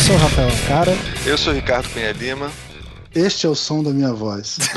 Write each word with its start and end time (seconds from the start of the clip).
sou 0.00 0.14
o 0.14 0.18
Rafael 0.18 0.50
Cara. 0.66 0.92
Eu 1.26 1.36
sou 1.36 1.52
o 1.52 1.56
Ricardo 1.56 1.88
Cunha 1.90 2.12
Lima. 2.12 2.50
Este 3.14 3.46
é 3.46 3.48
o 3.48 3.54
som 3.54 3.82
da 3.82 3.90
minha 3.90 4.12
voz. 4.12 4.56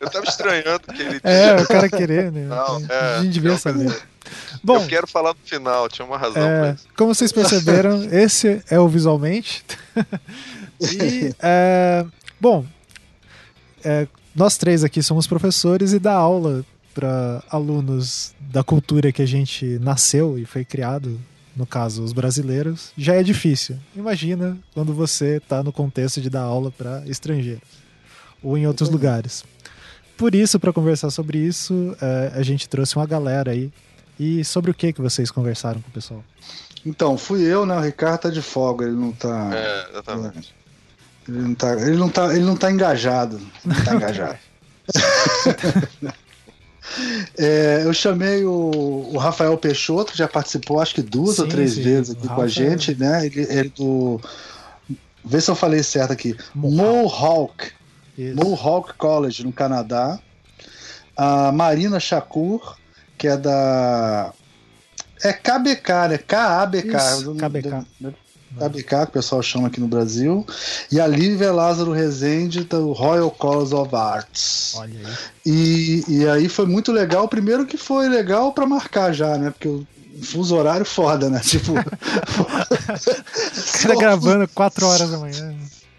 eu 0.00 0.10
tava 0.10 0.24
estranhando 0.26 0.80
que 0.94 1.02
ele. 1.02 1.20
É, 1.24 1.56
o 1.56 1.66
cara 1.66 1.88
querer, 1.88 2.30
né? 2.30 2.44
Não, 2.46 2.86
é, 2.88 3.16
a 3.16 3.22
gente 3.22 3.32
devia 3.32 3.52
eu, 3.52 3.58
saber. 3.58 3.98
Bom, 4.62 4.76
eu 4.76 4.86
quero 4.86 5.06
falar 5.06 5.30
no 5.30 5.40
final, 5.42 5.88
tinha 5.88 6.06
uma 6.06 6.18
razão 6.18 6.42
é, 6.42 6.76
Como 6.96 7.14
vocês 7.14 7.32
perceberam, 7.32 8.04
esse 8.12 8.62
é 8.70 8.78
o 8.78 8.86
visualmente. 8.88 9.64
e, 10.80 11.34
é, 11.40 12.04
bom, 12.38 12.66
é, 13.82 14.06
nós 14.34 14.58
três 14.58 14.84
aqui 14.84 15.02
somos 15.02 15.26
professores 15.26 15.94
e 15.94 15.98
dá 15.98 16.12
aula 16.12 16.62
para 16.98 17.44
alunos 17.48 18.34
da 18.40 18.64
cultura 18.64 19.12
que 19.12 19.22
a 19.22 19.26
gente 19.26 19.78
nasceu 19.78 20.36
e 20.36 20.44
foi 20.44 20.64
criado 20.64 21.16
no 21.54 21.64
caso 21.64 22.02
os 22.02 22.12
brasileiros, 22.12 22.90
já 22.98 23.14
é 23.14 23.22
difícil. 23.22 23.76
Imagina 23.94 24.58
quando 24.74 24.92
você 24.92 25.36
está 25.36 25.62
no 25.62 25.72
contexto 25.72 26.20
de 26.20 26.28
dar 26.28 26.40
aula 26.40 26.72
para 26.72 27.04
estrangeiros 27.06 27.62
ou 28.42 28.58
em 28.58 28.66
outros 28.66 28.90
lugares. 28.90 29.44
Por 30.16 30.34
isso, 30.34 30.58
para 30.58 30.72
conversar 30.72 31.10
sobre 31.10 31.38
isso, 31.38 31.96
é, 32.02 32.32
a 32.34 32.42
gente 32.42 32.68
trouxe 32.68 32.96
uma 32.96 33.06
galera 33.06 33.52
aí. 33.52 33.72
E 34.18 34.44
sobre 34.44 34.72
o 34.72 34.74
que 34.74 34.92
que 34.92 35.00
vocês 35.00 35.30
conversaram 35.30 35.80
com 35.80 35.90
o 35.90 35.92
pessoal? 35.92 36.24
Então, 36.84 37.16
fui 37.16 37.42
eu, 37.42 37.64
né? 37.64 37.76
O 37.76 37.80
Ricardo 37.80 38.22
tá 38.22 38.30
de 38.30 38.42
folga, 38.42 38.84
ele 38.84 38.96
não 38.96 39.12
tá. 39.12 39.50
É, 39.54 39.90
exatamente. 39.90 40.52
Ele 41.28 41.38
não 41.38 41.54
tá, 41.54 41.72
ele 41.74 41.96
não 41.96 42.08
tá, 42.08 42.34
ele 42.34 42.44
não 42.44 42.56
tá 42.56 42.72
engajado. 42.72 43.40
Não 43.64 43.84
tá 43.84 43.94
engajado. 43.94 44.38
É, 47.36 47.82
eu 47.84 47.92
chamei 47.92 48.44
o, 48.44 49.10
o, 49.12 49.18
Rafael 49.18 49.56
Peixoto, 49.56 50.12
que 50.12 50.18
já 50.18 50.28
participou 50.28 50.80
acho 50.80 50.94
que 50.94 51.02
duas 51.02 51.36
sim, 51.36 51.42
ou 51.42 51.48
três 51.48 51.72
sim. 51.72 51.82
vezes 51.82 52.16
aqui 52.16 52.26
com 52.28 52.40
a 52.40 52.48
gente, 52.48 52.94
né? 52.94 53.26
Ele, 53.26 53.40
ele 53.40 53.68
do. 53.70 54.20
Vê 55.24 55.40
se 55.40 55.50
eu 55.50 55.54
falei 55.54 55.82
certo 55.82 56.12
aqui. 56.12 56.36
Mohawk. 56.54 57.72
Mohawk 58.34 58.94
College, 58.94 59.44
no 59.44 59.52
Canadá. 59.52 60.18
A 61.16 61.52
Marina 61.52 62.00
Shakur, 62.00 62.76
que 63.16 63.28
é 63.28 63.36
da. 63.36 64.32
É 65.22 65.32
KBK, 65.32 66.08
né? 66.10 66.18
KABK. 66.18 66.96
Isso, 66.96 67.34
KBK. 67.34 67.84
ABK, 68.66 68.88
que 68.88 69.04
o 69.04 69.12
pessoal 69.12 69.42
chama 69.42 69.68
aqui 69.68 69.80
no 69.80 69.88
Brasil, 69.88 70.46
e 70.90 71.00
a 71.00 71.06
Lívia 71.06 71.52
Lázaro 71.52 71.92
Rezende, 71.92 72.64
do 72.64 72.92
Royal 72.92 73.30
College 73.30 73.74
of 73.74 73.94
Arts. 73.94 74.74
Olha 74.76 74.98
aí. 74.98 75.06
E, 75.46 76.04
e 76.08 76.28
aí 76.28 76.48
foi 76.48 76.66
muito 76.66 76.90
legal. 76.92 77.28
Primeiro 77.28 77.66
que 77.66 77.76
foi 77.76 78.08
legal 78.08 78.52
para 78.52 78.66
marcar 78.66 79.12
já, 79.12 79.38
né? 79.38 79.50
Porque 79.50 79.68
o 79.68 79.86
fuso 80.22 80.56
horário 80.56 80.84
foda, 80.84 81.30
né? 81.30 81.40
Tipo. 81.40 81.72
o 81.72 81.76
cara 83.82 83.96
gravando 83.96 84.48
4 84.48 84.86
horas 84.86 85.10
da 85.10 85.18
manhã. 85.18 85.54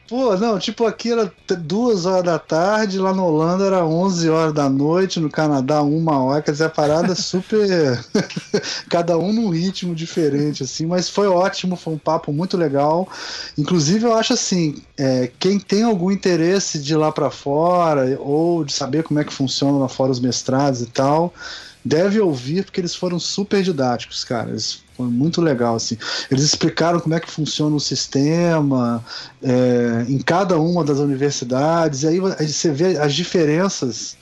Pô, 0.09 0.35
não, 0.38 0.57
tipo 0.57 0.88
aqui 0.88 1.11
era 1.11 1.31
duas 1.59 2.07
horas 2.07 2.23
da 2.23 2.39
tarde, 2.39 2.97
lá 2.97 3.13
na 3.13 3.23
Holanda 3.23 3.63
era 3.65 3.85
11 3.85 4.27
horas 4.27 4.52
da 4.52 4.67
noite, 4.67 5.19
no 5.19 5.29
Canadá 5.29 5.83
uma 5.83 6.17
hora, 6.23 6.41
quer 6.41 6.52
dizer, 6.52 6.63
a 6.63 6.69
parada 6.69 7.13
super. 7.13 8.03
Cada 8.89 9.19
um 9.19 9.31
num 9.31 9.49
ritmo 9.49 9.93
diferente, 9.93 10.63
assim, 10.63 10.87
mas 10.87 11.07
foi 11.07 11.27
ótimo, 11.27 11.75
foi 11.75 11.93
um 11.93 11.97
papo 11.99 12.33
muito 12.33 12.57
legal. 12.57 13.07
Inclusive, 13.55 14.05
eu 14.05 14.13
acho 14.15 14.33
assim, 14.33 14.81
é, 14.97 15.30
quem 15.37 15.59
tem 15.59 15.83
algum 15.83 16.09
interesse 16.09 16.80
de 16.80 16.93
ir 16.93 16.97
lá 16.97 17.11
para 17.11 17.30
fora, 17.30 18.17
ou 18.19 18.65
de 18.65 18.73
saber 18.73 19.03
como 19.03 19.19
é 19.19 19.23
que 19.23 19.31
funciona 19.31 19.77
lá 19.77 19.87
fora 19.87 20.11
os 20.11 20.19
mestrados 20.19 20.81
e 20.81 20.87
tal, 20.87 21.31
deve 21.83 22.19
ouvir, 22.19 22.63
porque 22.65 22.81
eles 22.81 22.95
foram 22.95 23.19
super 23.19 23.63
didáticos, 23.63 24.23
cara. 24.23 24.49
Eles 24.49 24.81
foi 24.95 25.07
muito 25.07 25.41
legal, 25.41 25.75
assim. 25.75 25.97
Eles 26.29 26.43
explicaram 26.43 26.99
como 26.99 27.15
é 27.15 27.19
que 27.19 27.31
funciona 27.31 27.75
o 27.75 27.79
sistema 27.79 29.03
é, 29.41 30.05
em 30.07 30.19
cada 30.19 30.59
uma 30.59 30.83
das 30.83 30.99
universidades, 30.99 32.03
e 32.03 32.07
aí 32.07 32.19
você 32.19 32.71
vê 32.71 32.97
as 32.97 33.13
diferenças 33.13 34.17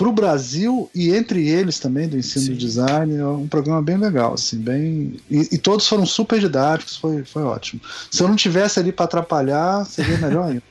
para 0.00 0.08
o 0.08 0.12
Brasil 0.12 0.90
e 0.94 1.14
entre 1.14 1.46
eles 1.46 1.78
também 1.78 2.08
do 2.08 2.16
ensino 2.16 2.46
Sim. 2.46 2.52
do 2.52 2.58
design 2.58 3.16
é 3.18 3.26
um 3.26 3.46
programa 3.46 3.82
bem 3.82 3.98
legal 3.98 4.32
assim 4.32 4.56
bem 4.56 5.20
e, 5.30 5.46
e, 5.52 5.58
todos 5.58 5.86
foram 5.86 6.06
super 6.06 6.40
didáticos 6.40 6.96
foi, 6.96 7.22
foi 7.22 7.42
ótimo 7.42 7.82
se 8.10 8.22
eu 8.22 8.26
não 8.26 8.34
tivesse 8.34 8.80
ali 8.80 8.92
para 8.92 9.04
atrapalhar 9.04 9.84
seria 9.84 10.16
melhor 10.16 10.48
ainda 10.48 10.62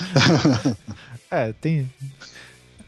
é 1.30 1.54
tem 1.54 1.90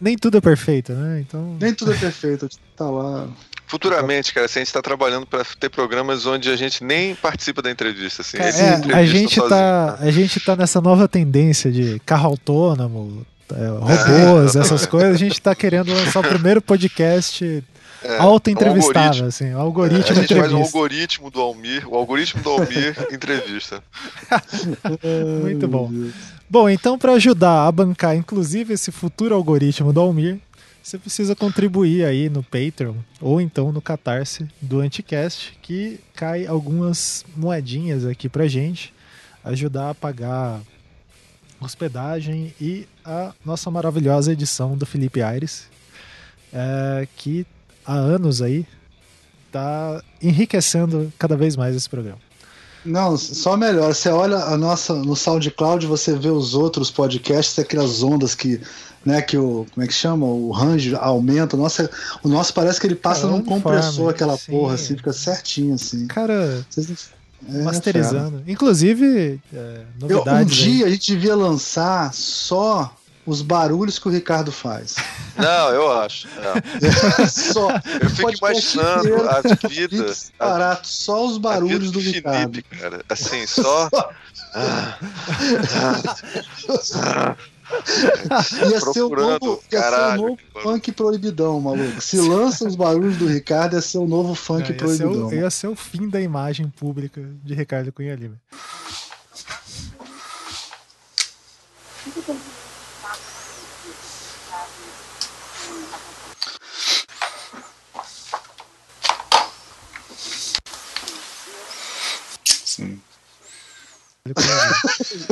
nem 0.02 0.16
tudo 0.16 0.38
é 0.38 0.40
perfeito 0.40 0.92
né 0.92 1.20
então 1.20 1.56
nem 1.60 1.72
tudo 1.72 1.92
é 1.92 1.96
perfeito 1.96 2.48
tá 2.76 2.90
lá 2.90 3.28
Futuramente, 3.72 4.34
cara, 4.34 4.44
assim, 4.44 4.58
a 4.58 4.60
gente 4.60 4.68
está 4.68 4.82
trabalhando 4.82 5.26
para 5.26 5.46
ter 5.58 5.70
programas 5.70 6.26
onde 6.26 6.50
a 6.50 6.56
gente 6.56 6.84
nem 6.84 7.14
participa 7.14 7.62
da 7.62 7.70
entrevista. 7.70 8.20
Assim. 8.20 8.36
Cara, 8.36 8.50
é, 8.50 8.74
entrevista 8.74 8.98
a, 8.98 9.04
gente 9.06 9.48
tá, 9.48 9.98
a 9.98 10.10
gente 10.10 10.40
tá 10.40 10.56
nessa 10.56 10.78
nova 10.78 11.08
tendência 11.08 11.72
de 11.72 11.98
carro 12.04 12.26
autônomo, 12.26 13.26
é, 13.50 13.68
robôs, 13.68 14.56
é, 14.56 14.58
essas 14.60 14.84
coisas. 14.84 15.14
A 15.14 15.18
gente 15.18 15.32
está 15.32 15.54
querendo 15.54 15.90
lançar 15.90 16.20
o 16.20 16.22
primeiro 16.22 16.60
podcast 16.60 17.64
é, 18.04 18.19
auto-entrevistável, 18.19 19.24
um 19.24 19.28
assim, 19.28 19.52
algoritmo 19.52 20.00
é, 20.00 20.02
A 20.02 20.14
gente 20.14 20.24
entrevista. 20.24 20.50
faz 20.50 20.52
um 20.52 20.62
algoritmo 20.64 21.30
do 21.30 21.40
Almir, 21.40 21.88
o 21.88 21.96
algoritmo 21.96 22.42
do 22.42 22.50
Almir 22.50 22.94
entrevista. 23.10 23.82
Muito 25.42 25.66
bom. 25.66 25.90
Bom, 26.52 26.68
então 26.68 26.98
para 26.98 27.14
ajudar 27.14 27.66
a 27.66 27.72
bancar, 27.72 28.14
inclusive, 28.14 28.74
esse 28.74 28.92
futuro 28.92 29.34
algoritmo 29.34 29.90
do 29.90 30.00
Almir, 30.00 30.38
você 30.82 30.98
precisa 30.98 31.34
contribuir 31.34 32.04
aí 32.04 32.28
no 32.28 32.42
Patreon 32.42 32.96
ou 33.22 33.40
então 33.40 33.72
no 33.72 33.80
Catarse 33.80 34.46
do 34.60 34.80
Anticast, 34.80 35.58
que 35.62 35.98
cai 36.14 36.46
algumas 36.46 37.24
moedinhas 37.34 38.04
aqui 38.04 38.28
pra 38.28 38.46
gente, 38.48 38.92
ajudar 39.42 39.88
a 39.88 39.94
pagar 39.94 40.60
hospedagem 41.58 42.52
e 42.60 42.86
a 43.02 43.32
nossa 43.42 43.70
maravilhosa 43.70 44.30
edição 44.30 44.76
do 44.76 44.84
Felipe 44.84 45.22
Aires, 45.22 45.70
é, 46.52 47.08
que 47.16 47.46
há 47.82 47.94
anos 47.94 48.42
aí 48.42 48.66
tá 49.50 50.04
enriquecendo 50.20 51.10
cada 51.19 51.34
vez 51.34 51.56
mais 51.56 51.74
esse 51.74 51.88
programa. 51.88 52.20
Não, 52.84 53.16
só 53.16 53.56
melhor. 53.56 53.94
Você 53.94 54.09
olha 54.09 54.38
a 54.38 54.56
nossa 54.56 54.94
no 54.94 55.15
SoundCloud, 55.15 55.87
você 55.87 56.16
vê 56.16 56.28
os 56.28 56.54
outros 56.54 56.91
podcasts, 56.91 57.59
aquelas 57.59 58.03
ondas 58.03 58.34
que 58.34 58.60
né, 59.04 59.20
que 59.20 59.37
o, 59.37 59.66
como 59.72 59.84
é 59.84 59.87
que 59.87 59.93
chama? 59.94 60.26
O 60.26 60.50
range 60.53 60.94
aumenta. 60.94 61.56
O 61.56 61.59
nosso, 61.59 61.88
o 62.22 62.28
nosso 62.28 62.54
parece 62.54 62.81
que 62.81 62.87
ele 62.87 62.94
passa 62.94 63.22
Cara, 63.22 63.32
num 63.32 63.43
compressor, 63.43 64.10
aquela 64.10 64.37
sim. 64.37 64.53
porra, 64.53 64.75
assim, 64.75 64.97
fica 64.97 65.12
certinho, 65.12 65.75
assim. 65.75 66.06
Cara, 66.06 66.65
Vocês, 66.70 67.10
é, 67.48 67.62
masterizando. 67.62 68.38
Fera. 68.38 68.43
Inclusive, 68.47 69.41
é, 69.53 69.81
Eu, 70.09 70.22
um 70.22 70.44
dia 70.44 70.84
aí. 70.87 70.91
a 70.91 70.94
gente 70.94 71.12
devia 71.12 71.34
lançar 71.34 72.12
só 72.14 72.94
os 73.24 73.40
barulhos 73.40 73.98
que 73.98 74.08
o 74.08 74.10
Ricardo 74.10 74.50
faz. 74.50 74.96
Não, 75.36 75.70
eu 75.70 75.92
acho. 75.92 76.28
É. 76.28 77.26
só, 77.28 77.70
eu 77.70 78.10
fico 78.10 78.30
imaginando 78.30 79.28
a 79.28 79.68
vida. 79.68 80.12
Barato, 80.38 80.88
só 80.88 81.26
os 81.26 81.38
barulhos 81.38 81.90
do, 81.90 81.98
do 81.98 82.00
Felipe, 82.00 82.16
Ricardo. 82.18 82.62
cara. 82.64 83.04
Assim, 83.08 83.46
só. 83.46 83.88
ah, 84.54 84.98
ah, 85.74 86.16
ah, 86.96 87.36
ia 88.68 88.80
ser 88.80 89.02
o 89.02 89.08
novo, 89.08 89.62
ia 89.70 89.82
ser 89.82 89.94
o 89.94 90.16
novo 90.16 90.38
funk 90.62 90.92
proibidão, 90.92 91.60
maluco. 91.60 92.00
Se 92.00 92.18
lança 92.18 92.66
os 92.66 92.74
barulhos 92.74 93.16
do 93.16 93.26
Ricardo, 93.26 93.74
ia 93.74 93.80
ser 93.80 93.98
o 93.98 94.06
novo 94.06 94.34
funk 94.34 94.70
ia 94.70 94.76
proibidão. 94.76 95.28
Ser 95.28 95.36
o, 95.36 95.38
ia 95.40 95.50
ser 95.50 95.66
o 95.68 95.76
fim 95.76 96.08
da 96.08 96.20
imagem 96.20 96.68
pública 96.68 97.22
de 97.42 97.54
Ricardo 97.54 97.92
Cunha 97.92 98.14
Lima. 98.14 98.36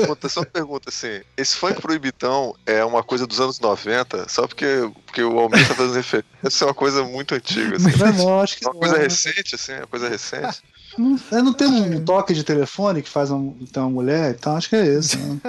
Puta, 0.06 0.28
só 0.28 0.44
pergunta 0.44 0.88
assim: 0.88 1.20
esse 1.36 1.56
funk 1.56 1.80
proibitão 1.80 2.54
é 2.66 2.84
uma 2.84 3.02
coisa 3.02 3.26
dos 3.26 3.40
anos 3.40 3.58
90? 3.58 4.28
Só 4.28 4.46
porque, 4.46 4.90
porque 5.06 5.22
o 5.22 5.38
Almir 5.38 5.66
tá 5.66 5.74
fazendo 5.74 5.94
referência? 5.94 6.30
Isso 6.44 6.64
é 6.64 6.66
uma 6.66 6.74
coisa 6.74 7.04
muito 7.04 7.34
antiga. 7.34 7.76
Assim. 7.76 7.90
Não, 8.18 8.40
acho 8.40 8.58
que 8.58 8.66
é 8.66 8.70
uma 8.70 8.78
coisa 8.78 8.98
recente, 8.98 9.54
assim, 9.54 9.74
uma 9.74 9.86
coisa 9.86 10.08
recente. 10.08 10.62
Não, 10.98 11.18
é, 11.32 11.42
não 11.42 11.52
tem 11.52 11.68
um 11.68 12.04
toque 12.04 12.34
de 12.34 12.44
telefone 12.44 13.02
que 13.02 13.08
faz 13.08 13.30
uma, 13.30 13.54
então, 13.60 13.84
uma 13.84 13.90
mulher? 13.90 14.34
Então 14.38 14.56
acho 14.56 14.68
que 14.68 14.76
é 14.76 14.86
esse. 14.86 15.16
Né? 15.16 15.40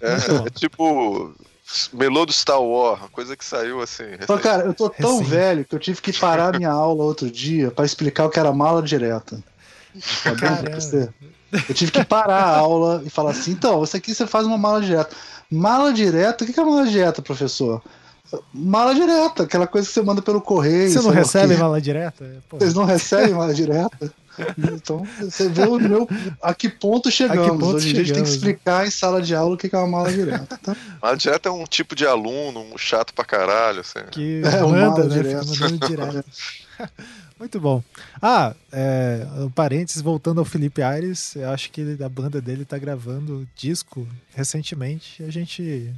É, 0.00 0.46
é, 0.46 0.50
tipo. 0.50 1.34
Melô 1.94 2.26
do 2.26 2.32
Star 2.32 2.60
Wars, 2.60 3.00
coisa 3.10 3.34
que 3.34 3.44
saiu 3.44 3.80
assim. 3.80 4.04
Cara, 4.42 4.64
eu 4.64 4.74
tô 4.74 4.90
tão 4.90 5.18
recente. 5.18 5.30
velho 5.30 5.64
que 5.64 5.74
eu 5.74 5.78
tive 5.78 6.02
que 6.02 6.12
parar 6.12 6.56
minha 6.56 6.70
aula 6.70 7.02
outro 7.02 7.30
dia 7.30 7.70
para 7.70 7.86
explicar 7.86 8.26
o 8.26 8.30
que 8.30 8.38
era 8.38 8.52
mala 8.52 8.82
direta. 8.82 9.42
Caramba. 10.22 11.14
Eu 11.68 11.74
tive 11.74 11.92
que 11.92 12.04
parar 12.04 12.42
a 12.42 12.58
aula 12.58 13.02
e 13.04 13.10
falar 13.10 13.30
assim: 13.30 13.52
então, 13.52 13.82
isso 13.82 13.96
aqui 13.96 14.14
você 14.14 14.26
faz 14.26 14.46
uma 14.46 14.58
mala 14.58 14.80
direta. 14.80 15.14
Mala 15.50 15.92
direta? 15.92 16.44
O 16.44 16.46
que 16.46 16.58
é 16.58 16.64
mala 16.64 16.86
direta, 16.86 17.22
professor? 17.22 17.82
Mala 18.52 18.94
direta, 18.94 19.44
aquela 19.44 19.66
coisa 19.66 19.86
que 19.86 19.94
você 19.94 20.02
manda 20.02 20.22
pelo 20.22 20.40
correio. 20.40 20.90
Você 20.90 21.00
não 21.00 21.10
recebe 21.10 21.56
mala 21.56 21.80
direta? 21.80 22.24
Pô, 22.48 22.58
Vocês 22.58 22.74
não 22.74 22.84
recebem 22.84 23.34
mala 23.34 23.54
direta? 23.54 24.12
Então, 24.72 25.06
você 25.20 25.48
vê 25.48 25.62
o 25.62 25.78
meu, 25.78 26.08
a 26.42 26.52
que 26.52 26.68
ponto 26.68 27.10
chegamos. 27.10 27.50
ponto 27.50 27.76
Hoje 27.76 27.90
em 27.90 27.92
dia 27.92 28.02
a 28.02 28.04
gente 28.04 28.14
tem 28.14 28.22
que 28.24 28.28
explicar 28.28 28.86
em 28.86 28.90
sala 28.90 29.22
de 29.22 29.34
aula 29.34 29.54
o 29.54 29.56
que 29.56 29.72
é 29.72 29.78
uma 29.78 29.86
mala 29.86 30.10
direta. 30.12 30.58
Tá? 30.60 30.76
Mala 31.00 31.16
direta 31.16 31.48
é 31.48 31.52
um 31.52 31.64
tipo 31.64 31.94
de 31.94 32.06
aluno 32.06 32.60
um 32.60 32.76
chato 32.76 33.14
pra 33.14 33.24
caralho, 33.24 33.80
assim. 33.80 34.00
que 34.10 34.42
É, 34.44 34.60
manda, 34.62 35.04
mala 35.04 35.04
né? 35.04 35.22
Fica 35.22 35.44
mandando 35.44 35.86
direto. 35.86 36.24
Muito 37.38 37.58
bom. 37.60 37.82
Ah, 38.22 38.54
é, 38.72 39.26
um 39.38 39.50
parênteses, 39.50 40.00
voltando 40.00 40.38
ao 40.38 40.44
Felipe 40.44 40.82
Aires, 40.82 41.34
eu 41.34 41.50
acho 41.50 41.70
que 41.70 41.96
a 42.02 42.08
banda 42.08 42.40
dele 42.40 42.64
tá 42.64 42.78
gravando 42.78 43.46
disco 43.56 44.06
recentemente. 44.34 45.22
A 45.22 45.30
gente 45.30 45.92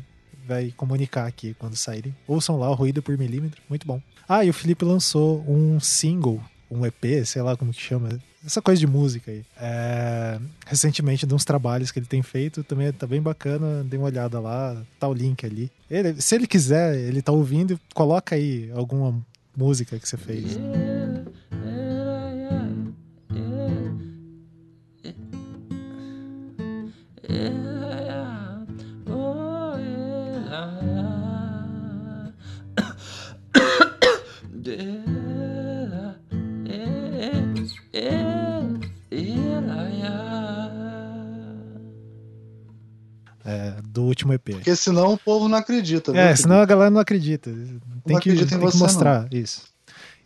vai 0.47 0.73
comunicar 0.77 1.27
aqui 1.27 1.55
quando 1.59 1.77
saírem. 1.77 2.15
Ouçam 2.27 2.59
lá 2.59 2.71
o 2.71 2.75
Ruído 2.75 3.03
por 3.03 3.17
Milímetro, 3.19 3.61
muito 3.69 3.87
bom. 3.87 4.01
Ah, 4.29 4.45
e 4.45 4.51
o 4.51 4.55
Felipe 4.55 4.85
lançou 4.85 5.45
um 5.47 5.79
single, 5.79 6.41
um 6.71 6.85
EP, 6.87 7.25
sei 7.25 7.43
lá 7.43 7.57
como 7.57 7.73
que 7.73 7.81
chama, 7.81 8.19
essa 8.45 8.63
coisa 8.63 8.81
de 8.81 8.87
música 8.87 9.31
aí. 9.31 9.45
É, 9.61 10.39
recentemente, 10.67 11.27
de 11.27 11.35
uns 11.35 11.45
trabalhos 11.45 11.91
que 11.93 11.99
ele 11.99 12.07
tem 12.07 12.23
feito, 12.23 12.65
também 12.65 12.91
tá 12.93 13.07
bem 13.07 13.21
bacana, 13.21 13.85
dê 13.85 13.97
uma 13.99 14.07
olhada 14.07 14.41
lá, 14.41 14.81
tá 14.99 15.07
o 15.07 15.13
link 15.15 15.45
ali. 15.45 15.71
Ele- 15.91 16.21
se 16.21 16.35
ele 16.35 16.47
quiser, 16.47 16.97
ele 16.97 17.21
tá 17.21 17.31
ouvindo, 17.31 17.79
coloca 17.95 18.35
aí 18.37 18.71
alguma 18.75 19.15
música 19.57 19.99
que 19.99 20.09
você 20.09 20.17
fez. 20.17 20.59
É, 43.47 43.75
do 43.85 44.03
último 44.03 44.33
EP. 44.33 44.51
Porque 44.51 44.75
senão 44.75 45.13
o 45.13 45.19
povo 45.19 45.49
não 45.49 45.59
acredita. 45.59 46.11
viu, 46.11 46.21
É, 46.21 46.35
senão 46.35 46.61
a 46.61 46.67
galera 46.67 46.91
não 46.91 47.01
acredita. 47.01 47.51
Tem 47.51 48.19
que, 48.19 48.31
acredita 48.31 48.57
em 48.57 48.59
tem 48.59 48.71
que 48.71 48.77
mostrar 48.77 49.29
isso. 49.33 49.63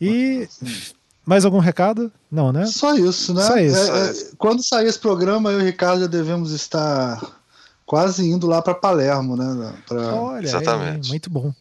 E 0.01 0.49
mais 1.25 1.45
algum 1.45 1.59
recado? 1.59 2.11
Não, 2.31 2.53
né? 2.53 2.67
Só 2.67 2.95
isso, 2.95 3.35
né? 3.35 3.43
Só 3.43 3.59
isso. 3.59 3.77
É, 3.77 3.87
Só 3.87 3.97
é, 3.97 4.11
isso. 4.11 4.37
quando 4.39 4.63
sair 4.63 4.87
esse 4.87 4.99
programa, 4.99 5.53
eu 5.53 5.61
e 5.61 5.63
o 5.63 5.67
Ricardo 5.67 6.01
já 6.01 6.07
devemos 6.07 6.53
estar 6.53 7.21
quase 7.85 8.27
indo 8.27 8.47
lá 8.47 8.63
para 8.63 8.75
Palermo, 8.75 9.37
né? 9.37 9.75
Pra... 9.87 10.15
Olha, 10.15 10.45
Exatamente. 10.45 11.09
é, 11.09 11.11
muito 11.11 11.29
bom. 11.29 11.53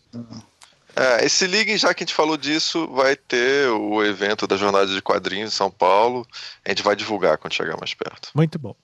É, 0.96 1.26
esse 1.26 1.48
liguem, 1.48 1.78
já 1.78 1.94
que 1.94 2.04
a 2.04 2.06
gente 2.06 2.16
falou 2.16 2.38
disso, 2.38 2.88
vai 2.88 3.16
ter 3.16 3.70
o 3.70 4.04
evento 4.04 4.46
da 4.46 4.58
Jornada 4.58 4.88
de 4.88 5.02
Quadrinhos 5.02 5.54
em 5.54 5.56
São 5.56 5.72
Paulo. 5.72 6.26
A 6.66 6.70
gente 6.70 6.84
vai 6.84 6.96
divulgar 6.96 7.38
quando 7.38 7.54
chegar 7.54 7.78
mais 7.78 7.94
perto. 7.94 8.30
Muito 8.34 8.58
bom. 8.60 8.76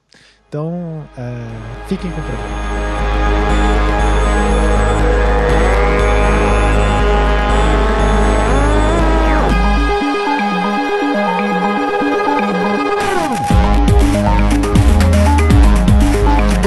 Então, 0.55 1.05
é, 1.17 1.85
fiquem 1.89 2.09
com 2.09 2.17
o 2.17 2.23
programa. 2.23 2.55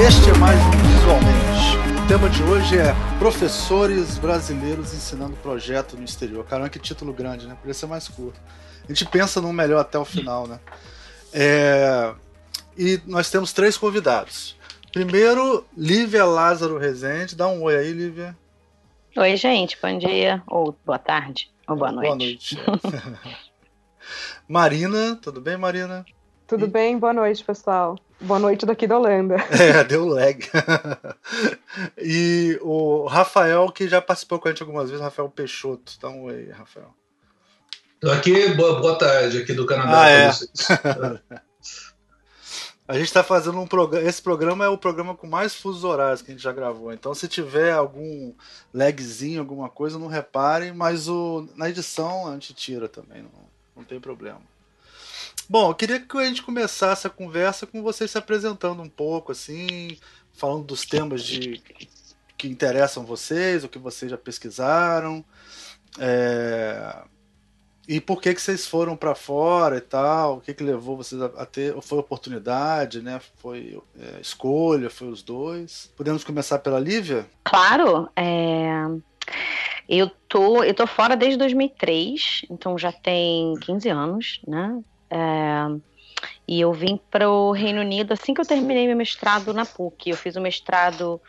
Este 0.07 0.29
é 0.29 0.33
mais 0.35 0.59
um 0.59 0.71
Visualmente. 0.83 2.03
O 2.03 2.07
tema 2.07 2.29
de 2.29 2.43
hoje 2.43 2.77
é 2.77 2.93
Professores 3.17 4.19
Brasileiros 4.19 4.93
Ensinando 4.93 5.35
Projeto 5.37 5.97
no 5.97 6.03
Exterior. 6.03 6.45
Caramba, 6.45 6.69
que 6.69 6.77
título 6.77 7.11
grande, 7.11 7.47
né? 7.47 7.57
Podia 7.59 7.73
ser 7.73 7.87
mais 7.87 8.07
curto. 8.07 8.39
A 8.83 8.93
gente 8.93 9.03
pensa 9.07 9.41
num 9.41 9.51
melhor 9.51 9.79
até 9.79 9.97
o 9.97 10.05
final, 10.05 10.45
né? 10.45 10.59
É, 11.33 12.13
E 12.79 13.01
nós 13.05 13.29
temos 13.29 13.51
três 13.51 13.75
convidados. 13.75 14.55
Primeiro, 14.93 15.65
Lívia 15.75 16.23
Lázaro 16.23 16.77
Rezende. 16.77 17.35
Dá 17.35 17.45
um 17.49 17.61
oi 17.63 17.75
aí, 17.75 17.91
Lívia. 17.91 18.37
Oi, 19.17 19.35
gente, 19.35 19.77
bom 19.81 19.97
dia, 19.97 20.41
ou 20.47 20.73
boa 20.85 20.97
tarde, 20.97 21.51
ou 21.67 21.75
boa 21.75 21.91
noite. 21.91 22.55
Boa 22.55 22.79
noite. 22.81 23.27
Marina, 24.47 25.19
tudo 25.21 25.41
bem, 25.41 25.57
Marina? 25.57 26.05
Tudo 26.47 26.65
E- 26.67 26.69
bem? 26.69 26.97
Boa 26.97 27.11
noite, 27.11 27.43
pessoal. 27.43 27.97
Boa 28.21 28.39
noite 28.39 28.65
daqui 28.65 28.87
da 28.87 28.97
Holanda. 28.97 29.35
É, 29.51 29.83
deu 29.83 30.07
lag. 30.07 30.39
e 32.01 32.57
o 32.61 33.07
Rafael, 33.07 33.69
que 33.73 33.89
já 33.89 34.01
participou 34.01 34.39
com 34.39 34.47
a 34.47 34.51
gente 34.51 34.61
algumas 34.63 34.89
vezes, 34.89 35.03
Rafael 35.03 35.29
Peixoto. 35.29 35.97
Dá 36.01 36.07
um 36.07 36.23
oi, 36.23 36.49
Rafael. 36.49 36.93
Tô 37.99 38.09
aqui, 38.09 38.53
boa, 38.53 38.79
boa 38.79 38.97
tarde, 38.97 39.39
aqui 39.39 39.51
do 39.53 39.65
Canadá 39.65 40.03
Ah, 40.03 40.09
é. 40.09 40.29
A 42.89 42.93
gente 42.93 43.05
está 43.05 43.23
fazendo 43.23 43.59
um 43.59 43.67
programa. 43.67 44.09
Esse 44.09 44.19
programa 44.19 44.65
é 44.65 44.67
o 44.67 44.75
programa 44.75 45.13
com 45.13 45.27
mais 45.27 45.53
fusos 45.53 45.83
horários 45.83 46.23
que 46.23 46.31
a 46.31 46.33
gente 46.33 46.41
já 46.41 46.51
gravou. 46.51 46.91
Então, 46.91 47.13
se 47.13 47.27
tiver 47.27 47.71
algum 47.71 48.33
lagzinho, 48.73 49.39
alguma 49.39 49.69
coisa, 49.69 49.99
não 49.99 50.07
reparem, 50.07 50.73
mas 50.73 51.07
o, 51.07 51.47
na 51.55 51.69
edição 51.69 52.27
a 52.27 52.33
gente 52.33 52.51
tira 52.55 52.89
também, 52.89 53.21
não, 53.21 53.29
não 53.75 53.83
tem 53.83 53.99
problema. 53.99 54.41
Bom, 55.47 55.69
eu 55.69 55.75
queria 55.75 55.99
que 55.99 56.17
a 56.17 56.25
gente 56.25 56.41
começasse 56.41 57.05
a 57.05 57.11
conversa 57.11 57.67
com 57.67 57.83
vocês 57.83 58.09
se 58.09 58.17
apresentando 58.17 58.81
um 58.81 58.89
pouco, 58.89 59.33
assim, 59.33 59.95
falando 60.33 60.65
dos 60.65 60.83
temas 60.83 61.23
de, 61.23 61.61
que 62.35 62.47
interessam 62.47 63.05
vocês, 63.05 63.63
o 63.63 63.69
que 63.69 63.77
vocês 63.77 64.09
já 64.09 64.17
pesquisaram. 64.17 65.23
é, 65.99 67.03
e 67.89 67.99
por 67.99 68.21
que 68.21 68.35
que 68.35 68.39
vocês 68.39 68.67
foram 68.67 68.95
para 68.95 69.15
fora 69.15 69.77
e 69.77 69.81
tal? 69.81 70.37
O 70.37 70.41
que 70.41 70.53
que 70.53 70.63
levou 70.63 70.95
vocês 70.95 71.19
a, 71.19 71.43
ter? 71.43 71.73
Foi 71.81 71.97
oportunidade, 71.97 73.01
né? 73.01 73.19
Foi 73.37 73.81
é, 73.99 74.21
escolha? 74.21 74.91
Foi 74.91 75.07
os 75.07 75.23
dois? 75.23 75.91
Podemos 75.97 76.23
começar 76.23 76.59
pela 76.59 76.79
Lívia? 76.79 77.25
Claro, 77.43 78.07
é, 78.15 78.85
eu 79.89 80.07
tô, 80.27 80.63
eu 80.63 80.75
tô 80.75 80.85
fora 80.85 81.17
desde 81.17 81.39
2003, 81.39 82.45
então 82.51 82.77
já 82.77 82.91
tem 82.91 83.55
15 83.55 83.89
anos, 83.89 84.39
né? 84.47 84.79
É, 85.09 85.65
e 86.47 86.61
eu 86.61 86.71
vim 86.71 86.99
para 87.09 87.27
o 87.27 87.51
Reino 87.51 87.81
Unido 87.81 88.13
assim 88.13 88.35
que 88.35 88.41
eu 88.41 88.45
terminei 88.45 88.85
meu 88.85 88.95
mestrado 88.95 89.51
na 89.51 89.65
PUC. 89.65 90.11
Eu 90.11 90.15
fiz 90.15 90.35
o 90.35 90.41
mestrado 90.41 91.19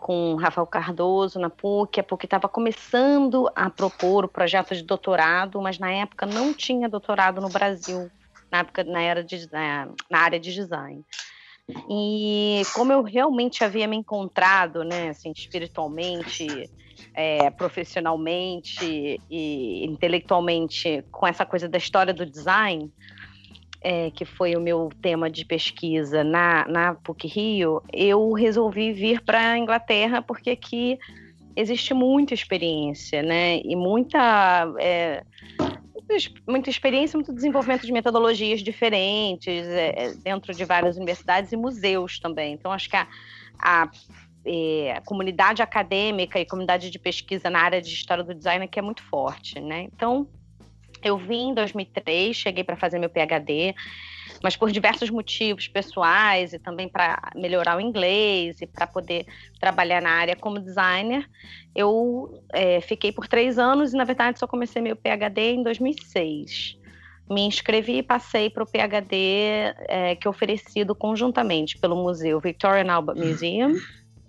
com 0.00 0.36
Rafael 0.36 0.66
Cardoso 0.66 1.38
na 1.38 1.50
PUC. 1.50 2.00
A 2.00 2.02
PUC 2.04 2.26
estava 2.26 2.48
começando 2.48 3.50
a 3.54 3.68
propor 3.68 4.24
o 4.24 4.28
projeto 4.28 4.74
de 4.74 4.82
doutorado, 4.82 5.60
mas 5.60 5.78
na 5.78 5.90
época 5.90 6.26
não 6.26 6.52
tinha 6.54 6.88
doutorado 6.88 7.40
no 7.40 7.48
Brasil, 7.48 8.10
na 8.50 8.58
época 8.58 8.84
na, 8.84 9.02
era 9.02 9.22
de, 9.22 9.48
na 10.10 10.18
área 10.18 10.38
de 10.38 10.52
design. 10.52 11.04
E 11.90 12.62
como 12.74 12.92
eu 12.92 13.02
realmente 13.02 13.62
havia 13.62 13.86
me 13.86 13.96
encontrado, 13.96 14.82
né, 14.84 15.10
assim, 15.10 15.30
espiritualmente, 15.30 16.70
é, 17.14 17.50
profissionalmente 17.50 19.20
e 19.30 19.84
intelectualmente 19.84 21.04
com 21.10 21.26
essa 21.26 21.44
coisa 21.44 21.68
da 21.68 21.76
história 21.76 22.14
do 22.14 22.24
design, 22.24 22.90
é, 23.80 24.10
que 24.10 24.24
foi 24.24 24.56
o 24.56 24.60
meu 24.60 24.90
tema 25.00 25.30
de 25.30 25.44
pesquisa 25.44 26.24
na, 26.24 26.66
na 26.66 26.94
PUC 26.94 27.28
Rio, 27.28 27.82
eu 27.92 28.32
resolvi 28.32 28.92
vir 28.92 29.20
para 29.20 29.52
a 29.52 29.58
Inglaterra 29.58 30.20
porque 30.20 30.50
aqui 30.50 30.98
existe 31.54 31.94
muita 31.94 32.34
experiência, 32.34 33.22
né? 33.22 33.60
E 33.64 33.74
muita, 33.74 34.72
é, 34.78 35.24
muita 36.46 36.70
experiência, 36.70 37.16
muito 37.16 37.32
desenvolvimento 37.32 37.86
de 37.86 37.92
metodologias 37.92 38.60
diferentes 38.60 39.66
é, 39.66 40.14
dentro 40.22 40.52
de 40.52 40.64
várias 40.64 40.96
universidades 40.96 41.52
e 41.52 41.56
museus 41.56 42.18
também. 42.18 42.54
Então, 42.54 42.72
acho 42.72 42.88
que 42.88 42.96
a, 42.96 43.06
a 43.60 43.90
é, 44.44 44.92
a 44.92 45.00
comunidade 45.02 45.60
acadêmica 45.60 46.40
e 46.40 46.46
comunidade 46.46 46.90
de 46.90 46.98
pesquisa 46.98 47.50
na 47.50 47.60
área 47.60 47.82
de 47.82 47.88
história 47.88 48.24
do 48.24 48.34
design 48.34 48.64
aqui 48.64 48.78
é 48.78 48.82
muito 48.82 49.02
forte, 49.02 49.60
né? 49.60 49.82
Então, 49.92 50.26
eu 51.02 51.16
vim 51.16 51.50
em 51.50 51.54
2003, 51.54 52.36
cheguei 52.36 52.64
para 52.64 52.76
fazer 52.76 52.98
meu 52.98 53.08
PhD, 53.08 53.74
mas 54.42 54.56
por 54.56 54.70
diversos 54.70 55.10
motivos 55.10 55.68
pessoais 55.68 56.52
e 56.52 56.58
também 56.58 56.88
para 56.88 57.30
melhorar 57.34 57.76
o 57.76 57.80
inglês 57.80 58.60
e 58.60 58.66
para 58.66 58.86
poder 58.86 59.26
trabalhar 59.60 60.00
na 60.00 60.10
área 60.10 60.36
como 60.36 60.60
designer, 60.60 61.28
eu 61.74 62.42
é, 62.52 62.80
fiquei 62.80 63.12
por 63.12 63.26
três 63.26 63.58
anos 63.58 63.92
e, 63.92 63.96
na 63.96 64.04
verdade, 64.04 64.38
só 64.38 64.46
comecei 64.46 64.80
meu 64.80 64.96
PhD 64.96 65.54
em 65.54 65.62
2006. 65.62 66.78
Me 67.28 67.42
inscrevi 67.42 67.98
e 67.98 68.02
passei 68.02 68.48
para 68.48 68.62
o 68.62 68.66
PhD 68.66 69.74
é, 69.88 70.16
que 70.16 70.26
é 70.26 70.30
oferecido 70.30 70.94
conjuntamente 70.94 71.76
pelo 71.78 71.96
Museu 71.96 72.40
Victorian 72.40 72.90
Albert 72.90 73.16
Museum 73.16 73.74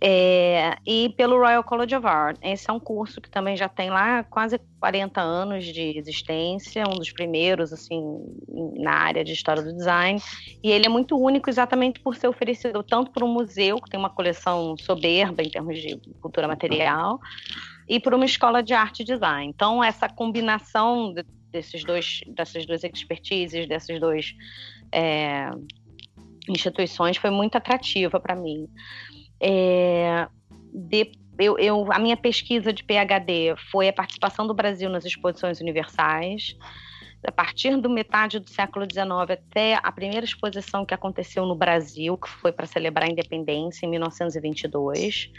É, 0.01 0.77
e 0.85 1.09
pelo 1.17 1.37
Royal 1.37 1.63
College 1.63 1.95
of 1.95 2.07
Art. 2.07 2.37
Esse 2.41 2.69
é 2.69 2.73
um 2.73 2.79
curso 2.79 3.19
que 3.19 3.29
também 3.29 3.57
já 3.57 3.67
tem 3.67 3.89
lá 3.89 4.23
quase 4.23 4.59
40 4.79 5.19
anos 5.19 5.65
de 5.65 5.97
existência, 5.97 6.85
um 6.87 6.95
dos 6.95 7.11
primeiros 7.11 7.73
assim 7.73 8.01
na 8.77 8.93
área 8.93 9.23
de 9.25 9.33
história 9.33 9.61
do 9.61 9.73
design. 9.73 10.21
E 10.63 10.71
ele 10.71 10.85
é 10.85 10.89
muito 10.89 11.17
único 11.17 11.49
exatamente 11.49 11.99
por 11.99 12.15
ser 12.15 12.27
oferecido 12.27 12.81
tanto 12.81 13.11
por 13.11 13.23
um 13.23 13.33
museu 13.33 13.75
que 13.81 13.89
tem 13.89 13.99
uma 13.99 14.09
coleção 14.09 14.77
soberba 14.77 15.43
em 15.43 15.49
termos 15.49 15.77
de 15.81 15.97
cultura 16.21 16.47
material 16.47 17.19
e 17.87 17.99
por 17.99 18.13
uma 18.13 18.25
escola 18.25 18.63
de 18.63 18.73
arte 18.73 19.01
e 19.01 19.05
design. 19.05 19.47
Então 19.53 19.83
essa 19.83 20.07
combinação 20.07 21.13
de, 21.13 21.25
desses 21.51 21.83
dois, 21.83 22.21
dessas 22.27 22.65
duas 22.65 22.83
expertises, 22.83 23.67
desses 23.67 23.99
dois 23.99 24.33
é, 24.93 25.49
instituições 26.47 27.17
foi 27.17 27.29
muito 27.29 27.57
atrativa 27.57 28.19
para 28.19 28.35
mim. 28.35 28.67
É, 29.41 30.27
de, 30.73 31.11
eu, 31.37 31.57
eu, 31.57 31.91
a 31.91 31.99
minha 31.99 32.17
pesquisa 32.17 32.73
de 32.73 32.83
PhD 32.83 33.55
foi 33.71 33.87
a 33.87 33.93
participação 33.93 34.45
do 34.45 34.53
Brasil 34.53 34.89
nas 34.89 35.05
exposições 35.05 35.61
universais. 35.61 36.55
A 37.25 37.31
partir 37.31 37.75
do 37.75 37.89
metade 37.89 38.39
do 38.39 38.49
século 38.49 38.85
XIX 38.85 39.31
até 39.31 39.77
a 39.83 39.91
primeira 39.91 40.25
exposição 40.25 40.85
que 40.85 40.93
aconteceu 40.93 41.45
no 41.45 41.55
Brasil, 41.55 42.17
que 42.17 42.29
foi 42.29 42.51
para 42.51 42.65
celebrar 42.65 43.09
a 43.09 43.11
independência 43.11 43.85
em 43.85 43.89
1922 43.89 45.29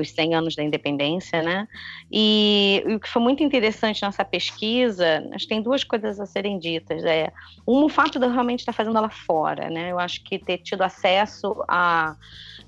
os 0.00 0.10
100 0.10 0.34
anos 0.34 0.56
da 0.56 0.62
independência, 0.62 1.42
né? 1.42 1.68
E, 2.10 2.82
e, 2.86 2.94
o 2.94 3.00
que 3.00 3.08
foi 3.08 3.22
muito 3.22 3.42
interessante 3.42 4.02
nessa 4.02 4.24
pesquisa, 4.24 5.28
acho 5.32 5.44
que 5.44 5.48
tem 5.48 5.62
duas 5.62 5.84
coisas 5.84 6.20
a 6.20 6.26
serem 6.26 6.58
ditas. 6.58 7.04
É, 7.04 7.32
um, 7.66 7.84
o 7.84 7.88
fato 7.88 8.18
de 8.18 8.26
eu 8.26 8.30
realmente 8.30 8.60
estar 8.60 8.72
fazendo 8.72 8.96
ela 8.98 9.10
fora, 9.10 9.68
né? 9.70 9.90
Eu 9.90 9.98
acho 9.98 10.22
que 10.24 10.38
ter 10.38 10.58
tido 10.58 10.82
acesso 10.82 11.62
a 11.68 12.16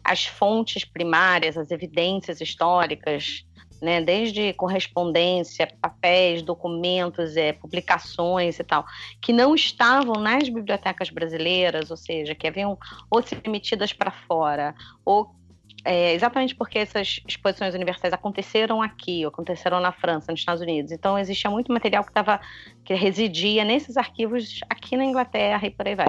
as 0.02 0.25
fontes 0.25 0.82
primárias, 0.82 1.58
as 1.58 1.70
evidências 1.70 2.40
históricas, 2.40 3.44
né, 3.80 4.00
desde 4.00 4.52
correspondência, 4.54 5.66
papéis, 5.80 6.42
documentos, 6.42 7.37
é, 7.37 7.52
publicações 7.52 8.58
e 8.58 8.64
tal, 8.64 8.84
que 9.20 9.32
não 9.32 9.54
estavam 9.54 10.20
nas 10.20 10.49
bibliotecas 10.49 11.08
brasileiras, 11.08 11.90
ou 11.90 11.96
seja, 11.96 12.34
que 12.34 12.46
haviam 12.46 12.78
ou 13.10 13.22
sido 13.22 13.40
emitidas 13.44 13.92
para 13.92 14.10
fora, 14.10 14.75
ou 15.04 15.34
é, 15.84 16.12
exatamente 16.12 16.54
porque 16.54 16.78
essas 16.78 17.20
exposições 17.26 17.75
universais 17.75 18.12
aconteceram 18.12 18.82
aqui, 18.82 19.25
aconteceram 19.25 19.80
na 19.80 19.92
França, 19.92 20.30
nos 20.30 20.40
Estados 20.40 20.60
Unidos. 20.60 20.92
Então 20.92 21.18
existia 21.18 21.50
muito 21.50 21.72
material 21.72 22.04
que 22.04 22.10
estava 22.10 22.40
que 22.84 22.94
residia 22.94 23.64
nesses 23.64 23.96
arquivos 23.96 24.60
aqui 24.68 24.96
na 24.96 25.04
Inglaterra 25.04 25.66
e 25.66 25.70
por 25.70 25.87
aí 25.87 25.94
vai. 25.94 26.08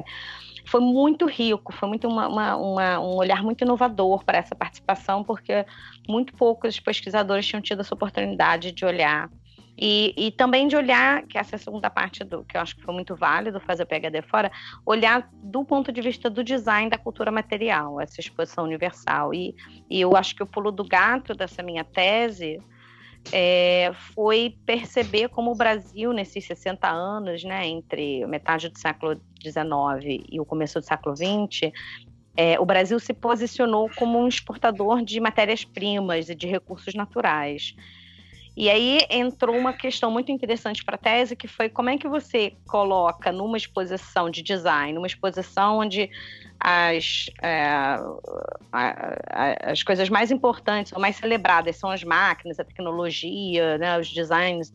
Foi 0.65 0.81
muito 0.81 1.25
rico, 1.25 1.73
foi 1.73 1.89
muito 1.89 2.07
uma, 2.07 2.27
uma, 2.27 2.55
uma, 2.55 2.99
um 2.99 3.15
olhar 3.15 3.43
muito 3.43 3.63
inovador 3.63 4.23
para 4.23 4.37
essa 4.37 4.55
participação, 4.55 5.23
porque 5.23 5.65
muito 6.07 6.33
poucos 6.33 6.79
pesquisadores 6.79 7.45
tinham 7.45 7.61
tido 7.61 7.81
essa 7.81 7.93
oportunidade 7.93 8.71
de 8.71 8.85
olhar 8.85 9.29
e, 9.83 10.13
e 10.15 10.31
também 10.31 10.67
de 10.67 10.75
olhar, 10.75 11.23
que 11.23 11.39
essa 11.39 11.55
é 11.55 11.57
a 11.57 11.59
segunda 11.59 11.89
parte 11.89 12.23
do 12.23 12.43
que 12.43 12.55
eu 12.55 12.61
acho 12.61 12.75
que 12.75 12.83
foi 12.83 12.93
muito 12.93 13.15
válido 13.15 13.59
fazer 13.59 13.81
o 13.81 13.87
PHD 13.87 14.21
fora, 14.21 14.51
olhar 14.85 15.27
do 15.33 15.65
ponto 15.65 15.91
de 15.91 15.99
vista 16.01 16.29
do 16.29 16.43
design 16.43 16.87
da 16.87 16.99
cultura 16.99 17.31
material, 17.31 17.99
essa 17.99 18.21
exposição 18.21 18.63
universal. 18.63 19.33
E, 19.33 19.55
e 19.89 19.99
eu 19.99 20.15
acho 20.15 20.35
que 20.35 20.43
o 20.43 20.45
pulo 20.45 20.71
do 20.71 20.87
gato 20.87 21.33
dessa 21.33 21.63
minha 21.63 21.83
tese 21.83 22.61
é, 23.31 23.91
foi 24.13 24.55
perceber 24.67 25.29
como 25.29 25.51
o 25.51 25.55
Brasil, 25.55 26.13
nesses 26.13 26.45
60 26.45 26.87
anos, 26.87 27.43
né, 27.43 27.67
entre 27.67 28.23
metade 28.27 28.69
do 28.69 28.77
século 28.77 29.19
XIX 29.41 30.23
e 30.31 30.39
o 30.39 30.45
começo 30.45 30.79
do 30.79 30.85
século 30.85 31.15
XX, 31.15 31.71
é, 32.37 32.59
o 32.59 32.65
Brasil 32.65 32.99
se 32.99 33.15
posicionou 33.15 33.89
como 33.95 34.19
um 34.19 34.27
exportador 34.27 35.03
de 35.03 35.19
matérias-primas 35.19 36.29
e 36.29 36.35
de 36.35 36.45
recursos 36.45 36.93
naturais. 36.93 37.75
E 38.55 38.69
aí 38.69 38.99
entrou 39.09 39.55
uma 39.55 39.71
questão 39.71 40.11
muito 40.11 40.31
interessante 40.31 40.83
para 40.83 40.95
a 40.95 40.97
tese, 40.97 41.35
que 41.35 41.47
foi 41.47 41.69
como 41.69 41.89
é 41.89 41.97
que 41.97 42.07
você 42.07 42.53
coloca 42.67 43.31
numa 43.31 43.55
exposição 43.55 44.29
de 44.29 44.41
design, 44.41 44.93
numa 44.93 45.07
exposição 45.07 45.79
onde 45.79 46.09
as, 46.59 47.29
é, 47.41 47.97
as 49.63 49.81
coisas 49.83 50.09
mais 50.09 50.31
importantes 50.31 50.91
ou 50.91 50.99
mais 50.99 51.15
celebradas 51.15 51.77
são 51.77 51.89
as 51.89 52.03
máquinas, 52.03 52.59
a 52.59 52.63
tecnologia, 52.63 53.77
né, 53.77 53.97
os 53.97 54.09
designs 54.09 54.71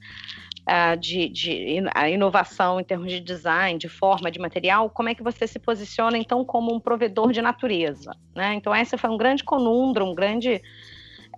uh, 0.66 0.96
de, 0.98 1.28
de 1.28 1.84
a 1.94 2.08
inovação 2.08 2.80
em 2.80 2.84
termos 2.84 3.12
de 3.12 3.20
design, 3.20 3.78
de 3.78 3.88
forma, 3.88 4.30
de 4.30 4.40
material, 4.40 4.90
como 4.90 5.08
é 5.08 5.14
que 5.14 5.22
você 5.22 5.46
se 5.46 5.58
posiciona 5.58 6.18
então 6.18 6.44
como 6.44 6.74
um 6.74 6.80
provedor 6.80 7.32
de 7.32 7.40
natureza? 7.40 8.10
Né? 8.34 8.54
Então 8.54 8.74
esse 8.74 8.96
foi 8.98 9.10
um 9.10 9.16
grande 9.16 9.44
conundro, 9.44 10.04
um 10.04 10.14
grande 10.14 10.60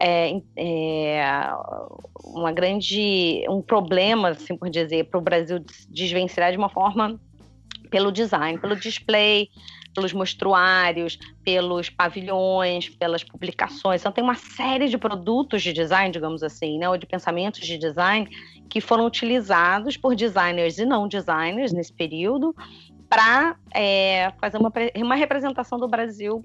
é, 0.00 0.40
é, 0.57 1.23
uma 2.25 2.52
grande 2.52 3.45
um 3.49 3.61
problema, 3.61 4.31
assim 4.31 4.57
por 4.57 4.71
dizer, 4.71 5.05
para 5.05 5.19
o 5.19 5.23
Brasil 5.23 5.64
desvencilhar 5.88 6.52
de 6.52 6.59
uma 6.59 6.69
forma 6.69 7.21
pelo 7.90 8.12
design, 8.12 8.59
pelo 8.59 8.76
display, 8.76 9.49
pelos 9.95 10.12
mostruários, 10.12 11.19
pelos 11.43 11.90
pavilhões, 11.90 12.88
pelas 12.88 13.25
publicações. 13.25 14.00
Então 14.00 14.12
tem 14.12 14.23
uma 14.23 14.35
série 14.35 14.88
de 14.88 14.97
produtos 14.99 15.62
de 15.62 15.73
design, 15.73 16.12
digamos 16.12 16.43
assim, 16.43 16.78
né, 16.78 16.88
ou 16.88 16.97
de 16.97 17.07
pensamentos 17.07 17.67
de 17.67 17.76
design 17.76 18.28
que 18.69 18.81
foram 18.81 19.07
utilizados 19.07 19.97
por 19.97 20.14
designers 20.14 20.78
e 20.78 20.85
não 20.85 21.09
designers 21.09 21.73
nesse 21.73 21.93
período 21.93 22.55
para 23.09 23.57
é, 23.75 24.31
fazer 24.38 24.59
uma, 24.59 24.71
uma 24.97 25.14
representação 25.14 25.78
do 25.78 25.88
Brasil 25.88 26.45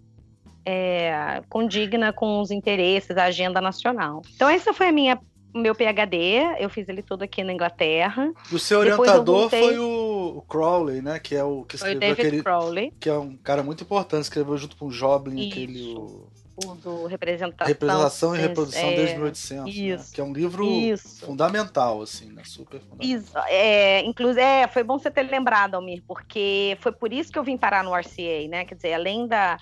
é, 0.66 1.42
condigna 1.50 2.14
com 2.14 2.40
os 2.42 2.52
interesses, 2.52 3.18
a 3.18 3.26
agenda 3.26 3.60
nacional. 3.60 4.22
Então 4.36 4.50
essa 4.50 4.74
foi 4.74 4.88
a 4.88 4.92
minha 4.92 5.20
meu 5.54 5.76
PhD, 5.76 6.42
eu 6.60 6.70
fiz 6.70 6.90
ele 6.90 7.04
todo 7.04 7.22
aqui 7.22 7.44
na 7.44 7.54
Inglaterra. 7.54 8.34
O 8.52 8.58
seu 8.58 8.80
orientador 8.80 9.42
voltei... 9.42 9.62
foi 9.62 9.78
o, 9.78 10.44
Crowley, 10.50 11.02
né? 11.02 11.20
Que 11.20 11.36
é 11.36 11.44
o 11.44 11.64
que 11.64 11.76
escreveu 11.76 12.00
foi 12.00 12.10
David 12.10 12.28
aquele, 12.28 12.44
Crowley. 12.44 12.94
que 13.00 13.08
é 13.08 13.14
um 13.14 13.38
cara 13.38 13.62
muito 13.62 13.84
importante, 13.84 14.24
escreveu 14.24 14.58
junto 14.58 14.76
com 14.76 14.88
o 14.88 14.92
Joblin 14.92 15.40
Isso. 15.40 15.52
aquele 15.52 15.94
o... 15.96 16.28
o 16.66 16.76
do 16.76 17.06
representação, 17.06 17.68
representação 17.68 18.36
e 18.36 18.40
reprodução 18.40 18.90
é, 18.90 18.96
desde 18.96 19.16
1800, 19.16 19.76
né? 19.76 20.06
que 20.12 20.22
é 20.22 20.24
um 20.24 20.34
livro 20.34 20.66
Isso. 20.66 21.24
fundamental 21.26 22.02
assim, 22.02 22.32
né? 22.32 22.42
Super 22.46 22.80
fundamental. 22.80 23.20
Isso. 23.20 23.38
É, 23.48 24.02
inclusive, 24.02 24.42
é, 24.42 24.68
foi 24.68 24.84
bom 24.84 24.98
você 24.98 25.12
ter 25.12 25.24
lembrado, 25.24 25.76
Almir, 25.76 26.02
porque 26.08 26.78
foi 26.82 26.92
por 26.92 27.14
isso 27.14 27.32
que 27.32 27.38
eu 27.38 27.44
vim 27.44 27.58
parar 27.58 27.84
no 27.84 27.94
RCA, 27.94 28.48
né? 28.50 28.66
Quer 28.66 28.76
dizer, 28.76 28.94
além 28.94 29.28
da 29.28 29.60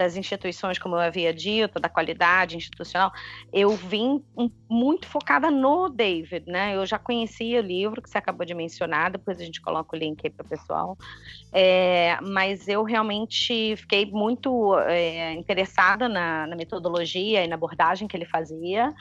das 0.00 0.16
instituições, 0.16 0.78
como 0.78 0.96
eu 0.96 1.00
havia 1.00 1.32
dito, 1.32 1.78
da 1.78 1.86
qualidade 1.86 2.56
institucional, 2.56 3.12
eu 3.52 3.70
vim 3.76 4.24
muito 4.66 5.06
focada 5.06 5.50
no 5.50 5.90
David, 5.90 6.46
né? 6.46 6.74
Eu 6.74 6.86
já 6.86 6.98
conhecia 6.98 7.60
o 7.60 7.62
livro 7.62 8.00
que 8.00 8.08
você 8.08 8.16
acabou 8.16 8.46
de 8.46 8.54
mencionar, 8.54 9.10
depois 9.10 9.38
a 9.38 9.44
gente 9.44 9.60
coloca 9.60 9.94
o 9.94 9.98
link 9.98 10.18
aí 10.24 10.30
para 10.30 10.42
o 10.42 10.48
pessoal. 10.48 10.96
É, 11.52 12.18
mas 12.22 12.66
eu 12.66 12.82
realmente 12.82 13.76
fiquei 13.76 14.06
muito 14.06 14.74
é, 14.86 15.34
interessada 15.34 16.08
na, 16.08 16.46
na, 16.46 16.56
metodologia 16.56 17.44
e 17.44 17.46
na 17.46 17.56
abordagem 17.56 18.08
que 18.08 18.16
ele 18.16 18.24
fazia. 18.24 18.94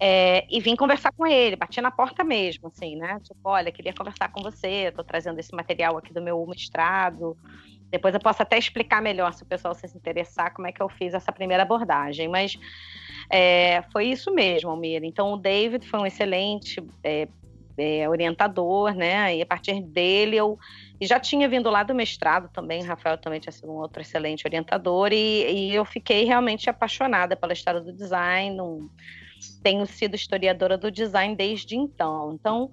É, 0.00 0.44
e 0.50 0.58
vim 0.60 0.74
conversar 0.74 1.12
com 1.12 1.24
ele, 1.24 1.54
bati 1.54 1.80
na 1.80 1.92
porta 1.92 2.24
mesmo, 2.24 2.66
assim, 2.66 2.96
né? 2.96 3.20
Tipo, 3.22 3.50
olha, 3.50 3.70
queria 3.70 3.94
conversar 3.94 4.32
com 4.32 4.42
você, 4.42 4.88
estou 4.88 5.04
trazendo 5.04 5.38
esse 5.38 5.54
material 5.54 5.96
aqui 5.96 6.12
do 6.12 6.20
meu 6.20 6.44
mestrado, 6.48 7.36
depois 7.92 8.14
eu 8.14 8.20
posso 8.20 8.42
até 8.42 8.58
explicar 8.58 9.02
melhor 9.02 9.34
se 9.34 9.42
o 9.42 9.46
pessoal 9.46 9.74
se 9.74 9.86
interessar 9.94 10.52
como 10.54 10.66
é 10.66 10.72
que 10.72 10.82
eu 10.82 10.88
fiz 10.88 11.12
essa 11.12 11.30
primeira 11.30 11.62
abordagem. 11.62 12.26
Mas 12.26 12.58
é, 13.30 13.82
foi 13.92 14.06
isso 14.06 14.32
mesmo, 14.32 14.70
Almir. 14.70 15.04
Então 15.04 15.34
o 15.34 15.36
David 15.36 15.86
foi 15.86 16.00
um 16.00 16.06
excelente 16.06 16.82
é, 17.04 17.28
é, 17.76 18.08
orientador, 18.08 18.94
né? 18.94 19.36
E 19.36 19.42
a 19.42 19.46
partir 19.46 19.82
dele 19.82 20.36
eu 20.36 20.58
e 20.98 21.06
já 21.06 21.20
tinha 21.20 21.48
vindo 21.48 21.68
lá 21.68 21.82
do 21.82 21.94
mestrado 21.94 22.48
também, 22.48 22.82
Rafael 22.82 23.18
também 23.18 23.40
tinha 23.40 23.52
sido 23.52 23.70
um 23.70 23.76
outro 23.76 24.00
excelente 24.00 24.46
orientador, 24.46 25.12
e, 25.12 25.50
e 25.50 25.74
eu 25.74 25.84
fiquei 25.84 26.24
realmente 26.24 26.70
apaixonada 26.70 27.36
pela 27.36 27.52
história 27.52 27.80
do 27.80 27.92
design. 27.92 28.60
Um, 28.60 28.88
tenho 29.62 29.84
sido 29.84 30.14
historiadora 30.14 30.78
do 30.78 30.90
design 30.90 31.34
desde 31.34 31.76
então. 31.76 32.32
Então, 32.32 32.70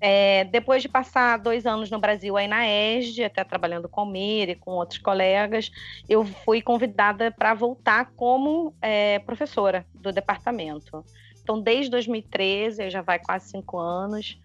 é, 0.00 0.44
depois 0.44 0.82
de 0.82 0.88
passar 0.88 1.38
dois 1.38 1.66
anos 1.66 1.90
no 1.90 1.98
Brasil 1.98 2.36
aí 2.36 2.46
na 2.46 2.66
ESD, 2.66 3.24
até 3.24 3.42
trabalhando 3.42 3.88
com 3.88 4.02
o 4.02 4.06
Mir 4.06 4.48
e 4.48 4.54
com 4.54 4.72
outros 4.72 4.98
colegas, 4.98 5.70
eu 6.08 6.24
fui 6.24 6.62
convidada 6.62 7.30
para 7.30 7.54
voltar 7.54 8.12
como 8.16 8.74
é, 8.80 9.18
professora 9.20 9.84
do 9.94 10.12
departamento. 10.12 11.04
Então, 11.42 11.60
desde 11.60 11.90
2013, 11.90 12.90
já 12.90 13.02
vai 13.02 13.18
quase 13.18 13.50
cinco 13.50 13.78
anos 13.78 14.38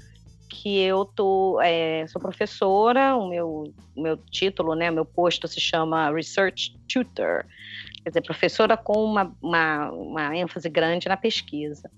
que 0.50 0.79
eu 0.79 1.03
tô, 1.03 1.60
é, 1.62 2.05
sou 2.07 2.22
professora, 2.22 3.15
o 3.15 3.27
meu, 3.27 3.74
meu 3.98 4.17
título, 4.17 4.75
né, 4.75 4.91
meu 4.91 5.03
posto 5.03 5.48
se 5.48 5.60
chama 5.60 6.12
Research 6.12 6.77
Tutor, 6.88 7.43
quer 8.03 8.10
dizer, 8.10 8.22
professora 8.22 8.77
com 8.77 9.03
uma, 9.03 9.36
uma, 9.41 9.91
uma 9.91 10.38
ênfase 10.38 10.69
grande 10.69 11.10
na 11.10 11.17
pesquisa. 11.17 11.89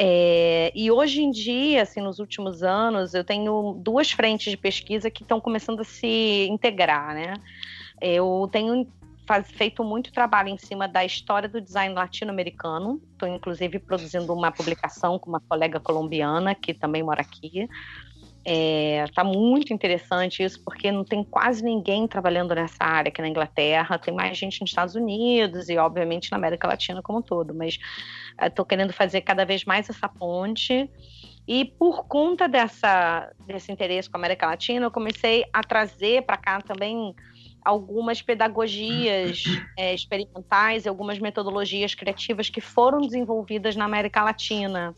É, 0.00 0.70
e 0.74 0.90
hoje 0.92 1.22
em 1.22 1.30
dia, 1.30 1.82
assim, 1.82 2.00
nos 2.00 2.20
últimos 2.20 2.62
anos, 2.62 3.14
eu 3.14 3.24
tenho 3.24 3.74
duas 3.82 4.12
frentes 4.12 4.50
de 4.50 4.56
pesquisa 4.56 5.10
que 5.10 5.22
estão 5.22 5.40
começando 5.40 5.80
a 5.80 5.84
se 5.84 6.46
integrar, 6.48 7.14
né? 7.14 7.34
Eu 8.00 8.48
tenho 8.52 8.86
faz, 9.26 9.50
feito 9.50 9.84
muito 9.84 10.10
trabalho 10.10 10.48
em 10.48 10.56
cima 10.56 10.88
da 10.88 11.04
história 11.04 11.48
do 11.48 11.60
design 11.60 11.94
latino-americano. 11.94 13.00
Estou, 13.12 13.28
inclusive, 13.28 13.78
produzindo 13.78 14.32
uma 14.32 14.50
publicação 14.50 15.18
com 15.18 15.28
uma 15.28 15.40
colega 15.40 15.78
colombiana 15.78 16.54
que 16.54 16.72
também 16.72 17.02
mora 17.02 17.20
aqui. 17.20 17.68
Está 18.50 19.20
é, 19.20 19.24
muito 19.24 19.74
interessante 19.74 20.42
isso, 20.42 20.62
porque 20.64 20.90
não 20.90 21.04
tem 21.04 21.22
quase 21.22 21.62
ninguém 21.62 22.08
trabalhando 22.08 22.54
nessa 22.54 22.82
área 22.82 23.10
aqui 23.10 23.20
na 23.20 23.28
Inglaterra. 23.28 23.98
Tem 23.98 24.14
mais 24.14 24.38
gente 24.38 24.62
nos 24.62 24.70
Estados 24.70 24.94
Unidos 24.94 25.68
e, 25.68 25.76
obviamente, 25.76 26.30
na 26.30 26.38
América 26.38 26.66
Latina 26.66 27.02
como 27.02 27.18
um 27.18 27.22
todo. 27.22 27.54
Mas 27.54 27.78
estou 28.42 28.64
é, 28.64 28.68
querendo 28.68 28.92
fazer 28.94 29.20
cada 29.20 29.44
vez 29.44 29.66
mais 29.66 29.90
essa 29.90 30.08
ponte. 30.08 30.90
E 31.46 31.64
por 31.64 32.06
conta 32.06 32.48
dessa, 32.48 33.30
desse 33.46 33.70
interesse 33.70 34.08
com 34.08 34.16
a 34.16 34.20
América 34.20 34.46
Latina, 34.46 34.86
eu 34.86 34.90
comecei 34.90 35.44
a 35.52 35.62
trazer 35.62 36.22
para 36.22 36.38
cá 36.38 36.60
também 36.62 37.14
algumas 37.64 38.22
pedagogias 38.22 39.42
é, 39.76 39.94
experimentais 39.94 40.84
e 40.84 40.88
algumas 40.88 41.18
metodologias 41.18 41.94
criativas 41.94 42.48
que 42.48 42.60
foram 42.60 43.00
desenvolvidas 43.00 43.76
na 43.76 43.84
América 43.84 44.22
Latina. 44.22 44.94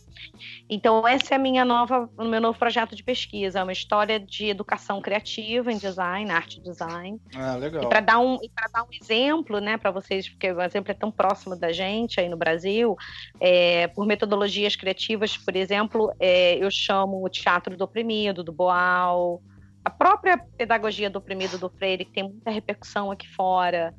Então, 0.69 1.07
essa 1.07 1.35
é 1.35 1.37
a 1.37 1.39
minha 1.39 1.65
nova, 1.65 2.09
o 2.17 2.25
meu 2.25 2.41
novo 2.41 2.59
projeto 2.59 2.95
de 2.95 3.03
pesquisa, 3.03 3.61
é 3.61 3.63
uma 3.63 3.73
história 3.73 4.19
de 4.19 4.47
educação 4.47 5.01
criativa 5.01 5.73
em 5.73 5.79
design, 5.79 6.31
arte 6.31 6.61
design. 6.61 7.21
Ah, 7.35 7.57
legal. 7.57 7.83
E 7.83 7.89
para 7.89 8.01
dar 8.01 8.19
um, 8.19 8.39
dar 8.73 8.83
um 8.83 8.93
exemplo, 8.93 9.61
né, 9.61 9.77
para 9.77 9.91
vocês, 9.91 10.29
porque 10.29 10.53
o 10.53 10.61
exemplo 10.61 10.91
é 10.91 10.95
tão 10.95 11.11
próximo 11.11 11.57
da 11.57 11.73
gente 11.73 12.21
aí 12.21 12.29
no 12.29 12.37
Brasil, 12.37 12.97
é, 13.41 13.89
por 13.89 14.07
metodologias 14.07 14.77
criativas, 14.77 15.37
por 15.37 15.57
exemplo, 15.57 16.13
é, 16.21 16.57
eu 16.57 16.71
chamo 16.71 17.25
o 17.25 17.29
teatro 17.29 17.77
do 17.77 17.85
oprimido, 17.85 18.45
do 18.45 18.53
Boal, 18.53 19.43
a 19.83 19.89
própria 19.89 20.37
pedagogia 20.37 21.09
do 21.09 21.19
oprimido 21.19 21.57
do 21.57 21.71
Freire, 21.71 22.05
que 22.05 22.13
tem 22.13 22.25
muita 22.25 22.51
repercussão 22.51 23.11
aqui 23.11 23.27
fora, 23.29 23.95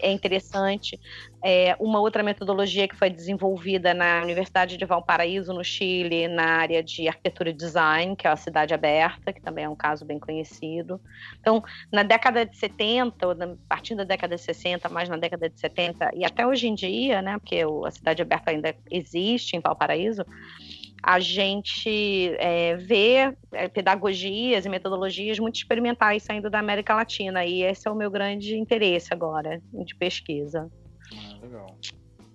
é 0.00 0.10
interessante. 0.10 0.98
É, 1.42 1.76
uma 1.78 2.00
outra 2.00 2.22
metodologia 2.22 2.88
que 2.88 2.96
foi 2.96 3.08
desenvolvida 3.08 3.94
na 3.94 4.22
Universidade 4.22 4.76
de 4.76 4.84
Valparaíso, 4.84 5.54
no 5.54 5.62
Chile, 5.62 6.26
na 6.26 6.56
área 6.56 6.82
de 6.82 7.06
arquitetura 7.06 7.50
e 7.50 7.52
design, 7.52 8.16
que 8.16 8.26
é 8.26 8.30
a 8.30 8.36
Cidade 8.36 8.74
Aberta, 8.74 9.32
que 9.32 9.40
também 9.40 9.64
é 9.64 9.68
um 9.68 9.76
caso 9.76 10.04
bem 10.04 10.18
conhecido. 10.18 11.00
Então, 11.38 11.62
na 11.92 12.02
década 12.02 12.44
de 12.44 12.56
70, 12.56 13.26
ou 13.26 13.32
a 13.32 13.56
partir 13.68 13.94
da 13.94 14.04
década 14.04 14.34
de 14.34 14.42
60, 14.42 14.88
mais 14.88 15.08
na 15.08 15.16
década 15.16 15.48
de 15.48 15.58
70, 15.60 16.10
e 16.14 16.24
até 16.24 16.44
hoje 16.44 16.66
em 16.66 16.74
dia, 16.74 17.22
né, 17.22 17.38
porque 17.38 17.60
a 17.86 17.90
Cidade 17.90 18.20
Aberta 18.20 18.50
ainda 18.50 18.74
existe 18.90 19.56
em 19.56 19.60
Valparaíso, 19.60 20.24
a 21.02 21.18
gente 21.18 22.34
é, 22.38 22.76
vê 22.76 23.34
é, 23.52 23.68
pedagogias 23.68 24.66
e 24.66 24.68
metodologias 24.68 25.38
muito 25.38 25.56
experimentais 25.56 26.22
saindo 26.22 26.50
da 26.50 26.58
América 26.58 26.94
Latina, 26.94 27.44
e 27.44 27.62
esse 27.62 27.88
é 27.88 27.90
o 27.90 27.94
meu 27.94 28.10
grande 28.10 28.56
interesse 28.56 29.12
agora 29.12 29.60
de 29.72 29.94
pesquisa. 29.94 30.70
Ah, 31.12 31.38
legal. 31.42 31.76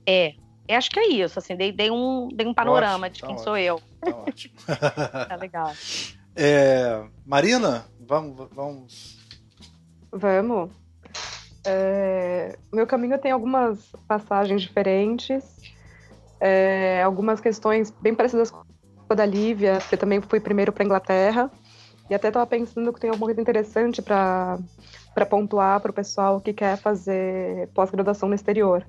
É, 0.07 0.33
acho 0.69 0.89
que 0.89 0.99
é 0.99 1.07
isso, 1.07 1.39
assim, 1.39 1.55
dei, 1.55 1.71
dei 1.71 1.91
um, 1.91 2.27
dei 2.33 2.47
um 2.47 2.53
panorama 2.53 3.07
ótimo, 3.07 3.13
de 3.13 3.21
quem 3.21 3.35
tá 3.35 3.43
sou 3.43 3.57
eu. 3.57 3.81
Tá 4.01 4.15
ótimo. 4.15 4.55
tá 5.29 5.35
legal. 5.35 5.73
É, 6.35 7.03
Marina, 7.25 7.85
vamos, 7.99 8.47
vamos. 8.51 9.17
Vamos. 10.11 10.71
É, 11.65 12.57
meu 12.71 12.85
caminho 12.85 13.17
tem 13.17 13.31
algumas 13.31 13.91
passagens 14.07 14.61
diferentes 14.61 15.43
é, 16.45 17.01
algumas 17.01 17.41
questões 17.41 17.89
bem 17.99 18.13
parecidas 18.13 18.51
com 18.51 18.61
a 19.09 19.15
da 19.15 19.25
Lívia, 19.25 19.79
que 19.79 19.95
eu 19.95 19.99
também 19.99 20.21
fui 20.21 20.39
primeiro 20.39 20.71
para 20.71 20.85
Inglaterra, 20.85 21.51
e 22.07 22.13
até 22.13 22.27
estava 22.27 22.45
pensando 22.45 22.93
que 22.93 22.99
tem 22.99 23.09
alguma 23.09 23.25
coisa 23.25 23.41
interessante 23.41 23.99
para 23.99 24.59
pontuar 25.27 25.79
para 25.79 25.89
o 25.89 25.93
pessoal 25.93 26.39
que 26.39 26.53
quer 26.53 26.77
fazer 26.77 27.67
pós-graduação 27.73 28.29
no 28.29 28.35
exterior. 28.35 28.85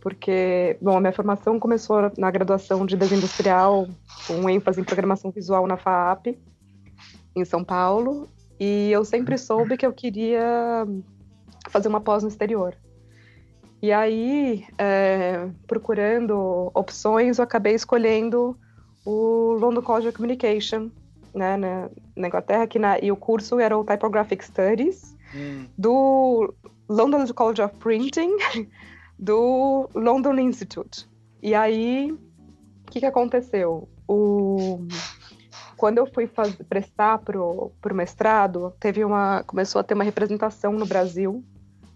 Porque, 0.00 0.78
bom, 0.80 0.96
a 0.96 1.00
minha 1.00 1.12
formação 1.12 1.60
começou 1.60 2.10
na 2.16 2.30
graduação 2.30 2.86
de 2.86 2.96
desindustrial, 2.96 3.86
com 4.26 4.48
ênfase 4.48 4.80
em 4.80 4.84
programação 4.84 5.30
visual 5.30 5.66
na 5.66 5.76
FAAP, 5.76 6.38
em 7.36 7.44
São 7.44 7.62
Paulo, 7.62 8.30
e 8.58 8.90
eu 8.90 9.04
sempre 9.04 9.36
soube 9.36 9.76
que 9.76 9.84
eu 9.84 9.92
queria 9.92 10.86
fazer 11.68 11.88
uma 11.88 12.00
pós 12.00 12.22
no 12.22 12.30
exterior. 12.30 12.74
E 13.80 13.92
aí, 13.92 14.66
é, 14.76 15.48
procurando 15.66 16.70
opções, 16.74 17.38
eu 17.38 17.44
acabei 17.44 17.74
escolhendo 17.74 18.58
o 19.04 19.56
London 19.60 19.82
College 19.82 20.08
of 20.08 20.16
Communication, 20.16 20.90
né, 21.32 21.56
na, 21.56 21.88
na 22.16 22.26
Inglaterra, 22.26 22.66
que 22.66 22.78
na, 22.78 22.98
e 22.98 23.12
o 23.12 23.16
curso 23.16 23.60
era 23.60 23.78
o 23.78 23.84
Typographic 23.84 24.44
Studies, 24.44 25.16
hum. 25.34 25.66
do 25.78 26.52
London 26.88 27.24
College 27.32 27.62
of 27.62 27.76
Printing, 27.76 28.36
do 29.16 29.88
London 29.94 30.34
Institute. 30.38 31.08
E 31.40 31.54
aí, 31.54 32.10
o 32.10 32.90
que, 32.90 32.98
que 32.98 33.06
aconteceu? 33.06 33.88
O, 34.08 34.86
quando 35.76 35.98
eu 35.98 36.06
fui 36.06 36.28
prestar 36.68 37.18
para 37.18 37.40
o 37.40 37.72
mestrado, 37.94 38.74
teve 38.80 39.04
uma, 39.04 39.44
começou 39.44 39.80
a 39.80 39.84
ter 39.84 39.94
uma 39.94 40.02
representação 40.02 40.72
no 40.72 40.84
Brasil 40.84 41.44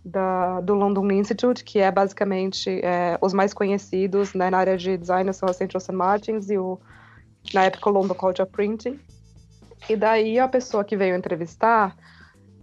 da, 0.04 0.60
do 0.60 0.74
London 0.74 1.10
Institute, 1.12 1.62
que 1.62 1.78
é 1.78 1.90
basicamente 1.90 2.80
é, 2.82 3.18
os 3.20 3.32
mais 3.32 3.54
conhecidos 3.54 4.34
né, 4.34 4.50
na 4.50 4.58
área 4.58 4.76
de 4.76 4.96
design 4.96 5.32
são 5.32 5.48
a 5.48 5.52
Central 5.52 5.80
St. 5.80 5.92
Martins 5.92 6.50
e 6.50 6.58
o, 6.58 6.80
na 7.54 7.64
época, 7.64 7.88
o 7.88 7.92
London 7.92 8.14
College 8.14 8.42
of 8.42 8.52
Printing. 8.52 8.98
E 9.88 9.96
daí 9.96 10.38
a 10.38 10.48
pessoa 10.48 10.84
que 10.84 10.96
veio 10.96 11.16
entrevistar 11.16 11.96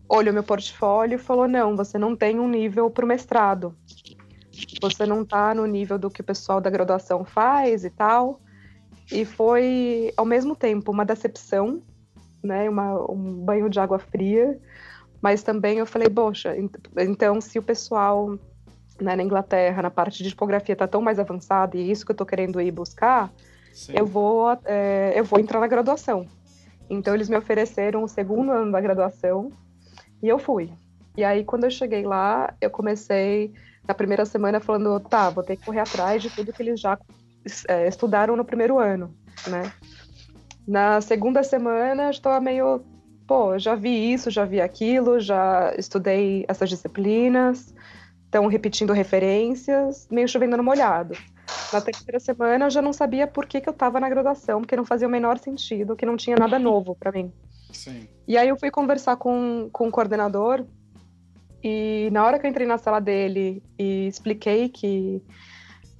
olhou 0.10 0.34
meu 0.34 0.43
portfólio 0.43 1.15
e 1.15 1.19
falou: 1.19 1.47
não, 1.47 1.75
você 1.75 1.97
não 1.97 2.15
tem 2.15 2.39
um 2.39 2.49
nível 2.49 2.89
para 2.89 3.06
o 3.06 3.08
mestrado. 3.08 3.75
Você 4.82 5.06
não 5.06 5.21
está 5.21 5.54
no 5.54 5.65
nível 5.65 5.97
do 5.97 6.10
que 6.10 6.21
o 6.21 6.23
pessoal 6.23 6.60
da 6.60 6.69
graduação 6.69 7.23
faz 7.23 7.86
e 7.86 7.89
tal. 7.89 8.41
E 9.12 9.23
foi, 9.23 10.13
ao 10.17 10.25
mesmo 10.25 10.56
tempo, 10.56 10.91
uma 10.91 11.06
decepção, 11.06 11.82
né, 12.43 12.69
uma, 12.69 13.12
um 13.12 13.34
banho 13.43 13.69
de 13.69 13.80
água 13.80 13.99
fria, 13.99 14.60
mas 15.21 15.43
também 15.43 15.77
eu 15.77 15.86
falei, 15.86 16.10
poxa, 16.10 16.55
então 16.97 17.41
se 17.41 17.60
o 17.60 17.63
pessoal 17.63 18.38
né, 19.01 19.15
na 19.15 19.23
Inglaterra, 19.23 19.82
na 19.82 19.91
parte 19.91 20.23
de 20.23 20.29
tipografia, 20.29 20.73
está 20.73 20.88
tão 20.88 21.01
mais 21.01 21.19
avançado 21.19 21.77
e 21.77 21.82
é 21.82 21.84
isso 21.91 22.05
que 22.05 22.12
eu 22.12 22.13
estou 22.13 22.27
querendo 22.27 22.62
ir 22.62 22.71
buscar, 22.71 23.32
eu 23.93 24.05
vou, 24.05 24.51
é, 24.65 25.13
eu 25.15 25.23
vou 25.23 25.39
entrar 25.39 25.60
na 25.60 25.67
graduação. 25.67 26.25
Então 26.89 27.13
eles 27.13 27.29
me 27.29 27.38
ofereceram 27.38 28.03
o 28.03 28.08
segundo 28.08 28.51
ano 28.51 28.71
da 28.71 28.82
graduação 28.82 29.51
e 30.21 30.27
eu 30.27 30.39
fui. 30.39 30.71
E 31.15 31.23
aí 31.23 31.43
quando 31.43 31.65
eu 31.65 31.71
cheguei 31.71 32.03
lá, 32.03 32.53
eu 32.60 32.69
comecei 32.69 33.53
na 33.88 33.93
primeira 33.93 34.25
semana 34.25 34.60
falando, 34.60 34.99
tá, 34.99 35.29
vou 35.29 35.43
ter 35.43 35.55
que 35.55 35.65
correr 35.65 35.79
atrás 35.79 36.21
de 36.21 36.29
tudo 36.29 36.53
que 36.53 36.62
eles 36.62 36.79
já 36.79 36.97
é, 37.67 37.88
estudaram 37.88 38.36
no 38.36 38.45
primeiro 38.45 38.79
ano, 38.79 39.13
né? 39.47 39.71
Na 40.67 41.01
segunda 41.01 41.41
semana, 41.41 42.03
eu 42.03 42.10
estava 42.12 42.39
meio 42.39 42.84
pô, 43.29 43.59
já 43.59 43.75
vi 43.75 44.11
isso, 44.11 44.31
já 44.31 44.43
vi 44.43 44.59
aquilo, 44.59 45.19
já 45.19 45.71
estudei 45.77 46.43
essas 46.47 46.67
disciplinas, 46.67 47.71
estão 48.25 48.47
repetindo 48.47 48.91
referências, 48.91 50.07
meio 50.09 50.27
chovendo 50.27 50.57
no 50.57 50.63
molhado. 50.63 51.15
Na 51.71 51.79
terceira 51.79 52.19
semana 52.19 52.65
eu 52.65 52.69
já 52.71 52.81
não 52.81 52.91
sabia 52.91 53.27
por 53.27 53.45
que, 53.45 53.61
que 53.61 53.69
eu 53.69 53.73
estava 53.73 53.99
na 53.99 54.09
graduação, 54.09 54.61
porque 54.61 54.75
não 54.75 54.83
fazia 54.83 55.07
o 55.07 55.11
menor 55.11 55.37
sentido, 55.37 55.95
que 55.95 56.07
não 56.07 56.17
tinha 56.17 56.35
nada 56.35 56.57
novo 56.57 56.95
para 56.95 57.11
mim. 57.11 57.31
Sim. 57.71 58.09
E 58.27 58.35
aí 58.35 58.49
eu 58.49 58.57
fui 58.57 58.71
conversar 58.71 59.15
com, 59.17 59.69
com 59.71 59.87
o 59.87 59.91
coordenador, 59.91 60.65
e 61.63 62.09
na 62.11 62.25
hora 62.25 62.39
que 62.39 62.47
eu 62.47 62.49
entrei 62.49 62.65
na 62.65 62.79
sala 62.79 62.99
dele 62.99 63.61
e 63.77 64.07
expliquei 64.07 64.69
que 64.69 65.21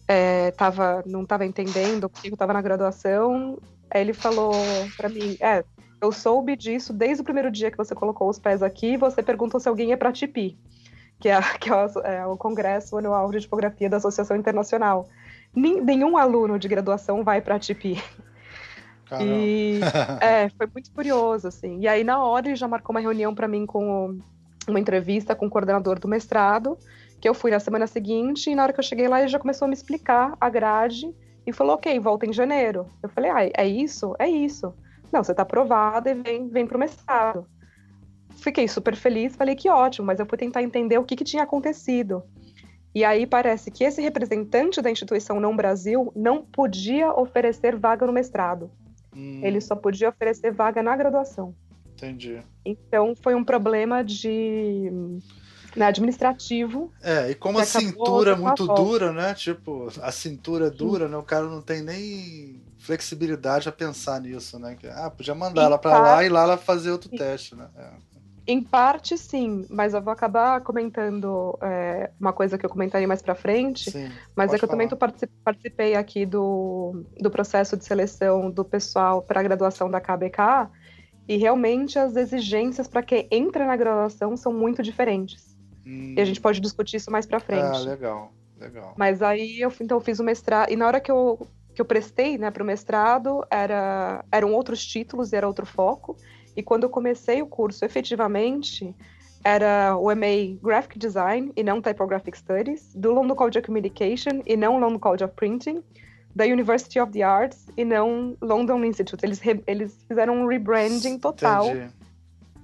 é, 0.08 0.50
tava, 0.50 1.04
não 1.06 1.22
estava 1.22 1.46
entendendo 1.46 2.10
porque 2.10 2.30
eu 2.30 2.34
estava 2.34 2.54
na 2.54 2.62
graduação, 2.62 3.60
ele 3.94 4.14
falou 4.14 4.52
para 4.98 5.10
mim, 5.10 5.38
é, 5.40 5.64
eu 6.02 6.12
soube 6.12 6.56
disso 6.56 6.94
desde 6.94 7.22
o 7.22 7.24
primeiro 7.24 7.52
dia 7.52 7.70
que 7.70 7.78
você 7.78 7.94
colocou 7.94 8.30
os 8.30 8.40
pés 8.40 8.64
aqui. 8.64 8.98
Você 8.98 9.22
perguntou 9.22 9.60
se 9.60 9.68
alguém 9.68 9.92
é 9.92 9.98
para 9.98 10.12
TIPI, 10.12 10.58
que, 11.20 11.30
é, 11.30 11.40
que 11.60 11.70
é, 11.70 11.76
o, 11.76 12.00
é, 12.02 12.26
o, 12.26 12.38
Congresso 12.38 12.98
Anual 12.98 13.30
de 13.32 13.42
Tipografia 13.42 13.90
da 13.90 13.98
Associação 13.98 14.38
Internacional. 14.38 15.08
nenhum 15.54 16.18
aluno 16.18 16.58
de 16.58 16.68
graduação 16.68 17.24
vai 17.24 17.42
para 17.42 17.60
TIPI. 17.60 18.02
E 19.22 19.80
é, 20.22 20.50
foi 20.50 20.68
muito 20.74 20.92
curioso, 20.92 21.48
assim. 21.48 21.80
E 21.80 21.88
aí, 21.88 22.04
na 22.04 22.24
hora, 22.24 22.48
ele 22.48 22.56
já 22.56 22.68
marcou 22.68 22.94
uma 22.94 23.00
reunião 23.00 23.34
para 23.34 23.48
mim 23.48 23.66
com 23.66 24.20
uma 24.68 24.80
entrevista 24.80 25.36
com 25.36 25.48
o 25.48 25.50
coordenador 25.50 26.00
do 26.00 26.08
mestrado, 26.08 26.78
que 27.20 27.28
eu 27.28 27.34
fui 27.34 27.50
na 27.52 27.60
semana 27.60 27.88
seguinte, 27.88 28.50
e 28.50 28.56
na 28.56 28.64
hora 28.64 28.74
que 28.74 28.80
eu 28.80 28.84
cheguei 28.84 29.08
lá, 29.08 29.20
ele 29.20 29.28
já 29.28 29.40
começou 29.40 29.66
a 29.66 29.68
me 29.68 29.74
explicar 29.74 30.38
a 30.40 30.50
grade 30.50 31.14
e 31.46 31.52
falou: 31.52 31.74
ok, 31.74 32.00
volta 32.00 32.26
em 32.26 32.34
janeiro. 32.34 32.86
Eu 33.02 33.10
falei: 33.10 33.32
ah, 33.32 33.52
é 33.58 33.68
isso? 33.68 34.16
É 34.20 34.30
isso. 34.30 34.74
Não, 35.12 35.24
você 35.24 35.32
está 35.32 35.44
aprovada 35.44 36.12
e 36.12 36.14
vem, 36.14 36.48
vem 36.48 36.66
para 36.66 36.78
o 36.78 36.80
mestrado. 36.80 37.46
Fiquei 38.38 38.68
super 38.68 38.96
feliz, 38.96 39.36
falei 39.36 39.56
que 39.56 39.70
ótimo, 39.70 40.08
mas 40.08 40.20
eu 40.20 40.26
fui 40.26 40.38
tentar 40.38 40.64
entender 40.64 40.98
o 40.98 41.04
que, 41.04 41.16
que 41.16 41.24
tinha 41.24 41.44
acontecido. 41.44 42.24
E 42.94 43.04
aí 43.04 43.28
parece 43.28 43.70
que 43.70 43.84
esse 43.84 44.02
representante 44.02 44.82
da 44.82 44.90
instituição 44.90 45.40
Não 45.40 45.56
Brasil 45.56 46.12
não 46.16 46.44
podia 46.44 47.14
oferecer 47.14 47.76
vaga 47.76 48.06
no 48.06 48.14
mestrado. 48.14 48.72
Hum. 49.16 49.42
Ele 49.44 49.62
só 49.62 49.76
podia 49.76 50.10
oferecer 50.10 50.52
vaga 50.52 50.82
na 50.82 50.96
graduação. 50.96 51.54
Entendi. 51.94 52.42
Então 52.66 53.14
foi 53.16 53.36
um 53.36 53.44
problema 53.44 54.04
de 54.04 54.90
né, 55.76 55.86
administrativo. 55.86 56.92
É, 57.02 57.32
e 57.32 57.36
como 57.36 57.60
a 57.60 57.66
cintura 57.66 58.32
é 58.32 58.36
muito 58.36 58.66
dura, 58.68 59.12
né? 59.12 59.34
Tipo, 59.34 59.88
a 60.02 60.12
cintura 60.12 60.68
é 60.68 60.70
dura, 60.70 61.08
né? 61.08 61.18
O 61.18 61.24
cara 61.24 61.46
não 61.46 61.62
tem 61.62 61.82
nem 61.82 62.62
flexibilidade 62.90 63.70
a 63.70 63.72
pensar 63.72 64.20
nisso, 64.20 64.58
né? 64.58 64.76
Ah, 64.96 65.12
podia 65.12 65.36
mandar 65.36 65.62
em 65.62 65.66
ela 65.66 65.78
para 65.78 66.00
lá 66.00 66.26
e 66.26 66.30
lá 66.30 66.42
ela 66.42 66.58
fazer 66.58 66.90
outro 66.90 67.08
teste, 67.08 67.56
né? 67.56 67.70
É. 67.78 67.90
Em 68.48 68.64
parte, 68.64 69.16
sim, 69.16 69.68
mas 69.70 69.94
eu 69.94 70.02
vou 70.02 70.12
acabar 70.12 70.60
comentando 70.62 71.56
é, 71.62 72.10
uma 72.20 72.34
coisa 72.34 72.58
que 72.58 72.66
eu 72.66 72.70
comentarei 72.70 73.06
mais 73.06 73.22
para 73.22 73.36
frente. 73.36 73.92
Sim, 73.92 74.10
mas 74.36 74.52
é 74.52 74.58
que 74.58 74.66
eu 74.66 74.68
falar. 74.68 74.88
também 74.88 75.28
participei 75.44 75.96
aqui 75.96 76.26
do, 76.26 77.06
do 77.22 77.30
processo 77.30 77.78
de 77.78 77.86
seleção 77.86 78.50
do 78.50 78.66
pessoal 78.66 79.22
para 79.22 79.40
a 79.40 79.44
graduação 79.44 79.88
da 79.88 80.02
KBK 80.02 80.68
e 81.28 81.38
realmente 81.38 82.00
as 82.00 82.16
exigências 82.16 82.88
para 82.88 83.04
quem 83.04 83.28
entra 83.30 83.68
na 83.68 83.76
graduação 83.76 84.36
são 84.36 84.52
muito 84.52 84.82
diferentes. 84.82 85.56
Hum. 85.86 86.16
E 86.18 86.22
a 86.22 86.26
gente 86.26 86.42
pode 86.42 86.60
discutir 86.60 86.98
isso 86.98 87.12
mais 87.12 87.28
para 87.28 87.40
frente. 87.40 87.62
Ah, 87.62 87.78
legal, 87.78 88.34
legal. 88.60 88.96
Mas 88.98 89.22
aí 89.22 89.62
eu 89.62 89.72
então 89.80 89.98
eu 89.98 90.02
fiz 90.02 90.18
o 90.18 90.24
mestrado 90.24 90.72
e 90.72 90.76
na 90.76 90.88
hora 90.88 91.00
que 91.00 91.12
eu 91.12 91.48
que 91.80 91.82
eu 91.82 91.86
prestei, 91.86 92.38
né, 92.38 92.52
para 92.52 92.62
o 92.62 92.66
mestrado 92.66 93.42
era 93.50 94.26
eram 94.30 94.54
outros 94.54 94.86
títulos 94.86 95.32
e 95.32 95.38
era 95.38 95.48
outro 95.48 95.66
foco. 95.66 96.18
E 96.54 96.62
quando 96.62 96.84
eu 96.84 96.90
comecei 96.90 97.42
o 97.42 97.48
curso, 97.48 97.86
efetivamente, 97.86 98.94
era 99.46 99.96
o 99.96 100.08
MA 100.08 100.60
Graphic 100.62 101.00
Design 101.00 101.54
e 101.56 101.64
não 101.64 101.82
Typographic 101.82 102.38
Studies, 102.38 102.94
do 102.94 103.14
London 103.14 103.34
College 103.34 103.60
of 103.60 103.68
Communication 103.68 104.42
e 104.46 104.58
não 104.58 104.78
London 104.78 105.00
College 105.00 105.24
of 105.24 105.34
Printing, 105.36 105.82
da 106.36 106.44
University 106.44 107.00
of 107.00 107.14
the 107.14 107.22
Arts 107.22 107.68
e 107.78 107.86
não 107.86 108.36
London 108.42 108.84
Institute. 108.84 109.26
Eles, 109.26 109.40
eles 109.66 110.04
fizeram 110.06 110.34
um 110.34 110.48
rebranding 110.48 111.18
total 111.18 111.68
Entendi. 111.68 111.94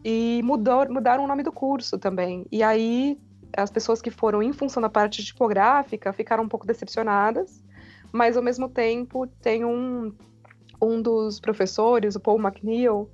e 0.03 0.41
mudou, 0.43 0.91
mudaram 0.91 1.23
o 1.23 1.27
nome 1.27 1.41
do 1.41 1.53
curso 1.53 1.97
também. 1.97 2.45
E 2.51 2.61
aí 2.61 3.17
as 3.55 3.71
pessoas 3.71 4.01
que 4.01 4.11
foram 4.11 4.43
em 4.43 4.51
função 4.51 4.81
da 4.81 4.89
parte 4.89 5.23
tipográfica 5.23 6.11
ficaram 6.11 6.43
um 6.43 6.49
pouco 6.49 6.67
decepcionadas, 6.67 7.63
mas 8.15 8.37
ao 8.37 8.43
mesmo 8.43 8.69
tempo 8.69 9.27
tem 9.27 9.65
um, 9.65 10.13
um 10.81 11.01
dos 11.01 11.37
professores, 11.37 12.15
o 12.15 12.19
Paul 12.19 12.39
McNeil, 12.39 13.09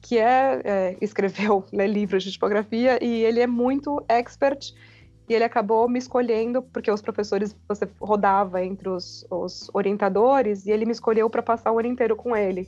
que 0.00 0.18
é, 0.18 0.62
é 0.64 0.96
escreveu 1.00 1.64
né, 1.70 1.86
livros 1.86 2.24
de 2.24 2.32
tipografia 2.32 2.98
e 3.04 3.22
ele 3.22 3.40
é 3.40 3.46
muito 3.46 4.02
expert 4.08 4.72
e 5.28 5.34
ele 5.34 5.44
acabou 5.44 5.88
me 5.88 5.98
escolhendo 5.98 6.62
porque 6.62 6.90
os 6.90 7.02
professores 7.02 7.54
você 7.68 7.86
rodava 8.00 8.64
entre 8.64 8.88
os, 8.88 9.26
os 9.30 9.68
orientadores 9.74 10.64
e 10.64 10.70
ele 10.70 10.86
me 10.86 10.92
escolheu 10.92 11.28
para 11.28 11.42
passar 11.42 11.70
o 11.72 11.78
ano 11.78 11.88
inteiro 11.88 12.16
com 12.16 12.34
ele 12.34 12.66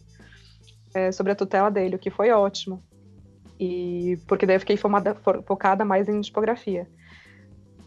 é, 0.92 1.10
sobre 1.10 1.32
a 1.32 1.36
tutela 1.36 1.70
dele, 1.70 1.96
o 1.96 1.98
que 1.98 2.10
foi 2.10 2.30
ótimo 2.30 2.82
e 3.58 4.18
porque 4.26 4.44
daí 4.44 4.56
eu 4.56 4.60
fiquei 4.60 4.76
focada 4.76 5.84
mais 5.84 6.08
em 6.08 6.20
tipografia. 6.20 6.86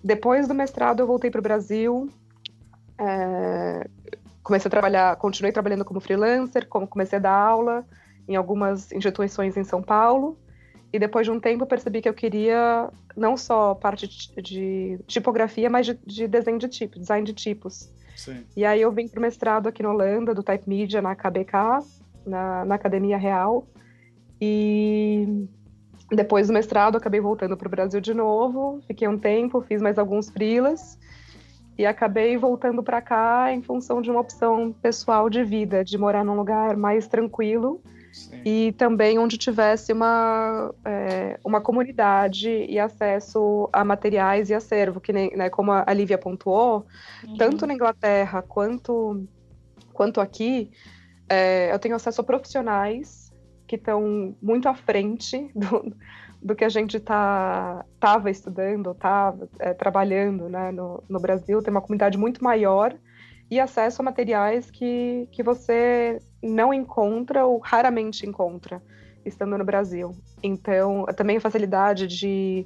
Depois 0.04 0.48
do 0.48 0.56
mestrado 0.56 1.02
eu 1.02 1.08
voltei 1.08 1.30
para 1.30 1.40
o 1.40 1.44
Brasil, 1.44 2.10
é, 3.02 3.88
comecei 4.44 4.68
a 4.68 4.72
trabalhar, 4.72 5.16
continuei 5.16 5.52
trabalhando 5.52 5.84
como 5.84 6.00
freelancer, 6.00 6.68
como 6.68 6.88
comecei 6.88 7.18
a 7.18 7.22
dar 7.22 7.36
aula 7.36 7.84
em 8.28 8.36
algumas 8.36 8.92
instituições 8.92 9.58
em 9.58 9.64
São 9.64 9.82
Paulo. 9.82 10.38
E 10.94 11.00
depois 11.00 11.26
de 11.26 11.32
um 11.32 11.40
tempo 11.40 11.66
percebi 11.66 12.02
que 12.02 12.10
eu 12.10 12.14
queria 12.14 12.90
não 13.16 13.36
só 13.36 13.74
parte 13.74 14.08
de 14.42 15.00
tipografia, 15.08 15.70
mas 15.70 15.86
de, 15.86 16.00
de 16.06 16.28
desenho 16.28 16.60
de 16.60 16.68
tipo, 16.68 17.00
design 17.00 17.26
de 17.26 17.34
tipos. 17.34 17.90
Sim. 18.16 18.46
E 18.56 18.66
aí 18.66 18.82
eu 18.82 18.92
vim 18.92 19.08
para 19.08 19.18
o 19.18 19.22
mestrado 19.22 19.68
aqui 19.68 19.82
na 19.82 19.90
Holanda, 19.90 20.36
do 20.36 20.44
Type 20.44 20.68
Media, 20.68 21.02
na 21.02 21.16
KBK, 21.16 21.54
na, 22.26 22.66
na 22.66 22.76
Academia 22.76 23.18
Real. 23.18 23.66
E 24.40 25.48
depois 26.12 26.48
do 26.48 26.54
mestrado 26.54 26.98
acabei 26.98 27.22
voltando 27.22 27.56
para 27.56 27.68
o 27.68 27.72
Brasil 27.72 28.02
de 28.02 28.14
novo, 28.14 28.82
fiquei 28.86 29.08
um 29.08 29.18
tempo, 29.18 29.62
fiz 29.62 29.82
mais 29.82 29.98
alguns 29.98 30.30
freelas 30.30 31.00
e 31.78 31.86
acabei 31.86 32.38
voltando 32.38 32.84
para 32.84 33.02
cá 33.02 33.52
em 33.54 33.62
função 33.62 34.02
de 34.02 34.12
uma 34.12 34.20
opção 34.20 34.74
pessoal 34.82 35.30
de 35.30 35.44
vida, 35.44 35.84
de 35.84 35.98
morar 35.98 36.24
num 36.24 36.36
lugar 36.36 36.76
mais 36.76 37.08
tranquilo 37.08 37.82
Sim. 38.12 38.42
e 38.44 38.72
também 38.74 39.18
onde 39.18 39.38
tivesse 39.38 39.94
uma, 39.94 40.74
é, 40.86 41.40
uma 41.44 41.62
comunidade 41.62 42.50
e 42.50 42.78
acesso 42.78 43.70
a 43.72 43.86
materiais 43.86 44.50
e 44.50 44.54
acervo, 44.54 45.00
que 45.00 45.14
nem, 45.14 45.36
né, 45.36 45.50
como 45.50 45.72
a 45.72 45.94
Lívia 45.94 46.18
pontuou, 46.18 46.86
uhum. 47.26 47.38
tanto 47.38 47.66
na 47.66 47.74
Inglaterra 47.74 48.42
quanto, 48.42 49.26
quanto 49.94 50.20
aqui, 50.20 50.70
é, 51.30 51.74
eu 51.74 51.80
tenho 51.80 51.96
acesso 51.96 52.20
a 52.20 52.24
profissionais 52.24 53.32
que 53.66 53.78
estão 53.78 54.36
muito 54.42 54.68
à 54.68 54.76
frente 54.76 55.50
do, 55.56 55.96
do 56.42 56.56
que 56.56 56.66
a 56.66 56.70
gente 56.70 57.00
tá, 57.00 57.86
estudando, 58.30 58.92
estava 58.92 59.48
é, 59.60 59.74
trabalhando 59.74 60.50
né, 60.50 60.72
no, 60.72 61.04
no 61.08 61.20
Brasil, 61.20 61.62
tem 61.62 61.72
uma 61.72 61.82
comunidade 61.82 62.18
muito 62.18 62.44
maior 62.44 62.96
e 63.50 63.60
acesso 63.60 64.02
a 64.02 64.06
materiais 64.06 64.72
que, 64.72 65.28
que 65.32 65.44
você 65.44 66.20
não 66.42 66.74
encontra 66.74 67.46
ou 67.46 67.60
raramente 67.60 68.26
encontra 68.26 68.82
estando 69.26 69.58
no 69.58 69.66
Brasil. 69.66 70.12
Então, 70.42 71.06
também 71.16 71.38
a 71.38 71.42
facilidade 71.42 72.08
de, 72.08 72.66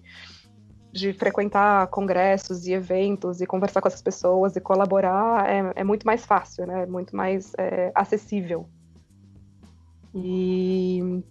de 0.91 1.11
frequentar 1.11 1.87
congressos 1.87 2.65
e 2.65 2.73
eventos 2.73 3.41
e 3.41 3.45
conversar 3.45 3.81
com 3.81 3.87
essas 3.87 4.01
pessoas 4.01 4.55
e 4.55 4.61
colaborar 4.61 5.49
é, 5.49 5.73
é 5.75 5.83
muito 5.83 6.05
mais 6.05 6.25
fácil, 6.25 6.65
né? 6.65 6.83
É 6.83 6.85
muito 6.85 7.15
mais 7.15 7.51
é, 7.57 7.91
acessível. 7.93 8.69
E, 10.13 11.21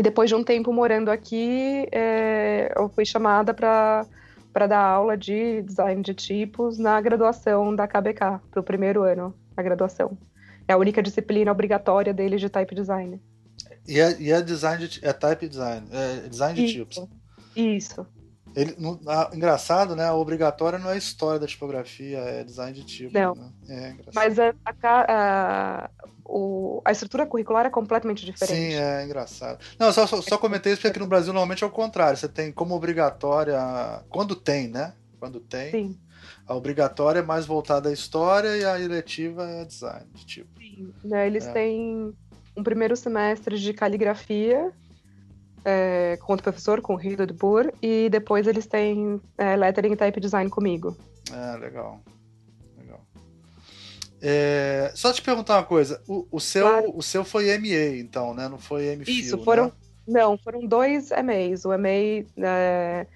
e 0.00 0.02
depois 0.02 0.30
de 0.30 0.34
um 0.34 0.42
tempo 0.42 0.72
morando 0.72 1.10
aqui, 1.10 1.86
é, 1.92 2.72
eu 2.74 2.88
fui 2.88 3.04
chamada 3.04 3.52
para 3.52 4.06
para 4.50 4.66
dar 4.66 4.80
aula 4.80 5.16
de 5.16 5.62
design 5.62 6.02
de 6.02 6.12
tipos 6.12 6.76
na 6.76 7.00
graduação 7.00 7.76
da 7.76 7.86
KBK, 7.86 8.40
para 8.50 8.60
o 8.60 8.62
primeiro 8.64 9.04
ano 9.04 9.32
da 9.54 9.62
graduação. 9.62 10.18
É 10.66 10.72
a 10.72 10.76
única 10.76 11.00
disciplina 11.00 11.52
obrigatória 11.52 12.12
deles 12.12 12.40
de 12.40 12.48
type 12.48 12.74
design. 12.74 13.20
E 13.86 14.00
é, 14.00 14.20
e 14.20 14.32
é 14.32 14.42
design 14.42 14.88
de, 14.88 15.04
é 15.04 15.12
type 15.12 15.46
design, 15.46 15.86
é 15.92 16.28
design 16.28 16.54
de 16.54 16.64
Isso. 16.64 16.74
tipos. 16.74 17.08
Isso. 17.54 18.06
Ele, 18.54 18.74
no, 18.78 19.00
a, 19.06 19.30
engraçado, 19.32 19.94
né? 19.94 20.04
A 20.06 20.14
obrigatória 20.14 20.78
não 20.78 20.90
é 20.90 20.98
história 20.98 21.38
da 21.38 21.46
tipografia, 21.46 22.18
é 22.18 22.44
design 22.44 22.72
de 22.72 22.84
tipo. 22.84 23.12
Não. 23.12 23.34
Né? 23.34 23.52
É 23.68 24.10
Mas 24.12 24.38
a, 24.38 24.52
a, 24.64 25.04
a, 25.08 25.90
o, 26.24 26.82
a 26.84 26.92
estrutura 26.92 27.26
curricular 27.26 27.66
é 27.66 27.70
completamente 27.70 28.24
diferente. 28.24 28.56
Sim, 28.56 28.74
é 28.74 29.04
engraçado. 29.04 29.58
Não, 29.78 29.92
só, 29.92 30.06
só, 30.06 30.20
só 30.20 30.38
comentei 30.38 30.72
isso 30.72 30.80
porque 30.80 30.88
aqui 30.88 30.98
no 30.98 31.06
Brasil 31.06 31.32
normalmente 31.32 31.62
é 31.62 31.66
o 31.66 31.70
contrário. 31.70 32.16
Você 32.16 32.28
tem 32.28 32.50
como 32.50 32.74
obrigatória. 32.74 33.58
Quando 34.08 34.34
tem, 34.34 34.68
né? 34.68 34.94
Quando 35.18 35.40
tem. 35.40 35.70
Sim. 35.70 35.98
A 36.46 36.54
obrigatória 36.54 37.20
é 37.20 37.22
mais 37.22 37.46
voltada 37.46 37.88
à 37.88 37.92
história 37.92 38.56
e 38.56 38.64
a 38.64 38.80
eletiva 38.80 39.44
é 39.48 39.64
design 39.64 40.06
de 40.12 40.26
tipo. 40.26 40.58
Sim. 40.58 40.92
Né, 41.04 41.26
eles 41.26 41.46
é. 41.46 41.52
têm 41.52 42.12
um 42.56 42.62
primeiro 42.62 42.96
semestre 42.96 43.58
de 43.58 43.72
caligrafia 43.72 44.72
é, 45.64 46.18
com 46.20 46.32
outro 46.32 46.44
professor, 46.44 46.80
com 46.80 46.94
o 46.94 46.96
Rio 46.96 47.26
de 47.26 47.32
Boer, 47.32 47.72
e 47.82 48.08
depois 48.08 48.46
eles 48.46 48.66
têm 48.66 49.20
é, 49.38 49.56
Lettering 49.56 49.92
e 49.92 49.96
Type 49.96 50.20
Design 50.20 50.50
comigo. 50.50 50.96
Ah, 51.32 51.56
legal. 51.60 52.00
Legal. 52.78 53.00
É, 54.20 54.92
só 54.94 55.12
te 55.12 55.22
perguntar 55.22 55.56
uma 55.56 55.64
coisa, 55.64 56.02
o, 56.08 56.26
o 56.30 56.40
seu, 56.40 56.66
claro. 56.66 56.92
o 56.94 57.02
seu 57.02 57.24
foi 57.24 57.56
MA, 57.58 57.98
então, 57.98 58.34
né? 58.34 58.48
Não 58.48 58.58
foi 58.58 58.86
MPhil, 58.86 59.20
Isso, 59.20 59.38
foram... 59.44 59.66
Né? 59.66 59.72
Não, 60.08 60.36
foram 60.36 60.66
dois 60.66 61.10
MAs. 61.10 61.64
O 61.64 61.68
MA 61.68 62.24
é, 62.38 63.06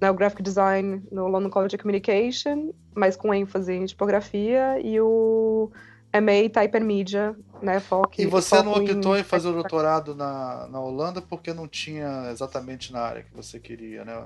no 0.00 0.14
Graphic 0.14 0.42
Design 0.42 1.02
no 1.10 1.26
London 1.28 1.48
College 1.48 1.76
of 1.76 1.82
Communication, 1.82 2.72
mas 2.94 3.16
com 3.16 3.32
ênfase 3.32 3.72
em 3.72 3.86
tipografia, 3.86 4.78
e 4.80 5.00
o 5.00 5.70
MA 6.12 6.48
Type 6.52 6.76
and 6.76 6.84
Media, 6.84 7.36
né, 7.64 7.80
foco 7.80 8.12
E 8.18 8.26
você 8.26 8.62
não 8.62 8.72
optou 8.72 9.16
em, 9.16 9.20
em 9.20 9.24
fazer 9.24 9.48
o 9.48 9.52
doutorado 9.52 10.14
na, 10.14 10.68
na 10.68 10.80
Holanda 10.80 11.20
porque 11.20 11.52
não 11.52 11.66
tinha 11.66 12.30
exatamente 12.30 12.92
na 12.92 13.00
área 13.00 13.22
que 13.22 13.34
você 13.34 13.58
queria, 13.58 14.04
né? 14.04 14.24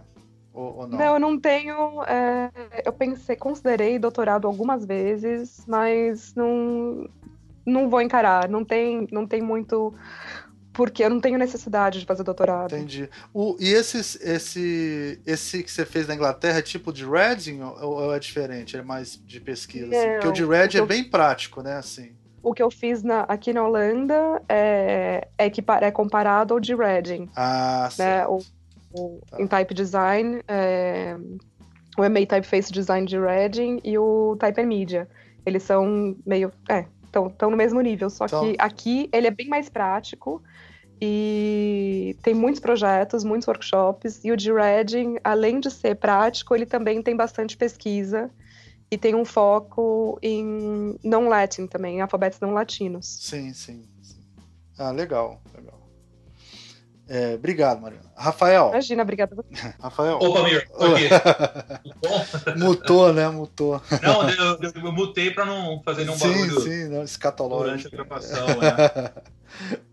Ou, 0.53 0.79
ou 0.79 0.89
não? 0.89 0.99
não? 0.99 1.05
eu 1.05 1.19
não 1.19 1.39
tenho. 1.39 2.03
É, 2.05 2.51
eu 2.85 2.93
pensei, 2.93 3.37
considerei 3.37 3.99
doutorado 3.99 4.47
algumas 4.47 4.85
vezes, 4.85 5.65
mas 5.67 6.35
não, 6.35 7.09
não 7.65 7.89
vou 7.89 8.01
encarar. 8.01 8.49
Não 8.49 8.65
tem, 8.65 9.07
não 9.13 9.27
tem 9.27 9.41
muito 9.41 9.95
porque 10.79 11.03
eu 11.03 11.11
não 11.11 11.21
tenho 11.21 11.37
necessidade 11.37 11.99
de 11.99 12.07
fazer 12.07 12.23
doutorado. 12.23 12.73
Entendi. 12.73 13.11
O, 13.35 13.57
e 13.59 13.69
esse, 13.73 13.99
esse, 13.99 15.21
esse 15.27 15.65
que 15.65 15.73
você 15.73 15.85
fez 15.85 16.07
na 16.07 16.15
Inglaterra 16.15 16.61
é 16.61 16.63
tipo 16.63 16.93
de 16.93 17.05
Reading 17.05 17.61
ou, 17.63 17.95
ou 17.95 18.15
é 18.15 18.19
diferente? 18.21 18.77
É 18.77 18.83
mais 18.83 19.21
de 19.27 19.41
pesquisa? 19.41 19.87
Assim? 19.87 20.13
Porque 20.13 20.29
o 20.29 20.33
de 20.33 20.45
Reading 20.45 20.79
é 20.79 20.87
bem 20.87 21.03
prático, 21.03 21.63
né? 21.63 21.79
Assim. 21.79 22.13
O 22.43 22.55
que 22.55 22.63
eu 22.63 22.71
fiz 22.71 23.03
na, 23.03 23.21
aqui 23.23 23.53
na 23.53 23.65
Holanda 23.65 24.43
é, 24.49 25.29
é, 25.37 25.51
que 25.51 25.63
é 25.81 25.91
comparado 25.91 26.55
ao 26.55 26.61
de 26.61 26.75
Reading. 26.75 27.29
Ah, 27.37 27.89
né? 27.99 28.27
O, 28.27 28.39
o, 28.93 29.21
tá. 29.31 29.41
Em 29.41 29.47
Type 29.47 29.75
Design, 29.75 30.41
é, 30.47 31.17
o 31.97 32.03
MA 32.03 32.27
Typeface 32.27 32.73
Design 32.73 33.07
de 33.07 33.19
Reading 33.19 33.81
e 33.85 33.99
o 33.99 34.37
Type 34.39 34.65
Media. 34.65 35.09
Eles 35.45 35.63
são 35.63 36.17
meio. 36.25 36.53
É, 36.69 36.85
estão 37.05 37.51
no 37.51 37.57
mesmo 37.57 37.81
nível, 37.81 38.09
só 38.11 38.27
então... 38.27 38.43
que 38.43 38.57
aqui 38.59 39.09
ele 39.13 39.27
é 39.27 39.31
bem 39.31 39.49
mais 39.49 39.69
prático 39.69 40.43
e 41.01 42.17
tem 42.23 42.35
muitos 42.35 42.61
projetos, 42.61 43.25
muitos 43.25 43.49
workshops. 43.49 44.25
E 44.25 44.33
o 44.33 44.37
de 44.37 44.53
Reading, 44.53 45.17
além 45.25 45.61
de 45.61 45.71
ser 45.71 45.95
prático, 45.97 46.55
ele 46.55 46.67
também 46.67 47.03
tem 47.03 47.17
bastante 47.17 47.57
pesquisa 47.57 48.31
e 48.91 48.97
tem 48.97 49.15
um 49.15 49.25
foco 49.25 50.19
em 50.23 50.99
não 51.05 51.29
latin 51.29 51.67
também, 51.67 51.97
em 51.97 52.01
alfabetos 52.01 52.41
não 52.41 52.53
latinos. 52.53 53.07
Sim, 53.07 53.53
sim, 53.53 53.85
sim. 54.03 54.21
Ah, 54.79 54.91
legal, 54.91 55.43
legal. 55.55 55.79
É, 57.09 57.35
obrigado, 57.37 57.81
Mariana. 57.81 58.13
Rafael. 58.15 58.69
Imagina, 58.69 59.03
obrigada. 59.03 59.35
Rafael. 59.81 60.19
Opa, 60.21 60.43
Mir. 60.43 60.69
Mutou, 62.59 63.13
né? 63.15 63.29
Mutou. 63.31 63.81
Não, 64.03 64.29
eu, 64.29 64.59
eu, 64.61 64.73
eu 64.75 64.93
mutei 64.93 65.31
para 65.31 65.47
não 65.47 65.83
fazer 65.83 66.05
nenhum 66.05 66.19
sim, 66.19 66.29
barulho 66.29 66.61
Sim, 66.61 66.89
não, 66.89 67.03
escatológico. 67.03 67.65
durante 67.65 67.87
a 67.87 67.91
gravação, 67.91 68.47
né? 68.61 69.13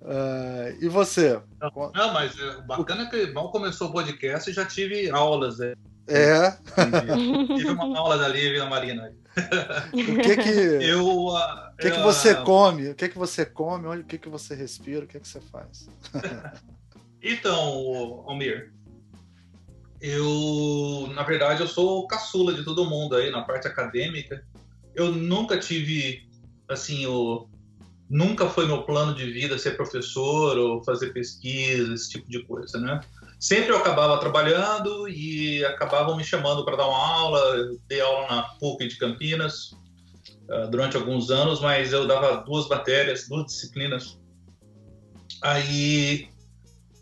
Uh, 0.01 0.83
e 0.83 0.89
você? 0.89 1.39
Não, 1.61 1.91
não, 1.93 2.13
mas 2.13 2.37
é 2.37 2.61
bacana 2.63 3.03
é 3.03 3.09
que 3.09 3.31
mal 3.31 3.49
começou 3.49 3.87
o 3.87 3.93
podcast 3.93 4.49
e 4.49 4.53
já 4.53 4.65
tive 4.65 5.09
aulas. 5.09 5.59
Né? 5.59 5.73
É. 6.07 6.51
tive 7.55 7.69
uma 7.69 7.97
aula 7.97 8.17
da 8.17 8.27
Lívia 8.27 8.65
Marina. 8.65 9.11
O 9.91 10.21
que 10.21 10.37
que, 10.37 10.49
eu, 10.49 11.05
uh, 11.05 11.33
o 11.73 11.77
que, 11.77 11.91
que 11.91 11.99
você 11.99 12.35
come? 12.35 12.89
O 12.89 12.95
que 12.95 13.09
que 13.09 13.17
você 13.17 13.45
come? 13.45 13.87
Onde, 13.87 14.01
o 14.01 14.05
que 14.05 14.17
que 14.17 14.29
você 14.29 14.55
respira? 14.55 15.03
O 15.03 15.07
que 15.07 15.19
que 15.19 15.27
você 15.27 15.41
faz? 15.41 15.89
então, 17.21 18.23
Almir, 18.27 18.71
eu, 19.99 21.11
na 21.13 21.23
verdade, 21.23 21.61
eu 21.61 21.67
sou 21.67 22.07
caçula 22.07 22.53
de 22.53 22.63
todo 22.63 22.89
mundo 22.89 23.15
aí 23.15 23.31
na 23.31 23.41
parte 23.41 23.67
acadêmica. 23.67 24.45
Eu 24.93 25.11
nunca 25.11 25.57
tive, 25.57 26.29
assim, 26.69 27.05
o, 27.05 27.49
nunca 28.09 28.49
foi 28.49 28.67
meu 28.67 28.83
plano 28.83 29.15
de 29.15 29.29
vida 29.31 29.57
ser 29.57 29.71
professor 29.71 30.57
ou 30.57 30.83
fazer 30.83 31.11
pesquisa, 31.11 31.93
esse 31.93 32.09
tipo 32.09 32.29
de 32.29 32.43
coisa, 32.43 32.79
né? 32.79 33.01
Sempre 33.39 33.71
eu 33.71 33.77
acabava 33.77 34.19
trabalhando 34.19 35.07
e 35.07 35.63
acabavam 35.65 36.15
me 36.15 36.23
chamando 36.23 36.63
para 36.65 36.77
dar 36.77 36.87
uma 36.87 36.97
aula. 36.97 37.39
Eu 37.57 37.79
dei 37.87 38.01
aula 38.01 38.27
na 38.27 38.43
PUC 38.59 38.87
de 38.87 38.97
Campinas 38.97 39.71
uh, 40.49 40.69
durante 40.69 40.95
alguns 40.97 41.29
anos, 41.29 41.61
mas 41.61 41.93
eu 41.93 42.07
dava 42.07 42.37
duas 42.37 42.67
matérias, 42.67 43.27
duas 43.27 43.45
disciplinas. 43.45 44.19
Aí 45.41 46.29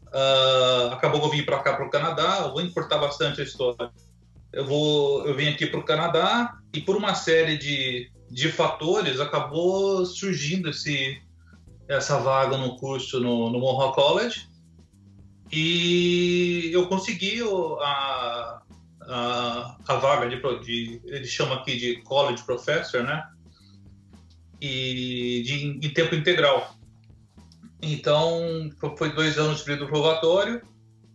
uh, 0.08 0.94
acabou 0.94 1.22
que 1.22 1.28
eu 1.28 1.32
vim 1.32 1.44
para 1.44 1.60
cá, 1.60 1.74
para 1.76 1.86
o 1.86 1.90
Canadá. 1.90 2.42
Eu 2.44 2.54
vou 2.54 2.62
encurtar 2.62 2.98
bastante 2.98 3.42
a 3.42 3.44
história. 3.44 3.92
Eu, 4.52 4.66
vou, 4.66 5.26
eu 5.26 5.36
vim 5.36 5.48
aqui 5.48 5.66
para 5.68 5.80
o 5.80 5.86
Canadá 5.86 6.58
e 6.74 6.82
por 6.82 6.96
uma 6.96 7.16
série 7.16 7.58
de 7.58 8.12
de 8.34 8.52
fatores, 8.52 9.20
acabou 9.20 10.04
surgindo 10.08 10.72
esse, 10.72 11.22
essa 11.88 12.18
vaga 12.18 12.58
no 12.58 12.76
curso 12.78 13.20
no, 13.20 13.52
no 13.52 13.60
Mohawk 13.60 13.96
College 13.96 14.50
e 15.56 16.72
eu 16.74 16.88
consegui 16.88 17.42
a, 17.80 18.62
a, 19.02 19.78
a 19.88 19.96
vaga 19.98 20.28
de, 20.28 20.42
de, 20.66 21.02
ele 21.06 21.28
chama 21.28 21.56
aqui 21.56 21.78
de 21.78 22.02
College 22.02 22.42
Professor, 22.44 23.04
né? 23.04 23.24
E 24.60 25.44
de, 25.46 25.88
em 25.88 25.94
tempo 25.94 26.16
integral. 26.16 26.76
Então, 27.84 28.72
foi 28.98 29.14
dois 29.14 29.38
anos 29.38 29.60
de 29.60 29.66
período 29.66 29.92
probatório 29.92 30.62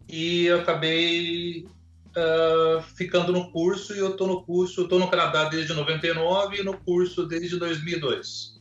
e 0.09 0.47
eu 0.47 0.61
acabei 0.61 1.67
uh, 2.11 2.81
ficando 2.95 3.33
no 3.33 3.51
curso 3.51 3.93
e 3.93 3.99
eu 3.99 4.11
estou 4.11 4.29
no 4.29 4.45
curso, 4.45 4.83
estou 4.83 5.01
no 5.01 5.11
Canadá 5.11 5.49
desde 5.49 5.75
99 5.75 6.61
e 6.61 6.63
no 6.63 6.79
curso 6.79 7.27
desde 7.27 7.57
2002. 7.59 8.61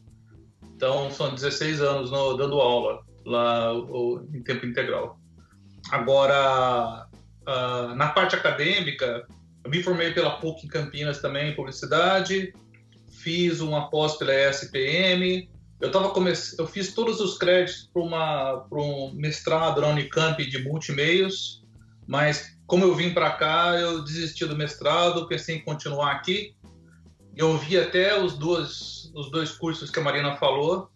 Então 0.76 1.12
são 1.12 1.36
16 1.36 1.82
anos 1.82 2.10
no, 2.10 2.36
dando 2.36 2.60
aula 2.60 3.04
lá 3.26 3.74
o, 3.74 4.26
em 4.34 4.42
tempo 4.42 4.66
integral. 4.66 5.20
Agora, 5.92 7.08
uh, 7.48 7.96
na 7.96 8.08
parte 8.10 8.36
acadêmica, 8.36 9.26
eu 9.64 9.70
me 9.70 9.82
formei 9.82 10.12
pela 10.12 10.38
PUC 10.38 10.66
em 10.66 10.70
Campinas 10.70 11.22
também 11.22 11.50
em 11.50 11.56
publicidade, 11.56 12.54
fiz 13.10 13.60
uma 13.60 13.90
pós 13.90 14.16
pela 14.18 14.34
ESPM, 14.34 15.50
eu 15.80 15.92
tava 15.92 16.12
eu 16.58 16.68
fiz 16.68 16.94
todos 16.94 17.20
os 17.20 17.38
créditos 17.38 17.90
para 17.94 18.02
uma 18.02 18.66
um 18.72 19.14
mestrado 19.14 19.82
na 19.82 19.90
Unicamp 19.90 20.44
de 20.44 20.64
multimeios, 20.64 21.64
mas 22.08 22.58
como 22.66 22.84
eu 22.84 22.96
vim 22.96 23.14
para 23.14 23.32
cá, 23.32 23.76
eu 23.80 24.04
desisti 24.04 24.46
do 24.46 24.56
mestrado, 24.56 25.28
pensei 25.28 25.58
em 25.58 25.64
continuar 25.64 26.12
aqui. 26.12 26.56
Eu 27.36 27.58
vi 27.58 27.78
até 27.78 28.20
os 28.20 28.38
dois, 28.38 29.12
os 29.14 29.30
dois 29.30 29.52
cursos 29.52 29.92
que 29.92 30.00
a 30.00 30.02
Marina 30.02 30.36
falou, 30.36 30.90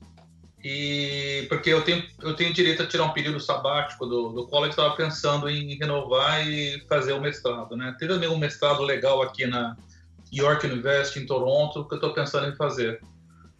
e 0.64 1.46
porque 1.50 1.72
eu 1.72 1.82
tenho, 1.82 2.04
eu 2.22 2.36
tenho 2.36 2.54
direito 2.54 2.84
a 2.84 2.88
tirar 2.88 3.06
um 3.06 3.14
período 3.14 3.40
sabático 3.40 4.06
do, 4.06 4.30
do 4.30 4.48
college, 4.48 4.72
estava 4.72 4.96
pensando 4.96 5.50
em 5.50 5.76
renovar 5.76 6.48
e 6.48 6.86
fazer 6.88 7.14
o 7.14 7.22
mestrado. 7.22 7.76
Né? 7.76 7.96
Tem 7.98 8.08
também 8.08 8.30
um 8.30 8.38
mestrado 8.38 8.84
legal 8.84 9.22
aqui 9.24 9.48
na 9.48 9.76
York 10.32 10.68
University, 10.68 11.20
em 11.20 11.26
Toronto, 11.26 11.88
que 11.88 11.96
eu 11.96 11.98
estou 11.98 12.14
pensando 12.14 12.48
em 12.48 12.56
fazer. 12.56 13.02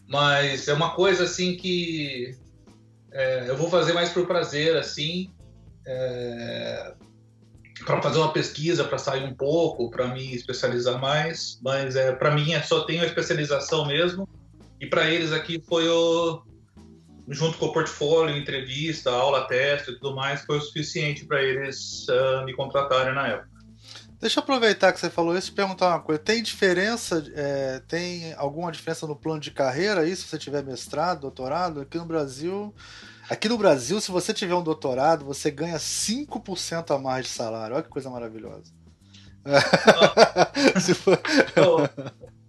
Mas 0.08 0.68
é 0.68 0.74
uma 0.74 0.92
coisa 0.92 1.24
assim 1.24 1.58
que 1.58 2.38
é, 3.12 3.50
eu 3.50 3.58
vou 3.58 3.70
fazer 3.70 3.94
mais 3.94 4.10
por 4.10 4.28
prazer, 4.28 4.78
assim. 4.78 5.34
É, 5.88 6.94
para 7.84 8.00
fazer 8.00 8.20
uma 8.20 8.32
pesquisa, 8.32 8.84
para 8.84 9.00
sair 9.00 9.24
um 9.24 9.34
pouco, 9.34 9.90
para 9.90 10.08
me 10.08 10.36
especializar 10.36 11.02
mais, 11.02 11.60
mas 11.64 11.96
é, 11.96 12.12
para 12.12 12.30
mim 12.30 12.54
é 12.54 12.62
só 12.62 12.84
tenho 12.84 13.02
a 13.02 13.08
especialização 13.08 13.88
mesmo. 13.88 14.30
E 14.80 14.86
para 14.86 15.10
eles 15.10 15.32
aqui 15.32 15.64
foi 15.68 15.88
o 15.88 16.44
junto 17.32 17.58
com 17.58 17.68
o 17.68 17.74
portfólio, 17.74 18.36
entrevista, 18.36 19.10
aula, 19.10 19.48
teste 19.48 19.92
e 19.92 19.96
tudo 19.96 20.16
mais, 20.16 20.42
foi 20.42 20.58
o 20.58 20.62
suficiente 20.62 21.26
para 21.26 21.42
eles 21.42 22.06
uh, 22.10 22.46
me 22.46 22.54
contratarem 22.54 23.14
na 23.14 23.28
época. 23.28 23.50
Deixa 24.20 24.40
eu 24.40 24.44
aproveitar 24.44 24.94
que 24.94 25.00
você 25.00 25.10
falou 25.10 25.36
isso 25.36 25.50
e 25.50 25.56
perguntar 25.56 25.88
uma 25.88 26.00
coisa. 26.00 26.22
Tem 26.22 26.44
diferença, 26.44 27.26
é, 27.34 27.82
tem 27.88 28.34
alguma 28.36 28.72
diferença 28.72 29.08
no 29.08 29.16
plano 29.16 29.40
de 29.40 29.50
carreira 29.50 30.02
aí, 30.02 30.16
se 30.16 30.28
você 30.28 30.38
tiver 30.38 30.64
mestrado, 30.64 31.22
doutorado? 31.22 31.82
Aqui 31.82 31.98
no 31.98 32.06
Brasil, 32.06 32.72
Aqui 33.32 33.48
no 33.48 33.58
Brasil, 33.58 34.02
se 34.02 34.12
você 34.12 34.34
tiver 34.34 34.56
um 34.56 34.62
doutorado, 34.62 35.24
você 35.24 35.50
ganha 35.50 35.78
5% 35.78 36.94
a 36.94 37.00
mais 37.00 37.28
de 37.28 37.32
salário. 37.32 37.76
Olha 37.76 37.84
que 37.84 37.88
coisa 37.88 38.10
maravilhosa. 38.10 38.74
se 40.82 40.94
for... 40.94 41.18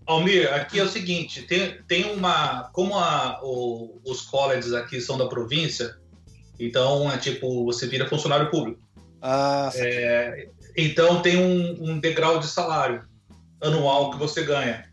Almir, 0.07 0.53
aqui 0.53 0.81
é 0.81 0.83
o 0.83 0.89
seguinte, 0.89 1.43
tem, 1.43 1.79
tem 1.87 2.13
uma. 2.13 2.71
Como 2.73 2.99
a, 2.99 3.41
o, 3.43 4.01
os 4.05 4.23
colleges 4.23 4.73
aqui 4.73 5.01
são 5.01 5.17
da 5.17 5.27
província, 5.27 5.97
então 6.59 7.11
é 7.11 7.19
tipo, 7.19 7.65
você 7.65 7.87
vira 7.87 8.09
funcionário 8.09 8.51
público. 8.51 8.81
Ah, 9.21 9.71
é, 9.75 10.49
então 10.77 11.23
tem 11.23 11.37
um, 11.39 11.91
um, 11.91 11.99
degrau 12.01 12.41
de 12.41 12.49
salário 12.49 13.05
anual 13.61 14.11
que 14.11 14.19
você 14.19 14.43
ganha. 14.43 14.85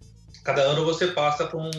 Cada 0.43 0.62
ano 0.62 0.86
você 0.86 1.08
passa 1.08 1.48
para 1.48 1.58
um, 1.58 1.72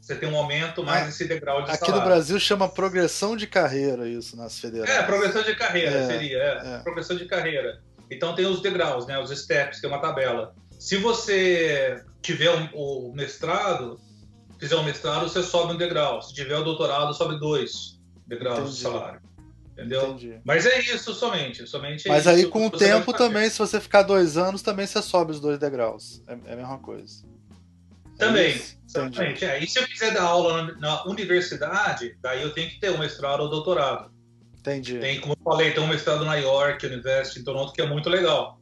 você 0.00 0.14
tem 0.14 0.28
um 0.28 0.36
aumento 0.36 0.84
mais 0.84 1.06
ah, 1.06 1.08
esse 1.08 1.26
degrau 1.26 1.62
de 1.62 1.70
Aqui 1.70 1.80
salário. 1.80 2.00
no 2.00 2.06
Brasil 2.06 2.38
chama 2.38 2.68
progressão 2.68 3.36
de 3.36 3.46
carreira 3.46 4.08
isso 4.08 4.36
nas 4.36 4.58
federais. 4.58 4.88
É, 4.90 5.02
progressão 5.02 5.42
de 5.42 5.54
carreira 5.56 5.96
é, 5.96 6.06
seria, 6.06 6.38
é, 6.38 6.74
é. 6.74 6.78
progressão 6.78 7.16
de 7.16 7.26
carreira. 7.26 7.80
Então 8.10 8.34
tem 8.34 8.46
os 8.46 8.62
degraus, 8.62 9.06
né, 9.06 9.18
os 9.18 9.30
steps, 9.30 9.80
que 9.80 9.86
é 9.86 9.88
uma 9.88 10.00
tabela. 10.00 10.54
Se 10.78 10.96
você 10.96 12.02
tiver 12.22 12.50
um, 12.50 12.68
o 12.72 13.12
mestrado, 13.14 14.00
fizer 14.58 14.76
um 14.76 14.84
mestrado, 14.84 15.28
você 15.28 15.42
sobe 15.42 15.72
um 15.72 15.76
degrau. 15.76 16.22
Se 16.22 16.32
tiver 16.32 16.56
o 16.56 16.64
doutorado, 16.64 17.12
sobe 17.14 17.38
dois 17.38 17.98
degraus 18.26 18.58
Entendi. 18.58 18.76
de 18.76 18.82
salário. 18.82 19.20
Entendeu? 19.72 20.08
Entendi. 20.08 20.40
Mas 20.44 20.66
é 20.66 20.78
isso 20.80 21.14
somente. 21.14 21.66
somente 21.66 22.08
Mas 22.08 22.26
é 22.26 22.30
aí 22.30 22.46
com 22.46 22.66
o 22.66 22.70
tempo 22.70 23.12
também, 23.12 23.48
se 23.48 23.58
você 23.58 23.80
ficar 23.80 24.02
dois 24.02 24.36
anos, 24.36 24.62
também 24.62 24.86
você 24.86 25.00
sobe 25.00 25.32
os 25.32 25.40
dois 25.40 25.58
degraus. 25.58 26.22
É, 26.26 26.32
é 26.32 26.52
a 26.52 26.56
mesma 26.56 26.78
coisa. 26.78 27.24
Também, 28.18 28.52
é 28.52 28.62
exatamente. 28.84 29.44
É. 29.44 29.62
E 29.62 29.66
se 29.68 29.78
eu 29.78 29.86
quiser 29.86 30.12
dar 30.12 30.24
aula 30.24 30.62
na, 30.62 30.76
na, 30.78 31.06
universidade, 31.06 32.18
daí 32.20 32.42
eu 32.42 32.52
tenho 32.52 32.68
que 32.68 32.80
ter 32.80 32.90
um 32.90 32.98
mestrado 32.98 33.40
ou 33.40 33.48
doutorado. 33.48 34.10
Entendi. 34.58 34.98
Tem, 34.98 35.20
como 35.20 35.34
eu 35.34 35.44
falei, 35.44 35.70
tem 35.72 35.82
um 35.82 35.86
mestrado 35.86 36.24
na 36.24 36.34
York 36.34 36.84
University, 36.84 37.40
em 37.40 37.44
Toronto, 37.44 37.72
que 37.72 37.80
é 37.80 37.86
muito 37.86 38.10
legal. 38.10 38.57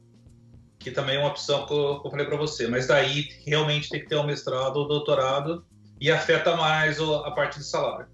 Que 0.87 0.93
também 0.93 1.17
é 1.17 1.19
uma 1.19 1.27
opção 1.27 1.65
que 1.65 1.73
eu, 1.73 1.99
que 1.99 2.07
eu 2.07 2.11
falei 2.11 2.25
para 2.25 2.37
você. 2.37 2.65
Mas 2.65 2.87
daí 2.87 3.27
realmente 3.45 3.89
tem 3.89 3.99
que 3.99 4.07
ter 4.07 4.15
um 4.15 4.25
mestrado 4.25 4.77
ou 4.77 4.87
doutorado 4.87 5.65
e 5.99 6.09
afeta 6.09 6.55
mais 6.55 6.97
a 7.01 7.31
parte 7.31 7.59
de 7.59 7.65
salário 7.65 8.07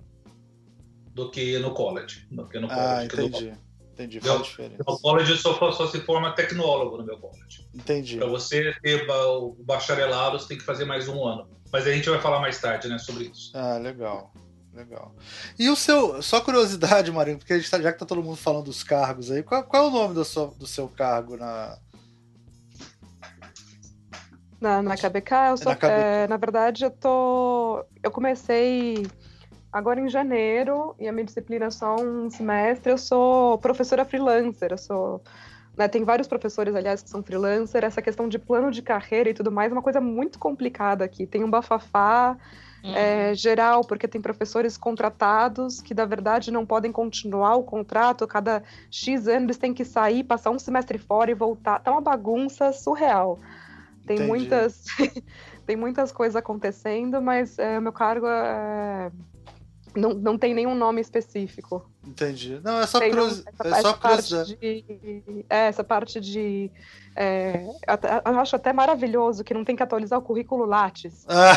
do 1.13 1.29
que 1.29 1.59
no 1.59 1.71
college. 1.71 2.27
Do 2.31 2.47
que 2.47 2.59
no 2.59 2.67
ah, 2.71 2.75
college, 2.75 3.05
entendi. 3.05 3.53
Entendi, 3.93 4.19
faz 4.19 4.41
diferença. 4.41 4.83
No 4.88 4.99
college 4.99 5.38
só, 5.38 5.71
só 5.71 5.86
se 5.86 5.99
forma 5.99 6.33
tecnólogo 6.33 6.97
no 6.97 7.05
meu 7.05 7.19
college. 7.19 7.69
Entendi. 7.75 8.17
Para 8.17 8.25
você 8.25 8.73
ter 8.81 9.07
o 9.07 9.55
bacharelado, 9.59 10.39
você 10.39 10.47
tem 10.47 10.57
que 10.57 10.63
fazer 10.63 10.86
mais 10.86 11.07
um 11.07 11.23
ano. 11.23 11.47
Mas 11.71 11.86
a 11.86 11.91
gente 11.91 12.09
vai 12.09 12.19
falar 12.19 12.39
mais 12.39 12.59
tarde, 12.59 12.88
né, 12.88 12.97
sobre 12.97 13.25
isso. 13.25 13.51
Ah, 13.53 13.77
legal. 13.77 14.33
Legal. 14.73 15.13
E 15.59 15.69
o 15.69 15.75
seu. 15.75 16.19
Só 16.23 16.41
curiosidade, 16.41 17.12
Marinho, 17.12 17.38
porque 17.38 17.59
tá, 17.59 17.79
já 17.79 17.93
que 17.93 17.99
tá 17.99 18.05
todo 18.07 18.23
mundo 18.23 18.36
falando 18.36 18.65
dos 18.65 18.83
cargos 18.83 19.29
aí, 19.29 19.43
qual, 19.43 19.63
qual 19.63 19.86
é 19.86 19.88
o 19.88 19.91
nome 19.91 20.15
do 20.15 20.25
seu, 20.25 20.47
do 20.47 20.65
seu 20.65 20.88
cargo 20.88 21.38
na. 21.38 21.77
Na, 24.63 24.82
na 24.82 24.95
KBK, 24.95 25.36
eu 25.49 25.58
sou, 25.58 25.71
na, 25.73 25.76
KBK. 25.76 25.91
É, 25.91 26.28
na 26.28 26.38
verdade, 26.38 26.86
eu 26.86 26.89
tô. 26.89 27.84
Eu 28.02 28.10
comecei 28.10 29.06
agora 29.69 29.99
em 29.99 30.08
janeiro, 30.08 30.95
e 30.97 31.06
a 31.06 31.12
minha 31.12 31.26
disciplina 31.26 31.65
é 31.65 31.69
só 31.69 31.97
um 31.99 32.30
semestre, 32.30 32.89
eu 32.89 32.97
sou 32.97 33.58
professora 33.58 34.06
freelancer, 34.06 34.71
eu 34.71 34.78
sou 34.78 35.21
né, 35.76 35.88
tem 35.88 36.06
vários 36.06 36.30
professores, 36.30 36.73
aliás, 36.76 37.02
que 37.02 37.10
são 37.10 37.21
freelancer. 37.21 37.84
Essa 37.84 38.02
questão 38.02 38.30
de 38.30 38.39
plano 38.39 38.71
de 38.71 38.82
carreira 38.82 39.30
e 39.30 39.34
tudo 39.34 39.52
mais 39.52 39.69
é 39.69 39.76
uma 39.76 39.82
coisa 39.82 39.99
muito 39.99 40.39
complicada 40.39 41.04
aqui. 41.04 41.26
Tem 41.26 41.43
um 41.43 41.49
bafafá 41.49 42.38
uhum. 42.84 42.95
é, 42.95 43.34
geral, 43.34 43.84
porque 43.84 44.08
tem 44.08 44.21
professores 44.21 44.78
contratados 44.78 45.82
que, 45.82 45.93
na 45.93 46.06
verdade, 46.06 46.52
não 46.52 46.65
podem 46.65 46.91
continuar 46.91 47.56
o 47.56 47.63
contrato. 47.63 48.26
Cada 48.28 48.63
X 48.89 49.28
anos 49.28 49.43
eles 49.43 49.58
têm 49.58 49.73
que 49.73 49.84
sair, 49.84 50.23
passar 50.23 50.52
um 50.52 50.60
semestre 50.60 50.99
fora 50.99 51.32
e 51.32 51.34
voltar. 51.34 51.80
Tá 51.80 51.91
uma 51.91 52.02
bagunça 52.02 52.71
surreal. 52.71 53.39
Tem 54.06 54.20
muitas, 54.20 54.86
tem 55.66 55.76
muitas 55.76 56.12
coisas 56.12 56.36
acontecendo, 56.36 57.22
mas 57.22 57.58
é, 57.58 57.80
meu 57.80 57.94
cargo 57.94 58.28
é 58.28 59.12
não, 59.96 60.13
não 60.13 60.38
tem 60.38 60.54
nenhum 60.54 60.74
nome 60.74 61.02
específico. 61.02 61.88
Entendi. 62.06 62.60
Não, 62.63 62.80
é 62.80 62.88
só, 62.88 63.00
cruz... 63.00 63.44
essa, 63.46 63.78
é 63.78 63.82
só 63.82 63.94
curiosidade. 63.94 64.58
De, 64.58 65.46
é, 65.50 65.68
essa 65.68 65.84
parte 65.84 66.20
de. 66.20 66.72
É, 67.16 67.63
eu 68.26 68.39
acho 68.39 68.56
até 68.56 68.74
maravilhoso 68.74 69.44
que 69.44 69.54
não 69.54 69.63
tem 69.63 69.76
que 69.76 69.84
atualizar 69.84 70.18
o 70.18 70.22
currículo 70.22 70.66
Lattes. 70.66 71.26
Ah. 71.34 71.56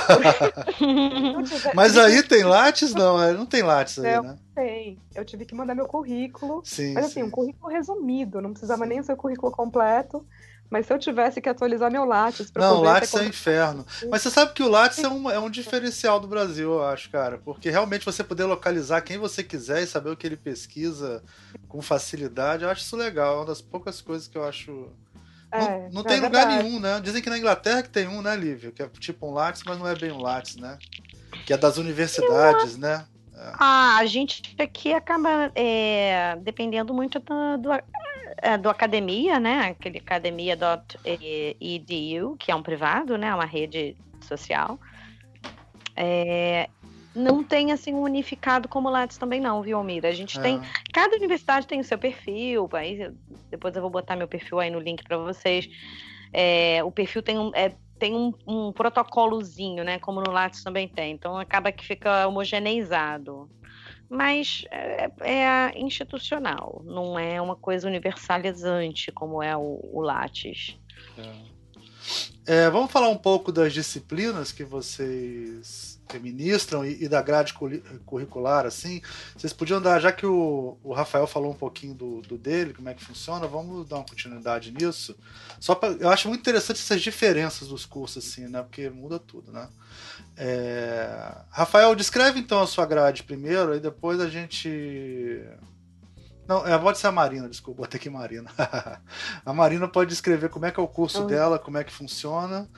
mas 1.74 1.96
aí 1.96 2.22
tem 2.22 2.44
Lattes? 2.44 2.94
Não, 2.94 3.22
é, 3.22 3.32
não 3.32 3.46
tem 3.46 3.62
Lattes 3.62 3.98
aí, 3.98 4.16
não, 4.16 4.22
né? 4.22 4.36
Tem. 4.54 4.98
Eu 5.14 5.24
tive 5.24 5.46
que 5.46 5.54
mandar 5.54 5.74
meu 5.74 5.86
currículo. 5.86 6.60
Sim, 6.64 6.92
mas 6.92 7.06
assim, 7.06 7.20
sim. 7.20 7.22
um 7.22 7.30
currículo 7.30 7.72
resumido, 7.72 8.42
não 8.42 8.50
precisava 8.50 8.84
sim. 8.84 8.90
nem 8.90 9.02
ser 9.02 9.12
o 9.12 9.16
currículo 9.16 9.50
completo. 9.50 10.26
Mas 10.70 10.86
se 10.86 10.92
eu 10.92 10.98
tivesse 10.98 11.40
que 11.40 11.48
atualizar 11.48 11.90
meu 11.90 12.04
Lattes 12.04 12.50
para 12.50 12.66
Não, 12.66 12.78
o 12.78 12.82
Lattes 12.82 13.14
é 13.14 13.24
inferno. 13.24 13.86
Mas 14.10 14.22
você 14.22 14.30
sabe 14.30 14.52
que 14.52 14.62
o 14.62 14.68
Lattes 14.68 15.02
é 15.02 15.08
um, 15.08 15.30
é 15.30 15.38
um 15.38 15.50
diferencial 15.50 16.18
do 16.18 16.26
Brasil, 16.26 16.72
eu 16.72 16.84
acho, 16.84 17.10
cara. 17.10 17.38
Porque 17.38 17.70
realmente 17.70 18.04
você 18.04 18.24
poder 18.24 18.44
localizar 18.44 19.00
quem 19.02 19.18
você 19.18 19.44
quiser 19.44 19.82
e 19.82 19.86
saber 19.86 20.10
o 20.10 20.16
que 20.16 20.26
ele 20.26 20.36
pesquisa 20.36 21.22
com 21.68 21.80
facilidade, 21.80 22.64
eu 22.64 22.70
acho 22.70 22.82
isso 22.82 22.96
legal. 22.96 23.34
É 23.34 23.36
uma 23.38 23.46
das 23.46 23.60
poucas 23.60 24.00
coisas 24.00 24.26
que 24.26 24.36
eu 24.36 24.44
acho. 24.44 24.88
É, 25.52 25.58
não, 25.58 25.90
não 25.92 26.00
é 26.02 26.04
tem 26.04 26.20
lugar 26.20 26.46
nenhum, 26.46 26.80
né? 26.80 27.00
Dizem 27.00 27.22
que 27.22 27.30
na 27.30 27.38
Inglaterra 27.38 27.82
que 27.82 27.90
tem 27.90 28.08
um, 28.08 28.20
né, 28.20 28.34
Lívia? 28.36 28.72
Que 28.72 28.82
é 28.82 28.88
tipo 28.98 29.26
um 29.28 29.32
Lattes, 29.32 29.62
mas 29.64 29.78
não 29.78 29.86
é 29.86 29.94
bem 29.94 30.10
um 30.10 30.20
Lattes, 30.20 30.56
né? 30.56 30.76
Que 31.44 31.52
é 31.52 31.56
das 31.56 31.76
universidades, 31.76 32.76
né? 32.76 33.06
É. 33.36 33.52
Ah, 33.58 33.98
a 33.98 34.06
gente 34.06 34.42
aqui 34.58 34.94
acaba 34.94 35.52
é, 35.54 36.36
dependendo 36.40 36.94
muito 36.94 37.20
do, 37.20 37.58
do, 37.58 37.68
é, 38.38 38.58
do 38.58 38.68
academia, 38.68 39.40
né? 39.40 39.70
Aquele 39.70 39.98
academia.edu, 39.98 42.36
que 42.38 42.50
é 42.50 42.54
um 42.54 42.62
privado, 42.62 43.16
né? 43.16 43.34
Uma 43.34 43.44
rede 43.44 43.96
social. 44.20 44.78
É, 45.94 46.68
não 47.14 47.42
tem 47.42 47.72
assim 47.72 47.94
um 47.94 48.02
unificado 48.02 48.68
como 48.68 48.88
o 48.88 48.92
Lattes 48.92 49.16
também 49.16 49.40
não, 49.40 49.62
viu, 49.62 49.78
Almira? 49.78 50.08
A 50.08 50.12
gente 50.12 50.38
é. 50.38 50.42
tem. 50.42 50.60
Cada 50.92 51.16
universidade 51.16 51.66
tem 51.66 51.80
o 51.80 51.84
seu 51.84 51.96
perfil. 51.96 52.68
Aí, 52.72 53.10
depois 53.50 53.74
eu 53.74 53.80
vou 53.80 53.90
botar 53.90 54.16
meu 54.16 54.28
perfil 54.28 54.60
aí 54.60 54.70
no 54.70 54.78
link 54.78 55.02
para 55.02 55.16
vocês. 55.16 55.66
É, 56.32 56.82
o 56.84 56.90
perfil 56.90 57.22
tem 57.22 57.38
um. 57.38 57.50
É, 57.54 57.72
tem 57.98 58.14
um, 58.14 58.34
um 58.46 58.72
protocolozinho, 58.72 59.82
né? 59.82 59.98
Como 59.98 60.20
no 60.20 60.30
Lattes 60.30 60.62
também 60.62 60.86
tem. 60.86 61.12
Então 61.12 61.38
acaba 61.38 61.72
que 61.72 61.86
fica 61.86 62.28
homogeneizado 62.28 63.48
mas 64.08 64.64
é, 64.70 65.10
é, 65.20 65.78
institucional, 65.78 66.82
não 66.84 67.18
é 67.18 67.40
uma 67.40 67.56
coisa 67.56 67.86
universalizante 67.86 69.10
como 69.12 69.42
é 69.42 69.56
o, 69.56 69.80
o 69.92 70.00
Lattes. 70.00 70.78
É. 71.18 71.56
É, 72.46 72.70
vamos 72.70 72.92
falar 72.92 73.08
um 73.08 73.18
pouco 73.18 73.50
das 73.50 73.72
disciplinas 73.72 74.52
que 74.52 74.62
vocês 74.62 75.95
ministram 76.14 76.84
e, 76.84 77.04
e 77.04 77.08
da 77.08 77.20
grade 77.20 77.54
curricular, 78.04 78.66
assim. 78.66 79.00
Vocês 79.36 79.52
podiam 79.52 79.80
dar, 79.80 80.00
já 80.00 80.12
que 80.12 80.26
o, 80.26 80.78
o 80.82 80.92
Rafael 80.92 81.26
falou 81.26 81.52
um 81.52 81.56
pouquinho 81.56 81.94
do, 81.94 82.22
do, 82.22 82.38
dele, 82.38 82.72
como 82.72 82.88
é 82.88 82.94
que 82.94 83.04
funciona, 83.04 83.46
vamos 83.46 83.88
dar 83.88 83.96
uma 83.96 84.06
continuidade 84.06 84.72
nisso. 84.72 85.16
Só 85.58 85.74
pra, 85.74 85.90
eu 85.90 86.08
acho 86.08 86.28
muito 86.28 86.40
interessante 86.40 86.80
essas 86.80 87.02
diferenças 87.02 87.68
dos 87.68 87.84
cursos, 87.84 88.24
assim, 88.24 88.48
né? 88.48 88.62
Porque 88.62 88.88
muda 88.90 89.18
tudo, 89.18 89.52
né? 89.52 89.68
É... 90.36 91.34
Rafael, 91.50 91.94
descreve 91.94 92.38
então 92.38 92.62
a 92.62 92.66
sua 92.66 92.86
grade 92.86 93.22
primeiro, 93.22 93.74
e 93.74 93.80
depois 93.80 94.20
a 94.20 94.28
gente 94.28 94.68
não, 96.48 96.64
é, 96.64 96.78
pode 96.78 96.98
ser 96.98 97.08
a 97.08 97.12
Marina, 97.12 97.48
desculpa, 97.48 97.82
botei 97.82 97.98
aqui 97.98 98.08
Marina. 98.08 98.48
a 99.44 99.52
Marina 99.52 99.88
pode 99.88 100.10
descrever 100.10 100.48
como 100.48 100.64
é 100.64 100.70
que 100.70 100.78
é 100.78 100.82
o 100.82 100.86
curso 100.86 101.22
uhum. 101.22 101.26
dela, 101.26 101.58
como 101.58 101.76
é 101.76 101.84
que 101.84 101.92
funciona. 101.92 102.68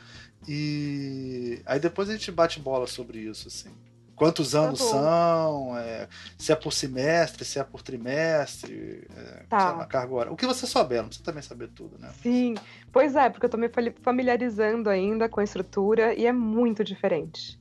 E 0.47 1.61
aí 1.67 1.81
depois 1.81 2.09
a 2.09 2.13
gente 2.13 2.31
bate 2.31 2.61
bola 2.61 2.87
sobre 2.87 3.19
isso, 3.19 3.49
assim. 3.49 3.71
Quantos 4.19 4.51
tá 4.51 4.61
anos 4.61 4.81
tá 4.81 4.85
são? 4.85 5.79
É, 5.79 6.09
se 6.37 6.51
é 6.51 6.57
por 6.57 6.73
semestre, 6.73 7.45
se 7.45 7.59
é 7.59 7.65
por 7.65 7.83
trimestre, 7.83 9.07
é, 9.17 9.45
tá. 9.49 9.73
lá, 9.73 9.87
carga 9.87 10.15
hora. 10.15 10.33
O 10.33 10.37
que 10.37 10.45
você 10.45 10.67
souber, 10.67 10.99
não 10.99 11.09
precisa 11.09 11.25
também 11.25 11.43
saber 11.43 11.69
tudo, 11.69 11.97
né? 11.99 12.11
Sim, 12.21 12.57
pois 12.93 13.15
é, 13.15 13.31
porque 13.31 13.47
eu 13.47 13.51
tô 13.51 13.57
me 13.57 13.71
familiarizando 14.03 14.91
ainda 14.91 15.29
com 15.29 15.39
a 15.39 15.45
estrutura 15.45 16.15
e 16.15 16.27
é 16.27 16.33
muito 16.33 16.83
diferente. 16.83 17.61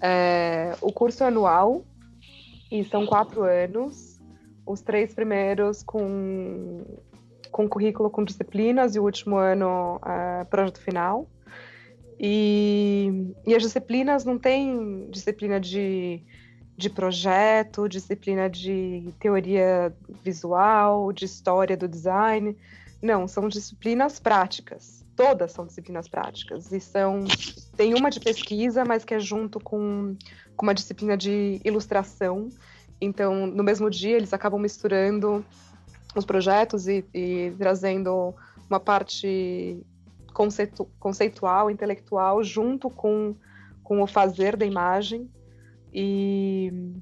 É, 0.00 0.76
o 0.82 0.92
curso 0.92 1.24
é 1.24 1.28
anual 1.28 1.82
e 2.70 2.84
são 2.84 3.06
quatro 3.06 3.42
anos 3.42 4.16
os 4.66 4.82
três 4.82 5.14
primeiros 5.14 5.82
com, 5.82 6.84
com 7.50 7.68
currículo 7.68 8.10
com 8.10 8.24
disciplinas 8.24 8.96
e 8.96 8.98
o 8.98 9.04
último 9.04 9.36
ano 9.36 9.96
uh, 9.96 10.44
projeto 10.50 10.80
final. 10.80 11.26
E, 12.18 13.34
e 13.46 13.54
as 13.54 13.62
disciplinas 13.62 14.24
não 14.24 14.38
tem 14.38 15.08
disciplina 15.10 15.60
de, 15.60 16.22
de 16.76 16.88
projeto, 16.88 17.88
disciplina 17.88 18.48
de 18.48 19.12
teoria 19.20 19.94
visual, 20.24 21.12
de 21.12 21.24
história 21.24 21.76
do 21.76 21.86
design. 21.86 22.56
Não, 23.02 23.28
são 23.28 23.48
disciplinas 23.48 24.18
práticas. 24.18 25.04
Todas 25.14 25.52
são 25.52 25.66
disciplinas 25.66 26.08
práticas. 26.08 26.72
E 26.72 26.80
são. 26.80 27.24
Tem 27.76 27.94
uma 27.94 28.10
de 28.10 28.20
pesquisa, 28.20 28.84
mas 28.84 29.04
que 29.04 29.14
é 29.14 29.20
junto 29.20 29.60
com, 29.60 30.16
com 30.56 30.66
uma 30.66 30.74
disciplina 30.74 31.16
de 31.16 31.60
ilustração 31.64 32.50
então, 33.00 33.46
no 33.46 33.62
mesmo 33.62 33.90
dia, 33.90 34.16
eles 34.16 34.32
acabam 34.32 34.60
misturando 34.60 35.44
os 36.14 36.24
projetos 36.24 36.88
e, 36.88 37.04
e 37.12 37.52
trazendo 37.58 38.34
uma 38.68 38.80
parte 38.80 39.84
conceitu 40.36 40.84
conceitual, 41.00 41.70
intelectual, 41.70 42.44
junto 42.44 42.90
com, 42.90 43.34
com 43.82 44.02
o 44.02 44.06
fazer 44.06 44.54
da 44.54 44.66
imagem. 44.66 45.30
E 45.90 46.92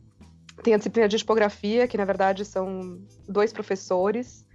tem 0.62 0.72
a 0.72 0.76
disciplina 0.76 1.08
de 1.08 1.18
tipografia, 1.18 1.88
que 1.88 1.98
na 1.98 2.04
verdade 2.04 2.44
são 2.44 3.00
dois 3.28 3.52
professores. 3.52 4.46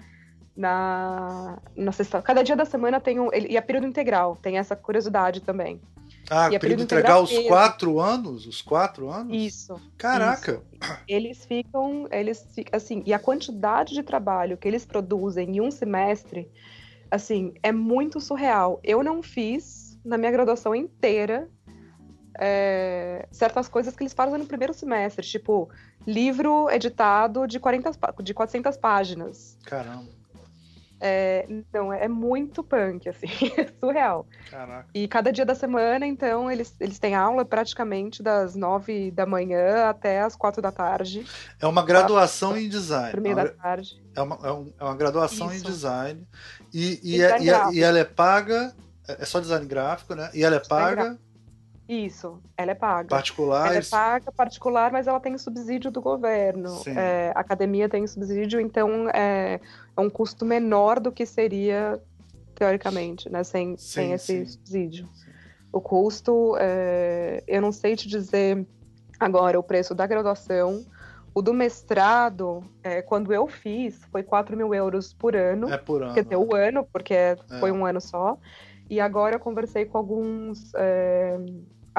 Na, 0.55 1.59
na 1.75 1.91
cada 2.23 2.41
dia 2.41 2.55
da 2.55 2.63
semana 2.63 3.01
tem 3.01 3.19
um. 3.19 3.29
E 3.33 3.57
a 3.57 3.61
período 3.61 3.87
integral, 3.87 4.37
tem 4.37 4.57
essa 4.57 4.77
curiosidade 4.77 5.41
também. 5.41 5.81
Ah, 6.29 6.49
e 6.51 6.59
período 6.59 6.83
integral 6.83 7.23
os 7.23 7.37
quatro 7.47 7.99
anos? 7.99 8.45
Os 8.45 8.61
quatro 8.61 9.09
anos? 9.09 9.35
Isso. 9.35 9.75
Caraca! 9.97 10.61
Isso. 10.71 10.97
Eles 11.07 11.45
ficam, 11.45 12.07
eles 12.11 12.45
assim, 12.71 13.03
e 13.05 13.13
a 13.13 13.19
quantidade 13.19 13.93
de 13.93 14.03
trabalho 14.03 14.57
que 14.57 14.67
eles 14.67 14.85
produzem 14.85 15.57
em 15.57 15.61
um 15.61 15.71
semestre, 15.71 16.49
assim, 17.09 17.53
é 17.63 17.71
muito 17.71 18.19
surreal. 18.19 18.79
Eu 18.83 19.03
não 19.03 19.21
fiz 19.21 19.99
na 20.03 20.17
minha 20.17 20.31
graduação 20.31 20.73
inteira 20.73 21.49
é, 22.39 23.27
certas 23.31 23.67
coisas 23.67 23.95
que 23.95 24.03
eles 24.03 24.13
fazem 24.13 24.37
no 24.37 24.45
primeiro 24.45 24.73
semestre, 24.73 25.25
tipo 25.25 25.69
livro 26.07 26.69
editado 26.69 27.45
de 27.45 27.59
40 27.59 27.91
de 28.23 28.33
400 28.33 28.77
páginas. 28.77 29.57
Caramba. 29.65 30.18
É, 31.01 31.47
não, 31.73 31.93
é 31.93 32.07
muito 32.07 32.61
punk, 32.63 33.07
assim, 33.07 33.27
é 33.57 33.67
surreal. 33.79 34.27
Caraca. 34.49 34.87
E 34.93 35.07
cada 35.07 35.31
dia 35.31 35.45
da 35.45 35.55
semana, 35.55 36.05
então, 36.05 36.51
eles, 36.51 36.75
eles 36.79 36.99
têm 36.99 37.15
aula 37.15 37.45
praticamente 37.45 38.21
das 38.21 38.55
nove 38.55 39.11
da 39.11 39.25
manhã 39.25 39.89
até 39.89 40.21
as 40.21 40.35
quatro 40.35 40.61
da 40.61 40.71
tarde. 40.71 41.25
É 41.59 41.65
uma 41.65 41.83
graduação 41.83 42.49
quatro, 42.49 42.63
em 42.63 42.69
design. 42.69 43.11
Por 43.11 43.21
meio 43.21 43.35
da 43.35 43.47
tarde. 43.47 44.01
É 44.15 44.21
uma, 44.21 44.39
é, 44.43 44.51
um, 44.51 44.73
é 44.77 44.83
uma 44.83 44.95
graduação 44.95 45.51
Isso. 45.51 45.65
em 45.65 45.71
design. 45.71 46.27
E, 46.73 46.99
e, 47.01 47.21
é, 47.21 47.41
e, 47.41 47.49
é, 47.49 47.71
e, 47.71 47.81
ela 47.81 47.99
é 47.99 48.03
paga, 48.03 48.73
é, 49.07 49.21
é 49.21 49.25
só 49.25 49.39
design 49.39 49.65
gráfico, 49.65 50.15
né? 50.15 50.29
E 50.33 50.43
ela 50.43 50.57
é 50.57 50.59
paga 50.59 51.17
isso, 51.89 52.39
ela 52.55 52.69
é 52.69 52.75
paga. 52.75 53.09
Particular? 53.09 53.67
Ela 53.67 53.77
é 53.79 53.81
paga, 53.81 54.31
particular, 54.31 54.91
mas 54.91 55.07
ela 55.07 55.19
tem 55.19 55.35
subsídio 55.39 55.89
do 55.89 55.99
governo. 55.99 56.69
É, 56.85 57.31
a 57.35 57.39
academia 57.39 57.89
tem 57.89 58.05
subsídio, 58.05 58.61
então 58.61 59.09
é, 59.09 59.59
é, 59.97 59.99
um 59.99 60.07
custo 60.07 60.45
menor 60.45 60.99
do 60.99 61.11
que 61.11 61.25
seria, 61.25 61.99
teoricamente, 62.53 63.27
né? 63.27 63.43
Sem, 63.43 63.75
sim, 63.75 63.77
sem 63.77 64.11
esse 64.13 64.25
sim. 64.25 64.45
subsídio. 64.45 65.09
Sim. 65.15 65.31
O 65.71 65.81
custo, 65.81 66.55
é, 66.59 67.43
eu 67.47 67.59
não 67.59 67.71
sei 67.71 67.95
te 67.95 68.07
dizer 68.07 68.67
agora 69.19 69.59
o 69.59 69.63
preço 69.63 69.95
da 69.95 70.05
graduação. 70.05 70.85
O 71.33 71.41
do 71.41 71.53
mestrado, 71.53 72.63
é, 72.83 73.01
quando 73.01 73.33
eu 73.33 73.47
fiz, 73.47 73.99
foi 74.11 74.21
4 74.21 74.55
mil 74.55 74.75
euros 74.75 75.11
por 75.11 75.35
ano. 75.35 75.71
É 75.71 75.77
por 75.77 76.03
ano. 76.03 76.13
Quer 76.13 76.23
dizer, 76.23 76.37
o 76.37 76.55
ano, 76.55 76.87
porque 76.91 77.15
é. 77.15 77.35
foi 77.59 77.71
um 77.71 77.83
ano 77.83 77.99
só. 77.99 78.37
E 78.89 78.99
agora 78.99 79.35
eu 79.35 79.39
conversei 79.39 79.85
com 79.85 79.97
alguns 79.97 80.73
é, 80.75 81.37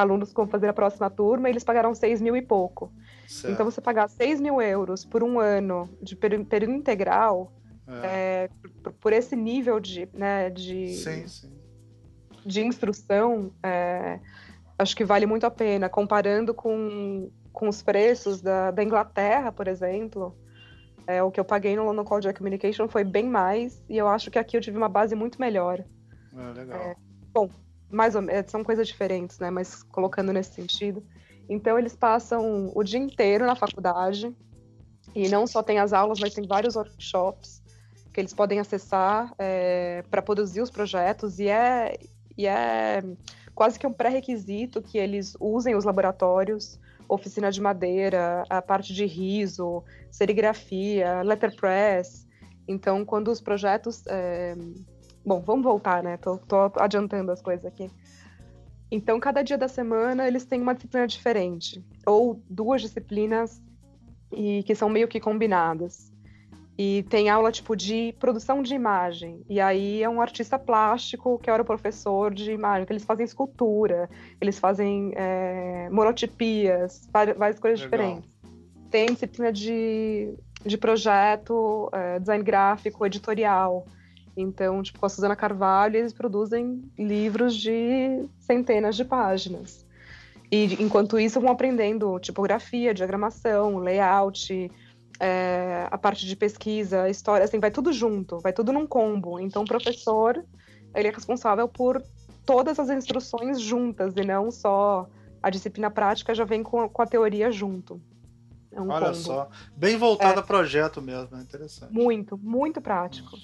alunos 0.01 0.33
vão 0.33 0.47
fazer 0.47 0.69
a 0.69 0.73
próxima 0.73 1.09
turma, 1.09 1.49
eles 1.49 1.65
pagaram 1.65 1.95
seis 1.95 2.21
mil 2.21 2.37
e 2.37 2.43
pouco. 2.43 2.93
Certo. 3.31 3.55
Então, 3.55 3.65
você 3.65 3.81
pagar 3.81 4.09
6 4.09 4.41
mil 4.41 4.61
euros 4.61 5.05
por 5.05 5.23
um 5.23 5.39
ano 5.39 5.89
de 6.03 6.17
período 6.17 6.73
integral, 6.73 7.53
é. 7.87 8.01
É, 8.03 8.51
por, 8.83 8.93
por, 8.95 9.13
esse 9.13 9.37
nível 9.37 9.79
de, 9.79 10.09
né, 10.13 10.51
de, 10.51 10.89
sim, 10.89 11.29
sim. 11.29 11.53
de 12.45 12.65
instrução, 12.65 13.53
é, 13.63 14.19
acho 14.77 14.97
que 14.97 15.05
vale 15.05 15.27
muito 15.27 15.47
a 15.47 15.51
pena. 15.51 15.89
Comparando 15.89 16.53
com, 16.53 17.31
com 17.53 17.69
os 17.69 17.83
preços 17.83 18.41
da, 18.41 18.73
da 18.73 18.83
Inglaterra, 18.83 19.53
por 19.53 19.69
exemplo, 19.69 20.37
é, 21.07 21.23
o 21.23 21.31
que 21.31 21.39
eu 21.39 21.45
paguei 21.45 21.77
no 21.77 21.85
London 21.85 22.05
College 22.05 22.29
of 22.29 22.37
Communication 22.37 22.89
foi 22.89 23.05
bem 23.05 23.29
mais, 23.29 23.81
e 23.89 23.97
eu 23.97 24.09
acho 24.09 24.29
que 24.29 24.41
aqui 24.41 24.57
eu 24.57 24.61
tive 24.61 24.77
uma 24.77 24.89
base 24.89 25.15
muito 25.15 25.41
melhor. 25.41 25.85
É, 26.37 26.53
legal. 26.53 26.81
É, 26.81 26.97
bom, 27.33 27.49
mais 27.91 28.15
ou 28.15 28.23
menos, 28.23 28.51
são 28.51 28.63
coisas 28.63 28.87
diferentes, 28.87 29.39
né? 29.39 29.51
Mas 29.51 29.83
colocando 29.83 30.33
nesse 30.33 30.53
sentido. 30.53 31.03
Então, 31.49 31.79
eles 31.79 31.97
passam 31.97 32.71
o 32.75 32.83
dia 32.83 32.99
inteiro 32.99 33.45
na 33.45 33.57
faculdade, 33.57 34.35
e 35.15 35.29
não 35.29 35.47
só 35.47 35.63
tem 35.63 35.79
as 35.79 35.93
aulas, 35.93 36.21
mas 36.21 36.35
tem 36.35 36.47
vários 36.47 36.77
workshops 36.77 37.61
que 38.13 38.21
eles 38.21 38.33
podem 38.33 38.61
acessar 38.61 39.33
é, 39.39 40.05
para 40.11 40.23
produzir 40.23 40.61
os 40.61 40.71
projetos, 40.71 41.39
e 41.39 41.49
é, 41.49 41.97
e 42.37 42.47
é 42.47 43.03
quase 43.55 43.79
que 43.79 43.87
um 43.87 43.93
pré-requisito 43.93 44.81
que 44.81 44.99
eles 44.99 45.37
usem 45.41 45.75
os 45.75 45.85
laboratórios 45.85 46.79
oficina 47.15 47.51
de 47.51 47.61
madeira, 47.61 48.45
a 48.49 48.63
parte 48.63 48.95
de 48.95 49.05
riso, 49.05 49.83
serigrafia, 50.11 51.23
letterpress. 51.23 52.27
Então, 52.67 53.05
quando 53.05 53.29
os 53.29 53.41
projetos. 53.41 54.05
É... 54.07 54.55
Bom, 55.25 55.41
vamos 55.41 55.65
voltar, 55.65 56.03
né? 56.03 56.17
Tô, 56.17 56.39
tô 56.39 56.57
adiantando 56.77 57.31
as 57.31 57.43
coisas 57.43 57.65
aqui. 57.67 57.91
Então, 58.91 59.21
cada 59.21 59.43
dia 59.43 59.57
da 59.57 59.69
semana 59.69 60.27
eles 60.27 60.45
têm 60.45 60.61
uma 60.61 60.75
disciplina 60.75 61.07
diferente, 61.07 61.85
ou 62.05 62.43
duas 62.49 62.83
disciplinas 62.83 63.63
e 64.33 64.63
que 64.65 64.75
são 64.75 64.89
meio 64.89 65.07
que 65.07 65.21
combinadas. 65.21 66.13
E 66.77 67.03
tem 67.05 67.29
aula 67.29 67.53
tipo 67.53 67.77
de 67.77 68.15
produção 68.19 68.63
de 68.63 68.75
imagem. 68.75 69.45
E 69.49 69.61
aí 69.61 70.03
é 70.03 70.09
um 70.09 70.21
artista 70.21 70.59
plástico 70.59 71.39
que 71.39 71.51
era 71.51 71.63
o 71.63 71.65
professor 71.65 72.33
de 72.33 72.53
imagem, 72.53 72.87
que 72.87 72.93
eles 72.93 73.05
fazem 73.05 73.25
escultura, 73.25 74.09
eles 74.41 74.59
fazem 74.59 75.13
é, 75.15 75.91
monotipias, 75.91 77.07
várias, 77.13 77.61
coisas 77.61 77.81
Legal. 77.81 78.15
diferentes. 78.15 78.31
Tem 78.91 79.07
disciplina 79.13 79.53
de, 79.53 80.35
de 80.65 80.79
projeto, 80.79 81.91
é, 81.93 82.19
design 82.19 82.43
gráfico, 82.43 83.05
editorial. 83.05 83.85
Então, 84.37 84.83
tipo, 84.83 84.99
com 84.99 85.07
a 85.07 85.09
Suzana 85.09 85.37
Carvalho, 85.37 85.97
eles 85.97 86.13
produzem 86.13 86.83
livros 86.99 87.57
de 87.57 88.25
centenas 88.39 88.97
de 88.97 89.05
páginas. 89.05 89.87
E 90.51 90.83
enquanto 90.83 91.19
isso, 91.19 91.41
vão 91.41 91.51
aprendendo 91.51 92.19
tipografia, 92.19 92.93
diagramação, 92.93 93.79
layout, 93.79 94.71
é, 95.21 95.87
a 95.91 95.99
parte 95.99 96.27
de 96.27 96.35
pesquisa, 96.35 97.09
história, 97.09 97.45
assim, 97.45 97.61
vai 97.61 97.71
tudo 97.71 97.93
junto, 97.93 98.39
vai 98.39 98.53
tudo 98.53 98.73
num 98.73 98.87
combo. 98.87 99.39
Então, 99.39 99.63
o 99.63 99.67
professor, 99.67 100.45
ele 100.95 101.09
é 101.09 101.11
responsável 101.11 101.69
por 101.69 102.03
todas 102.45 102.81
as 102.81 102.89
instruções 102.89 103.61
juntas 103.61 104.15
e 104.17 104.25
não 104.25 104.51
só 104.51 105.09
a 105.43 105.51
disciplina 105.51 105.91
prática 105.91 106.35
já 106.35 106.45
vem 106.45 106.63
com, 106.63 106.89
com 106.89 107.03
a 107.03 107.07
teoria 107.07 107.51
junto. 107.51 108.01
É 108.73 108.81
um 108.81 108.91
Olha 108.91 109.07
combo. 109.07 109.17
só, 109.17 109.49
bem 109.77 109.97
voltado 109.97 110.41
é. 110.41 110.43
a 110.43 110.47
projeto 110.47 111.03
mesmo, 111.03 111.37
é 111.37 111.43
interessante. 111.43 111.93
Muito, 111.93 112.39
muito 112.39 112.81
prático. 112.81 113.37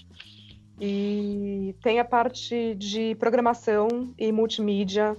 E 0.81 1.75
tem 1.83 1.99
a 1.99 2.05
parte 2.05 2.75
de 2.75 3.15
programação 3.17 4.15
e 4.19 4.31
multimídia. 4.31 5.17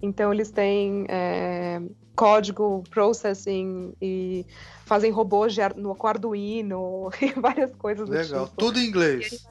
Então, 0.00 0.32
eles 0.32 0.50
têm 0.50 1.04
é, 1.08 1.82
código, 2.14 2.84
processing 2.90 3.94
e 4.00 4.46
fazem 4.84 5.10
robôs 5.10 5.56
no 5.76 5.96
Arduino 6.02 7.10
e 7.20 7.32
várias 7.40 7.74
coisas 7.74 8.08
Legal. 8.08 8.44
do 8.44 8.50
tipo. 8.50 8.56
Tudo 8.56 8.78
em 8.78 8.86
inglês. 8.86 9.46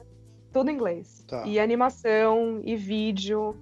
Tudo 0.52 0.70
em 0.70 0.74
inglês. 0.74 1.24
Tá. 1.28 1.46
E 1.46 1.58
animação 1.58 2.60
e 2.64 2.76
vídeo. 2.76 3.56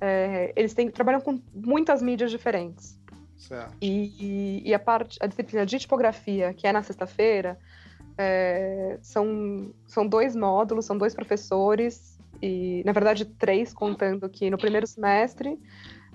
É, 0.00 0.52
eles 0.56 0.74
têm, 0.74 0.90
trabalham 0.90 1.20
com 1.20 1.40
muitas 1.54 2.02
mídias 2.02 2.30
diferentes. 2.30 3.00
Certo. 3.36 3.74
E, 3.80 4.62
e, 4.64 4.72
a 4.72 4.78
parte, 4.78 5.18
a 5.20 5.26
disciplina 5.26 5.66
de 5.66 5.78
tipografia, 5.78 6.54
que 6.54 6.66
é 6.66 6.72
na 6.72 6.82
sexta-feira, 6.82 7.58
é, 8.22 8.98
são, 9.02 9.72
são 9.86 10.06
dois 10.06 10.36
módulos, 10.36 10.84
são 10.84 10.96
dois 10.96 11.14
professores, 11.14 12.18
e 12.40 12.82
na 12.84 12.92
verdade 12.92 13.24
três, 13.24 13.74
contando 13.74 14.28
que 14.28 14.48
no 14.50 14.56
primeiro 14.56 14.86
semestre 14.86 15.58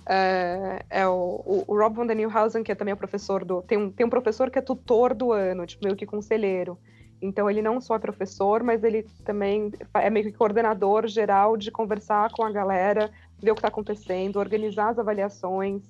é, 0.06 0.86
é 0.90 1.08
o, 1.08 1.66
o, 1.68 1.78
Rob 1.78 1.96
van 1.96 2.08
der 2.08 2.16
Nieuwhausen, 2.16 2.64
que 2.64 2.72
é 2.72 2.76
também 2.76 2.94
o 2.94 2.98
professor 2.98 3.44
do. 3.44 3.62
Tem 3.62 3.78
um, 3.78 3.92
tem 3.92 4.06
um 4.06 4.10
professor 4.10 4.50
que 4.50 4.58
é 4.58 4.62
tutor 4.62 5.14
do 5.14 5.34
ano, 5.34 5.66
tipo, 5.66 5.84
meio 5.84 5.98
que 5.98 6.06
conselheiro. 6.06 6.78
Então 7.22 7.50
ele 7.50 7.62
não 7.62 7.82
só 7.82 7.96
é 7.96 8.00
professor, 8.00 8.64
mas 8.64 8.84
ele 8.84 9.04
também 9.26 9.72
é 9.96 10.10
meio 10.10 10.28
que 10.28 10.38
coordenador 10.38 11.08
geral 11.08 11.58
de 11.58 11.72
conversar 11.72 12.32
com 12.32 12.44
a 12.44 12.52
galera, 12.52 13.12
ver 13.40 13.52
o 13.52 13.56
que 13.56 13.60
está 13.60 13.68
acontecendo, 13.68 14.38
organizar 14.38 14.90
as 14.90 15.00
avaliações. 15.00 15.82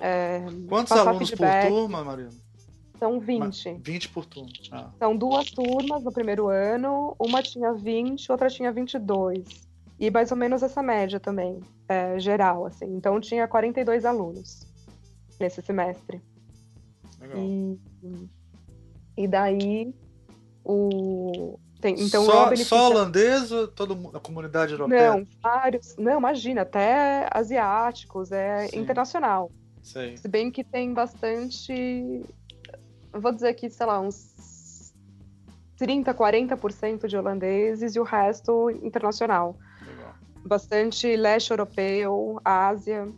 É, 0.00 0.42
Quantos 0.68 0.92
alunos 0.92 1.28
feedback. 1.28 1.68
por 1.68 1.76
turma, 1.76 2.02
Marina? 2.02 2.43
São 2.98 3.18
20. 3.18 3.80
20 3.82 4.08
por 4.10 4.24
turma. 4.24 4.50
Ah. 4.70 4.90
São 4.98 5.16
duas 5.16 5.50
turmas 5.50 6.02
no 6.04 6.12
primeiro 6.12 6.48
ano, 6.48 7.14
uma 7.18 7.42
tinha 7.42 7.72
20, 7.72 8.30
outra 8.30 8.48
tinha 8.48 8.72
22. 8.72 9.68
E 9.98 10.10
mais 10.10 10.30
ou 10.30 10.36
menos 10.36 10.62
essa 10.62 10.82
média 10.82 11.20
também, 11.20 11.60
é, 11.88 12.18
geral, 12.18 12.66
assim. 12.66 12.86
Então 12.86 13.20
tinha 13.20 13.46
42 13.46 14.04
alunos 14.04 14.66
nesse 15.38 15.62
semestre. 15.62 16.20
Legal. 17.20 17.38
E, 17.38 17.80
e 19.16 19.28
daí 19.28 19.94
o. 20.64 21.58
Tem, 21.80 22.00
então, 22.00 22.24
só, 22.24 22.56
só 22.56 22.90
holandês 22.90 23.52
ou 23.52 23.68
toda 23.68 23.94
a 24.16 24.20
comunidade 24.20 24.72
europeia? 24.72 25.16
Não, 25.16 25.26
vários. 25.42 25.94
Não, 25.96 26.18
imagina, 26.18 26.62
até 26.62 27.28
asiáticos, 27.30 28.32
é 28.32 28.68
Sim. 28.68 28.80
internacional. 28.80 29.50
Sei. 29.82 30.16
Se 30.16 30.26
bem 30.26 30.50
que 30.50 30.64
tem 30.64 30.94
bastante. 30.94 32.24
Vou 33.14 33.32
dizer 33.32 33.54
que, 33.54 33.70
sei 33.70 33.86
lá, 33.86 34.00
uns 34.00 34.92
30, 35.76 36.12
40% 36.12 37.06
de 37.06 37.16
holandeses 37.16 37.94
e 37.94 38.00
o 38.00 38.02
resto 38.02 38.70
internacional 38.82 39.56
bastante 40.44 41.16
leste 41.16 41.50
europeu, 41.50 42.38
Ásia 42.44 43.08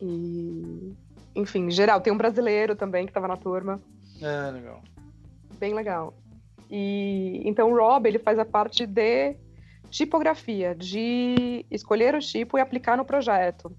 e 0.00 0.94
enfim, 1.34 1.70
geral. 1.70 2.00
Tem 2.00 2.12
um 2.12 2.16
brasileiro 2.16 2.74
também 2.74 3.04
que 3.04 3.10
estava 3.10 3.28
na 3.28 3.36
turma. 3.36 3.80
É, 4.20 4.50
legal. 4.50 4.82
Bem 5.58 5.74
legal. 5.74 6.14
E 6.70 7.42
então 7.44 7.72
o 7.72 7.76
Rob, 7.76 8.06
ele 8.06 8.18
faz 8.18 8.38
a 8.38 8.44
parte 8.44 8.86
de 8.86 9.36
tipografia, 9.90 10.74
de 10.74 11.64
escolher 11.70 12.14
o 12.14 12.20
tipo 12.20 12.58
e 12.58 12.60
aplicar 12.60 12.96
no 12.96 13.04
projeto. 13.04 13.72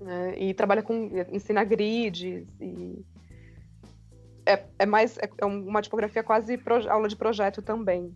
Né? 0.00 0.34
E 0.38 0.54
trabalha 0.54 0.82
com 0.82 1.10
ensina 1.30 1.62
grids 1.62 2.46
e 2.60 3.04
é, 4.50 4.66
é 4.78 4.86
mais 4.86 5.18
é 5.18 5.44
uma 5.44 5.82
tipografia 5.82 6.22
quase 6.22 6.60
aula 6.88 7.08
de 7.08 7.16
projeto 7.16 7.62
também. 7.62 8.14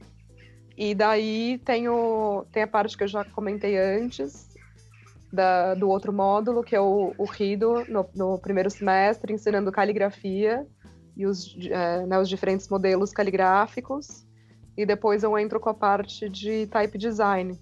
E 0.77 0.95
daí 0.95 1.59
tem, 1.65 1.89
o, 1.89 2.45
tem 2.51 2.65
a 2.65 2.67
parte 2.67 2.97
que 2.97 3.05
eu 3.05 3.09
já 3.09 3.25
comentei 3.25 3.79
antes, 3.79 4.55
da, 5.33 5.75
do 5.75 5.89
outro 5.89 6.13
módulo, 6.13 6.63
que 6.63 6.75
é 6.75 6.81
o, 6.81 7.13
o 7.19 7.25
RIDO, 7.25 7.85
no, 7.89 8.09
no 8.15 8.39
primeiro 8.39 8.71
semestre, 8.71 9.33
ensinando 9.33 9.73
caligrafia 9.73 10.67
e 11.17 11.27
os, 11.27 11.57
é, 11.71 12.07
né, 12.07 12.19
os 12.19 12.29
diferentes 12.29 12.69
modelos 12.69 13.13
caligráficos. 13.13 14.27
E 14.77 14.87
depois 14.87 15.23
eu 15.23 15.37
entro 15.39 15.61
com 15.61 15.69
a 15.69 15.75
parte 15.75 16.29
de 16.29 16.67
type 16.67 16.99
design. 16.99 17.59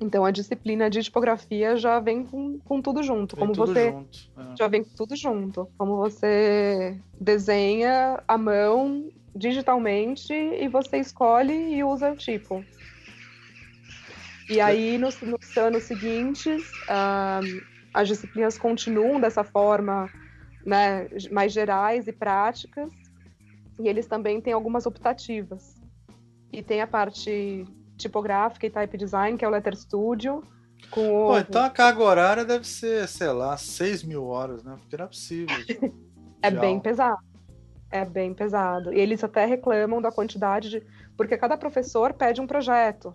Então 0.00 0.24
a 0.24 0.30
disciplina 0.30 0.88
de 0.88 1.02
tipografia 1.02 1.76
já 1.76 1.98
vem 1.98 2.24
com, 2.24 2.58
com 2.60 2.80
tudo 2.80 3.02
junto. 3.02 3.34
Vem 3.34 3.40
como 3.40 3.52
tudo 3.52 3.66
você 3.66 3.90
junto, 3.90 4.18
é. 4.36 4.56
já 4.56 4.68
vem 4.68 4.84
tudo 4.84 5.16
junto. 5.16 5.68
Como 5.76 5.96
você 5.96 6.98
desenha 7.20 8.22
à 8.26 8.38
mão 8.38 9.10
digitalmente 9.34 10.32
e 10.32 10.68
você 10.68 10.98
escolhe 10.98 11.74
e 11.74 11.82
usa 11.82 12.12
o 12.12 12.16
tipo. 12.16 12.64
E 14.48 14.60
aí, 14.60 14.96
nos, 14.96 15.20
nos 15.20 15.56
anos 15.58 15.82
seguintes, 15.82 16.62
uh, 16.84 17.62
as 17.92 18.08
disciplinas 18.08 18.56
continuam 18.56 19.20
dessa 19.20 19.44
forma, 19.44 20.10
né, 20.64 21.06
mais 21.30 21.52
gerais 21.52 22.08
e 22.08 22.12
práticas, 22.12 22.90
e 23.78 23.86
eles 23.86 24.06
também 24.06 24.40
têm 24.40 24.54
algumas 24.54 24.86
optativas. 24.86 25.74
E 26.50 26.62
tem 26.62 26.80
a 26.80 26.86
parte 26.86 27.66
tipográfica 27.98 28.66
e 28.66 28.70
type 28.70 28.96
design, 28.96 29.36
que 29.36 29.44
é 29.44 29.48
o 29.48 29.50
Letter 29.50 29.76
Studio. 29.76 30.42
Com 30.90 31.24
o... 31.24 31.26
Pô, 31.28 31.38
então 31.38 31.64
a 31.64 31.70
carga 31.70 32.02
horária 32.02 32.44
deve 32.44 32.66
ser, 32.66 33.06
sei 33.08 33.28
lá, 33.28 33.56
6 33.56 34.04
mil 34.04 34.26
horas, 34.26 34.62
né? 34.62 34.76
Porque 34.80 34.96
não 34.96 35.04
é 35.04 35.08
possível. 35.08 35.56
é 36.40 36.50
bem 36.50 36.80
pesado. 36.80 37.18
É 37.90 38.04
bem 38.04 38.32
pesado. 38.32 38.92
E 38.92 39.00
eles 39.00 39.22
até 39.24 39.44
reclamam 39.44 40.00
da 40.00 40.12
quantidade 40.12 40.70
de. 40.70 40.82
Porque 41.16 41.36
cada 41.36 41.56
professor 41.56 42.14
pede 42.14 42.40
um 42.40 42.46
projeto. 42.46 43.12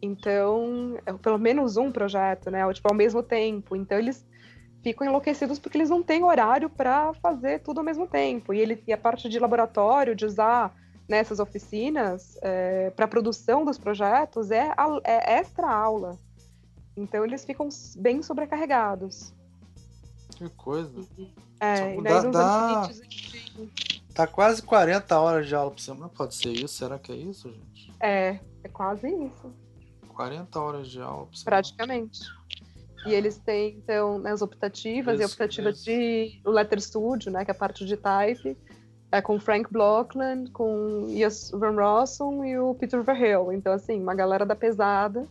Então, 0.00 0.98
é 1.04 1.12
pelo 1.12 1.38
menos 1.38 1.76
um 1.76 1.90
projeto, 1.90 2.50
né? 2.50 2.60
Tipo, 2.72 2.88
ao 2.88 2.94
mesmo 2.94 3.22
tempo. 3.22 3.76
Então, 3.76 3.98
eles 3.98 4.26
ficam 4.82 5.06
enlouquecidos 5.06 5.58
porque 5.58 5.78
eles 5.78 5.90
não 5.90 6.02
têm 6.02 6.22
horário 6.22 6.68
para 6.68 7.12
fazer 7.14 7.60
tudo 7.60 7.78
ao 7.78 7.84
mesmo 7.84 8.06
tempo. 8.06 8.52
E, 8.52 8.60
ele, 8.60 8.82
e 8.86 8.92
a 8.92 8.98
parte 8.98 9.28
de 9.28 9.38
laboratório, 9.38 10.14
de 10.14 10.26
usar 10.26 10.74
nessas 11.08 11.38
oficinas 11.38 12.38
é, 12.42 12.90
para 12.90 13.06
produção 13.06 13.64
dos 13.64 13.78
projetos 13.78 14.50
é, 14.50 14.72
é 15.04 15.38
extra 15.38 15.70
aula. 15.70 16.18
Então 16.96 17.24
eles 17.24 17.44
ficam 17.44 17.68
bem 17.96 18.22
sobrecarregados. 18.22 19.34
Que 20.36 20.48
coisa. 20.50 20.92
É, 21.60 21.96
e 21.96 22.02
dá, 22.02 22.20
daí 22.20 22.32
dá... 22.32 22.90
Tá 24.14 24.26
quase 24.28 24.62
40 24.62 25.18
horas 25.18 25.48
de 25.48 25.54
aula 25.56 25.72
por 25.72 25.80
semana. 25.80 26.08
Pode 26.08 26.36
ser 26.36 26.50
isso? 26.50 26.74
Será 26.74 26.98
que 26.98 27.10
é 27.10 27.16
isso, 27.16 27.50
gente? 27.50 27.92
É, 28.00 28.38
é 28.62 28.68
quase 28.68 29.08
isso. 29.08 29.52
40 30.08 30.60
horas 30.60 30.88
de 30.88 31.00
aula 31.00 31.26
por 31.26 31.36
semana. 31.36 31.44
Praticamente. 31.44 32.20
E 33.06 33.12
eles 33.12 33.36
têm, 33.38 33.76
então, 33.76 34.18
né, 34.18 34.30
as 34.30 34.40
optativas, 34.40 35.14
isso, 35.14 35.22
e 35.22 35.24
a 35.24 35.26
optativa 35.26 35.70
isso. 35.70 35.84
de 35.84 36.40
o 36.44 36.50
Letter 36.50 36.80
Studio, 36.80 37.30
né, 37.30 37.44
que 37.44 37.50
é 37.50 37.54
a 37.54 37.58
parte 37.58 37.84
de 37.84 37.96
type, 37.96 38.56
é 39.14 39.22
com 39.22 39.38
Frank 39.38 39.72
Blockland, 39.72 40.50
com 40.50 41.06
Ias 41.08 41.50
Van 41.52 41.76
Rossum 41.76 42.44
e 42.44 42.58
o 42.58 42.74
Peter 42.74 43.00
Verheul. 43.02 43.52
Então, 43.52 43.72
assim, 43.72 44.02
uma 44.02 44.14
galera 44.14 44.44
da 44.44 44.56
pesada. 44.56 45.24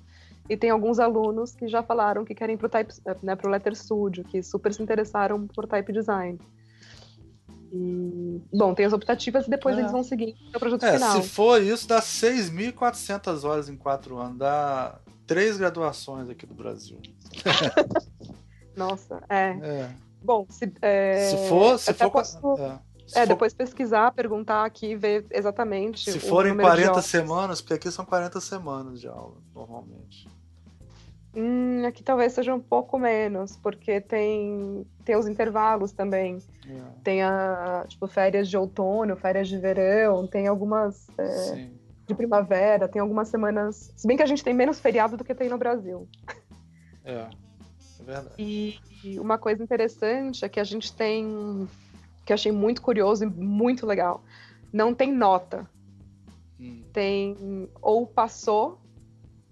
E 0.49 0.55
tem 0.55 0.69
alguns 0.69 0.99
alunos 0.99 1.53
que 1.53 1.67
já 1.67 1.83
falaram 1.83 2.23
que 2.23 2.33
querem 2.33 2.55
para 2.55 2.67
o 2.67 2.69
type, 2.69 2.93
né, 3.21 3.35
pro 3.35 3.49
Letter 3.49 3.75
Studio, 3.75 4.23
que 4.23 4.41
super 4.41 4.73
se 4.73 4.81
interessaram 4.81 5.47
por 5.47 5.67
type 5.67 5.91
design. 5.91 6.39
E, 7.71 8.41
bom, 8.53 8.73
tem 8.73 8.85
as 8.85 8.93
optativas 8.93 9.47
e 9.47 9.49
depois 9.49 9.75
é. 9.75 9.81
eles 9.81 9.91
vão 9.91 10.03
seguir 10.03 10.35
o 10.55 10.59
projeto 10.59 10.85
é, 10.85 10.93
final. 10.93 11.21
Se 11.21 11.27
for 11.27 11.61
isso, 11.61 11.87
dá 11.87 12.01
6.400 12.01 13.43
horas 13.43 13.67
em 13.67 13.75
quatro 13.75 14.17
anos. 14.17 14.37
Dá 14.37 14.97
três 15.27 15.57
graduações 15.57 16.29
aqui 16.29 16.45
do 16.45 16.53
Brasil. 16.53 16.99
Nossa, 18.77 19.21
é. 19.29 19.57
é. 19.61 19.89
Bom, 20.21 20.45
se, 20.49 20.71
é, 20.81 21.29
se 21.29 21.49
for. 21.49 21.77
Se 21.77 21.93
for 21.93 22.11
posso, 22.11 22.37
é, 22.59 22.79
é 23.13 23.25
depois 23.25 23.53
pesquisar, 23.53 24.11
perguntar 24.11 24.65
aqui, 24.65 24.95
ver 24.95 25.25
exatamente. 25.31 26.09
Se 26.09 26.19
forem 26.19 26.55
40 26.55 27.01
semanas, 27.01 27.61
porque 27.61 27.73
aqui 27.73 27.91
são 27.91 28.05
40 28.05 28.39
semanas 28.39 29.01
de 29.01 29.07
aula, 29.07 29.35
normalmente. 29.53 30.27
Hum, 31.35 31.83
aqui 31.85 32.03
talvez 32.03 32.33
seja 32.33 32.53
um 32.53 32.59
pouco 32.59 32.97
menos, 32.99 33.57
porque 33.57 33.99
tem, 33.99 34.85
tem 35.03 35.15
os 35.15 35.27
intervalos 35.27 35.91
também. 35.91 36.37
É. 36.67 36.81
Tem 37.03 37.23
a, 37.23 37.85
tipo, 37.87 38.07
férias 38.07 38.47
de 38.47 38.55
outono, 38.55 39.15
férias 39.15 39.47
de 39.47 39.57
verão, 39.57 40.27
tem 40.27 40.47
algumas 40.47 41.07
é, 41.17 41.69
de 42.05 42.13
primavera, 42.13 42.87
tem 42.87 43.01
algumas 43.01 43.29
semanas. 43.29 43.91
Se 43.95 44.07
bem 44.07 44.15
que 44.15 44.21
a 44.21 44.27
gente 44.27 44.43
tem 44.43 44.53
menos 44.53 44.79
feriado 44.79 45.17
do 45.17 45.23
que 45.23 45.33
tem 45.33 45.49
no 45.49 45.57
Brasil. 45.57 46.07
É, 47.03 47.27
é 47.99 48.03
verdade. 48.03 48.35
E, 48.37 48.79
e 49.03 49.19
uma 49.19 49.37
coisa 49.37 49.63
interessante 49.63 50.45
é 50.45 50.49
que 50.49 50.59
a 50.59 50.63
gente 50.63 50.93
tem, 50.95 51.67
que 52.25 52.31
eu 52.31 52.35
achei 52.35 52.51
muito 52.51 52.81
curioso 52.81 53.23
e 53.23 53.27
muito 53.27 53.85
legal, 53.85 54.23
não 54.71 54.93
tem 54.93 55.11
nota. 55.13 55.69
Hum. 56.59 56.83
Tem 56.91 57.69
ou 57.81 58.07
passou 58.07 58.79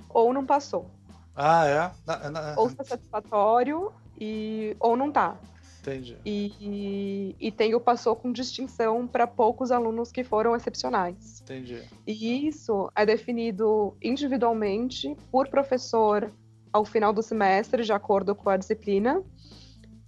ou 0.09 0.33
não 0.33 0.45
passou. 0.45 0.89
Ah, 1.35 1.65
é? 1.65 1.91
Na, 2.05 2.29
na... 2.29 2.55
Ou 2.57 2.67
está 2.67 2.83
satisfatório 2.83 3.91
e, 4.19 4.75
ou 4.79 4.95
não 4.95 5.07
está. 5.07 5.37
Entendi. 5.81 6.15
E, 6.23 7.35
e, 7.39 7.51
tem 7.51 7.73
o 7.73 7.79
passou 7.79 8.15
com 8.15 8.31
distinção 8.31 9.07
para 9.07 9.25
poucos 9.25 9.71
alunos 9.71 10.11
que 10.11 10.23
foram 10.23 10.55
excepcionais. 10.55 11.41
Entendi. 11.41 11.81
E 12.05 12.47
isso 12.47 12.91
é 12.95 13.03
definido 13.03 13.97
individualmente 14.01 15.17
por 15.31 15.47
professor 15.47 16.31
ao 16.71 16.85
final 16.85 17.11
do 17.11 17.23
semestre, 17.23 17.83
de 17.83 17.91
acordo 17.91 18.35
com 18.35 18.49
a 18.49 18.57
disciplina, 18.57 19.23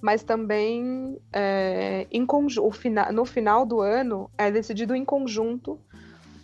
mas 0.03 0.21
também 0.21 1.17
é, 1.31 2.05
em 2.11 2.27
no 3.13 3.23
final 3.23 3.65
do 3.65 3.79
ano 3.79 4.29
é 4.37 4.51
decidido 4.51 4.93
em 4.93 5.05
conjunto, 5.05 5.79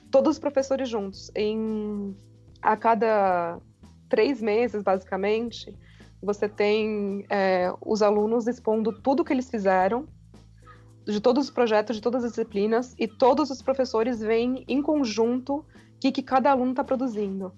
todos 0.09 0.35
os 0.35 0.39
professores 0.39 0.87
juntos. 0.87 1.29
Em, 1.35 2.15
a 2.61 2.77
cada 2.77 3.59
três 4.07 4.41
meses, 4.41 4.81
basicamente, 4.81 5.77
você 6.23 6.47
tem 6.47 7.25
é, 7.29 7.69
os 7.85 8.01
alunos 8.01 8.47
expondo 8.47 8.93
tudo 8.93 9.25
que 9.25 9.33
eles 9.33 9.49
fizeram, 9.49 10.07
de 11.05 11.19
todos 11.19 11.43
os 11.43 11.51
projetos, 11.51 11.97
de 11.97 12.01
todas 12.01 12.23
as 12.23 12.29
disciplinas, 12.29 12.95
e 12.97 13.09
todos 13.09 13.49
os 13.49 13.61
professores 13.61 14.21
veem 14.21 14.63
em 14.69 14.81
conjunto 14.81 15.55
o 15.55 15.65
que, 15.99 16.13
que 16.13 16.23
cada 16.23 16.49
aluno 16.49 16.71
está 16.71 16.83
produzindo. 16.85 17.51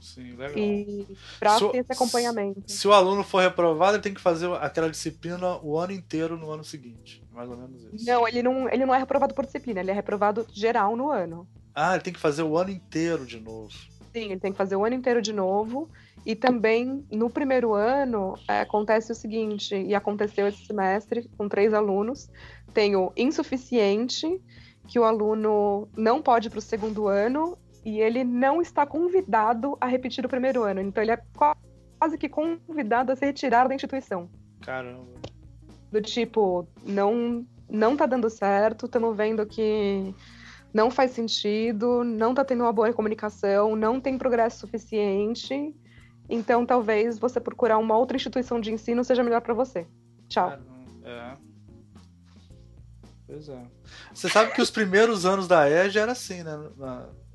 Sim, 0.00 0.36
legal. 0.36 0.56
E 0.56 1.06
para 1.38 1.58
ter 1.58 1.78
esse 1.78 1.92
acompanhamento. 1.92 2.62
Se 2.66 2.86
o 2.86 2.92
aluno 2.92 3.22
for 3.22 3.40
reprovado, 3.40 3.96
ele 3.96 4.02
tem 4.02 4.14
que 4.14 4.20
fazer 4.20 4.50
aquela 4.60 4.90
disciplina 4.90 5.58
o 5.62 5.78
ano 5.78 5.92
inteiro 5.92 6.36
no 6.36 6.50
ano 6.50 6.64
seguinte. 6.64 7.22
Mais 7.32 7.48
ou 7.48 7.56
menos 7.56 7.84
isso. 7.84 8.06
Não, 8.06 8.26
ele 8.26 8.42
não, 8.42 8.68
ele 8.68 8.84
não 8.84 8.94
é 8.94 8.98
reprovado 8.98 9.34
por 9.34 9.44
disciplina, 9.44 9.80
ele 9.80 9.90
é 9.90 9.94
reprovado 9.94 10.46
geral 10.52 10.96
no 10.96 11.10
ano. 11.10 11.48
Ah, 11.74 11.94
ele 11.94 12.02
tem 12.02 12.12
que 12.12 12.18
fazer 12.18 12.42
o 12.42 12.56
ano 12.56 12.70
inteiro 12.70 13.24
de 13.24 13.40
novo. 13.40 13.70
Sim, 14.12 14.30
ele 14.30 14.40
tem 14.40 14.52
que 14.52 14.58
fazer 14.58 14.76
o 14.76 14.84
ano 14.84 14.96
inteiro 14.96 15.22
de 15.22 15.32
novo. 15.32 15.88
E 16.26 16.34
também 16.34 17.06
no 17.10 17.30
primeiro 17.30 17.74
ano 17.74 18.34
é, 18.48 18.60
acontece 18.60 19.12
o 19.12 19.14
seguinte, 19.14 19.74
e 19.74 19.94
aconteceu 19.94 20.46
esse 20.48 20.66
semestre 20.66 21.30
com 21.38 21.48
três 21.48 21.72
alunos: 21.72 22.28
tem 22.74 22.96
o 22.96 23.12
insuficiente, 23.16 24.40
que 24.86 24.98
o 24.98 25.04
aluno 25.04 25.88
não 25.96 26.20
pode 26.20 26.50
para 26.50 26.58
o 26.58 26.62
segundo 26.62 27.06
ano 27.06 27.56
e 27.84 28.00
ele 28.00 28.24
não 28.24 28.60
está 28.60 28.86
convidado 28.86 29.76
a 29.80 29.86
repetir 29.86 30.24
o 30.24 30.28
primeiro 30.28 30.62
ano. 30.62 30.80
Então 30.80 31.02
ele 31.02 31.12
é 31.12 31.20
quase 31.98 32.18
que 32.18 32.28
convidado 32.28 33.12
a 33.12 33.16
se 33.16 33.24
retirar 33.24 33.68
da 33.68 33.74
instituição. 33.74 34.28
Caramba. 34.60 35.06
Do 35.90 36.00
tipo, 36.02 36.68
não 36.84 37.46
não 37.70 37.96
tá 37.96 38.06
dando 38.06 38.30
certo, 38.30 38.86
estamos 38.86 39.14
vendo 39.16 39.44
que 39.46 40.14
não 40.72 40.90
faz 40.90 41.10
sentido, 41.10 42.02
não 42.02 42.30
está 42.30 42.44
tendo 42.44 42.62
uma 42.62 42.72
boa 42.72 42.92
comunicação, 42.92 43.76
não 43.76 44.00
tem 44.00 44.16
progresso 44.16 44.60
suficiente. 44.60 45.74
Então, 46.28 46.64
talvez 46.64 47.18
você 47.18 47.40
procurar 47.40 47.78
uma 47.78 47.96
outra 47.96 48.16
instituição 48.16 48.60
de 48.60 48.72
ensino 48.72 49.02
seja 49.02 49.22
melhor 49.22 49.40
para 49.40 49.54
você. 49.54 49.86
Tchau. 50.28 50.58
É. 51.04 51.36
Pois 53.26 53.48
é. 53.48 53.62
Você 54.12 54.28
sabe 54.28 54.52
que 54.52 54.60
os 54.60 54.70
primeiros 54.70 55.24
anos 55.24 55.48
da 55.48 55.68
EG 55.68 55.98
era 55.98 56.12
assim, 56.12 56.42
né? 56.42 56.52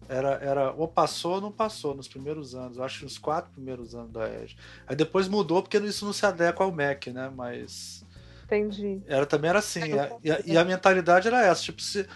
Era, 0.09 0.33
era 0.41 0.71
ou 0.71 0.87
passou 0.87 1.35
ou 1.35 1.41
não 1.41 1.51
passou 1.51 1.95
nos 1.95 2.07
primeiros 2.07 2.55
anos. 2.55 2.79
Acho 2.79 2.99
que 2.99 3.05
nos 3.05 3.17
quatro 3.17 3.51
primeiros 3.51 3.95
anos 3.95 4.11
da 4.11 4.27
EG. 4.27 4.55
Aí 4.87 4.95
depois 4.95 5.27
mudou 5.27 5.61
porque 5.61 5.77
isso 5.77 6.05
não 6.05 6.13
se 6.13 6.25
adequa 6.25 6.63
ao 6.63 6.71
MEC, 6.71 7.11
né? 7.11 7.31
Mas. 7.35 8.05
Entendi. 8.45 9.01
Era, 9.07 9.25
também 9.25 9.49
era 9.49 9.59
assim. 9.59 9.81
E 10.23 10.31
a, 10.31 10.41
e 10.45 10.57
a 10.57 10.63
mentalidade 10.65 11.27
era 11.27 11.45
essa. 11.45 11.61
Tipo, 11.63 11.81
se, 11.81 12.07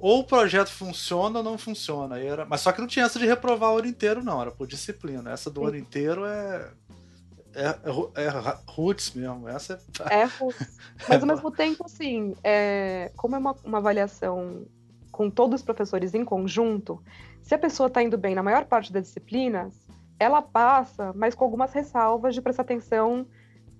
ou 0.00 0.20
o 0.20 0.24
projeto 0.24 0.70
funciona 0.70 1.38
ou 1.38 1.44
não 1.44 1.58
funciona. 1.58 2.18
Era... 2.18 2.46
Mas 2.46 2.62
só 2.62 2.72
que 2.72 2.80
não 2.80 2.88
tinha 2.88 3.04
essa 3.04 3.18
de 3.18 3.26
reprovar 3.26 3.72
o 3.72 3.78
ano 3.78 3.86
inteiro, 3.86 4.24
não, 4.24 4.40
era 4.40 4.50
por 4.50 4.66
disciplina. 4.66 5.30
Essa 5.30 5.50
do 5.50 5.60
Sim. 5.60 5.66
ano 5.66 5.76
inteiro 5.76 6.24
é. 6.24 6.70
É, 7.52 7.66
é, 7.66 8.24
é 8.24 8.58
roots 8.66 9.12
mesmo. 9.12 9.48
Essa 9.48 9.80
é, 10.08 10.20
é 10.20 10.24
roots. 10.24 10.78
Mas 11.08 11.20
ao 11.20 11.26
mesmo 11.26 11.50
tempo, 11.50 11.84
assim, 11.84 12.34
é, 12.42 13.10
como 13.16 13.34
é 13.34 13.38
uma, 13.38 13.56
uma 13.64 13.78
avaliação 13.78 14.64
com 15.10 15.28
todos 15.28 15.60
os 15.60 15.64
professores 15.64 16.14
em 16.14 16.24
conjunto, 16.24 17.02
se 17.50 17.54
a 17.56 17.58
pessoa 17.58 17.88
está 17.88 18.00
indo 18.00 18.16
bem 18.16 18.32
na 18.32 18.44
maior 18.44 18.64
parte 18.64 18.92
das 18.92 19.06
disciplinas, 19.06 19.74
ela 20.20 20.40
passa, 20.40 21.12
mas 21.16 21.34
com 21.34 21.42
algumas 21.42 21.72
ressalvas 21.72 22.32
de 22.32 22.40
prestar 22.40 22.62
atenção 22.62 23.26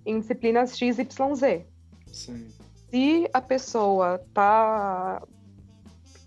em 0.04 0.18
disciplinas 0.18 0.76
X, 0.76 0.98
Y, 0.98 1.34
Z. 1.36 1.66
Sim. 2.08 2.48
Se 2.90 3.30
a 3.32 3.40
pessoa 3.40 4.20
está 4.26 5.22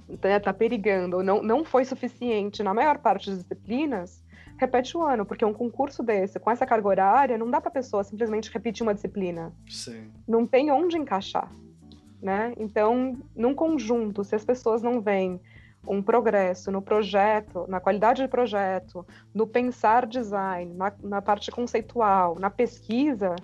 né, 0.07 0.39
tá 0.39 0.53
perigando 0.53 1.17
ou 1.17 1.23
não, 1.23 1.43
não 1.43 1.65
foi 1.65 1.83
suficiente 1.83 2.63
na 2.63 2.73
maior 2.73 2.99
parte 2.99 3.29
das 3.29 3.39
disciplinas, 3.39 4.23
repete 4.57 4.95
o 4.95 5.01
ano, 5.01 5.25
porque 5.25 5.43
um 5.43 5.51
concurso 5.51 6.01
desse, 6.01 6.39
com 6.39 6.49
essa 6.49 6.65
carga 6.65 6.87
horária, 6.87 7.37
não 7.37 7.51
dá 7.51 7.59
para 7.59 7.67
a 7.67 7.73
pessoa 7.73 8.05
simplesmente 8.05 8.49
repetir 8.53 8.83
uma 8.83 8.93
disciplina. 8.93 9.51
Sim. 9.69 10.09
Não 10.25 10.47
tem 10.47 10.71
onde 10.71 10.97
encaixar. 10.97 11.51
Né? 12.21 12.53
Então, 12.55 13.17
num 13.35 13.53
conjunto, 13.53 14.23
se 14.23 14.33
as 14.33 14.45
pessoas 14.45 14.81
não 14.81 15.01
veem 15.01 15.41
um 15.87 16.01
progresso 16.01 16.71
no 16.71 16.81
projeto, 16.81 17.65
na 17.67 17.79
qualidade 17.79 18.21
de 18.21 18.27
projeto, 18.27 19.05
no 19.33 19.45
pensar 19.45 20.05
design, 20.05 20.73
na, 20.73 20.93
na 21.03 21.21
parte 21.21 21.51
conceitual, 21.51 22.37
na 22.39 22.49
pesquisa, 22.49 23.35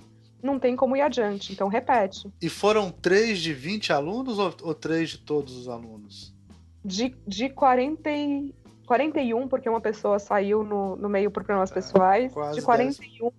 não 0.42 0.58
tem 0.58 0.76
como 0.76 0.96
ir 0.96 1.02
adiante. 1.02 1.52
Então, 1.52 1.68
repete. 1.68 2.32
E 2.42 2.50
foram 2.50 2.92
três 2.92 3.40
de 3.40 3.54
20 3.54 3.92
alunos 3.92 4.40
ou, 4.40 4.54
ou 4.64 4.74
três 4.74 5.10
de 5.10 5.18
todos 5.20 5.56
os 5.58 5.68
alunos? 5.68 6.34
de, 6.84 7.16
de 7.28 7.50
40 7.50 8.10
e, 8.10 8.56
41, 8.86 9.48
porque 9.48 9.70
uma 9.70 9.82
pessoa 9.82 10.18
saiu 10.18 10.64
no, 10.64 10.96
no 10.96 11.10
meio 11.10 11.30
por 11.30 11.44
problemas 11.44 11.72
é, 11.72 11.74
pessoais. 11.76 12.34
de 12.54 12.62
41, 12.62 13.32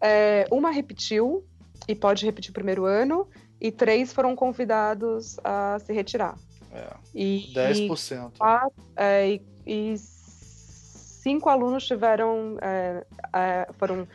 é, 0.00 0.46
uma 0.50 0.70
repetiu 0.70 1.44
e 1.88 1.94
pode 1.94 2.24
repetir 2.24 2.50
o 2.50 2.54
primeiro 2.54 2.84
ano, 2.84 3.26
e 3.60 3.70
três 3.72 4.12
foram 4.12 4.36
convidados 4.36 5.38
a 5.42 5.78
se 5.78 5.92
retirar. 5.92 6.36
É, 6.72 6.96
e, 7.14 7.52
10%. 7.54 8.32
E, 8.34 8.38
quatro, 8.38 8.84
é, 8.96 9.34
e, 9.34 9.42
e 9.66 9.94
cinco 9.98 11.48
alunos 11.48 11.86
tiveram. 11.86 12.56
É, 12.60 13.06
é, 13.34 13.68
foram 13.74 14.08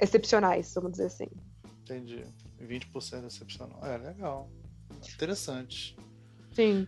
excepcionais, 0.00 0.72
vamos 0.74 0.92
dizer 0.92 1.06
assim. 1.06 1.28
Entendi. 1.82 2.24
20% 2.60 3.26
excepcional. 3.26 3.78
É, 3.84 3.96
legal. 3.98 4.48
Interessante. 5.14 5.96
Sim. 6.52 6.86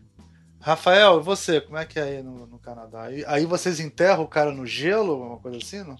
Rafael, 0.62 1.18
e 1.18 1.22
você? 1.22 1.60
Como 1.60 1.76
é 1.76 1.84
que 1.84 1.98
é 1.98 2.02
aí 2.02 2.22
no, 2.22 2.46
no 2.46 2.58
Canadá? 2.58 3.02
Aí, 3.02 3.24
aí, 3.26 3.44
vocês 3.44 3.80
enterram 3.80 4.22
o 4.22 4.28
cara 4.28 4.52
no 4.52 4.64
gelo, 4.64 5.20
uma 5.20 5.38
coisa 5.38 5.58
assim, 5.58 5.82
não? 5.82 5.96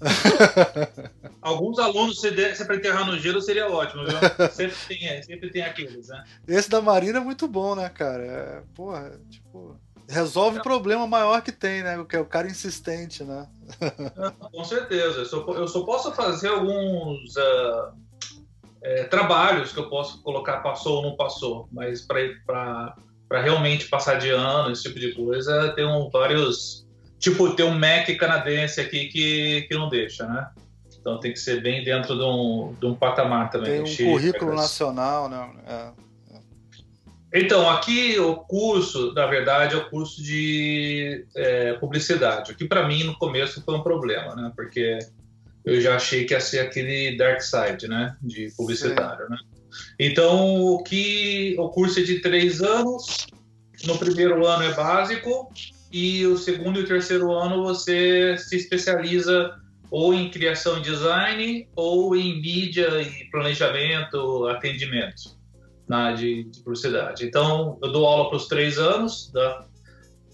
Alguns 1.42 1.80
alunos, 1.80 2.20
se, 2.20 2.30
der, 2.30 2.56
se 2.56 2.64
para 2.64 2.76
enterrar 2.76 3.04
no 3.04 3.18
gelo, 3.18 3.42
seria 3.42 3.68
ótimo, 3.68 4.04
viu? 4.06 4.16
Sempre 4.50 4.76
tem, 4.86 5.08
é, 5.08 5.20
sempre 5.22 5.50
tem 5.50 5.62
aqueles, 5.62 6.08
né? 6.08 6.24
Esse 6.46 6.70
da 6.70 6.80
Marina 6.80 7.18
é 7.18 7.22
muito 7.22 7.48
bom, 7.48 7.74
né, 7.74 7.88
cara? 7.88 8.22
É, 8.22 8.62
porra, 8.74 9.20
tipo 9.28 9.76
resolve 10.08 10.58
o 10.58 10.62
problema 10.62 11.06
maior 11.06 11.40
que 11.42 11.50
tem, 11.50 11.82
né? 11.82 12.04
Que 12.08 12.16
é 12.16 12.20
o 12.20 12.26
cara 12.26 12.46
insistente, 12.46 13.24
né? 13.24 13.48
Com 14.52 14.64
certeza. 14.64 15.20
Eu 15.20 15.24
só, 15.24 15.44
eu 15.52 15.66
só 15.66 15.84
posso 15.84 16.12
fazer 16.12 16.48
alguns 16.48 17.36
uh, 17.36 17.92
é, 18.82 19.04
trabalhos 19.04 19.72
que 19.72 19.78
eu 19.78 19.88
posso 19.88 20.22
colocar 20.22 20.58
passou 20.58 20.96
ou 20.96 21.02
não 21.02 21.16
passou, 21.16 21.68
mas 21.72 22.02
para 22.02 22.94
realmente 23.30 23.88
passar 23.88 24.14
de 24.14 24.30
ano, 24.30 24.70
esse 24.70 24.82
tipo 24.82 24.98
de 24.98 25.12
coisa, 25.12 25.72
tem 25.74 25.86
um, 25.86 26.08
vários. 26.10 26.86
Tipo, 27.18 27.54
tem 27.54 27.64
um 27.64 27.78
Mac 27.78 28.06
canadense 28.18 28.80
aqui 28.80 29.08
que, 29.08 29.62
que 29.62 29.74
não 29.74 29.88
deixa, 29.88 30.26
né? 30.26 30.50
Então 31.00 31.18
tem 31.18 31.32
que 31.32 31.38
ser 31.38 31.62
bem 31.62 31.84
dentro 31.84 32.16
de 32.16 32.22
um, 32.22 32.74
de 32.78 32.86
um 32.86 32.94
patamar 32.94 33.50
também. 33.50 33.82
Tem 33.84 34.08
um 34.08 34.12
currículo 34.12 34.54
nacional, 34.54 35.28
né? 35.28 35.50
É. 35.66 36.04
Então, 37.36 37.68
aqui 37.68 38.16
o 38.18 38.36
curso, 38.36 39.12
na 39.12 39.26
verdade, 39.26 39.74
é 39.74 39.78
o 39.78 39.90
curso 39.90 40.22
de 40.22 41.26
é, 41.34 41.72
publicidade. 41.74 42.52
O 42.52 42.56
que 42.56 42.64
para 42.64 42.86
mim 42.86 43.02
no 43.02 43.18
começo 43.18 43.60
foi 43.60 43.74
um 43.74 43.82
problema, 43.82 44.36
né? 44.36 44.52
Porque 44.54 45.00
eu 45.64 45.80
já 45.80 45.96
achei 45.96 46.24
que 46.24 46.32
ia 46.32 46.40
ser 46.40 46.60
aquele 46.60 47.16
dark 47.16 47.40
side, 47.40 47.88
né? 47.88 48.16
De 48.22 48.52
publicitário, 48.56 49.26
Sim. 49.26 49.32
né? 49.32 49.38
Então, 49.98 50.56
o 50.56 50.82
que 50.82 51.54
o 51.58 51.68
curso 51.68 52.00
é 52.00 52.02
de 52.02 52.20
três 52.20 52.62
anos. 52.62 53.26
No 53.84 53.98
primeiro 53.98 54.46
ano 54.46 54.62
é 54.62 54.72
básico 54.72 55.52
e 55.92 56.26
o 56.26 56.36
segundo 56.36 56.80
e 56.80 56.84
o 56.84 56.86
terceiro 56.86 57.32
ano 57.32 57.62
você 57.62 58.36
se 58.38 58.56
especializa 58.56 59.54
ou 59.90 60.14
em 60.14 60.30
criação 60.30 60.78
e 60.78 60.82
design 60.82 61.68
ou 61.76 62.16
em 62.16 62.40
mídia 62.40 63.00
e 63.02 63.30
planejamento, 63.30 64.46
atendimento 64.48 65.36
na 65.86 66.12
de, 66.12 66.44
de 66.44 66.60
publicidade. 66.60 67.24
Então, 67.24 67.78
eu 67.82 67.92
dou 67.92 68.06
aula 68.06 68.28
para 68.28 68.36
os 68.36 68.48
três 68.48 68.78
anos 68.78 69.30
da, 69.32 69.66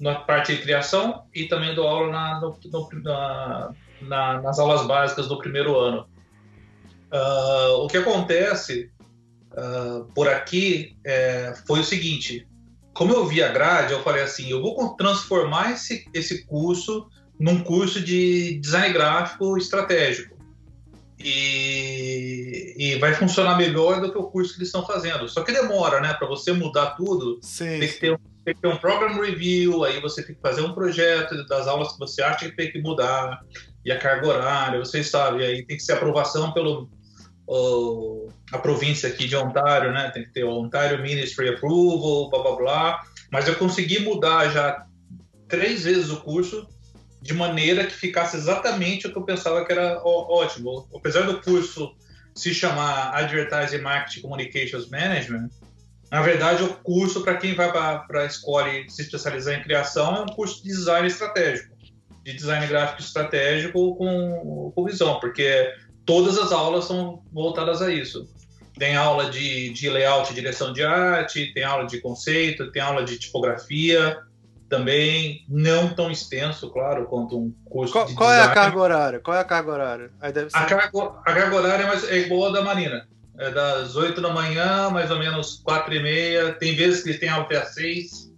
na 0.01 0.15
parte 0.15 0.55
de 0.55 0.63
criação 0.63 1.25
e 1.35 1.47
também 1.47 1.75
dou 1.75 1.87
aula 1.87 2.11
na, 2.11 2.41
no, 2.41 2.59
no, 2.73 2.89
na, 3.03 3.75
na, 4.01 4.43
nas 4.43 4.59
aulas 4.59 4.87
básicas 4.87 5.29
do 5.29 5.39
primeiro 5.39 5.79
ano. 5.79 6.07
Uh, 7.13 7.85
o 7.85 7.89
que 7.89 7.97
acontece 7.97 8.91
uh, 9.53 10.05
por 10.15 10.29
aqui 10.29 10.97
é, 11.05 11.55
foi 11.67 11.81
o 11.81 11.85
seguinte: 11.85 12.47
como 12.93 13.13
eu 13.13 13.27
vi 13.27 13.43
a 13.43 13.49
grade, 13.49 13.93
eu 13.93 14.03
falei 14.03 14.23
assim, 14.23 14.51
eu 14.51 14.61
vou 14.61 14.97
transformar 14.97 15.73
esse, 15.73 16.05
esse 16.13 16.45
curso 16.45 17.09
num 17.39 17.63
curso 17.63 18.01
de 18.01 18.59
design 18.61 18.93
gráfico 18.93 19.57
estratégico 19.57 20.41
e, 21.23 22.75
e, 22.79 22.99
vai 22.99 23.13
funcionar 23.15 23.57
melhor 23.57 24.01
do 24.01 24.11
que 24.11 24.19
o 24.19 24.25
curso 24.25 24.53
que 24.53 24.59
eles 24.59 24.69
estão 24.69 24.87
fazendo. 24.87 25.29
Só 25.29 25.43
que 25.43 25.53
demora, 25.53 26.01
né? 26.01 26.15
Para 26.15 26.27
você 26.27 26.53
mudar 26.53 26.93
tudo, 26.93 27.39
sim, 27.43 27.79
tem, 27.79 27.89
que 27.89 28.01
ter, 28.01 28.21
tem, 28.45 28.55
que 28.55 28.61
ter, 28.61 28.69
um 28.69 28.77
program 28.77 29.21
review, 29.21 29.85
aí 29.85 30.01
você 30.01 30.23
tem 30.23 30.35
que 30.35 30.41
fazer 30.41 30.63
um 30.63 30.73
projeto 30.73 31.47
das 31.47 31.67
aulas 31.67 31.93
que 31.93 31.99
você 31.99 32.23
acha 32.23 32.49
que 32.49 32.57
tem 32.57 32.73
que 32.73 32.81
mudar, 32.81 33.41
e 33.85 33.93
a 33.93 33.99
carga 33.99 34.29
horária, 34.29 34.79
vocês 34.79 35.11
sabem, 35.11 35.45
aí 35.47 35.65
tem 35.65 35.77
que 35.77 35.83
ser 35.83 35.93
aprovação 35.93 36.53
pelo 36.53 36.89
o, 37.51 38.29
a 38.53 38.59
província 38.59 39.09
aqui 39.09 39.27
de 39.27 39.35
Ontário, 39.35 39.93
né? 39.93 40.09
Tem 40.15 40.23
que 40.23 40.33
ter 40.33 40.45
o 40.45 40.51
Ontário 40.51 41.03
Ministry 41.03 41.49
Approval, 41.49 42.31
blá 42.31 42.43
blá 42.43 42.57
blá. 42.57 43.03
Mas 43.33 43.49
eu 43.49 43.57
consegui 43.57 43.99
mudar 43.99 44.51
já 44.51 44.87
três 45.49 45.83
vezes 45.83 46.11
o 46.11 46.21
curso 46.21 46.69
de 47.21 47.35
maneira 47.35 47.85
que 47.85 47.93
ficasse 47.93 48.37
exatamente 48.37 49.07
o 49.07 49.13
que 49.13 49.19
eu 49.19 49.25
pensava 49.25 49.65
que 49.65 49.73
era 49.73 50.01
ótimo. 50.05 50.89
Apesar 50.95 51.23
do 51.23 51.41
curso 51.43 51.93
se 52.35 52.55
chamar 52.55 53.13
Advertising 53.15 53.83
Marketing 53.83 54.21
Communications 54.21 54.89
Management, 54.89 55.51
na 56.09 56.23
verdade, 56.23 56.63
o 56.63 56.75
curso 56.75 57.23
para 57.23 57.37
quem 57.37 57.55
vai 57.55 57.73
para 57.73 58.23
a 58.23 58.27
escola 58.27 58.69
e 58.69 58.89
se 58.89 59.03
especializar 59.03 59.55
em 59.55 59.63
criação 59.63 60.17
é 60.17 60.21
um 60.21 60.27
curso 60.27 60.63
de 60.63 60.69
design 60.69 61.07
estratégico, 61.07 61.77
de 62.25 62.33
design 62.33 62.67
gráfico 62.69 63.01
estratégico 63.01 63.97
com, 63.97 64.73
com 64.75 64.85
visão, 64.85 65.19
porque 65.21 65.73
todas 66.11 66.37
as 66.37 66.51
aulas 66.51 66.87
são 66.87 67.23
voltadas 67.33 67.81
a 67.81 67.89
isso. 67.89 68.29
Tem 68.77 68.97
aula 68.97 69.31
de, 69.31 69.73
de 69.73 69.89
layout 69.89 70.33
e 70.33 70.35
direção 70.35 70.73
de 70.73 70.83
arte, 70.83 71.53
tem 71.55 71.63
aula 71.63 71.87
de 71.87 72.01
conceito, 72.01 72.73
tem 72.73 72.83
aula 72.83 73.05
de 73.05 73.17
tipografia, 73.17 74.19
também 74.69 75.45
não 75.49 75.95
tão 75.95 76.11
extenso, 76.11 76.69
claro, 76.71 77.07
quanto 77.07 77.39
um 77.39 77.55
curso 77.65 77.93
qual, 77.93 78.07
de 78.07 78.15
Qual 78.15 78.33
é 78.33 78.43
a 78.43 78.49
carga 78.49 78.79
horária? 78.81 79.21
Qual 79.21 79.37
é 79.37 79.41
a 79.41 79.45
carga 79.45 79.71
horária? 79.71 80.11
Aí 80.21 80.33
deve 80.33 80.51
ser... 80.51 80.57
a, 80.57 80.65
carga, 80.65 80.91
a 81.25 81.33
carga 81.33 81.57
horária 81.57 81.85
é, 81.85 82.17
é 82.17 82.19
igual 82.23 82.49
a 82.49 82.53
da 82.55 82.63
Marina. 82.63 83.07
É 83.39 83.49
das 83.53 83.95
8 83.95 84.21
da 84.21 84.33
manhã, 84.33 84.91
mais 84.91 85.13
ou 85.13 85.19
menos 85.19 85.63
4 85.65 85.95
e 85.95 86.03
meia. 86.03 86.53
Tem 86.55 86.75
vezes 86.75 87.05
que 87.05 87.15
tem 87.15 87.29
aula 87.29 87.45
até 87.45 87.57
às 87.57 87.73
6, 87.75 88.33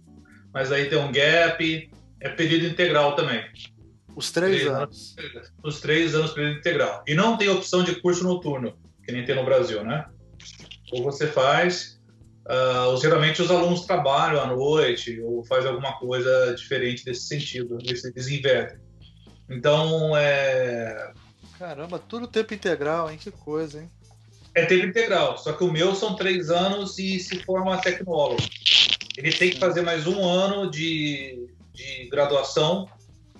mas 0.53 0.71
aí 0.71 0.85
tem 0.85 0.99
um 0.99 1.11
gap. 1.11 1.91
É 2.21 2.29
período 2.29 2.67
integral 2.67 3.15
também. 3.15 3.43
Os 4.15 4.31
três, 4.31 4.61
três 4.61 4.67
anos. 4.67 5.15
anos. 5.17 5.53
Os 5.63 5.81
três 5.81 6.15
anos 6.15 6.31
período 6.31 6.59
integral. 6.59 7.03
E 7.07 7.15
não 7.15 7.37
tem 7.37 7.49
opção 7.49 7.83
de 7.83 7.95
curso 8.01 8.23
noturno, 8.23 8.77
que 9.03 9.11
nem 9.11 9.25
tem 9.25 9.35
no 9.35 9.45
Brasil, 9.45 9.83
né? 9.83 10.05
Ou 10.91 11.03
você 11.03 11.27
faz 11.27 11.93
Uh, 12.43 12.99
geralmente 12.99 13.41
os 13.41 13.49
alunos 13.49 13.85
trabalham 13.85 14.41
à 14.41 14.45
noite 14.45 15.21
ou 15.21 15.45
fazem 15.45 15.69
alguma 15.69 15.93
coisa 15.93 16.53
diferente 16.53 17.05
desse 17.05 17.27
sentido, 17.27 17.77
eles, 17.81 18.03
invertem. 18.27 18.79
Então, 19.49 20.15
é... 20.15 21.13
Caramba, 21.57 21.99
tudo 21.99 22.27
tempo 22.27 22.53
integral, 22.53 23.09
hein? 23.09 23.17
Que 23.17 23.31
coisa, 23.31 23.81
hein? 23.81 23.89
É 24.53 24.65
tempo 24.65 24.85
integral, 24.85 25.37
só 25.37 25.53
que 25.53 25.63
o 25.63 25.71
meu 25.71 25.95
são 25.95 26.15
três 26.15 26.49
anos 26.49 26.99
e 26.99 27.17
se 27.17 27.39
forma 27.43 27.79
tecnólogo. 27.81 28.43
Ele 29.17 29.31
tem 29.31 29.51
que 29.51 29.59
fazer 29.59 29.81
mais 29.81 30.05
um 30.05 30.27
ano 30.27 30.69
de, 30.69 31.47
de 31.73 32.09
graduação 32.09 32.89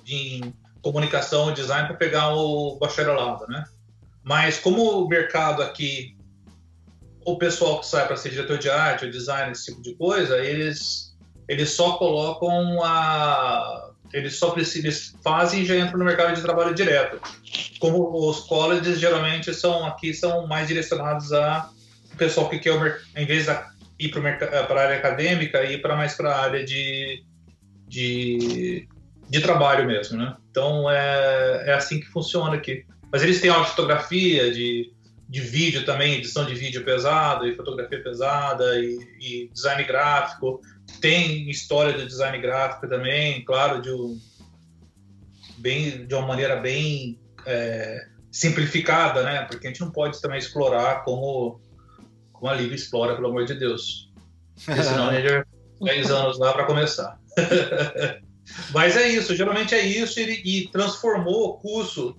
em 0.07 0.53
comunicação 0.83 1.49
e 1.49 1.55
design 1.55 1.87
para 1.87 1.97
pegar 1.97 2.35
o 2.35 2.77
bacharelado, 2.77 3.47
né? 3.47 3.63
Mas 4.21 4.59
como 4.59 5.03
o 5.03 5.07
mercado 5.07 5.63
aqui 5.63 6.15
o 7.25 7.37
pessoal 7.37 7.79
que 7.79 7.87
sai 7.87 8.05
para 8.05 8.17
ser 8.17 8.29
diretor 8.29 8.57
de 8.57 8.69
arte 8.69 9.05
ou 9.05 9.11
design, 9.11 9.51
esse 9.51 9.65
tipo 9.65 9.81
de 9.81 9.95
coisa, 9.95 10.37
eles, 10.39 11.15
eles 11.47 11.69
só 11.71 11.93
colocam 11.93 12.83
a. 12.83 13.91
Eles 14.11 14.35
só 14.35 14.51
precisam, 14.51 14.85
eles 14.85 15.15
fazem 15.23 15.61
e 15.61 15.65
já 15.65 15.75
entram 15.75 15.97
no 15.97 16.05
mercado 16.05 16.35
de 16.35 16.41
trabalho 16.41 16.75
direto. 16.75 17.19
Como 17.79 18.29
os 18.29 18.41
colleges 18.41 18.99
geralmente 18.99 19.51
são 19.55 19.85
aqui 19.87 20.13
são 20.13 20.45
mais 20.45 20.67
direcionados 20.67 21.33
a 21.33 21.69
o 22.13 22.15
pessoal 22.15 22.47
que 22.47 22.59
quer, 22.59 23.01
em 23.15 23.25
vez 23.25 23.47
de 23.47 23.57
ir 23.97 24.11
para 24.11 24.79
a 24.79 24.83
área 24.83 24.97
acadêmica, 24.97 25.63
ir 25.63 25.81
para 25.81 25.95
mais 25.95 26.13
para 26.13 26.31
a 26.31 26.41
área 26.43 26.63
de, 26.63 27.23
de, 27.87 28.87
de 29.29 29.41
trabalho 29.41 29.85
mesmo, 29.85 30.17
né? 30.17 30.35
Então 30.51 30.89
é, 30.89 31.63
é 31.67 31.73
assim 31.73 31.99
que 31.99 32.07
funciona 32.07 32.55
aqui. 32.55 32.85
Mas 33.11 33.21
eles 33.21 33.39
têm 33.41 33.49
aula 33.49 33.63
de 33.63 33.71
fotografia, 33.71 34.51
de 34.51 34.93
de 35.33 35.41
vídeo 35.41 35.83
também, 35.83 36.13
edição 36.13 36.45
de 36.45 36.53
vídeo 36.53 36.85
pesada 36.85 37.47
e 37.47 37.55
fotografia 37.55 38.03
pesada 38.03 38.79
e, 38.79 38.99
e, 39.19 39.49
design 39.51 39.83
gráfico. 39.83 40.61
Tem 41.01 41.49
história 41.49 41.93
do 41.93 42.05
design 42.05 42.37
gráfico 42.37 42.87
também, 42.87 43.43
claro, 43.43 43.81
de, 43.81 43.89
um, 43.89 44.19
bem, 45.57 46.05
de 46.05 46.13
uma 46.13 46.27
maneira 46.27 46.57
bem 46.57 47.19
é, 47.47 48.05
simplificada, 48.31 49.23
né? 49.23 49.41
Porque 49.45 49.65
a 49.65 49.71
gente 49.71 49.81
não 49.81 49.89
pode 49.89 50.21
também 50.21 50.37
explorar 50.37 51.03
como, 51.03 51.59
como 52.31 52.51
a 52.51 52.53
Lívia 52.53 52.75
explora, 52.75 53.15
pelo 53.15 53.29
amor 53.29 53.45
de 53.45 53.55
Deus. 53.55 54.11
Porque 54.63 54.83
senão 54.83 55.09
a 55.09 55.15
gente 55.15 55.31
vai 55.31 55.43
10 55.95 56.11
anos 56.11 56.37
lá 56.37 56.53
para 56.53 56.65
começar. 56.65 57.19
Mas 58.73 58.97
é 58.97 59.07
isso, 59.07 59.35
geralmente 59.35 59.73
é 59.73 59.85
isso 59.85 60.19
e, 60.19 60.41
e 60.43 60.67
transformou 60.71 61.49
o 61.49 61.53
curso 61.57 62.15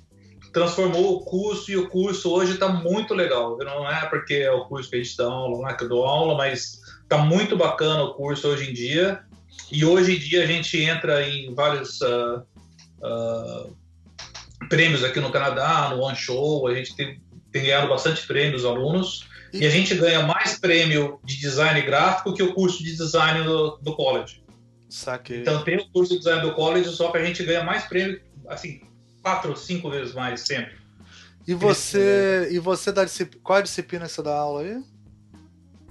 transformou 0.54 1.16
o 1.16 1.20
curso 1.24 1.70
e 1.72 1.76
o 1.76 1.88
curso 1.88 2.30
hoje 2.30 2.52
está 2.52 2.68
muito 2.68 3.12
legal. 3.12 3.58
Não 3.58 3.90
é 3.90 4.06
porque 4.06 4.34
é 4.34 4.52
o 4.52 4.64
curso 4.66 4.88
que 4.88 4.96
a 4.96 5.02
gente 5.02 5.16
dá 5.16 5.24
aula, 5.24 5.58
não 5.58 5.68
é 5.68 5.74
que 5.74 5.82
eu 5.82 5.88
dou 5.88 6.06
aula, 6.06 6.36
mas 6.36 6.78
está 7.02 7.18
muito 7.18 7.56
bacana 7.56 8.04
o 8.04 8.14
curso 8.14 8.46
hoje 8.46 8.70
em 8.70 8.72
dia. 8.72 9.20
E 9.70 9.84
hoje 9.84 10.14
em 10.14 10.18
dia 10.18 10.44
a 10.44 10.46
gente 10.46 10.80
entra 10.80 11.28
em 11.28 11.52
vários 11.52 12.00
uh, 12.00 12.42
uh, 13.02 13.76
prêmios 14.68 15.02
aqui 15.02 15.18
no 15.18 15.32
Canadá, 15.32 15.90
no 15.90 16.02
One 16.02 16.16
Show, 16.16 16.68
a 16.68 16.74
gente 16.74 16.94
tem, 16.94 17.20
tem 17.50 17.64
ganhado 17.64 17.88
bastante 17.88 18.24
prêmios 18.24 18.64
alunos. 18.64 19.26
E 19.52 19.66
a 19.66 19.70
gente 19.70 19.94
ganha 19.96 20.22
mais 20.22 20.58
prêmio 20.58 21.18
de 21.24 21.36
design 21.38 21.80
gráfico 21.82 22.32
que 22.32 22.42
o 22.42 22.54
curso 22.54 22.82
de 22.82 22.96
design 22.96 23.44
do, 23.44 23.76
do 23.82 23.94
college. 23.94 24.43
Saquei. 24.94 25.40
Então 25.40 25.64
tem 25.64 25.76
o 25.76 25.88
curso 25.90 26.12
de 26.12 26.18
design 26.18 26.40
do 26.40 26.54
college, 26.54 26.88
só 26.90 27.10
que 27.10 27.18
a 27.18 27.24
gente 27.24 27.42
ganha 27.42 27.64
mais 27.64 27.84
prêmio, 27.84 28.20
assim, 28.46 28.80
quatro 29.20 29.50
ou 29.50 29.56
cinco 29.56 29.90
vezes 29.90 30.14
mais 30.14 30.42
sempre. 30.42 30.76
E 31.48 31.52
você, 31.52 32.48
e 32.52 32.60
você 32.60 32.92
dá 32.92 33.04
qual 33.42 33.58
é 33.58 33.60
a 33.60 33.64
disciplina 33.64 34.06
que 34.06 34.12
você 34.12 34.22
dá 34.22 34.36
aula 34.36 34.60
aí? 34.60 34.80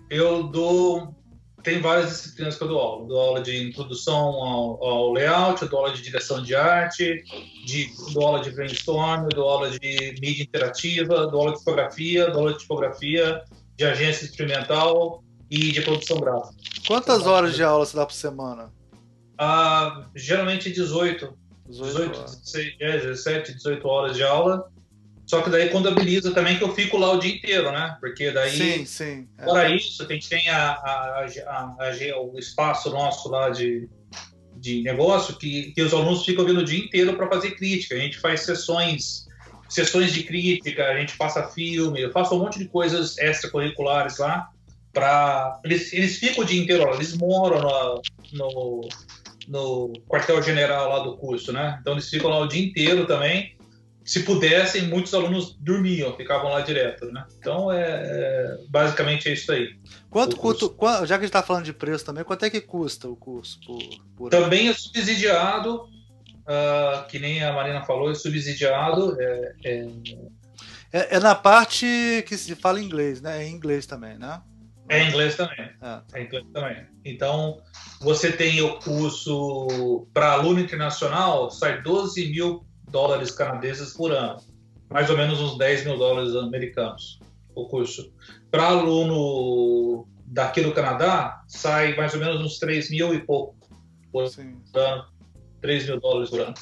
Eu 0.09 0.43
dou 0.43 1.13
tem 1.61 1.81
várias 1.81 2.09
disciplinas 2.11 2.55
que 2.55 2.63
eu 2.63 2.67
dou 2.69 2.79
aula. 2.79 3.07
Dou 3.07 3.19
aula 3.19 3.41
de 3.41 3.67
introdução 3.67 4.15
ao, 4.15 4.83
ao 4.83 5.11
layout, 5.11 5.61
eu 5.61 5.67
dou 5.67 5.79
aula 5.79 5.93
de 5.93 6.01
direção 6.01 6.41
de 6.41 6.55
arte, 6.55 7.23
de, 7.65 7.89
dou 8.13 8.25
aula 8.25 8.39
de 8.39 8.51
brainstorm, 8.51 9.27
dou 9.35 9.49
aula 9.49 9.69
de 9.69 10.15
mídia 10.21 10.43
interativa, 10.43 11.27
dou 11.27 11.41
aula 11.41 11.51
de 11.51 11.59
fotografia, 11.59 12.29
dou 12.31 12.39
aula 12.39 12.53
de 12.53 12.59
tipografia, 12.59 13.43
de 13.75 13.83
agência 13.83 14.23
experimental 14.23 15.21
e 15.51 15.73
de 15.73 15.81
produção 15.81 16.21
gráfica. 16.21 16.55
Quantas 16.87 17.27
horas 17.27 17.53
de 17.53 17.63
aula 17.63 17.85
você 17.85 17.97
dá 17.97 18.05
por 18.05 18.13
semana? 18.13 18.71
Ah, 19.37 20.07
geralmente 20.15 20.71
18. 20.71 21.37
18, 21.67 22.11
18 22.11 22.21
16, 22.21 22.75
é, 22.79 22.97
17, 22.99 23.53
18 23.53 23.87
horas 23.87 24.15
de 24.15 24.23
aula. 24.23 24.69
Só 25.25 25.41
que 25.41 25.49
daí 25.49 25.69
contabiliza 25.69 26.31
também 26.31 26.57
que 26.57 26.63
eu 26.63 26.73
fico 26.75 26.97
lá 26.97 27.13
o 27.13 27.19
dia 27.19 27.33
inteiro, 27.33 27.71
né? 27.71 27.97
Porque 27.99 28.31
daí, 28.31 28.57
sim, 28.57 28.85
sim. 28.85 29.27
É. 29.37 29.45
fora 29.45 29.73
isso, 29.73 30.03
a 30.03 30.13
gente 30.13 30.27
tem 30.27 30.49
a, 30.49 30.71
a, 30.71 31.25
a, 31.47 32.21
o 32.21 32.37
espaço 32.37 32.89
nosso 32.89 33.29
lá 33.29 33.49
de, 33.49 33.87
de 34.57 34.81
negócio 34.83 35.37
que, 35.37 35.71
que 35.71 35.81
os 35.81 35.93
alunos 35.93 36.25
ficam 36.25 36.45
vindo 36.45 36.59
o 36.59 36.65
dia 36.65 36.77
inteiro 36.77 37.15
para 37.15 37.29
fazer 37.29 37.51
crítica. 37.51 37.95
A 37.95 37.99
gente 37.99 38.19
faz 38.19 38.41
sessões, 38.41 39.27
sessões 39.69 40.11
de 40.11 40.23
crítica, 40.23 40.85
a 40.87 40.99
gente 40.99 41.15
passa 41.15 41.47
filme, 41.47 42.01
eu 42.01 42.11
faço 42.11 42.35
um 42.35 42.39
monte 42.39 42.59
de 42.59 42.65
coisas 42.65 43.17
extracurriculares 43.17 44.17
lá. 44.17 44.49
Pra, 44.91 45.59
eles, 45.63 45.91
eles 45.91 46.17
ficam 46.17 46.43
o 46.43 46.45
dia 46.45 46.61
inteiro 46.61 46.83
lá, 46.83 46.95
eles 46.95 47.17
moram 47.17 47.61
no, 47.61 48.01
no, 48.33 48.89
no 49.47 49.91
quartel-general 50.07 50.89
lá 50.89 50.99
do 50.99 51.17
curso, 51.17 51.51
né? 51.51 51.77
Então 51.81 51.93
eles 51.93 52.09
ficam 52.09 52.29
lá 52.29 52.39
o 52.39 52.47
dia 52.47 52.63
inteiro 52.63 53.05
também 53.05 53.55
se 54.05 54.23
pudessem, 54.23 54.87
muitos 54.87 55.13
alunos 55.13 55.55
dormiam, 55.59 56.15
ficavam 56.15 56.51
lá 56.51 56.61
direto, 56.61 57.05
né? 57.11 57.25
Então, 57.39 57.71
é, 57.71 57.83
é 57.83 58.57
basicamente 58.67 59.29
é 59.29 59.33
isso 59.33 59.51
aí. 59.51 59.77
Quanto 60.09 60.37
custa, 60.37 61.05
já 61.05 61.15
que 61.15 61.23
a 61.23 61.25
gente 61.25 61.25
está 61.25 61.41
falando 61.41 61.63
de 61.63 61.73
preço 61.73 62.03
também, 62.03 62.23
quanto 62.23 62.43
é 62.43 62.49
que 62.49 62.59
custa 62.59 63.07
o 63.07 63.15
curso 63.15 63.59
por, 63.65 63.79
por 64.15 64.29
Também 64.29 64.67
é 64.67 64.73
subsidiado, 64.73 65.83
uh, 65.83 67.07
que 67.07 67.17
nem 67.17 67.43
a 67.43 67.53
Marina 67.53 67.83
falou, 67.83 68.11
é 68.11 68.15
subsidiado. 68.15 69.19
É, 69.21 69.55
é... 69.63 69.87
é, 70.91 71.15
é 71.15 71.19
na 71.19 71.33
parte 71.33 71.85
que 72.27 72.37
se 72.37 72.55
fala 72.55 72.81
inglês, 72.81 73.21
né? 73.21 73.41
É 73.41 73.47
em 73.47 73.53
inglês 73.53 73.85
também, 73.85 74.17
né? 74.17 74.41
É 74.93 75.03
em 75.03 75.09
inglês 75.09 75.35
também. 75.35 75.69
Ah. 75.81 76.03
É 76.13 76.21
em 76.21 76.25
inglês 76.25 76.45
também. 76.53 76.85
Então, 77.05 77.61
você 78.01 78.31
tem 78.31 78.61
o 78.61 78.79
curso 78.79 80.07
para 80.13 80.33
aluno 80.33 80.59
internacional, 80.59 81.49
sai 81.51 81.81
12 81.81 82.29
mil 82.29 82.65
dólares 82.89 83.31
canadenses 83.31 83.93
por 83.93 84.11
ano, 84.11 84.37
mais 84.89 85.09
ou 85.09 85.17
menos 85.17 85.39
uns 85.39 85.57
10 85.57 85.85
mil 85.85 85.97
dólares 85.97 86.35
americanos 86.35 87.19
o 87.55 87.67
curso. 87.67 88.11
Para 88.51 88.65
aluno 88.65 90.07
daqui 90.25 90.61
do 90.61 90.71
Canadá, 90.71 91.43
sai 91.47 91.95
mais 91.95 92.13
ou 92.13 92.19
menos 92.19 92.41
uns 92.41 92.59
3 92.59 92.89
mil 92.89 93.13
e 93.13 93.19
pouco 93.19 93.55
por 94.11 94.27
Sim. 94.27 94.57
ano, 94.75 95.05
3 95.61 95.85
mil 95.87 95.99
dólares 95.99 96.29
por 96.29 96.41
ano, 96.41 96.53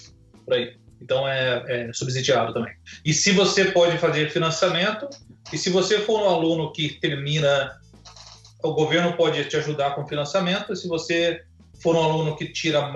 por 0.46 0.54
aí. 0.54 0.78
Então 1.02 1.28
é, 1.28 1.64
é, 1.68 1.94
subsidiado 1.94 2.54
também. 2.54 2.74
E 3.04 3.14
se 3.14 3.32
você 3.32 3.66
pode 3.66 3.98
fazer 3.98 4.30
financiamento, 4.30 5.10
e 5.52 5.58
se 5.58 5.70
você 5.70 6.00
for 6.00 6.22
um 6.22 6.30
aluno 6.30 6.72
que 6.72 7.00
termina, 7.00 7.72
o 8.64 8.74
governo 8.74 9.16
pode 9.16 9.44
te 9.46 9.58
ajudar 9.58 9.96
com 9.96 10.08
financiamento, 10.08 10.74
e 10.74 10.76
se 10.76 10.88
você 10.88 11.44
for 11.82 11.96
um 11.96 12.04
aluno 12.04 12.36
que 12.36 12.52
tira 12.52 12.92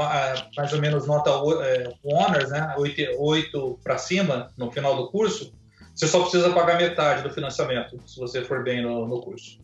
mais 0.55 0.73
ou 0.73 0.79
menos 0.79 1.07
nota 1.07 1.31
é, 1.63 1.93
honors, 2.03 2.51
né, 2.51 2.75
8, 2.77 3.15
8 3.17 3.79
para 3.83 3.97
cima 3.97 4.51
no 4.57 4.71
final 4.71 4.95
do 4.95 5.09
curso, 5.09 5.53
você 5.93 6.07
só 6.07 6.21
precisa 6.21 6.51
pagar 6.51 6.77
metade 6.77 7.23
do 7.23 7.33
financiamento, 7.33 7.99
se 8.05 8.19
você 8.19 8.43
for 8.43 8.63
bem 8.63 8.83
no, 8.83 9.07
no 9.07 9.21
curso. 9.21 9.59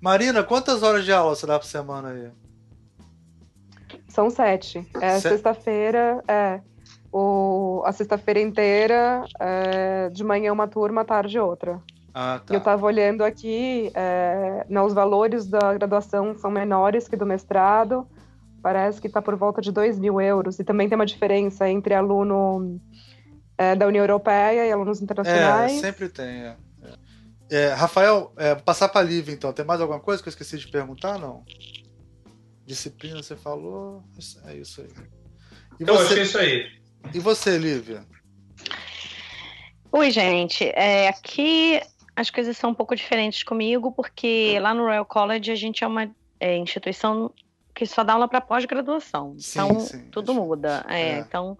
Marina, 0.00 0.42
quantas 0.44 0.82
horas 0.82 1.04
de 1.04 1.12
aula 1.12 1.34
você 1.34 1.46
dá 1.46 1.58
por 1.58 1.66
semana 1.66 2.10
aí? 2.10 2.30
São 4.08 4.30
sete. 4.30 4.86
É 5.00 5.18
Se... 5.18 5.28
sexta-feira, 5.28 6.22
é. 6.28 6.60
O, 7.12 7.82
a 7.84 7.92
sexta-feira 7.92 8.40
inteira, 8.40 9.24
é, 9.40 10.10
de 10.10 10.22
manhã 10.22 10.52
uma 10.52 10.68
turma, 10.68 11.04
tarde 11.04 11.38
outra. 11.38 11.82
Ah, 12.18 12.40
tá. 12.46 12.54
Eu 12.54 12.58
estava 12.58 12.86
olhando 12.86 13.22
aqui, 13.22 13.92
é, 13.94 14.64
os 14.82 14.94
valores 14.94 15.46
da 15.46 15.74
graduação 15.74 16.34
são 16.38 16.50
menores 16.50 17.06
que 17.06 17.14
do 17.14 17.26
mestrado, 17.26 18.08
parece 18.62 18.98
que 18.98 19.06
está 19.06 19.20
por 19.20 19.36
volta 19.36 19.60
de 19.60 19.70
2 19.70 19.98
mil 19.98 20.18
euros. 20.18 20.58
E 20.58 20.64
também 20.64 20.88
tem 20.88 20.96
uma 20.96 21.04
diferença 21.04 21.68
entre 21.68 21.92
aluno 21.92 22.80
é, 23.58 23.76
da 23.76 23.86
União 23.86 24.02
Europeia 24.02 24.66
e 24.66 24.72
alunos 24.72 25.02
internacionais. 25.02 25.72
É, 25.72 25.78
sempre 25.78 26.08
tem. 26.08 26.44
É. 26.44 26.56
é 27.50 27.68
Rafael, 27.74 28.32
é, 28.38 28.54
passar 28.54 28.88
para 28.88 29.02
a 29.02 29.04
Lívia, 29.04 29.34
então. 29.34 29.52
Tem 29.52 29.66
mais 29.66 29.82
alguma 29.82 30.00
coisa 30.00 30.22
que 30.22 30.30
eu 30.30 30.32
esqueci 30.32 30.56
de 30.56 30.68
perguntar? 30.68 31.18
Não? 31.18 31.44
Disciplina, 32.64 33.22
você 33.22 33.36
falou. 33.36 34.02
É 34.46 34.54
isso 34.54 34.80
aí. 34.80 34.88
E 35.78 35.82
eu 35.82 35.94
você... 35.94 36.14
achei 36.14 36.22
isso 36.22 36.38
aí. 36.38 36.66
E 37.12 37.18
você, 37.18 37.58
Lívia? 37.58 38.06
Oi, 39.92 40.10
gente. 40.10 40.64
É, 40.64 41.08
aqui 41.08 41.82
as 42.16 42.30
coisas 42.30 42.56
são 42.56 42.70
um 42.70 42.74
pouco 42.74 42.96
diferentes 42.96 43.42
comigo, 43.42 43.92
porque 43.92 44.58
lá 44.58 44.72
no 44.72 44.84
Royal 44.84 45.04
College 45.04 45.52
a 45.52 45.54
gente 45.54 45.84
é 45.84 45.86
uma 45.86 46.10
é, 46.40 46.56
instituição 46.56 47.30
que 47.74 47.84
só 47.84 48.02
dá 48.02 48.14
aula 48.14 48.26
para 48.26 48.40
pós-graduação. 48.40 49.36
Então, 49.38 49.80
sim, 49.80 50.08
tudo 50.10 50.32
muda. 50.32 50.84
É, 50.88 51.10
é. 51.10 51.18
Então, 51.18 51.58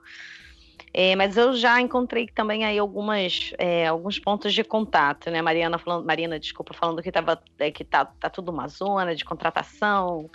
é, 0.95 1.15
mas 1.15 1.37
eu 1.37 1.55
já 1.55 1.79
encontrei 1.79 2.27
também 2.27 2.65
aí 2.65 2.79
algumas, 2.79 3.53
é, 3.59 3.87
alguns 3.87 4.19
pontos 4.19 4.55
de 4.55 4.65
contato, 4.65 5.31
né? 5.31 5.43
Mariana 5.43 5.77
falando, 5.77 6.07
Marina, 6.07 6.41
desculpa, 6.41 6.73
falando 6.73 7.03
que, 7.03 7.13
tava, 7.13 7.39
é, 7.59 7.71
que 7.71 7.85
tá, 7.85 8.07
tá 8.07 8.31
tudo 8.31 8.51
uma 8.51 8.67
zona 8.67 9.15
de 9.15 9.27
contratação 9.27 10.31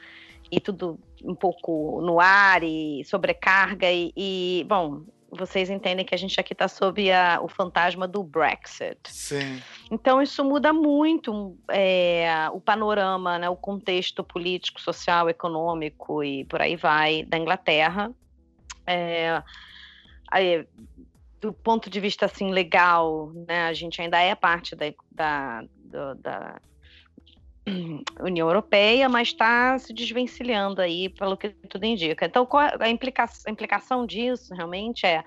e 0.52 0.60
tudo 0.60 1.00
um 1.24 1.34
pouco 1.34 2.00
no 2.02 2.20
ar 2.20 2.62
e 2.62 3.04
sobrecarga 3.06 3.92
e, 3.92 4.14
e 4.16 4.66
bom, 4.68 5.02
vocês 5.32 5.70
entendem 5.70 6.06
que 6.06 6.14
a 6.14 6.18
gente 6.18 6.38
aqui 6.40 6.52
está 6.52 6.68
sob 6.68 7.10
a, 7.12 7.40
o 7.42 7.48
fantasma 7.48 8.08
do 8.08 8.22
Brexit. 8.22 9.00
Sim. 9.08 9.62
Então 9.90 10.22
isso 10.22 10.44
muda 10.44 10.74
muito 10.74 11.58
é, 11.70 12.50
o 12.52 12.60
panorama, 12.60 13.40
né, 13.40 13.50
o 13.50 13.56
contexto 13.56 14.24
político, 14.24 14.82
social, 14.82 15.30
econômico 15.30 16.24
e 16.24 16.44
por 16.46 16.62
aí 16.62 16.76
vai 16.76 17.24
da 17.24 17.38
Inglaterra. 17.38 18.12
É, 18.86 19.42
aí, 20.30 20.68
do 21.40 21.54
ponto 21.54 21.90
de 21.90 22.00
vista 22.00 22.26
assim 22.26 22.52
legal, 22.52 23.32
né, 23.48 23.68
a 23.68 23.74
gente 23.74 24.02
ainda 24.02 24.20
é 24.20 24.36
parte 24.36 24.76
da, 24.76 24.94
da, 25.12 26.14
da 26.16 26.62
União 28.22 28.48
Europeia, 28.48 29.08
mas 29.08 29.30
está 29.30 29.78
se 29.78 29.94
desvencilhando 29.94 30.82
aí, 30.82 31.10
pelo 31.10 31.38
que 31.38 31.50
tudo 31.70 31.86
indica. 31.86 32.26
Então, 32.26 32.48
a, 32.54 32.90
implica 32.90 33.26
a 33.46 33.52
implicação 33.52 34.06
disso 34.06 34.54
realmente 34.54 35.06
é, 35.06 35.24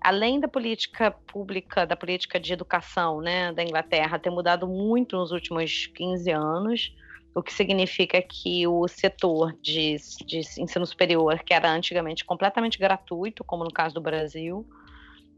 além 0.00 0.38
da 0.38 0.46
política 0.48 1.10
pública, 1.10 1.84
da 1.86 1.96
política 1.96 2.38
de 2.38 2.52
educação 2.52 3.20
né, 3.20 3.52
da 3.52 3.62
Inglaterra 3.62 4.18
ter 4.18 4.30
mudado 4.30 4.66
muito 4.68 5.16
nos 5.16 5.32
últimos 5.32 5.86
15 5.88 6.30
anos, 6.30 6.94
o 7.34 7.42
que 7.42 7.52
significa 7.52 8.22
que 8.22 8.66
o 8.66 8.88
setor 8.88 9.52
de, 9.60 9.96
de 10.24 10.38
ensino 10.38 10.86
superior, 10.86 11.40
que 11.40 11.52
era 11.52 11.70
antigamente 11.70 12.24
completamente 12.24 12.78
gratuito, 12.78 13.44
como 13.44 13.62
no 13.62 13.70
caso 13.70 13.94
do 13.94 14.00
Brasil, 14.00 14.66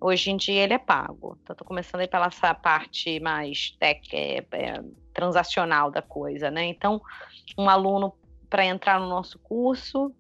hoje 0.01 0.31
em 0.31 0.37
dia 0.37 0.63
ele 0.63 0.75
é 0.75 0.79
pago. 0.79 1.37
Então, 1.43 1.55
estou 1.55 1.67
começando 1.67 2.03
aí 2.03 2.07
pela 2.07 2.27
essa 2.27 2.55
parte 2.55 3.19
mais 3.19 3.77
é, 3.81 4.81
transacional 5.19 5.91
da 5.91 6.01
coisa, 6.01 6.49
né? 6.49 6.65
Então, 6.67 7.03
um 7.59 7.69
aluno 7.69 8.15
para 8.49 8.65
entrar 8.65 9.01
no 9.01 9.09
nosso 9.09 9.37
curso, 9.41 10.15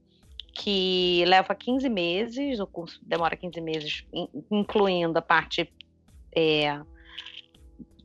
que 0.52 1.24
leva 1.24 1.54
15 1.54 1.88
meses, 1.88 2.58
o 2.58 2.66
curso 2.66 2.98
demora 3.00 3.36
15 3.36 3.60
meses, 3.60 4.04
incluindo 4.50 5.16
a 5.16 5.22
parte 5.22 5.72
é, 6.34 6.80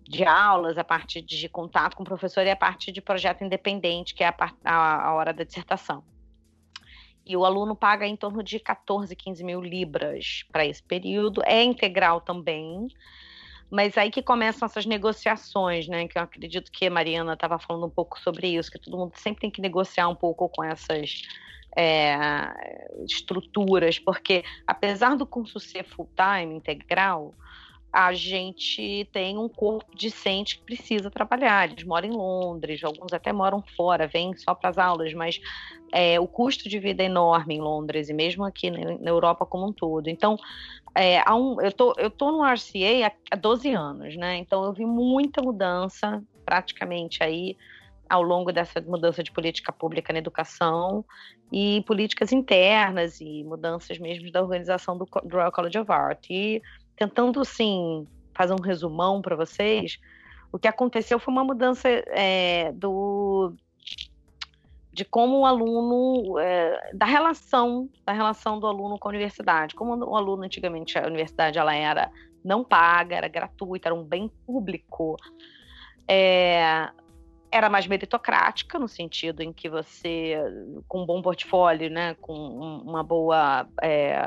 de 0.08 0.24
aulas, 0.24 0.78
a 0.78 0.84
parte 0.84 1.20
de 1.20 1.50
contato 1.50 1.96
com 1.96 2.04
o 2.04 2.06
professor 2.06 2.46
e 2.46 2.52
a 2.52 2.56
parte 2.56 2.92
de 2.92 3.02
projeto 3.02 3.44
independente, 3.44 4.14
que 4.14 4.24
é 4.24 4.28
a, 4.28 4.36
a, 4.64 5.08
a 5.08 5.14
hora 5.16 5.34
da 5.34 5.44
dissertação. 5.44 6.04
E 7.26 7.36
o 7.36 7.44
aluno 7.44 7.76
paga 7.76 8.06
em 8.06 8.16
torno 8.16 8.44
de 8.44 8.60
14, 8.60 9.16
15 9.16 9.44
mil 9.44 9.60
libras 9.60 10.46
para 10.52 10.64
esse 10.64 10.84
período. 10.84 11.42
É 11.44 11.64
integral 11.64 12.22
também, 12.22 12.88
mas 13.70 13.98
aí 13.98 14.12
que 14.12 14.22
começam 14.22 14.66
essas 14.66 14.86
negociações, 14.86 15.88
né? 15.88 16.08
Que 16.08 16.18
eu 16.18 16.24
acredito 16.24 16.72
que 16.72 16.86
a 16.86 16.92
Mariana 16.92 17.34
estava 17.34 17.58
falando 17.58 17.86
um 17.86 17.90
pouco 17.90 18.20
sobre 18.20 18.48
isso, 18.48 18.72
que 18.72 18.80
todo 18.80 18.98
mundo 18.98 19.14
sempre 19.16 19.42
tem 19.42 19.52
que 19.52 19.62
negociar 19.62 20.08
um 20.08 20.16
pouco 20.16 20.48
com 20.50 20.64
essas 20.64 21.24
é, 21.76 22.18
estruturas, 23.06 23.98
porque 24.00 24.44
apesar 24.68 25.16
do 25.16 25.26
curso 25.26 25.60
ser 25.60 25.84
full-time, 25.84 26.56
integral, 26.56 27.34
a 27.94 28.12
gente 28.12 29.08
tem 29.14 29.38
um 29.38 29.48
corpo 29.48 29.96
discente 29.96 30.58
que 30.58 30.64
precisa 30.64 31.12
trabalhar. 31.12 31.70
Eles 31.70 31.84
moram 31.84 32.08
em 32.10 32.12
Londres, 32.12 32.84
alguns 32.84 33.14
até 33.14 33.32
moram 33.32 33.62
fora, 33.78 34.08
vêm 34.08 34.36
só 34.36 34.56
para 34.56 34.72
as 34.72 34.80
aulas, 34.80 35.14
mas 35.14 35.40
é, 35.92 36.20
o 36.20 36.28
custo 36.28 36.68
de 36.68 36.80
vida 36.80 37.04
é 37.04 37.06
enorme 37.06 37.54
em 37.54 37.62
Londres 37.62 38.10
e 38.10 38.14
mesmo 38.14 38.44
aqui 38.44 38.72
na, 38.72 39.12
Europa 39.12 39.46
como 39.46 39.68
um 39.68 39.72
todo. 39.72 40.08
Então, 40.08 40.36
é, 40.96 41.24
um, 41.32 41.62
eu, 41.62 41.72
tô, 41.72 41.94
eu 42.00 42.10
tô 42.10 42.32
no 42.32 42.44
RCA 42.44 43.06
há, 43.06 43.12
há 43.30 43.36
12 43.36 43.72
anos, 43.72 44.18
né? 44.18 44.38
Então 44.38 44.64
eu 44.64 44.74
vi 44.74 44.88
muita 44.88 45.40
mudança, 45.40 46.24
praticamente 46.44 47.24
aí 47.24 47.56
ao 48.10 48.24
longo 48.24 48.52
dessa 48.52 48.82
mudança 48.82 49.24
de 49.24 49.32
política 49.32 49.72
pública 49.72 50.12
na 50.12 50.20
educação 50.20 51.06
e 51.52 51.84
políticas 51.86 52.32
internas 52.32 53.22
e 53.22 53.44
mudanças 53.44 54.00
mesmo 54.00 54.32
da 54.32 54.42
organização 54.42 54.98
do, 54.98 55.06
do 55.06 55.36
Royal 55.36 55.52
College 55.52 55.78
of 55.78 55.92
Art. 55.92 56.26
E 56.30 56.62
tentando, 56.96 57.42
assim, 57.42 58.08
fazer 58.34 58.54
um 58.54 58.62
resumão 58.62 59.22
para 59.22 59.36
vocês, 59.36 60.00
o 60.52 60.60
que 60.60 60.68
aconteceu 60.68 61.20
foi 61.20 61.32
uma 61.34 61.44
mudança 61.44 61.90
é, 61.90 62.72
do 62.74 63.54
de 64.94 65.04
como 65.04 65.40
o 65.40 65.46
aluno 65.46 66.38
é, 66.38 66.92
da 66.94 67.08
relação 67.08 67.90
da 68.06 68.14
relação 68.14 68.60
do 68.60 68.68
aluno 68.68 69.00
com 69.00 69.08
a 69.08 69.10
universidade. 69.10 69.74
Como 69.74 69.96
o 70.06 70.16
aluno 70.16 70.44
antigamente 70.44 70.98
a 70.98 71.08
universidade 71.08 71.58
ela 71.58 71.74
era 71.74 72.12
não 72.46 72.64
paga 72.64 73.16
era 73.16 73.28
gratuita 73.28 73.88
era 73.88 73.96
um 73.96 74.04
bem 74.04 74.30
público 74.46 75.18
é, 76.08 76.90
era 77.52 77.70
mais 77.70 77.88
meritocrática 77.88 78.78
no 78.78 78.88
sentido 78.88 79.42
em 79.42 79.52
que 79.52 79.70
você 79.70 80.38
com 80.88 81.02
um 81.02 81.06
bom 81.06 81.22
portfólio 81.22 81.90
né 81.90 82.16
com 82.16 82.34
uma 82.36 83.02
boa 83.02 83.66
é, 83.82 84.22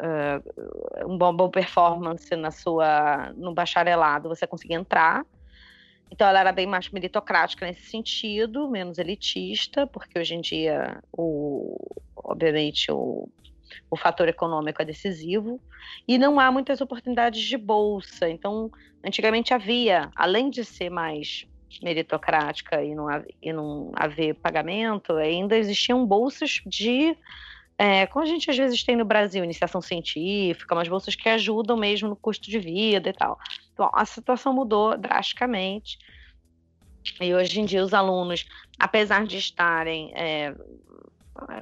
uh, 0.00 1.08
um 1.10 1.16
bom, 1.16 1.34
bom 1.34 1.50
performance 1.50 2.34
na 2.36 2.50
sua 2.50 3.32
no 3.36 3.52
bacharelado, 3.52 4.28
você 4.28 4.46
conseguia 4.46 4.76
entrar. 4.76 5.24
Então 6.10 6.26
ela 6.26 6.40
era 6.40 6.52
bem 6.52 6.66
mais 6.66 6.88
meritocrática 6.88 7.66
nesse 7.66 7.82
sentido, 7.90 8.68
menos 8.68 8.98
elitista, 8.98 9.86
porque 9.86 10.18
hoje 10.18 10.34
em 10.34 10.40
dia 10.40 11.02
o 11.12 11.76
obviamente 12.28 12.90
o, 12.90 13.28
o 13.90 13.96
fator 13.96 14.28
econômico 14.28 14.82
é 14.82 14.84
decisivo 14.84 15.60
e 16.06 16.18
não 16.18 16.38
há 16.38 16.50
muitas 16.50 16.80
oportunidades 16.80 17.42
de 17.42 17.56
bolsa. 17.56 18.28
Então, 18.28 18.70
antigamente 19.04 19.54
havia, 19.54 20.10
além 20.14 20.50
de 20.50 20.64
ser 20.64 20.90
mais 20.90 21.46
meritocrática 21.82 22.82
e 22.82 22.94
não, 22.94 23.06
e 23.42 23.52
não 23.52 23.92
haver 23.94 24.34
pagamento, 24.34 25.14
ainda 25.14 25.56
existiam 25.56 26.06
bolsas 26.06 26.60
de 26.66 27.16
é, 27.78 28.06
como 28.08 28.24
a 28.24 28.28
gente 28.28 28.50
às 28.50 28.56
vezes 28.56 28.82
tem 28.82 28.96
no 28.96 29.04
Brasil, 29.04 29.44
iniciação 29.44 29.80
científica, 29.80 30.74
umas 30.74 30.88
bolsas 30.88 31.14
que 31.14 31.28
ajudam 31.28 31.76
mesmo 31.76 32.08
no 32.08 32.16
custo 32.16 32.50
de 32.50 32.58
vida 32.58 33.08
e 33.08 33.12
tal. 33.12 33.38
Então, 33.72 33.88
a 33.94 34.04
situação 34.04 34.52
mudou 34.52 34.98
drasticamente. 34.98 35.96
E 37.20 37.32
hoje 37.32 37.60
em 37.60 37.64
dia 37.64 37.82
os 37.82 37.94
alunos, 37.94 38.46
apesar 38.80 39.24
de 39.24 39.38
estarem 39.38 40.12
é, 40.14 40.52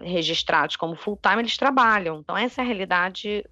registrados 0.03 0.75
como 0.77 0.97
full-time, 0.97 1.43
eles 1.43 1.59
trabalham. 1.59 2.21
Então, 2.21 2.35
essa 2.35 2.63
é 2.63 2.65
a 2.65 2.67
realidade 2.67 3.45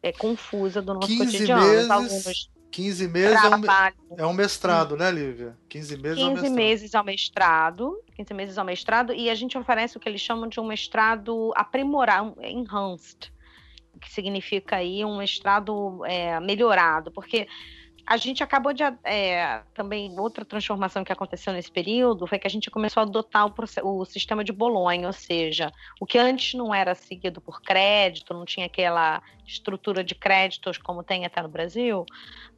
é, 0.00 0.12
confusa 0.12 0.80
do 0.80 0.94
nosso 0.94 1.18
cotidiano. 1.18 1.60
Meses... 1.60 1.84
Os 1.84 1.90
alunos 1.90 2.51
15 2.72 3.06
meses 3.08 3.44
é 3.44 3.48
um, 3.48 4.18
é 4.18 4.26
um, 4.26 4.32
mestrado, 4.32 4.96
né, 4.96 5.10
Lívia? 5.10 5.56
15 5.68 5.96
meses 5.98 6.18
15 6.18 6.22
é 6.22 6.24
um 6.24 6.32
mestrado. 6.32 6.54
meses 6.54 6.94
ao 6.94 7.04
mestrado. 7.04 8.02
15 8.16 8.34
meses 8.34 8.58
ao 8.58 8.64
mestrado. 8.64 9.12
E 9.12 9.28
a 9.28 9.34
gente 9.34 9.58
oferece 9.58 9.96
o 9.96 10.00
que 10.00 10.08
eles 10.08 10.22
chamam 10.22 10.48
de 10.48 10.58
um 10.58 10.64
mestrado 10.64 11.52
aprimorado, 11.54 12.34
enhanced, 12.42 13.30
que 14.00 14.10
significa 14.10 14.76
aí 14.76 15.04
um 15.04 15.18
mestrado 15.18 16.02
é, 16.06 16.40
melhorado, 16.40 17.12
porque 17.12 17.46
a 18.06 18.16
gente 18.16 18.42
acabou 18.42 18.72
de. 18.72 18.82
É, 19.04 19.62
também, 19.74 20.18
outra 20.18 20.44
transformação 20.44 21.04
que 21.04 21.12
aconteceu 21.12 21.52
nesse 21.52 21.70
período 21.70 22.26
foi 22.26 22.38
que 22.38 22.46
a 22.46 22.50
gente 22.50 22.70
começou 22.70 23.00
a 23.00 23.04
adotar 23.04 23.46
o, 23.46 24.00
o, 24.00 24.04
sistema 24.04 24.42
de 24.42 24.52
Bolonha, 24.52 25.06
ou 25.06 25.12
seja, 25.12 25.72
o 26.00 26.06
que 26.06 26.18
antes 26.18 26.54
não 26.54 26.74
era 26.74 26.94
seguido 26.94 27.40
por 27.40 27.62
crédito, 27.62 28.34
não 28.34 28.44
tinha 28.44 28.66
aquela 28.66 29.22
estrutura 29.46 30.02
de 30.02 30.14
créditos 30.14 30.78
como 30.78 31.02
tem 31.02 31.24
até 31.24 31.40
no 31.42 31.48
Brasil, 31.48 32.04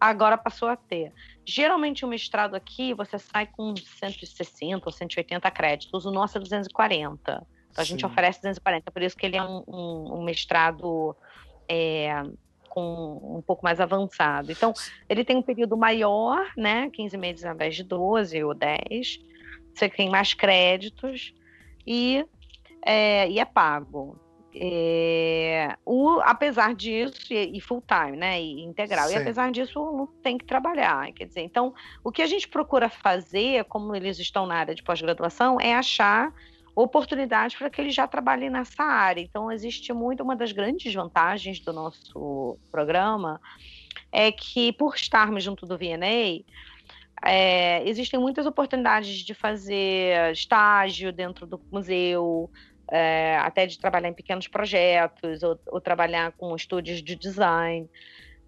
agora 0.01 0.38
passou 0.38 0.68
a 0.68 0.76
ter. 0.76 1.12
Geralmente, 1.45 2.05
o 2.05 2.09
mestrado 2.09 2.55
aqui 2.55 2.95
você 2.95 3.18
sai 3.18 3.47
com 3.47 3.74
160 3.76 4.82
ou 4.86 4.92
180 4.92 5.51
créditos, 5.51 6.07
o 6.07 6.11
nosso 6.11 6.38
é 6.38 6.40
240. 6.40 7.47
Então, 7.70 7.82
a 7.82 7.84
gente 7.84 8.07
oferece 8.07 8.40
240, 8.40 8.90
por 8.90 9.03
isso 9.03 9.16
que 9.16 9.26
ele 9.26 9.36
é 9.36 9.42
um, 9.42 9.62
um, 9.68 10.20
um 10.20 10.24
mestrado. 10.24 11.14
É, 11.68 12.22
com 12.74 13.36
um 13.38 13.40
pouco 13.40 13.62
mais 13.62 13.80
avançado. 13.80 14.50
Então, 14.50 14.74
ele 15.08 15.24
tem 15.24 15.36
um 15.36 15.42
período 15.42 15.76
maior, 15.76 16.44
né? 16.56 16.90
15 16.90 17.16
meses 17.16 17.44
ao 17.44 17.54
invés 17.54 17.76
de 17.76 17.84
12 17.84 18.42
ou 18.42 18.52
10. 18.52 19.20
Você 19.72 19.88
tem 19.88 20.10
mais 20.10 20.34
créditos 20.34 21.32
e 21.86 22.26
é, 22.84 23.30
e 23.30 23.38
é 23.38 23.44
pago. 23.44 24.18
É, 24.56 25.76
o, 25.84 26.20
apesar 26.22 26.74
disso, 26.74 27.32
e, 27.32 27.56
e, 27.56 27.60
full 27.60 27.82
time, 27.82 28.16
né? 28.16 28.40
E 28.42 28.64
integral. 28.64 29.06
Sim. 29.06 29.14
E 29.14 29.16
apesar 29.18 29.52
disso, 29.52 29.78
o 29.78 29.86
aluno 29.86 30.06
tem 30.20 30.36
que 30.36 30.44
trabalhar. 30.44 31.12
Quer 31.12 31.26
dizer, 31.26 31.42
então, 31.42 31.72
o 32.02 32.10
que 32.10 32.22
a 32.22 32.26
gente 32.26 32.48
procura 32.48 32.88
fazer, 32.88 33.64
como 33.66 33.94
eles 33.94 34.18
estão 34.18 34.46
na 34.46 34.56
área 34.56 34.74
de 34.74 34.82
pós-graduação, 34.82 35.60
é 35.60 35.74
achar 35.74 36.32
oportunidades 36.74 37.56
para 37.56 37.70
que 37.70 37.80
eles 37.80 37.94
já 37.94 38.06
trabalhem 38.06 38.50
nessa 38.50 38.82
área. 38.82 39.20
Então, 39.20 39.50
existe 39.50 39.92
muito 39.92 40.22
uma 40.22 40.34
das 40.34 40.52
grandes 40.52 40.92
vantagens 40.92 41.60
do 41.60 41.72
nosso 41.72 42.58
programa 42.70 43.40
é 44.10 44.30
que, 44.32 44.72
por 44.72 44.94
estarmos 44.94 45.42
junto 45.42 45.66
do 45.66 45.78
VNA, 45.78 46.44
é, 47.24 47.88
existem 47.88 48.18
muitas 48.18 48.46
oportunidades 48.46 49.18
de 49.18 49.34
fazer 49.34 50.32
estágio 50.32 51.12
dentro 51.12 51.46
do 51.46 51.60
museu, 51.70 52.50
é, 52.90 53.36
até 53.38 53.66
de 53.66 53.78
trabalhar 53.78 54.08
em 54.08 54.14
pequenos 54.14 54.46
projetos, 54.46 55.42
ou, 55.42 55.58
ou 55.66 55.80
trabalhar 55.80 56.32
com 56.32 56.54
estúdios 56.54 57.02
de 57.02 57.16
design, 57.16 57.88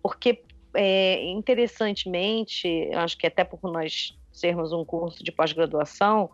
porque 0.02 0.42
é, 0.74 1.24
interessantemente, 1.24 2.90
acho 2.94 3.16
que 3.16 3.26
até 3.26 3.42
por 3.44 3.60
nós 3.70 4.16
sermos 4.30 4.72
um 4.72 4.84
curso 4.84 5.24
de 5.24 5.32
pós-graduação, 5.32 6.30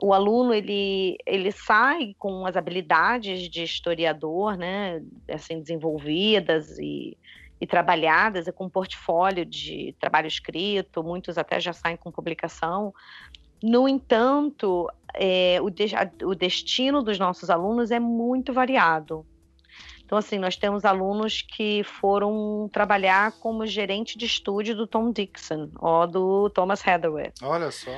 o 0.00 0.12
aluno 0.12 0.52
ele, 0.52 1.16
ele 1.24 1.50
sai 1.50 2.14
com 2.18 2.44
as 2.44 2.56
habilidades 2.56 3.48
de 3.48 3.62
historiador, 3.62 4.56
né, 4.56 5.02
assim 5.28 5.60
desenvolvidas 5.60 6.78
e, 6.78 7.16
e 7.60 7.66
trabalhadas, 7.66 8.46
é 8.46 8.52
com 8.52 8.66
um 8.66 8.70
portfólio 8.70 9.44
de 9.44 9.94
trabalho 9.98 10.26
escrito, 10.26 11.02
muitos 11.02 11.38
até 11.38 11.58
já 11.58 11.72
saem 11.72 11.96
com 11.96 12.12
publicação. 12.12 12.92
No 13.62 13.88
entanto, 13.88 14.90
é, 15.14 15.58
o, 15.62 15.70
de, 15.70 15.86
o 16.24 16.34
destino 16.34 17.02
dos 17.02 17.18
nossos 17.18 17.48
alunos 17.48 17.90
é 17.90 17.98
muito 17.98 18.52
variado. 18.52 19.24
Então, 20.06 20.16
assim, 20.16 20.38
nós 20.38 20.56
temos 20.56 20.84
alunos 20.84 21.42
que 21.42 21.82
foram 21.82 22.70
trabalhar 22.72 23.32
como 23.40 23.66
gerente 23.66 24.16
de 24.16 24.24
estúdio 24.24 24.76
do 24.76 24.86
Tom 24.86 25.10
Dixon 25.10 25.68
ou 25.80 26.06
do 26.06 26.48
Thomas 26.50 26.86
Hathaway. 26.86 27.32
Olha 27.42 27.72
só. 27.72 27.90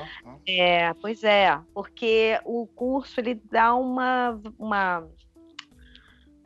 É, 0.46 0.94
pois 0.94 1.22
é, 1.22 1.60
porque 1.74 2.40
o 2.46 2.66
curso 2.66 3.20
ele 3.20 3.34
dá 3.34 3.74
uma 3.74 4.40
uma 4.58 5.06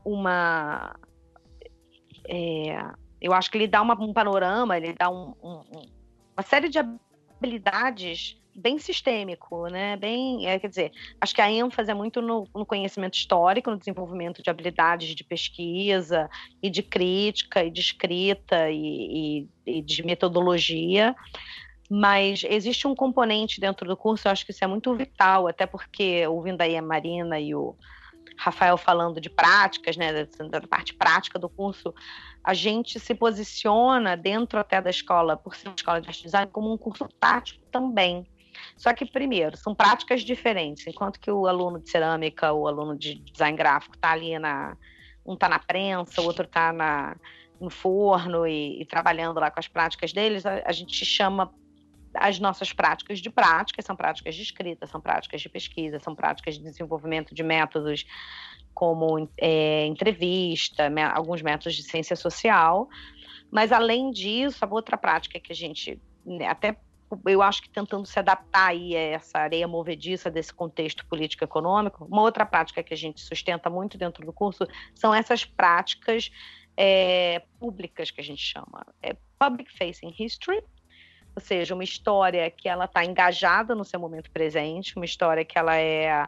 uma 0.04 0.96
é, 2.28 2.84
eu 3.20 3.32
acho 3.32 3.48
que 3.48 3.56
ele 3.56 3.68
dá 3.68 3.80
uma, 3.80 3.94
um 3.94 4.12
panorama, 4.12 4.76
ele 4.76 4.92
dá 4.94 5.08
um, 5.08 5.32
um, 5.40 5.62
uma 6.36 6.42
série 6.44 6.68
de 6.68 6.80
habilidades 6.80 8.41
bem 8.55 8.78
sistêmico, 8.78 9.66
né? 9.68 9.96
Bem, 9.96 10.46
é, 10.46 10.59
quer 10.59 10.68
dizer, 10.68 10.92
acho 11.20 11.34
que 11.34 11.40
a 11.40 11.50
ênfase 11.50 11.90
é 11.90 11.94
muito 11.94 12.20
no, 12.20 12.46
no, 12.55 12.66
conhecimento 12.66 13.14
histórico, 13.14 13.70
no 13.70 13.78
desenvolvimento 13.78 14.42
de 14.42 14.50
habilidades 14.50 15.14
de 15.14 15.24
pesquisa 15.24 16.28
e 16.62 16.68
de 16.68 16.82
crítica 16.82 17.64
e 17.64 17.70
de 17.70 17.80
escrita 17.80 18.70
e, 18.70 19.46
e, 19.66 19.78
e 19.78 19.82
de 19.82 20.03
metodologia. 20.05 21.14
Mas 21.90 22.42
existe 22.48 22.86
um 22.86 22.94
componente 22.94 23.61
dentro 23.61 23.86
do 23.86 23.96
curso, 23.96 24.26
eu 24.26 24.32
acho 24.32 24.46
que 24.46 24.53
isso 24.53 24.64
é 24.64 24.66
muito 24.66 24.94
vital, 24.94 25.46
até 25.46 25.66
porque 25.66 26.26
ouvindo 26.26 26.62
aí 26.62 26.76
a 26.76 26.82
Marina 26.82 27.38
e 27.38 27.55
o 27.55 27.76
Rafael 28.36 28.76
falando 28.76 29.20
de 29.20 29.28
práticas, 29.28 29.96
né, 29.96 30.26
da, 30.50 30.61
parte 30.62 30.94
prática 30.94 31.38
do 31.38 31.48
curso, 31.48 31.94
a 32.42 32.55
gente 32.55 32.98
se 32.98 33.14
posiciona 33.14 34.16
dentro 34.16 34.59
até 34.59 34.80
da 34.80 34.90
escola, 34.90 35.36
por 35.36 35.55
ser 35.55 35.68
uma 35.68 35.76
escola 35.76 36.00
de 36.00 36.11
design, 36.11 36.50
como 36.50 36.72
um 36.72 36.78
curso 36.78 37.07
prático 37.20 37.62
também. 37.70 38.26
Só 38.76 38.92
que, 38.92 39.04
primeiro, 39.04 39.56
são 39.56 39.74
práticas 39.74 40.22
diferentes. 40.22 40.86
Enquanto 40.86 41.20
que 41.20 41.30
o 41.30 41.46
aluno 41.46 41.80
de 41.80 41.90
cerâmica, 41.90 42.52
o 42.52 42.66
aluno 42.66 42.96
de 42.96 43.14
design 43.14 43.56
gráfico 43.56 43.94
está 43.94 44.12
ali 44.12 44.38
na. 44.38 44.76
Um 45.24 45.34
está 45.34 45.48
na 45.48 45.58
prensa, 45.58 46.20
o 46.20 46.24
outro 46.24 46.44
está 46.44 46.72
no 47.60 47.70
forno 47.70 48.44
e, 48.44 48.82
e, 48.82 48.84
trabalhando 48.84 49.38
lá 49.38 49.52
com 49.52 49.60
as 49.60 49.68
práticas 49.68 50.12
deles, 50.12 50.44
a, 50.44 50.62
a 50.66 50.72
gente 50.72 51.04
chama 51.04 51.54
as 52.14 52.38
nossas 52.40 52.72
práticas 52.72 53.20
de 53.20 53.30
prática, 53.30 53.80
são 53.80 53.96
práticas 53.96 54.34
de 54.34 54.42
escrita, 54.42 54.86
são 54.86 55.00
práticas 55.00 55.40
de 55.40 55.48
pesquisa, 55.48 55.98
são 56.00 56.14
práticas 56.14 56.56
de 56.56 56.62
desenvolvimento 56.62 57.34
de 57.34 57.42
métodos 57.42 58.04
como 58.74 59.28
é, 59.38 59.86
entrevista, 59.86 60.90
alguns 61.14 61.42
métodos 61.42 61.74
de 61.74 61.82
ciência 61.82 62.16
social, 62.16 62.88
Mas 63.50 63.70
além 63.70 64.10
disso, 64.10 64.64
a 64.64 64.68
outra 64.68 64.96
prática 64.96 65.38
que 65.38 65.52
a 65.52 65.54
gente 65.54 66.00
né, 66.24 66.46
até 66.46 66.76
eu 67.26 67.42
acho 67.42 67.62
que 67.62 67.70
tentando 67.70 68.06
se 68.06 68.18
adaptar 68.18 68.68
aí 68.68 68.96
a 68.96 69.00
essa 69.00 69.38
areia 69.38 69.66
movediça 69.68 70.30
desse 70.30 70.52
contexto 70.52 71.06
político-econômico, 71.06 72.04
uma 72.04 72.22
outra 72.22 72.46
prática 72.46 72.82
que 72.82 72.94
a 72.94 72.96
gente 72.96 73.20
sustenta 73.20 73.68
muito 73.68 73.98
dentro 73.98 74.24
do 74.24 74.32
curso 74.32 74.66
são 74.94 75.14
essas 75.14 75.44
práticas 75.44 76.30
é, 76.76 77.42
públicas 77.58 78.10
que 78.10 78.20
a 78.20 78.24
gente 78.24 78.42
chama. 78.42 78.86
É 79.02 79.16
public 79.38 79.70
facing 79.76 80.14
history, 80.18 80.62
ou 81.34 81.42
seja, 81.42 81.74
uma 81.74 81.84
história 81.84 82.50
que 82.50 82.68
ela 82.68 82.84
está 82.84 83.04
engajada 83.04 83.74
no 83.74 83.84
seu 83.84 83.98
momento 83.98 84.30
presente, 84.30 84.96
uma 84.96 85.04
história 85.04 85.44
que 85.44 85.58
ela 85.58 85.76
é, 85.76 86.26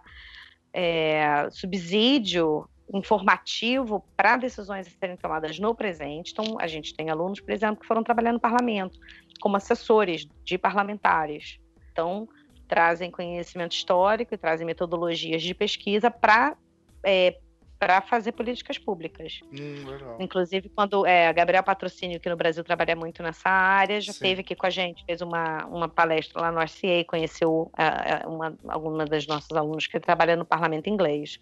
é 0.72 1.48
subsídio 1.50 2.68
informativo 2.94 4.04
para 4.16 4.36
decisões 4.36 4.86
serem 4.86 5.16
tomadas 5.16 5.58
no 5.58 5.74
presente. 5.74 6.32
Então, 6.32 6.56
a 6.60 6.66
gente 6.66 6.94
tem 6.94 7.10
alunos, 7.10 7.40
por 7.40 7.50
exemplo, 7.50 7.80
que 7.80 7.86
foram 7.86 8.04
trabalhar 8.04 8.32
no 8.32 8.40
parlamento 8.40 8.98
como 9.40 9.56
assessores 9.56 10.26
de 10.44 10.56
parlamentares. 10.56 11.58
Então, 11.90 12.28
trazem 12.68 13.10
conhecimento 13.10 13.72
histórico 13.72 14.34
e 14.34 14.38
trazem 14.38 14.66
metodologias 14.66 15.42
de 15.42 15.52
pesquisa 15.54 16.10
para 16.10 16.56
é, 17.02 17.36
para 17.84 18.00
fazer 18.00 18.32
políticas 18.32 18.78
públicas. 18.78 19.40
Hum, 19.52 20.16
Inclusive, 20.18 20.70
quando 20.70 21.04
é, 21.04 21.28
a 21.28 21.32
Gabriel 21.32 21.62
Patrocínio, 21.62 22.18
que 22.18 22.30
no 22.30 22.36
Brasil 22.36 22.64
trabalha 22.64 22.96
muito 22.96 23.22
nessa 23.22 23.50
área, 23.50 24.00
já 24.00 24.10
Sim. 24.10 24.32
aqui 24.32 24.54
com 24.54 24.64
a 24.64 24.70
gente, 24.70 25.04
fez 25.04 25.20
uma, 25.20 25.66
uma 25.66 25.86
palestra 25.86 26.40
lá 26.40 26.50
no 26.50 26.60
RCA, 26.60 27.04
conheceu 27.06 27.70
uh, 27.78 28.26
uma, 28.26 28.56
alguma 28.68 29.04
das 29.04 29.26
nossas 29.26 29.54
alunas 29.54 29.86
que 29.86 30.00
trabalha 30.00 30.34
no 30.34 30.46
parlamento 30.46 30.88
inglês. 30.88 31.38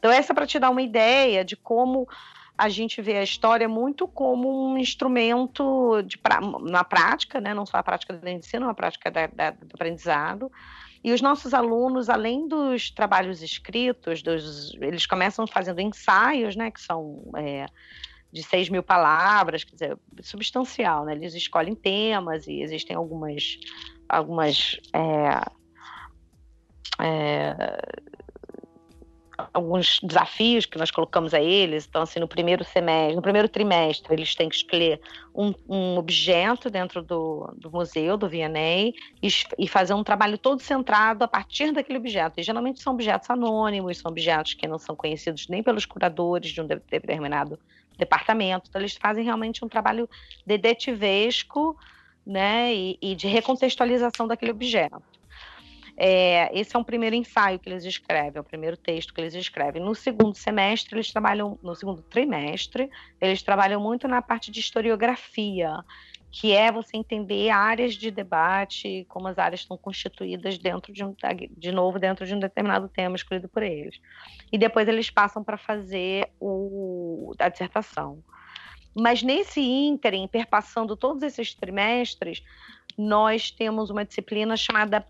Então, 0.00 0.10
essa 0.10 0.32
é 0.32 0.34
para 0.34 0.48
te 0.48 0.58
dar 0.58 0.70
uma 0.70 0.82
ideia 0.82 1.44
de 1.44 1.54
como 1.54 2.08
a 2.58 2.68
gente 2.68 3.00
vê 3.00 3.18
a 3.18 3.22
história 3.22 3.68
muito 3.68 4.08
como 4.08 4.72
um 4.72 4.76
instrumento 4.76 6.02
de, 6.02 6.18
pra, 6.18 6.40
na 6.40 6.82
prática, 6.82 7.40
né? 7.40 7.54
não 7.54 7.64
só 7.64 7.76
a 7.76 7.82
prática 7.84 8.14
do 8.14 8.28
ensino, 8.28 8.68
a 8.68 8.74
prática 8.74 9.12
da, 9.12 9.28
da, 9.28 9.50
do 9.52 9.74
aprendizado, 9.74 10.50
e 11.04 11.12
os 11.12 11.20
nossos 11.20 11.52
alunos, 11.52 12.08
além 12.08 12.48
dos 12.48 12.90
trabalhos 12.90 13.42
escritos, 13.42 14.22
dos, 14.22 14.74
eles 14.80 15.04
começam 15.04 15.46
fazendo 15.46 15.80
ensaios, 15.80 16.56
né, 16.56 16.70
que 16.70 16.80
são 16.80 17.22
é, 17.36 17.66
de 18.32 18.42
6 18.42 18.70
mil 18.70 18.82
palavras, 18.82 19.64
quer 19.64 19.74
dizer, 19.74 19.98
substancial, 20.22 21.04
né? 21.04 21.12
Eles 21.12 21.34
escolhem 21.34 21.74
temas 21.74 22.46
e 22.46 22.62
existem 22.62 22.96
algumas, 22.96 23.58
algumas 24.08 24.80
é, 24.94 25.40
é, 27.04 27.54
alguns 29.52 29.98
desafios 30.02 30.66
que 30.66 30.78
nós 30.78 30.90
colocamos 30.90 31.34
a 31.34 31.40
eles. 31.40 31.86
Então, 31.88 32.02
assim, 32.02 32.20
no 32.20 32.28
primeiro 32.28 32.64
semestre, 32.64 33.16
no 33.16 33.22
primeiro 33.22 33.48
trimestre, 33.48 34.12
eles 34.14 34.34
têm 34.34 34.48
que 34.48 34.56
escolher 34.56 35.00
um, 35.34 35.52
um 35.68 35.98
objeto 35.98 36.70
dentro 36.70 37.02
do, 37.02 37.52
do 37.56 37.70
museu, 37.70 38.16
do 38.16 38.28
V&A, 38.28 38.92
e, 39.22 39.28
e, 39.58 39.68
fazer 39.68 39.94
um 39.94 40.04
trabalho 40.04 40.38
todo 40.38 40.60
centrado 40.60 41.24
a 41.24 41.28
partir 41.28 41.72
daquele 41.72 41.98
objeto. 41.98 42.38
E 42.38 42.42
geralmente 42.42 42.80
são 42.80 42.92
objetos 42.92 43.28
anônimos, 43.30 43.98
são 43.98 44.10
objetos 44.10 44.54
que 44.54 44.66
não 44.66 44.78
são 44.78 44.94
conhecidos 44.94 45.48
nem 45.48 45.62
pelos 45.62 45.84
curadores 45.84 46.50
de 46.50 46.60
um 46.60 46.66
determinado 46.66 47.58
departamento. 47.98 48.68
Então, 48.68 48.80
eles 48.80 48.96
fazem 48.96 49.24
realmente 49.24 49.64
um 49.64 49.68
trabalho 49.68 50.08
detetivesco, 50.46 51.76
né, 52.26 52.74
e, 52.74 52.98
e 53.02 53.14
de 53.14 53.26
recontextualização 53.26 54.26
daquele 54.26 54.50
objeto. 54.50 55.13
É, 55.96 56.50
esse 56.58 56.74
é 56.74 56.78
um 56.78 56.84
primeiro 56.84 57.14
ensaio 57.14 57.58
que 57.58 57.68
eles 57.68 57.84
escrevem, 57.84 58.32
é 58.36 58.40
o 58.40 58.44
primeiro 58.44 58.76
texto 58.76 59.14
que 59.14 59.20
eles 59.20 59.34
escrevem. 59.34 59.82
No 59.82 59.94
segundo 59.94 60.34
semestre, 60.34 60.96
eles 60.96 61.12
trabalham, 61.12 61.58
no 61.62 61.74
segundo 61.74 62.02
trimestre, 62.02 62.90
eles 63.20 63.42
trabalham 63.42 63.80
muito 63.80 64.08
na 64.08 64.20
parte 64.20 64.50
de 64.50 64.58
historiografia, 64.58 65.72
que 66.32 66.50
é 66.50 66.72
você 66.72 66.96
entender 66.96 67.48
áreas 67.50 67.94
de 67.94 68.10
debate, 68.10 69.06
como 69.08 69.28
as 69.28 69.38
áreas 69.38 69.60
estão 69.60 69.78
constituídas 69.78 70.58
dentro 70.58 70.92
de 70.92 71.04
um, 71.04 71.14
de 71.56 71.70
novo, 71.70 71.96
dentro 72.00 72.26
de 72.26 72.34
um 72.34 72.40
determinado 72.40 72.88
tema 72.88 73.14
escolhido 73.14 73.48
por 73.48 73.62
eles. 73.62 74.00
E 74.50 74.58
depois 74.58 74.88
eles 74.88 75.08
passam 75.10 75.44
para 75.44 75.56
fazer 75.56 76.28
o, 76.40 77.32
a 77.38 77.48
dissertação. 77.48 78.18
Mas 78.92 79.22
nesse 79.22 79.60
ínterim, 79.60 80.26
perpassando 80.26 80.96
todos 80.96 81.22
esses 81.22 81.54
trimestres, 81.54 82.42
nós 82.98 83.52
temos 83.52 83.90
uma 83.90 84.04
disciplina 84.04 84.56
chamada 84.56 85.06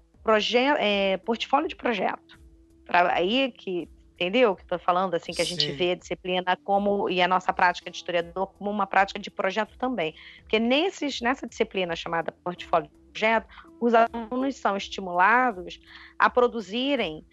é, 0.78 1.16
portfólio 1.18 1.68
de 1.68 1.76
projeto. 1.76 2.40
Pra, 2.84 3.12
aí 3.12 3.52
que 3.52 3.88
entendeu 4.14 4.54
que 4.54 4.62
estou 4.62 4.78
falando? 4.78 5.14
Assim 5.14 5.32
que 5.32 5.42
a 5.42 5.44
gente 5.44 5.70
vê 5.72 5.92
a 5.92 5.94
disciplina 5.94 6.56
como 6.64 7.08
e 7.10 7.20
a 7.20 7.28
nossa 7.28 7.52
prática 7.52 7.90
de 7.90 7.96
historiador 7.96 8.46
como 8.58 8.70
uma 8.70 8.86
prática 8.86 9.18
de 9.18 9.30
projeto 9.30 9.76
também. 9.76 10.14
Porque 10.40 10.58
nesses 10.58 11.20
nessa 11.20 11.46
disciplina 11.46 11.94
chamada 11.94 12.32
portfólio 12.32 12.88
de 12.88 13.10
projeto 13.12 13.48
os 13.80 13.92
alunos 13.92 14.56
são 14.56 14.76
estimulados 14.76 15.80
a 16.18 16.30
produzirem 16.30 17.24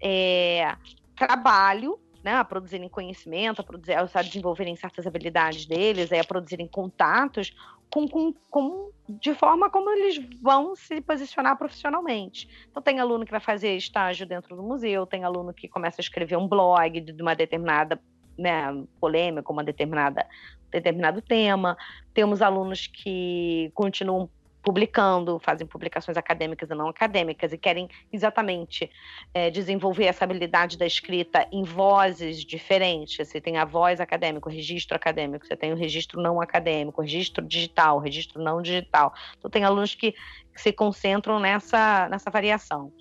é, 0.00 0.74
trabalho 1.16 1.98
né, 2.28 2.34
a 2.34 2.44
produzirem 2.44 2.90
conhecimento, 2.90 3.60
a, 3.60 3.64
produzir, 3.64 3.94
a 3.94 4.22
desenvolverem 4.22 4.76
certas 4.76 5.06
habilidades 5.06 5.64
deles, 5.64 6.12
a 6.12 6.22
produzirem 6.22 6.68
contatos 6.68 7.56
com, 7.90 8.06
com, 8.06 8.34
com, 8.50 8.90
de 9.08 9.34
forma 9.34 9.70
como 9.70 9.90
eles 9.90 10.20
vão 10.42 10.76
se 10.76 11.00
posicionar 11.00 11.56
profissionalmente. 11.56 12.46
Então, 12.70 12.82
tem 12.82 13.00
aluno 13.00 13.24
que 13.24 13.30
vai 13.30 13.40
fazer 13.40 13.74
estágio 13.76 14.26
dentro 14.26 14.54
do 14.54 14.62
museu, 14.62 15.06
tem 15.06 15.24
aluno 15.24 15.54
que 15.54 15.66
começa 15.66 16.02
a 16.02 16.02
escrever 16.02 16.36
um 16.36 16.46
blog 16.46 17.00
de 17.00 17.22
uma 17.22 17.34
determinada 17.34 17.98
né, 18.36 18.84
polêmica, 19.00 19.50
uma 19.50 19.64
determinada 19.64 20.26
determinado 20.70 21.22
tema. 21.22 21.78
Temos 22.12 22.42
alunos 22.42 22.86
que 22.86 23.72
continuam 23.74 24.28
publicando, 24.68 25.38
fazem 25.38 25.66
publicações 25.66 26.18
acadêmicas 26.18 26.68
e 26.68 26.74
não 26.74 26.88
acadêmicas 26.88 27.54
e 27.54 27.56
querem 27.56 27.88
exatamente 28.12 28.90
é, 29.32 29.48
desenvolver 29.48 30.04
essa 30.04 30.24
habilidade 30.24 30.76
da 30.76 30.84
escrita 30.84 31.48
em 31.50 31.62
vozes 31.62 32.44
diferentes. 32.44 33.26
Você 33.26 33.40
tem 33.40 33.56
a 33.56 33.64
voz 33.64 33.98
acadêmica, 33.98 34.46
o 34.46 34.52
registro 34.52 34.94
acadêmico, 34.94 35.46
você 35.46 35.56
tem 35.56 35.72
o 35.72 35.74
registro 35.74 36.20
não 36.20 36.38
acadêmico, 36.38 37.00
o 37.00 37.02
registro 37.02 37.42
digital, 37.46 37.96
o 37.96 37.98
registro 37.98 38.42
não 38.42 38.60
digital. 38.60 39.14
Então, 39.38 39.50
tem 39.50 39.64
alunos 39.64 39.94
que, 39.94 40.12
que 40.12 40.60
se 40.60 40.70
concentram 40.70 41.40
nessa, 41.40 42.06
nessa 42.10 42.30
variação. 42.30 42.92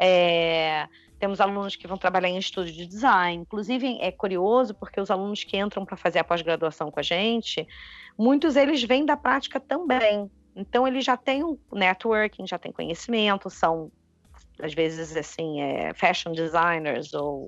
É, 0.00 0.86
temos 1.18 1.40
alunos 1.40 1.74
que 1.74 1.88
vão 1.88 1.98
trabalhar 1.98 2.28
em 2.28 2.38
estúdio 2.38 2.72
de 2.72 2.86
design. 2.86 3.42
Inclusive, 3.42 3.98
é 4.00 4.12
curioso 4.12 4.72
porque 4.72 5.00
os 5.00 5.10
alunos 5.10 5.42
que 5.42 5.56
entram 5.56 5.84
para 5.84 5.96
fazer 5.96 6.20
a 6.20 6.24
pós-graduação 6.24 6.92
com 6.92 7.00
a 7.00 7.02
gente, 7.02 7.66
muitos 8.16 8.54
eles 8.54 8.84
vêm 8.84 9.04
da 9.04 9.16
prática 9.16 9.58
também. 9.58 10.30
Então 10.58 10.86
ele 10.86 11.00
já 11.00 11.16
tem 11.16 11.44
um 11.44 11.56
networking, 11.72 12.46
já 12.46 12.58
tem 12.58 12.72
conhecimento, 12.72 13.48
são 13.48 13.90
às 14.60 14.74
vezes 14.74 15.16
assim, 15.16 15.60
é, 15.62 15.94
fashion 15.94 16.32
designers 16.32 17.14
ou 17.14 17.46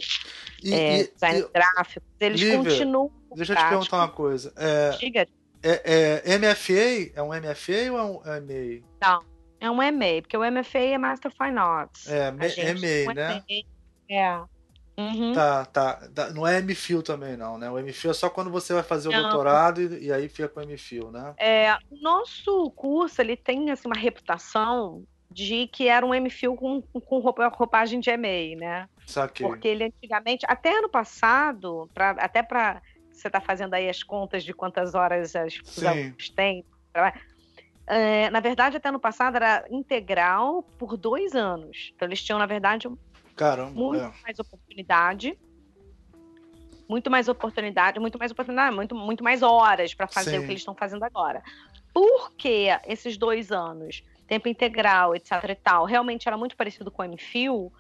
e, 0.63 0.73
é, 0.73 1.01
e, 1.01 1.13
designers 1.13 1.47
e, 1.47 1.53
gráficos, 1.53 2.09
eles 2.21 2.41
Lívia, 2.41 2.59
continuam. 2.59 3.11
Deixa 3.35 3.53
eu 3.53 3.57
te 3.57 3.69
perguntar 3.69 3.97
uma 3.97 4.09
coisa. 4.09 4.53
É, 4.57 4.91
Diga. 4.91 5.27
É, 5.63 6.23
é, 6.25 6.39
MFA? 6.39 7.13
É 7.15 7.23
um 7.23 7.29
MFA 7.29 7.93
ou 7.93 7.99
é 7.99 8.03
um 8.03 8.41
MA? 8.41 8.87
Não, 9.03 9.25
é 9.61 9.71
um 9.71 9.75
MA, 9.75 10.23
porque 10.23 10.37
o 10.37 10.51
MFA 10.51 10.79
é 10.79 10.99
Master 10.99 11.33
Fine 11.33 11.59
Arts. 11.59 12.09
É, 12.09 12.31
MA, 12.31 13.15
né? 13.15 13.43
É. 14.09 14.41
Uhum. 15.01 15.33
Tá, 15.33 15.65
tá. 15.65 16.01
Não 16.35 16.47
é 16.47 16.61
MFIL 16.61 17.03
também, 17.03 17.37
não, 17.37 17.57
né? 17.57 17.71
O 17.71 17.81
MFIL 17.81 18.11
é 18.11 18.15
só 18.15 18.29
quando 18.29 18.51
você 18.51 18.75
vai 18.75 18.83
fazer 18.83 19.09
o 19.09 19.13
não. 19.13 19.23
doutorado 19.23 19.81
e, 19.81 20.07
e, 20.07 20.13
aí 20.13 20.29
fica 20.29 20.49
com 20.49 20.61
o 20.61 20.67
MFIL, 20.67 21.11
né? 21.11 21.35
É, 21.39 21.75
o 21.91 22.01
nosso 22.03 22.71
curso, 22.73 23.21
ele 23.21 23.37
tem 23.37 23.71
assim, 23.71 23.89
uma 23.89 23.99
reputação 23.99 25.03
de 25.31 25.69
que 25.69 25.89
era 25.89 26.05
um 26.05 26.11
MFIL 26.11 26.55
com, 26.57 26.83
com 26.83 27.19
roupa, 27.19 27.49
roupagem 27.49 28.01
de 28.01 28.11
EMEI, 28.11 28.57
né? 28.57 28.89
Saquei. 29.07 29.47
Porque 29.47 29.69
ele 29.69 29.85
antigamente, 29.85 30.45
até 30.49 30.77
ano 30.79 30.89
passado, 30.89 31.89
pra, 31.95 32.11
até 32.11 32.43
para 32.43 32.83
você 33.11 33.31
tá 33.31 33.41
fazendo 33.41 33.75
aí 33.75 33.89
as 33.89 34.03
contas 34.03 34.43
de 34.43 34.53
quantas 34.53 34.95
horas 34.95 35.37
as, 35.37 35.55
os 35.63 35.85
alunos 35.85 36.31
têm, 36.31 36.65
é, 37.87 38.31
na 38.31 38.41
verdade, 38.41 38.77
até 38.77 38.89
ano 38.89 39.01
passado 39.01 39.37
era 39.37 39.65
integral 39.71 40.63
por 40.79 40.97
dois 40.97 41.35
anos. 41.35 41.93
Então, 41.95 42.07
eles 42.07 42.23
tinham, 42.23 42.39
na 42.39 42.47
verdade, 42.47 42.89
Caramba, 43.41 43.71
muito 43.71 44.05
é. 44.05 44.13
mais 44.23 44.39
oportunidade. 44.39 45.39
Muito 46.87 47.11
mais 47.11 47.27
oportunidade, 47.27 47.99
muito 47.99 48.19
mais 48.19 48.31
oportunidade, 48.33 48.77
muito, 48.77 48.95
muito 48.95 49.25
mais 49.25 49.43
horas 49.43 49.95
para 49.95 50.07
fazer 50.07 50.33
Sim. 50.33 50.39
o 50.39 50.41
que 50.41 50.49
eles 50.49 50.61
estão 50.61 50.75
fazendo 50.75 51.05
agora. 51.05 51.43
Porque 51.95 52.67
esses 52.87 53.17
dois 53.17 53.51
anos, 53.51 54.05
tempo 54.27 54.47
integral, 54.47 55.15
etc 55.15 55.31
e 55.49 55.55
tal, 55.55 55.87
realmente 55.87 56.29
era 56.29 56.37
muito 56.37 56.55
parecido 56.55 56.91
com 56.91 57.03
o 57.03 57.09
MFIL, 57.09 57.73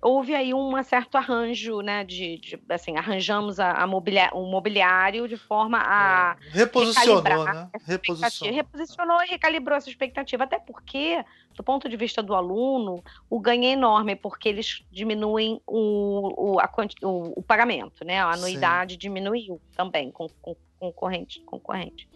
houve 0.00 0.34
aí 0.34 0.54
um 0.54 0.82
certo 0.82 1.16
arranjo, 1.16 1.80
né, 1.80 2.04
de, 2.04 2.38
de 2.38 2.62
assim, 2.68 2.96
arranjamos 2.96 3.58
a, 3.58 3.72
a 3.72 3.86
o 3.86 4.46
mobiliário 4.46 5.26
de 5.26 5.36
forma 5.36 5.78
a 5.78 6.36
é. 6.40 6.58
reposicionou, 6.58 7.44
né? 7.44 7.70
Reposicionou. 7.84 8.54
reposicionou 8.54 9.22
e 9.22 9.26
recalibrou 9.26 9.76
essa 9.76 9.88
expectativa, 9.88 10.44
até 10.44 10.58
porque, 10.58 11.24
do 11.54 11.62
ponto 11.62 11.88
de 11.88 11.96
vista 11.96 12.22
do 12.22 12.34
aluno, 12.34 13.02
o 13.28 13.40
ganho 13.40 13.64
é 13.64 13.72
enorme, 13.72 14.14
porque 14.14 14.48
eles 14.48 14.84
diminuem 14.90 15.60
o, 15.66 16.54
o, 16.54 16.60
a, 16.60 16.70
o, 17.02 17.40
o 17.40 17.42
pagamento, 17.42 18.04
né, 18.04 18.20
a 18.20 18.30
anuidade 18.30 18.94
Sim. 18.94 18.98
diminuiu 18.98 19.60
também 19.74 20.10
com, 20.10 20.28
com 20.40 20.56
concorrente, 20.78 21.40
concorrente. 21.40 22.08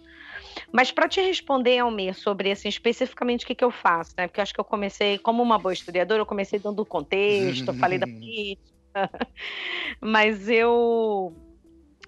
Mas 0.72 0.92
para 0.92 1.08
te 1.08 1.20
responder, 1.20 1.78
Almir, 1.78 2.14
sobre 2.14 2.50
assim, 2.50 2.68
especificamente 2.68 3.44
o 3.44 3.46
que, 3.46 3.54
que 3.54 3.64
eu 3.64 3.70
faço, 3.70 4.14
né? 4.16 4.26
Porque 4.26 4.40
eu 4.40 4.42
acho 4.42 4.54
que 4.54 4.60
eu 4.60 4.64
comecei, 4.64 5.18
como 5.18 5.42
uma 5.42 5.58
boa 5.58 5.72
historiadora, 5.72 6.22
eu 6.22 6.26
comecei 6.26 6.58
dando 6.58 6.84
contexto, 6.84 7.74
falei 7.74 7.98
da 7.98 8.06
política. 8.06 8.70
Mas 10.00 10.48
eu 10.48 11.34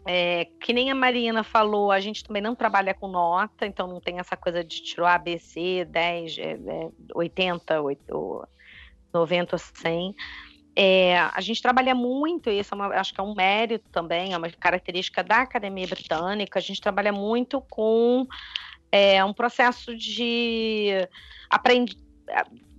é, 0.04 0.46
que 0.60 0.72
nem 0.72 0.90
a 0.90 0.94
Marina 0.94 1.44
falou, 1.44 1.92
a 1.92 2.00
gente 2.00 2.24
também 2.24 2.42
não 2.42 2.54
trabalha 2.54 2.92
com 2.92 3.06
nota, 3.06 3.66
então 3.66 3.86
não 3.86 4.00
tem 4.00 4.18
essa 4.18 4.36
coisa 4.36 4.64
de 4.64 4.82
tirar 4.82 5.14
ABC, 5.14 5.84
10, 5.88 6.38
é, 6.38 6.42
é, 6.42 6.88
80, 7.14 7.80
8, 7.80 8.48
90 9.14 9.54
ou 9.54 9.58
100. 9.58 10.14
É, 10.74 11.18
a 11.18 11.40
gente 11.40 11.60
trabalha 11.60 11.94
muito, 11.94 12.48
e 12.48 12.58
isso 12.58 12.74
é 12.74 12.76
uma, 12.76 12.86
acho 12.94 13.12
que 13.12 13.20
é 13.20 13.22
um 13.22 13.34
mérito 13.34 13.88
também, 13.90 14.32
é 14.32 14.36
uma 14.36 14.50
característica 14.50 15.22
da 15.22 15.42
Academia 15.42 15.86
Britânica, 15.86 16.58
a 16.58 16.62
gente 16.62 16.80
trabalha 16.80 17.12
muito 17.12 17.60
com 17.60 18.26
é, 18.90 19.22
um 19.24 19.32
processo 19.32 19.96
de 19.96 20.90
aprendizagem 21.50 22.02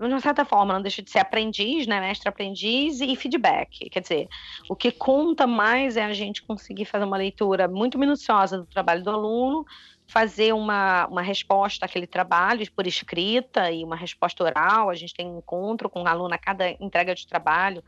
de 0.08 0.14
uma 0.14 0.20
certa 0.20 0.44
forma, 0.44 0.74
não 0.74 0.82
deixa 0.82 1.02
de 1.02 1.10
ser 1.10 1.20
aprendiz, 1.20 1.88
né, 1.88 2.00
mestre 2.00 2.28
aprendiz 2.28 3.00
e 3.00 3.16
feedback. 3.16 3.90
Quer 3.90 4.02
dizer, 4.02 4.28
o 4.68 4.76
que 4.76 4.92
conta 4.92 5.46
mais 5.46 5.96
é 5.98 6.04
a 6.04 6.14
gente 6.14 6.42
conseguir 6.42 6.86
fazer 6.86 7.06
uma 7.06 7.18
leitura 7.18 7.68
muito 7.68 7.98
minuciosa 7.98 8.58
do 8.58 8.66
trabalho 8.66 9.04
do 9.04 9.10
aluno, 9.10 9.66
fazer 10.08 10.54
uma, 10.54 11.08
uma 11.08 11.22
resposta 11.22 11.86
àquele 11.86 12.08
trabalho 12.08 12.70
por 12.72 12.86
escrita 12.86 13.72
e 13.72 13.84
uma 13.84 13.96
resposta 13.96 14.44
oral. 14.44 14.90
A 14.90 14.96
gente 14.96 15.14
tem 15.14 15.28
um 15.28 15.40
encontro 15.40 15.90
com 15.90 16.04
o 16.04 16.08
aluno 16.08 16.34
a 16.34 16.38
cada 16.38 16.70
entrega 16.70 17.16
de 17.16 17.28
trabalho, 17.28 17.84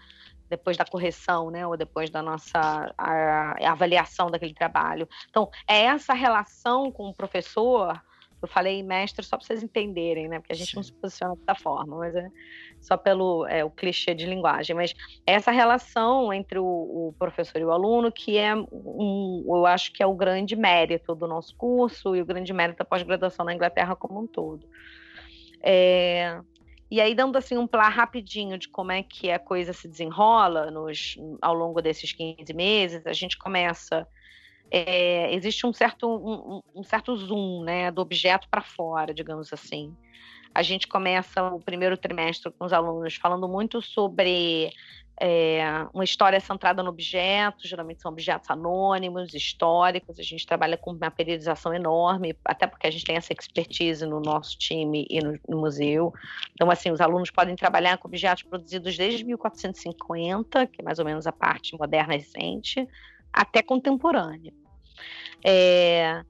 depois 0.49 0.78
da 0.78 0.86
correção, 0.86 1.49
né, 1.49 1.66
ou 1.66 1.76
depois 1.76 2.09
da 2.09 2.22
nossa 2.22 2.93
a, 2.97 3.55
a 3.61 3.72
avaliação 3.72 4.30
daquele 4.30 4.53
trabalho. 4.53 5.07
Então, 5.30 5.49
é 5.68 5.84
essa 5.84 6.13
relação 6.13 6.91
com 6.91 7.09
o 7.09 7.13
professor 7.13 7.99
eu 8.41 8.47
falei 8.47 8.83
mestre 8.83 9.25
só 9.25 9.38
para 9.38 9.45
vocês 9.45 9.63
entenderem, 9.63 10.27
né? 10.27 10.39
Porque 10.39 10.53
a 10.53 10.55
gente 10.55 10.71
Sim. 10.71 10.75
não 10.77 10.83
se 10.83 10.93
posiciona 10.93 11.36
dessa 11.36 11.55
forma, 11.55 11.97
mas 11.97 12.15
é 12.15 12.29
só 12.79 12.95
pelo 12.95 13.47
é, 13.47 13.63
o 13.63 13.69
clichê 13.69 14.13
de 14.13 14.25
linguagem. 14.25 14.75
Mas 14.75 14.93
essa 15.25 15.51
relação 15.51 16.31
entre 16.31 16.59
o, 16.59 16.65
o, 16.65 17.15
professor 17.17 17.59
e 17.59 17.65
o 17.65 17.71
aluno, 17.71 18.11
que 18.11 18.38
é 18.38 18.55
um, 18.55 19.43
eu 19.47 19.65
acho 19.65 19.91
que 19.91 20.03
é 20.03 20.05
o 20.05 20.13
grande 20.13 20.55
mérito 20.55 21.15
do 21.15 21.27
nosso 21.27 21.55
curso 21.55 22.15
e 22.15 22.21
o 22.21 22.25
grande 22.25 22.53
mérito 22.53 22.79
da 22.79 22.86
pós-graduação 22.86 23.45
na 23.45 23.53
Inglaterra 23.53 23.95
como 23.95 24.21
um 24.21 24.27
todo. 24.27 24.67
É, 25.61 26.39
e 26.89 27.01
aí, 27.01 27.15
dando 27.15 27.38
assim 27.38 27.57
um 27.57 27.65
plá 27.65 27.89
rapidinho 27.89 28.57
de 28.57 28.69
como 28.69 28.91
é 28.91 29.01
que 29.01 29.31
a 29.31 29.39
coisa 29.39 29.73
se 29.73 29.88
desenrola 29.88 30.69
nos, 30.69 31.17
ao 31.41 31.53
longo 31.53 31.81
desses 31.81 32.11
15 32.13 32.53
meses, 32.53 33.07
a 33.07 33.13
gente 33.13 33.38
começa 33.38 34.07
é, 34.72 35.34
existe 35.34 35.66
um 35.66 35.74
certo, 35.74 36.07
um, 36.07 36.61
um, 36.80 36.84
certo 36.84 37.16
zoom 37.16 37.63
né, 37.63 37.91
do 37.91 38.01
objeto 38.01 38.47
para 38.49 38.61
fora, 38.61 39.13
digamos 39.13 39.51
assim. 39.53 39.95
A 40.53 40.61
gente 40.61 40.88
começa 40.88 41.43
o 41.43 41.59
primeiro 41.59 41.97
trimestre 41.97 42.51
com 42.51 42.66
os 42.66 42.74
alunos 42.74 43.16
falando 43.16 43.47
muito 43.47 43.82
sobre 43.82 44.72
é, 45.20 45.88
uma 45.93 46.03
história 46.03 46.39
centrada 46.39 46.84
no 46.84 46.89
objeto, 46.89 47.68
geralmente 47.68 48.01
são 48.01 48.11
objetos 48.11 48.49
anônimos, 48.49 49.34
históricos, 49.34 50.20
a 50.20 50.24
gente 50.24 50.45
trabalha 50.45 50.78
com 50.78 50.91
uma 50.91 51.09
periodização 51.09 51.74
enorme, 51.74 52.36
até 52.43 52.68
porque 52.68 52.88
a 52.88 52.91
gente 52.91 53.05
tem 53.05 53.16
essa 53.16 53.32
expertise 53.32 54.05
no 54.05 54.20
nosso 54.20 54.57
time 54.57 55.05
e 55.09 55.22
no, 55.22 55.39
no 55.47 55.57
museu. 55.59 56.13
Então, 56.53 56.70
assim, 56.70 56.91
os 56.91 56.99
alunos 56.99 57.32
podem 57.32 57.55
trabalhar 57.55 57.97
com 57.97 58.07
objetos 58.07 58.43
produzidos 58.43 58.97
desde 58.97 59.24
1450, 59.24 60.68
que 60.68 60.82
é 60.82 60.84
mais 60.84 60.99
ou 60.99 61.05
menos 61.05 61.26
a 61.26 61.32
parte 61.32 61.78
moderna 61.78 62.13
recente, 62.13 62.86
até 63.36 63.61
contemporânea. 63.61 64.53
É, 65.43 66.23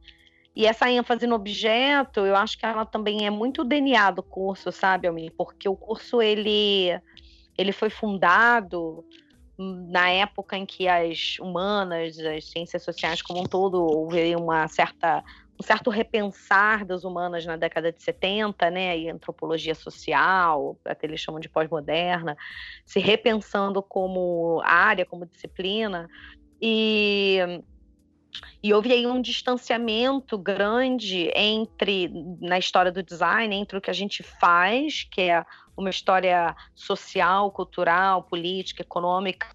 e 0.55 0.65
essa 0.65 0.89
ênfase 0.89 1.27
no 1.27 1.35
objeto, 1.35 2.21
eu 2.21 2.35
acho 2.35 2.57
que 2.57 2.65
ela 2.65 2.85
também 2.85 3.25
é 3.25 3.29
muito 3.29 3.63
DNA 3.63 4.11
do 4.11 4.23
curso, 4.23 4.71
sabe, 4.71 5.07
Almir? 5.07 5.31
Porque 5.37 5.69
o 5.69 5.75
curso 5.75 6.21
ele, 6.21 6.89
ele 7.57 7.71
foi 7.71 7.89
fundado 7.89 9.05
na 9.57 10.09
época 10.09 10.57
em 10.57 10.65
que 10.65 10.87
as 10.87 11.37
humanas, 11.39 12.17
as 12.19 12.49
ciências 12.49 12.83
sociais 12.83 13.21
como 13.21 13.41
um 13.41 13.45
todo, 13.45 13.83
houve 13.83 14.35
uma 14.35 14.67
certa 14.67 15.23
um 15.57 15.63
certo 15.63 15.89
repensar 15.89 16.85
das 16.85 17.05
humanas 17.05 17.45
na 17.45 17.55
década 17.55 17.89
de 17.89 18.03
70, 18.03 18.69
né, 18.69 18.97
e 18.97 19.09
antropologia 19.09 19.73
social, 19.73 20.77
até 20.83 21.07
eles 21.07 21.21
chamam 21.21 21.39
de 21.39 21.47
pós-moderna, 21.47 22.35
se 22.85 22.99
repensando 22.99 23.81
como 23.81 24.61
área, 24.65 25.05
como 25.05 25.25
disciplina, 25.25 26.09
e, 26.67 27.37
e 28.63 28.73
houve 28.73 28.91
aí 28.91 29.05
um 29.05 29.21
distanciamento 29.21 30.35
grande 30.35 31.31
entre, 31.35 32.09
na 32.41 32.57
história 32.57 32.91
do 32.91 33.03
design, 33.03 33.55
entre 33.55 33.77
o 33.77 33.81
que 33.81 33.91
a 33.91 33.93
gente 33.93 34.23
faz, 34.23 35.03
que 35.03 35.21
é 35.21 35.45
uma 35.77 35.91
história 35.91 36.55
social, 36.73 37.51
cultural, 37.51 38.23
política, 38.23 38.81
econômica, 38.81 39.47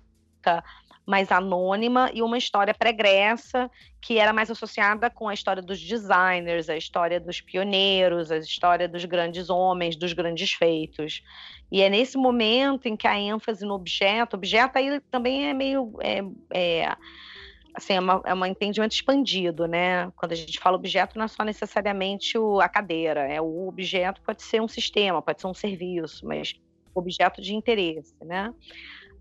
mais 1.11 1.33
anônima, 1.33 2.09
e 2.15 2.23
uma 2.23 2.39
história 2.39 2.73
pregressa, 2.73 3.69
que 4.01 4.17
era 4.17 4.33
mais 4.33 4.51
associada 4.51 5.11
com 5.11 5.29
a 5.29 5.35
história 5.35 5.61
dos 5.61 5.81
designers, 5.81 6.71
a 6.71 6.77
história 6.77 7.19
dos 7.19 7.41
pioneiros, 7.41 8.31
a 8.31 8.39
história 8.39 8.89
dos 8.89 9.05
grandes 9.05 9.51
homens, 9.51 9.97
dos 9.97 10.13
grandes 10.13 10.53
feitos. 10.53 11.23
E 11.71 11.83
é 11.83 11.91
nesse 11.91 12.17
momento 12.17 12.87
em 12.87 12.97
que 12.97 13.09
a 13.09 13.19
ênfase 13.19 13.67
no 13.67 13.75
objeto, 13.75 14.37
objeto 14.37 14.79
aí 14.79 15.01
também 15.11 15.49
é 15.49 15.53
meio. 15.53 15.93
É, 16.01 16.23
é, 16.53 16.97
assim, 17.75 17.95
é, 17.95 18.01
uma, 18.01 18.23
é 18.25 18.33
um 18.33 18.47
entendimento 18.47 18.93
expandido, 18.93 19.67
né? 19.67 20.11
Quando 20.17 20.33
a 20.33 20.37
gente 20.37 20.61
fala 20.61 20.77
objeto, 20.77 21.19
não 21.19 21.25
é 21.25 21.29
só 21.29 21.45
necessariamente 21.45 22.39
o, 22.39 22.61
a 22.61 22.69
cadeira, 22.69 23.21
é 23.21 23.41
o 23.41 23.69
objeto 23.69 24.23
pode 24.23 24.43
ser 24.43 24.63
um 24.63 24.69
sistema, 24.69 25.21
pode 25.21 25.41
ser 25.41 25.49
um 25.49 25.55
serviço, 25.55 26.25
mas 26.25 26.55
objeto 26.95 27.43
de 27.43 27.55
interesse, 27.55 28.15
né? 28.25 28.55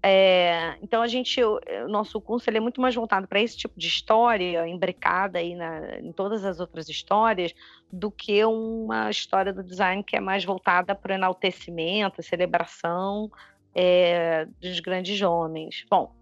É, 0.01 0.77
então 0.81 1.01
a 1.01 1.07
gente, 1.07 1.43
o, 1.43 1.59
nosso 1.89 2.21
curso 2.21 2.49
ele 2.49 2.57
é 2.57 2.61
muito 2.61 2.79
mais 2.79 2.95
voltado 2.95 3.27
para 3.27 3.41
esse 3.41 3.57
tipo 3.57 3.77
de 3.77 3.87
história, 3.87 4.65
imbricada 4.67 5.39
aí 5.39 5.55
na, 5.55 5.99
em 5.99 6.11
todas 6.13 6.45
as 6.45 6.59
outras 6.59 6.87
histórias, 6.87 7.53
do 7.91 8.09
que 8.09 8.43
uma 8.45 9.09
história 9.09 9.51
do 9.51 9.63
design 9.63 10.01
que 10.03 10.15
é 10.15 10.21
mais 10.21 10.45
voltada 10.45 10.95
para 10.95 11.11
o 11.11 11.15
enaltecimento, 11.15 12.23
celebração 12.23 13.29
é, 13.75 14.45
dos 14.61 14.79
grandes 14.79 15.21
homens. 15.21 15.85
Bom, 15.89 16.15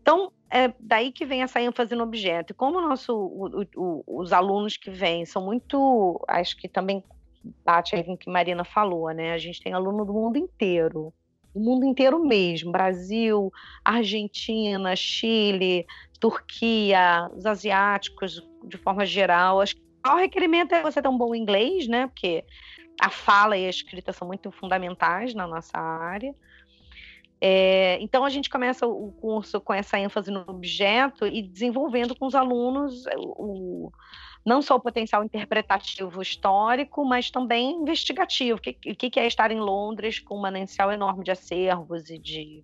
então 0.00 0.32
é 0.50 0.72
daí 0.80 1.12
que 1.12 1.26
vem 1.26 1.42
essa 1.42 1.60
ênfase 1.60 1.94
no 1.94 2.04
objeto. 2.04 2.52
E 2.52 2.54
como 2.54 2.80
nosso, 2.80 3.14
o, 3.14 3.66
o, 3.76 4.04
os 4.06 4.32
alunos 4.32 4.78
que 4.78 4.90
vêm 4.90 5.26
são 5.26 5.44
muito, 5.44 6.24
acho 6.26 6.56
que 6.56 6.68
também 6.68 7.04
bate 7.62 7.94
aí 7.94 8.02
com 8.02 8.14
o 8.14 8.16
que 8.16 8.30
Marina 8.30 8.64
falou, 8.64 9.10
né? 9.10 9.34
A 9.34 9.38
gente 9.38 9.62
tem 9.62 9.74
aluno 9.74 10.06
do 10.06 10.14
mundo 10.14 10.38
inteiro 10.38 11.12
o 11.54 11.60
mundo 11.60 11.86
inteiro 11.86 12.18
mesmo, 12.18 12.72
Brasil, 12.72 13.52
Argentina, 13.84 14.96
Chile, 14.96 15.86
Turquia, 16.18 17.30
os 17.34 17.46
asiáticos 17.46 18.42
de 18.64 18.76
forma 18.76 19.06
geral. 19.06 19.60
Acho 19.60 19.76
que 19.76 19.82
o 20.06 20.16
requerimento 20.16 20.74
é 20.74 20.82
você 20.82 21.00
ter 21.00 21.08
um 21.08 21.16
bom 21.16 21.34
inglês, 21.34 21.86
né? 21.86 22.08
Porque 22.08 22.44
a 23.00 23.08
fala 23.08 23.56
e 23.56 23.66
a 23.66 23.70
escrita 23.70 24.12
são 24.12 24.26
muito 24.26 24.50
fundamentais 24.50 25.34
na 25.34 25.46
nossa 25.46 25.78
área. 25.78 26.34
É, 27.40 27.98
então 28.00 28.24
a 28.24 28.30
gente 28.30 28.48
começa 28.48 28.86
o 28.86 29.12
curso 29.12 29.60
com 29.60 29.74
essa 29.74 29.98
ênfase 29.98 30.30
no 30.30 30.44
objeto 30.48 31.26
e 31.26 31.42
desenvolvendo 31.42 32.14
com 32.14 32.26
os 32.26 32.34
alunos 32.34 33.04
o, 33.16 33.92
não 34.44 34.60
só 34.60 34.76
o 34.76 34.80
potencial 34.80 35.24
interpretativo 35.24 36.20
histórico, 36.20 37.04
mas 37.04 37.30
também 37.30 37.72
investigativo. 37.72 38.58
O 38.58 38.60
que, 38.60 39.10
que 39.10 39.20
é 39.20 39.26
estar 39.26 39.50
em 39.50 39.60
Londres 39.60 40.18
com 40.18 40.36
um 40.36 40.40
manancial 40.40 40.92
enorme 40.92 41.24
de 41.24 41.30
acervos 41.30 42.10
e 42.10 42.18
de, 42.18 42.62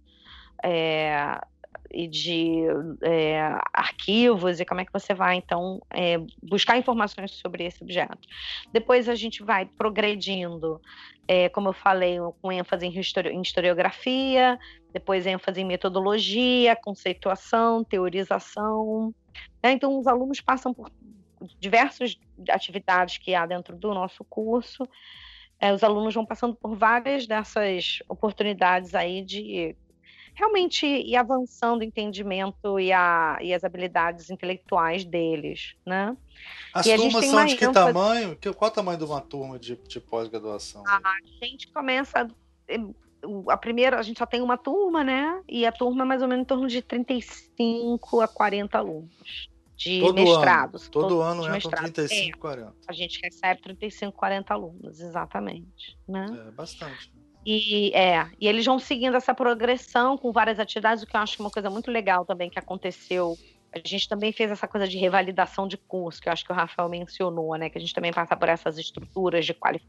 é, 0.63 1.41
e 1.91 2.07
de 2.07 2.65
é, 3.03 3.59
arquivos, 3.73 4.61
e 4.61 4.65
como 4.65 4.83
é 4.83 4.85
que 4.85 4.93
você 4.93 5.15
vai, 5.15 5.37
então, 5.37 5.81
é, 5.91 6.19
buscar 6.43 6.77
informações 6.77 7.33
sobre 7.33 7.65
esse 7.65 7.83
objeto. 7.83 8.29
Depois 8.73 9.09
a 9.09 9.15
gente 9.15 9.43
vai 9.43 9.65
progredindo, 9.65 10.81
é, 11.27 11.49
como 11.49 11.71
eu 11.71 11.73
falei, 11.73 12.19
com 12.43 12.53
ênfase 12.53 12.87
em, 12.87 12.93
em 12.93 13.41
historiografia, 13.41 14.59
depois 14.93 15.27
ênfase 15.27 15.63
em 15.63 15.65
metodologia, 15.65 16.77
conceituação, 16.77 17.83
teorização. 17.83 19.15
Né? 19.63 19.73
Então, 19.73 19.99
os 19.99 20.07
alunos 20.07 20.41
passam 20.41 20.75
por 20.75 20.91
diversas 21.59 22.19
atividades 22.49 23.19
que 23.19 23.35
há 23.35 23.47
dentro 23.47 23.77
do 23.77 23.93
nosso 23.95 24.25
curso. 24.25 24.87
É, 25.59 25.73
os 25.73 25.83
alunos 25.83 26.15
vão 26.15 26.25
passando 26.25 26.55
por 26.55 26.75
várias 26.75 27.27
dessas 27.27 28.03
oportunidades 28.09 28.95
aí 28.95 29.23
de 29.23 29.77
realmente 30.35 30.87
ir 30.87 31.17
avançando 31.17 31.81
o 31.81 31.85
entendimento 31.85 32.81
e, 32.81 32.93
a, 32.93 33.39
e 33.43 33.53
as 33.53 33.63
habilidades 33.63 34.31
intelectuais 34.31 35.05
deles, 35.05 35.75
né? 35.85 36.17
As 36.73 36.87
e 36.87 36.97
turmas 36.97 37.27
são 37.27 37.45
de 37.45 37.57
que 37.57 37.65
ênfase... 37.65 37.93
tamanho? 37.93 38.39
Qual 38.57 38.71
o 38.71 38.75
tamanho 38.75 38.99
de 38.99 39.05
uma 39.05 39.21
turma 39.21 39.59
de, 39.59 39.77
de 39.77 40.01
pós-graduação? 40.01 40.83
A 40.87 41.01
gente 41.43 41.69
começa 41.69 42.27
a 43.49 43.57
primeira, 43.57 43.99
a 43.99 44.03
gente 44.03 44.19
só 44.19 44.27
tem 44.27 44.41
uma 44.41 44.57
turma, 44.57 45.05
né? 45.05 45.43
E 45.49 45.67
a 45.67 45.73
turma 45.73 46.05
é 46.05 46.07
mais 46.07 46.23
ou 46.23 46.29
menos 46.29 46.45
em 46.45 46.47
torno 46.47 46.67
de 46.69 46.81
35 46.81 48.21
a 48.21 48.29
40 48.29 48.79
alunos. 48.79 49.50
De 49.81 50.01
todo 50.01 50.15
mestrados. 50.15 50.83
Ano. 50.83 50.91
Todo 50.91 51.21
ano 51.23 51.57
entram 51.57 51.71
35, 51.71 52.37
é, 52.37 52.41
40. 52.41 52.75
A 52.87 52.93
gente 52.93 53.21
recebe 53.23 53.63
35, 53.63 54.13
40 54.13 54.53
alunos, 54.53 55.01
exatamente. 55.01 55.97
Né? 56.07 56.27
É 56.49 56.51
bastante. 56.51 57.11
E, 57.47 57.91
é, 57.95 58.29
e 58.39 58.47
eles 58.47 58.67
vão 58.67 58.79
seguindo 58.79 59.17
essa 59.17 59.35
progressão 59.35 60.19
com 60.19 60.31
várias 60.31 60.61
atividades, 60.61 61.03
o 61.03 61.07
que 61.07 61.17
eu 61.17 61.21
acho 61.21 61.37
que 61.37 61.43
é 61.43 61.45
uma 61.47 61.51
coisa 61.51 61.71
muito 61.71 61.91
legal 61.91 62.27
também 62.27 62.51
que 62.51 62.59
aconteceu. 62.59 63.39
A 63.73 63.79
gente 63.79 64.07
também 64.07 64.33
fez 64.33 64.51
essa 64.51 64.69
coisa 64.69 64.87
de 64.87 64.99
revalidação 64.99 65.67
de 65.67 65.79
curso, 65.79 66.21
que 66.21 66.29
eu 66.29 66.33
acho 66.33 66.45
que 66.45 66.53
o 66.53 66.55
Rafael 66.55 66.89
mencionou, 66.89 67.57
né? 67.57 67.71
Que 67.71 67.79
a 67.79 67.81
gente 67.81 67.95
também 67.95 68.13
passa 68.13 68.37
por 68.37 68.51
essas 68.51 68.77
estruturas 68.77 69.47
de, 69.47 69.55
quali 69.55 69.81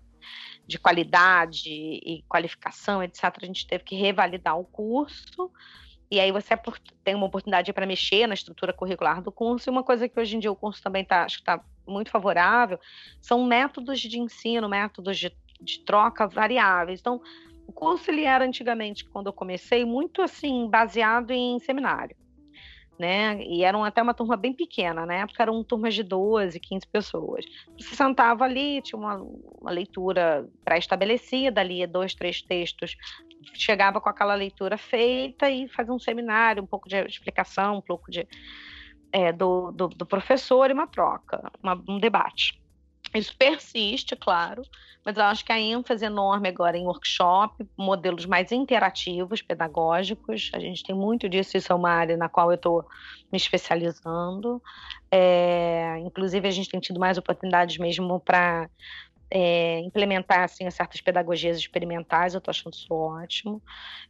de 0.66 0.80
qualidade 0.80 1.70
e 1.70 2.24
qualificação, 2.30 3.04
etc. 3.04 3.24
A 3.42 3.46
gente 3.46 3.68
teve 3.68 3.84
que 3.84 3.96
revalidar 3.96 4.58
o 4.58 4.64
curso. 4.64 5.52
E 6.12 6.20
aí 6.20 6.32
você 6.32 6.60
tem 7.04 7.16
uma 7.16 7.26
oportunidade 7.26 7.72
para 7.72 7.86
mexer 7.86 8.28
na 8.28 8.34
estrutura 8.34 8.74
curricular 8.74 9.22
do 9.22 9.32
curso. 9.32 9.70
E 9.70 9.72
uma 9.72 9.82
coisa 9.82 10.10
que 10.10 10.20
hoje 10.20 10.36
em 10.36 10.40
dia 10.40 10.52
o 10.52 10.56
curso 10.56 10.84
também 10.84 11.06
tá, 11.06 11.24
acho 11.24 11.38
que 11.38 11.42
está 11.42 11.64
muito 11.88 12.12
favorável 12.12 12.80
são 13.22 13.44
métodos 13.46 14.00
de 14.00 14.20
ensino, 14.20 14.70
métodos 14.70 15.18
de 15.18 15.32
de 15.62 15.80
troca 15.80 16.28
variáveis. 16.28 17.00
Então, 17.00 17.22
o 17.68 17.72
curso 17.72 18.10
ele 18.10 18.24
era 18.24 18.44
antigamente, 18.44 19.06
quando 19.06 19.28
eu 19.28 19.34
comecei, 19.34 19.86
muito 19.86 20.22
assim 20.22 20.68
baseado 20.70 21.32
em 21.32 21.60
seminário, 21.60 22.16
né? 23.00 23.42
E 23.44 23.64
eram 23.64 23.84
até 23.84 24.02
uma 24.02 24.14
turma 24.14 24.36
bem 24.36 24.54
pequena, 24.54 25.06
na 25.06 25.14
época 25.14 25.42
eram 25.42 25.64
turmas 25.64 25.94
de 25.94 26.04
12, 26.04 26.60
15 26.60 26.88
pessoas. 26.88 27.46
Você 27.80 27.96
sentava 27.96 28.44
ali, 28.44 28.82
tinha 28.82 29.00
uma, 29.00 29.16
uma 29.62 29.72
leitura 29.72 30.50
pré-estabelecida 30.66 31.62
ali, 31.62 31.86
dois, 31.88 32.14
três 32.14 32.42
textos, 32.42 32.96
chegava 33.54 34.00
com 34.00 34.10
aquela 34.10 34.36
leitura 34.36 34.78
feita 34.78 35.50
e 35.50 35.68
fazia 35.70 35.94
um 35.94 36.00
seminário, 36.00 36.64
um 36.64 36.68
pouco 36.68 36.88
de 36.88 36.98
explicação, 37.06 37.78
um 37.78 37.82
pouco 37.82 38.12
de 38.12 38.28
é, 39.12 39.32
do, 39.32 39.72
do, 39.72 39.90
do, 39.90 40.06
professor 40.06 40.70
e 40.70 40.74
uma 40.74 40.88
troca, 40.88 41.52
uma, 41.62 41.74
um 41.88 42.00
debate. 42.00 42.62
Isso 43.14 43.36
persiste, 43.36 44.16
claro, 44.16 44.62
mas 45.04 45.18
eu 45.18 45.24
acho 45.24 45.44
que 45.44 45.52
a 45.52 45.60
ênfase 45.60 46.06
enorme 46.06 46.48
agora 46.48 46.78
em 46.78 46.86
workshop, 46.86 47.68
modelos 47.76 48.26
mais 48.26 48.52
interativos, 48.52 49.42
pedagógicos. 49.42 50.50
A 50.54 50.60
gente 50.60 50.84
tem 50.84 50.96
muito 50.96 51.28
disso, 51.28 51.58
isso 51.58 51.74
é 51.74 51.76
uma 51.76 51.90
área 51.90 52.16
na 52.16 52.30
qual 52.30 52.52
eu 52.52 52.56
estou 52.56 52.86
me 53.32 53.38
especializando. 53.38 54.62
É, 55.10 55.98
inclusive, 56.06 56.48
a 56.48 56.52
gente 56.52 56.70
tem 56.70 56.80
tido 56.80 57.00
mais 57.00 57.18
oportunidades 57.18 57.78
mesmo 57.80 58.20
para 58.20 58.70
é, 59.34 59.80
implementar 59.80 60.44
assim, 60.44 60.70
certas 60.70 61.00
pedagogias 61.00 61.58
experimentais, 61.58 62.34
eu 62.34 62.40
estou 62.40 62.52
achando 62.52 62.74
isso 62.74 62.94
ótimo. 62.94 63.62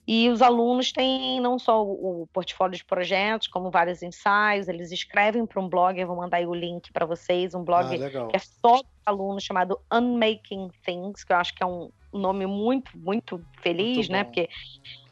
E 0.07 0.27
os 0.29 0.41
alunos 0.41 0.91
têm 0.91 1.39
não 1.39 1.59
só 1.59 1.85
o, 1.85 2.23
o 2.23 2.27
portfólio 2.33 2.75
de 2.75 2.83
projetos, 2.83 3.47
como 3.47 3.69
vários 3.69 4.01
ensaios, 4.01 4.67
eles 4.67 4.91
escrevem 4.91 5.45
para 5.45 5.61
um 5.61 5.69
blog, 5.69 5.99
eu 5.99 6.07
vou 6.07 6.15
mandar 6.15 6.37
aí 6.37 6.47
o 6.47 6.55
link 6.55 6.91
para 6.91 7.05
vocês, 7.05 7.53
um 7.53 7.63
blog 7.63 7.85
ah, 7.93 8.27
que 8.29 8.35
é 8.35 8.39
só 8.39 8.81
alunos 9.05 9.43
chamado 9.43 9.79
Unmaking 9.93 10.69
Things, 10.83 11.23
que 11.23 11.31
eu 11.31 11.37
acho 11.37 11.53
que 11.53 11.61
é 11.61 11.67
um 11.67 11.91
nome 12.11 12.47
muito, 12.47 12.97
muito 12.97 13.45
feliz, 13.61 14.09
muito 14.09 14.11
né? 14.11 14.23
Porque 14.23 14.49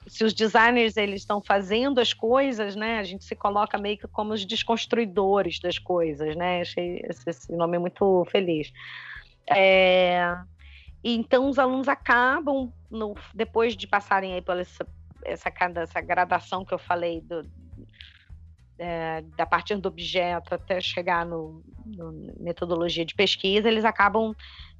se 0.07 0.23
os 0.23 0.34
designers 0.34 0.98
eles 0.98 1.22
estão 1.22 1.40
fazendo 1.40 1.99
as 1.99 2.14
coisas, 2.14 2.76
né, 2.76 2.98
a 2.98 3.03
gente 3.03 3.23
se 3.23 3.36
coloca 3.36 3.77
meio 3.77 3.95
que 3.95 4.07
como 4.07 4.34
os 4.34 4.44
desconstruidores 4.44 5.60
das 5.60 5.77
coisas, 5.77 6.36
né? 6.36 6.61
Achei 6.61 6.99
esse, 7.07 7.30
esse 7.30 7.52
nome 7.52 7.77
muito 7.77 8.26
feliz. 8.31 8.73
É, 9.49 10.38
então, 11.03 11.49
os 11.49 11.57
alunos 11.57 11.88
acabam, 11.88 12.71
no, 12.89 13.15
depois 13.34 13.76
de 13.76 13.88
passarem 13.88 14.34
aí 14.34 14.41
pela 14.41 14.61
essa, 14.61 14.85
essa, 15.23 15.51
essa 15.76 16.01
gradação 16.01 16.65
que 16.65 16.73
eu 16.73 16.80
falei, 16.80 17.21
do, 17.21 17.49
é, 18.77 19.21
da 19.35 19.45
partir 19.45 19.76
do 19.76 19.88
objeto 19.88 20.55
até 20.55 20.80
chegar 20.80 21.26
no, 21.26 21.63
no, 21.85 22.34
metodologia 22.39 23.05
de 23.05 23.15
pesquisa, 23.15 23.67
eles 23.67 23.85
acabam 23.85 24.34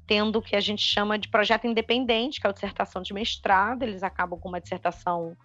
tendo 0.06 0.40
o 0.40 0.42
que 0.42 0.56
a 0.56 0.60
gente 0.60 0.82
chama 0.82 1.18
de 1.18 1.28
projeto 1.28 1.66
independente, 1.66 2.40
que 2.40 2.46
é 2.46 2.50
a 2.50 2.52
dissertação 2.52 3.00
de 3.00 3.14
mestrado, 3.14 3.82
eles 3.82 4.02
acabam 4.02 4.38
com 4.38 4.48
uma 4.48 4.60
dissertação 4.60 5.36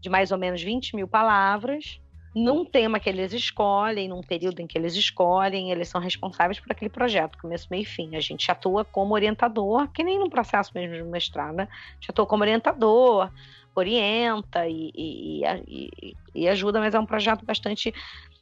de 0.00 0.08
mais 0.08 0.32
ou 0.32 0.38
menos 0.38 0.62
20 0.62 0.96
mil 0.96 1.08
palavras, 1.08 2.00
num 2.36 2.66
tema 2.66 3.00
que 3.00 3.08
eles 3.08 3.32
escolhem, 3.32 4.08
num 4.08 4.20
período 4.20 4.60
em 4.60 4.66
que 4.66 4.76
eles 4.76 4.94
escolhem, 4.94 5.70
eles 5.70 5.88
são 5.88 5.98
responsáveis 5.98 6.60
por 6.60 6.70
aquele 6.70 6.90
projeto, 6.90 7.38
começo, 7.38 7.66
meio 7.70 7.80
e 7.80 7.86
fim. 7.86 8.14
A 8.14 8.20
gente 8.20 8.50
atua 8.50 8.84
como 8.84 9.14
orientador, 9.14 9.88
que 9.88 10.04
nem 10.04 10.18
no 10.18 10.28
processo 10.28 10.70
mesmo 10.74 10.94
de 10.94 11.02
mestrado, 11.02 11.56
né? 11.56 11.66
A 11.70 11.94
gente 11.94 12.10
atua 12.10 12.26
como 12.26 12.42
orientador, 12.42 13.32
orienta 13.74 14.68
e, 14.68 14.92
e, 14.94 15.42
e, 15.66 16.16
e 16.34 16.46
ajuda, 16.46 16.78
mas 16.78 16.94
é 16.94 17.00
um 17.00 17.06
projeto 17.06 17.42
bastante. 17.42 17.94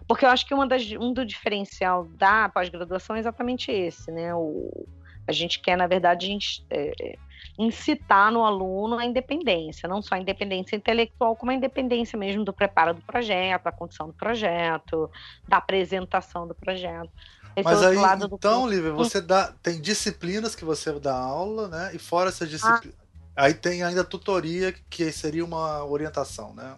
Porque 0.08 0.24
eu 0.24 0.30
acho 0.30 0.44
que 0.44 0.52
uma 0.52 0.66
das, 0.66 0.90
um 0.90 1.12
do 1.12 1.24
diferencial 1.24 2.04
da 2.18 2.48
pós-graduação 2.48 3.14
é 3.14 3.20
exatamente 3.20 3.70
esse, 3.70 4.10
né? 4.10 4.34
O, 4.34 4.88
a 5.24 5.30
gente 5.30 5.60
quer, 5.60 5.76
na 5.76 5.86
verdade, 5.86 6.36
é, 6.68 7.16
incitar 7.58 8.32
no 8.32 8.44
aluno 8.44 8.98
a 8.98 9.04
independência, 9.04 9.88
não 9.88 10.02
só 10.02 10.16
a 10.16 10.18
independência 10.18 10.76
intelectual, 10.76 11.36
como 11.36 11.52
a 11.52 11.54
independência 11.54 12.18
mesmo 12.18 12.44
do 12.44 12.52
preparo 12.52 12.94
do 12.94 13.02
projeto, 13.02 13.64
da 13.64 13.72
condição 13.72 14.08
do 14.08 14.12
projeto, 14.12 15.10
da 15.46 15.58
apresentação 15.58 16.46
do 16.46 16.54
projeto. 16.54 17.10
Esse 17.56 17.64
Mas 17.64 17.82
aí, 17.84 17.96
então, 18.32 18.68
Lívia, 18.68 18.92
você 18.92 19.20
dá, 19.20 19.52
tem 19.62 19.80
disciplinas 19.80 20.56
que 20.56 20.64
você 20.64 20.92
dá 20.98 21.16
aula, 21.16 21.68
né? 21.68 21.92
E 21.94 21.98
fora 21.98 22.28
essa 22.28 22.44
disciplina. 22.44 22.94
Ah. 23.36 23.44
Aí 23.44 23.54
tem 23.54 23.82
ainda 23.82 24.02
tutoria, 24.02 24.72
que 24.90 25.10
seria 25.12 25.44
uma 25.44 25.84
orientação, 25.84 26.52
né? 26.52 26.76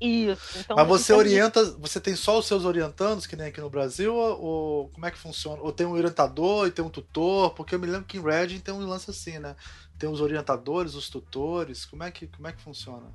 Isso. 0.00 0.58
Então, 0.58 0.76
Mas 0.76 0.86
você 0.86 1.12
orienta, 1.12 1.64
você 1.78 2.00
tem 2.00 2.16
só 2.16 2.38
os 2.38 2.46
seus 2.46 2.64
orientandos, 2.64 3.26
que 3.26 3.36
nem 3.36 3.46
aqui 3.46 3.60
no 3.60 3.70
Brasil, 3.70 4.14
ou 4.14 4.88
como 4.88 5.06
é 5.06 5.10
que 5.10 5.18
funciona? 5.18 5.62
Ou 5.62 5.72
tem 5.72 5.86
um 5.86 5.92
orientador 5.92 6.66
e 6.66 6.70
tem 6.70 6.84
um 6.84 6.90
tutor? 6.90 7.54
Porque 7.54 7.74
eu 7.74 7.78
me 7.78 7.86
lembro 7.86 8.04
que 8.04 8.18
em 8.18 8.22
Reading 8.22 8.60
tem 8.60 8.74
um 8.74 8.86
lance 8.86 9.10
assim, 9.10 9.38
né? 9.38 9.54
Tem 9.98 10.08
os 10.08 10.20
orientadores, 10.20 10.94
os 10.94 11.08
tutores, 11.08 11.84
como 11.84 12.02
é 12.02 12.10
que, 12.10 12.26
como 12.26 12.48
é 12.48 12.52
que 12.52 12.60
funciona? 12.60 13.06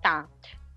Tá. 0.00 0.28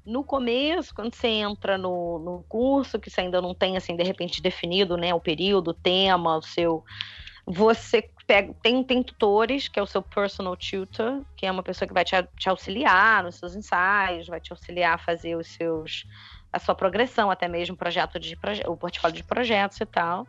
No 0.06 0.24
começo, 0.24 0.94
quando 0.94 1.16
você 1.16 1.28
entra 1.28 1.78
no, 1.78 2.20
no 2.20 2.44
curso, 2.50 3.00
que 3.00 3.10
você 3.10 3.22
ainda 3.22 3.42
não 3.42 3.56
tem, 3.56 3.78
assim, 3.78 3.96
de 3.96 4.04
repente 4.04 4.42
definido, 4.42 4.98
né, 4.98 5.14
o 5.14 5.22
período, 5.22 5.70
o 5.70 5.74
tema, 5.74 6.38
o 6.38 6.42
seu... 6.42 6.84
Você 7.46 8.02
pega, 8.28 8.54
tem, 8.62 8.84
tem 8.84 9.04
tutores, 9.04 9.68
que 9.68 9.80
é 9.80 9.84
o 9.84 9.88
seu 9.88 10.02
personal 10.02 10.56
tutor, 10.56 11.24
que 11.36 11.46
é 11.46 11.52
uma 11.52 11.64
pessoa 11.64 11.88
que 11.88 11.94
vai 11.94 12.04
te, 12.04 12.16
te 12.38 12.50
auxiliar 12.50 13.24
nos 13.24 13.36
seus 13.36 13.56
ensaios, 13.56 14.28
vai 14.28 14.40
te 14.40 14.52
auxiliar 14.52 14.96
a 14.96 14.98
fazer 14.98 15.36
os 15.36 15.48
seus 15.48 16.06
a 16.52 16.60
sua 16.60 16.76
progressão, 16.76 17.32
até 17.32 17.48
mesmo 17.48 17.76
projeto 17.76 18.20
de 18.20 18.38
o 18.68 18.78
portfólio 18.78 19.18
de 19.18 19.24
projetos 19.24 19.82
e 19.82 19.86
tal. 19.88 20.28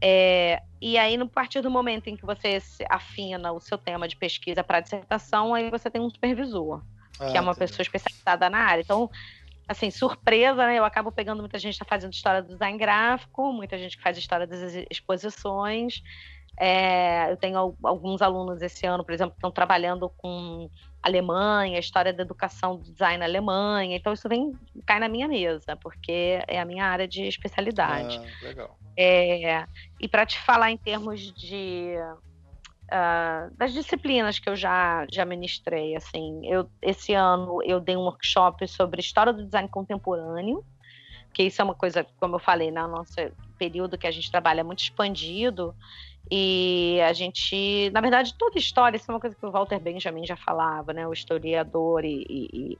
É, 0.00 0.62
e 0.80 0.96
aí, 0.96 1.16
no 1.16 1.28
partir 1.28 1.60
do 1.60 1.68
momento 1.68 2.06
em 2.06 2.16
que 2.16 2.24
você 2.24 2.60
afina 2.88 3.50
o 3.50 3.58
seu 3.58 3.76
tema 3.76 4.06
de 4.06 4.14
pesquisa 4.14 4.62
para 4.62 4.78
dissertação, 4.78 5.52
aí 5.52 5.68
você 5.68 5.90
tem 5.90 6.00
um 6.00 6.08
supervisor, 6.08 6.80
ah, 7.18 7.30
que 7.30 7.36
é 7.36 7.40
uma 7.40 7.56
pessoa 7.56 7.82
especializada 7.82 8.48
na 8.48 8.58
área. 8.58 8.82
Então, 8.82 9.10
assim, 9.66 9.90
surpresa, 9.90 10.64
né? 10.64 10.78
Eu 10.78 10.84
acabo 10.84 11.10
pegando 11.10 11.40
muita 11.40 11.58
gente 11.58 11.76
que 11.76 11.82
está 11.82 11.84
fazendo 11.84 12.12
história 12.12 12.40
do 12.40 12.52
design 12.52 12.78
gráfico, 12.78 13.52
muita 13.52 13.76
gente 13.76 13.96
que 13.96 14.02
faz 14.02 14.16
história 14.16 14.46
das 14.46 14.74
exposições, 14.88 16.02
é, 16.60 17.30
eu 17.30 17.36
tenho 17.36 17.76
alguns 17.84 18.20
alunos 18.20 18.60
esse 18.62 18.84
ano, 18.84 19.04
por 19.04 19.12
exemplo, 19.12 19.32
que 19.32 19.38
estão 19.38 19.50
trabalhando 19.50 20.10
com 20.16 20.68
Alemanha, 21.00 21.78
história 21.78 22.12
da 22.12 22.22
educação 22.22 22.76
do 22.76 22.82
design 22.82 23.18
na 23.18 23.26
Alemanha. 23.26 23.96
Então 23.96 24.12
isso 24.12 24.28
vem 24.28 24.52
cai 24.84 24.98
na 24.98 25.08
minha 25.08 25.28
mesa, 25.28 25.76
porque 25.76 26.40
é 26.48 26.58
a 26.58 26.64
minha 26.64 26.84
área 26.84 27.06
de 27.06 27.22
especialidade. 27.22 28.18
Ah, 28.18 28.44
legal. 28.44 28.76
É, 28.96 29.64
e 30.00 30.08
para 30.08 30.26
te 30.26 30.40
falar 30.40 30.72
em 30.72 30.76
termos 30.76 31.32
de 31.32 31.94
uh, 32.86 33.56
das 33.56 33.72
disciplinas 33.72 34.40
que 34.40 34.48
eu 34.48 34.56
já 34.56 35.06
já 35.12 35.24
ministrei, 35.24 35.94
assim, 35.94 36.40
eu 36.44 36.68
esse 36.82 37.14
ano 37.14 37.62
eu 37.62 37.78
dei 37.78 37.96
um 37.96 38.02
workshop 38.02 38.66
sobre 38.66 39.00
história 39.00 39.32
do 39.32 39.44
design 39.44 39.68
contemporâneo, 39.68 40.64
que 41.32 41.44
isso 41.44 41.62
é 41.62 41.64
uma 41.64 41.74
coisa, 41.74 42.04
como 42.18 42.34
eu 42.34 42.40
falei, 42.40 42.72
no 42.72 42.88
nosso 42.88 43.14
período 43.56 43.96
que 43.96 44.08
a 44.08 44.10
gente 44.10 44.28
trabalha 44.28 44.64
muito 44.64 44.80
expandido. 44.80 45.72
E 46.30 47.00
a 47.08 47.12
gente, 47.12 47.90
na 47.90 48.00
verdade, 48.00 48.34
toda 48.34 48.58
história, 48.58 48.96
isso 48.96 49.10
é 49.10 49.14
uma 49.14 49.20
coisa 49.20 49.34
que 49.34 49.46
o 49.46 49.50
Walter 49.50 49.78
Benjamin 49.78 50.26
já 50.26 50.36
falava, 50.36 50.92
né? 50.92 51.06
O 51.06 51.12
historiador 51.12 52.04
e, 52.04 52.26
e, 52.28 52.48
e 52.52 52.78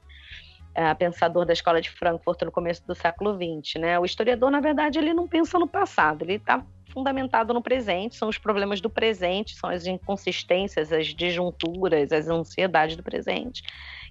é, 0.75 0.93
pensador 0.93 1.45
da 1.45 1.53
escola 1.53 1.81
de 1.81 1.89
Frankfurt 1.89 2.41
no 2.43 2.51
começo 2.51 2.85
do 2.85 2.93
século 2.93 3.33
XX, 3.33 3.81
né? 3.81 3.99
O 3.99 4.05
historiador, 4.05 4.51
na 4.51 4.59
verdade, 4.59 4.99
ele 4.99 5.13
não 5.13 5.27
pensa 5.27 5.57
no 5.57 5.67
passado, 5.67 6.23
ele 6.23 6.35
está 6.35 6.63
fundamentado 6.93 7.53
no 7.53 7.61
presente, 7.61 8.15
são 8.15 8.29
os 8.29 8.37
problemas 8.37 8.81
do 8.81 8.89
presente, 8.89 9.55
são 9.55 9.69
as 9.69 9.85
inconsistências, 9.85 10.91
as 10.91 11.07
disjunturas, 11.07 12.11
as 12.11 12.27
ansiedades 12.27 12.95
do 12.95 13.03
presente, 13.03 13.63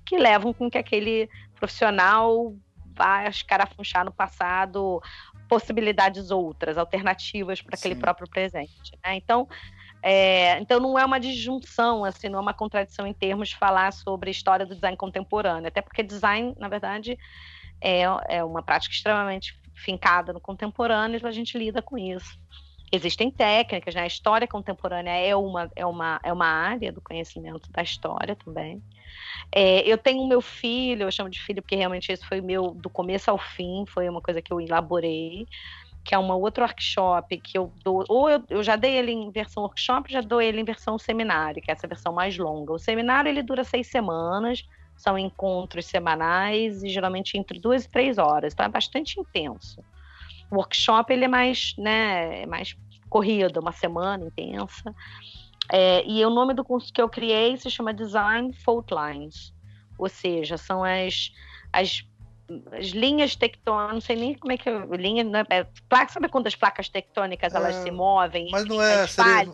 que 0.05 0.17
levam 0.17 0.53
com 0.53 0.71
que 0.71 0.79
aquele 0.79 1.29
profissional 1.55 2.55
vá 2.99 3.29
escarafunchar 3.29 4.05
no 4.05 4.13
passado 4.13 5.01
possibilidades 5.49 6.31
outras, 6.31 6.77
alternativas 6.77 7.61
para 7.63 7.77
aquele 7.77 7.95
Sim. 7.95 8.01
próprio 8.01 8.29
presente. 8.29 8.93
Né? 9.05 9.17
Então, 9.17 9.49
é, 10.03 10.59
então 10.61 10.79
não 10.79 10.99
é 10.99 11.05
uma 11.05 11.19
disjunção, 11.19 12.05
assim, 12.05 12.29
não 12.29 12.39
é 12.39 12.43
uma 12.43 12.55
contradição 12.55 13.07
em 13.07 13.13
termos 13.13 13.49
de 13.49 13.57
falar 13.57 13.93
sobre 13.93 14.29
a 14.29 14.33
história 14.33 14.67
do 14.67 14.75
design 14.75 14.97
contemporâneo, 14.97 15.69
até 15.69 15.81
porque 15.81 16.03
design, 16.03 16.55
na 16.59 16.69
verdade, 16.69 17.19
é, 17.81 18.03
é 18.29 18.45
uma 18.45 18.63
prática 18.63 18.95
extremamente 18.95 19.59
fincada 19.75 20.33
no 20.33 20.41
contemporâneo, 20.41 21.17
então 21.17 21.29
a 21.29 21.33
gente 21.33 21.57
lida 21.57 21.81
com 21.81 21.97
isso. 21.97 22.39
Existem 22.93 23.31
técnicas, 23.31 23.95
né? 23.95 24.03
A 24.03 24.07
história 24.07 24.49
contemporânea 24.49 25.11
é 25.11 25.37
uma, 25.37 25.71
é 25.77 25.85
uma, 25.85 26.21
é 26.25 26.33
uma 26.33 26.47
área 26.47 26.93
do 26.93 27.01
conhecimento 27.03 27.71
da 27.71 27.83
história 27.83 28.35
também. 28.37 28.83
É, 29.55 29.81
eu 29.91 29.99
tenho 29.99 30.27
meu 30.27 30.41
filho, 30.41 31.05
eu 31.05 31.13
chamo 31.13 31.31
de 31.31 31.41
filho 31.41 31.63
porque 31.63 31.77
realmente 31.77 32.13
isso 32.13 32.27
foi 32.27 32.41
meu 32.41 32.73
do 32.75 32.91
começo 32.91 33.31
ao 33.31 33.39
fim, 33.39 33.85
foi 33.89 34.09
uma 34.09 34.21
coisa 34.23 34.43
que 34.43 34.53
eu 34.53 34.61
elaborei, 34.61 35.47
que 36.05 36.15
é 36.15 36.19
uma 36.19 36.37
outro 36.37 36.65
workshop 36.65 37.39
que 37.41 37.59
eu 37.59 37.73
dou, 37.85 38.05
ou 38.09 38.31
eu, 38.31 38.43
eu 38.49 38.63
já 38.63 38.77
dei 38.77 38.97
ele 38.97 39.13
em 39.13 39.31
versão 39.31 39.63
workshop, 39.63 40.11
já 40.13 40.21
dou 40.23 40.41
ele 40.41 40.61
em 40.61 40.65
versão 40.65 40.99
seminário, 40.99 41.63
que 41.63 41.71
é 41.71 41.75
essa 41.75 41.87
versão 41.89 42.13
mais 42.15 42.37
longa. 42.39 42.73
O 42.73 42.79
seminário 42.79 43.29
ele 43.29 43.43
dura 43.43 43.65
seis 43.65 43.89
semanas, 43.91 44.63
são 44.97 45.19
encontros 45.19 45.87
semanais 45.87 46.83
e 46.83 46.89
geralmente 46.89 47.37
entre 47.39 47.61
duas 47.61 47.85
e 47.85 47.91
três 47.91 48.19
horas, 48.19 48.53
então 48.55 48.67
é 48.67 48.69
bastante 48.71 49.21
intenso. 49.21 49.85
O 50.51 50.57
workshop 50.57 51.13
ele 51.13 51.25
é 51.25 51.29
mais, 51.29 51.75
né, 51.77 52.43
é 52.43 52.47
mais 52.47 52.77
corrido, 53.09 53.61
uma 53.61 53.73
semana 53.73 54.25
intensa. 54.25 54.95
É, 55.71 56.05
e 56.07 56.25
o 56.25 56.31
nome 56.31 56.55
do 56.55 56.65
curso 56.65 56.93
que 56.93 57.01
eu 57.01 57.09
criei 57.09 57.57
se 57.57 57.71
chama 57.71 57.93
Design 57.93 58.53
Fault 58.53 58.93
Lines, 58.93 59.53
ou 59.99 60.09
seja, 60.09 60.57
são 60.57 60.83
as, 60.83 61.33
as, 61.73 62.05
as 62.73 62.87
linhas 62.87 63.37
tectônicas, 63.37 63.95
não 63.95 64.01
sei 64.01 64.17
nem 64.17 64.35
como 64.35 64.53
é 64.53 64.57
que 64.57 64.69
é, 64.69 64.87
linha, 64.97 65.25
né, 65.25 65.45
é, 65.51 65.67
placa, 65.89 66.13
sabe 66.13 66.29
quando 66.29 66.47
as 66.47 66.55
placas 66.55 66.89
tectônicas 66.89 67.55
elas 67.55 67.77
é, 67.77 67.83
se 67.83 67.91
movem? 67.91 68.49
Mas 68.51 68.65
não 68.65 68.81
é, 68.81 69.07
seria, 69.07 69.53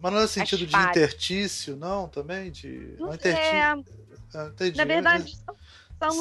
mas 0.00 0.12
não 0.12 0.20
é 0.20 0.26
sentido 0.28 0.66
de 0.66 0.76
intertício, 0.76 1.74
não, 1.74 2.08
também? 2.08 2.52
De, 2.52 2.94
não, 2.98 3.08
não 3.08 3.14
é, 3.14 3.62
ah, 4.34 4.46
entendi. 4.52 4.76
Na 4.76 4.84
verdade, 4.84 5.36
são, 5.36 5.54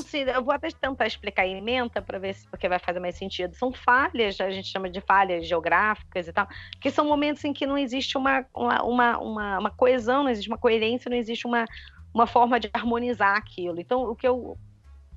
sim, 0.01 0.19
eu 0.19 0.43
vou 0.43 0.53
até 0.53 0.69
tentar 0.69 1.05
explicar 1.05 1.45
em 1.45 1.57
ementa 1.57 2.01
para 2.01 2.17
ver 2.17 2.33
se 2.33 2.47
porque 2.47 2.67
vai 2.69 2.79
fazer 2.79 2.99
mais 2.99 3.17
sentido. 3.17 3.53
São 3.55 3.73
falhas, 3.73 4.39
a 4.39 4.49
gente 4.49 4.69
chama 4.69 4.89
de 4.89 5.01
falhas 5.01 5.47
geográficas 5.47 6.27
e 6.27 6.33
tal, 6.33 6.47
que 6.79 6.89
são 6.89 7.05
momentos 7.05 7.43
em 7.43 7.51
que 7.51 7.65
não 7.65 7.77
existe 7.77 8.17
uma, 8.17 8.45
uma, 8.53 8.83
uma, 8.83 9.17
uma, 9.17 9.59
uma 9.59 9.71
coesão, 9.71 10.23
não 10.23 10.29
existe 10.29 10.49
uma 10.49 10.57
coerência, 10.57 11.09
não 11.09 11.17
existe 11.17 11.45
uma, 11.45 11.65
uma 12.13 12.25
forma 12.25 12.59
de 12.59 12.69
harmonizar 12.73 13.35
aquilo. 13.35 13.79
Então, 13.79 14.03
o 14.03 14.15
que 14.15 14.27
eu 14.27 14.57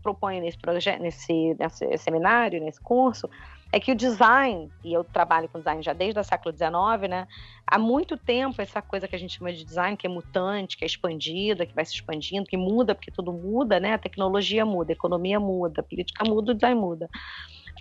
proponho 0.02 0.40
nesse 0.40 0.58
projeto, 0.58 1.00
nesse, 1.00 1.54
nesse 1.58 1.98
seminário, 1.98 2.62
nesse 2.62 2.80
curso, 2.80 3.28
é 3.70 3.78
que 3.78 3.92
o 3.92 3.94
design, 3.94 4.70
e 4.82 4.92
eu 4.92 5.04
trabalho 5.04 5.48
com 5.48 5.58
design 5.58 5.82
já 5.82 5.92
desde 5.92 6.18
o 6.18 6.24
século 6.24 6.54
XIX, 6.54 7.08
né? 7.08 7.28
Há 7.66 7.78
muito 7.78 8.16
tempo 8.16 8.62
essa 8.62 8.80
coisa 8.80 9.06
que 9.06 9.14
a 9.14 9.18
gente 9.18 9.36
chama 9.36 9.52
de 9.52 9.62
design, 9.62 9.96
que 9.96 10.06
é 10.06 10.10
mutante, 10.10 10.76
que 10.76 10.84
é 10.84 10.86
expandida, 10.86 11.66
que 11.66 11.74
vai 11.74 11.84
se 11.84 11.94
expandindo, 11.94 12.46
que 12.46 12.56
muda, 12.56 12.94
porque 12.94 13.10
tudo 13.10 13.30
muda, 13.30 13.78
né? 13.78 13.92
A 13.92 13.98
tecnologia 13.98 14.64
muda, 14.64 14.92
a 14.92 14.94
economia 14.94 15.38
muda, 15.38 15.82
a 15.82 15.84
política 15.84 16.24
muda, 16.24 16.52
o 16.52 16.54
design 16.54 16.80
muda. 16.80 17.10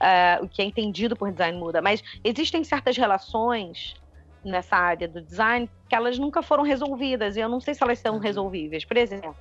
Uh, 0.02 0.46
o 0.46 0.50
que 0.50 0.62
é 0.62 0.66
entendido 0.66 1.16
por 1.16 1.32
design 1.32 1.58
muda. 1.58 1.82
Mas 1.82 2.04
existem 2.24 2.64
certas 2.64 2.98
relações 2.98 3.96
nessa 4.44 4.76
área 4.76 5.08
do 5.08 5.22
design 5.22 5.70
que 5.90 5.96
elas 5.96 6.20
nunca 6.20 6.42
foram 6.42 6.64
resolvidas, 6.64 7.38
e 7.38 7.40
eu 7.40 7.48
não 7.48 7.62
sei 7.62 7.74
se 7.74 7.82
elas 7.82 8.00
são 8.00 8.16
uhum. 8.16 8.20
resolvíveis. 8.20 8.84
Por 8.84 8.98
exemplo, 8.98 9.36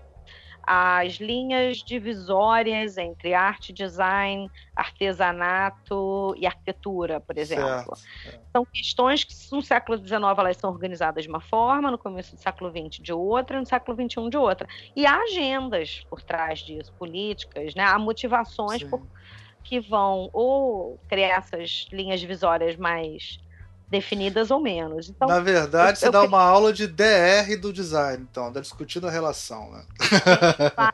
as 0.66 1.14
linhas 1.14 1.78
divisórias 1.78 2.98
entre 2.98 3.32
arte, 3.32 3.72
design, 3.72 4.50
artesanato 4.74 6.34
e 6.36 6.44
arquitetura, 6.44 7.20
por 7.20 7.38
exemplo. 7.38 7.94
Certo. 7.94 8.40
São 8.52 8.64
questões 8.64 9.22
que 9.22 9.34
no 9.52 9.62
século 9.62 9.96
XIX 9.96 10.22
elas 10.36 10.56
são 10.56 10.70
organizadas 10.70 11.22
de 11.22 11.30
uma 11.30 11.40
forma, 11.40 11.88
no 11.90 11.96
começo 11.96 12.34
do 12.34 12.40
século 12.40 12.70
XX 12.70 13.00
de 13.00 13.12
outra, 13.12 13.60
no 13.60 13.66
século 13.66 13.96
XXI 13.96 14.28
de 14.28 14.36
outra. 14.36 14.68
E 14.96 15.06
há 15.06 15.16
agendas 15.16 16.04
por 16.10 16.20
trás 16.20 16.58
disso, 16.58 16.92
políticas, 16.94 17.74
né? 17.76 17.84
há 17.84 17.96
motivações 17.96 18.82
por, 18.82 19.06
que 19.62 19.78
vão 19.78 20.28
ou 20.32 20.98
criar 21.08 21.38
essas 21.38 21.86
linhas 21.92 22.18
divisórias 22.18 22.74
mais 22.76 23.38
definidas 23.88 24.50
ou 24.50 24.60
menos. 24.60 25.08
Então, 25.08 25.28
Na 25.28 25.40
verdade, 25.40 25.92
eu, 25.92 25.96
você 25.96 26.08
eu 26.08 26.12
dá 26.12 26.22
uma 26.22 26.42
aula 26.42 26.72
de 26.72 26.86
DR 26.86 27.56
do 27.60 27.72
design, 27.72 28.26
então, 28.28 28.52
da 28.52 28.60
discutindo 28.60 29.06
a 29.06 29.10
relação, 29.10 29.70
né? 29.70 29.84
A 30.76 30.92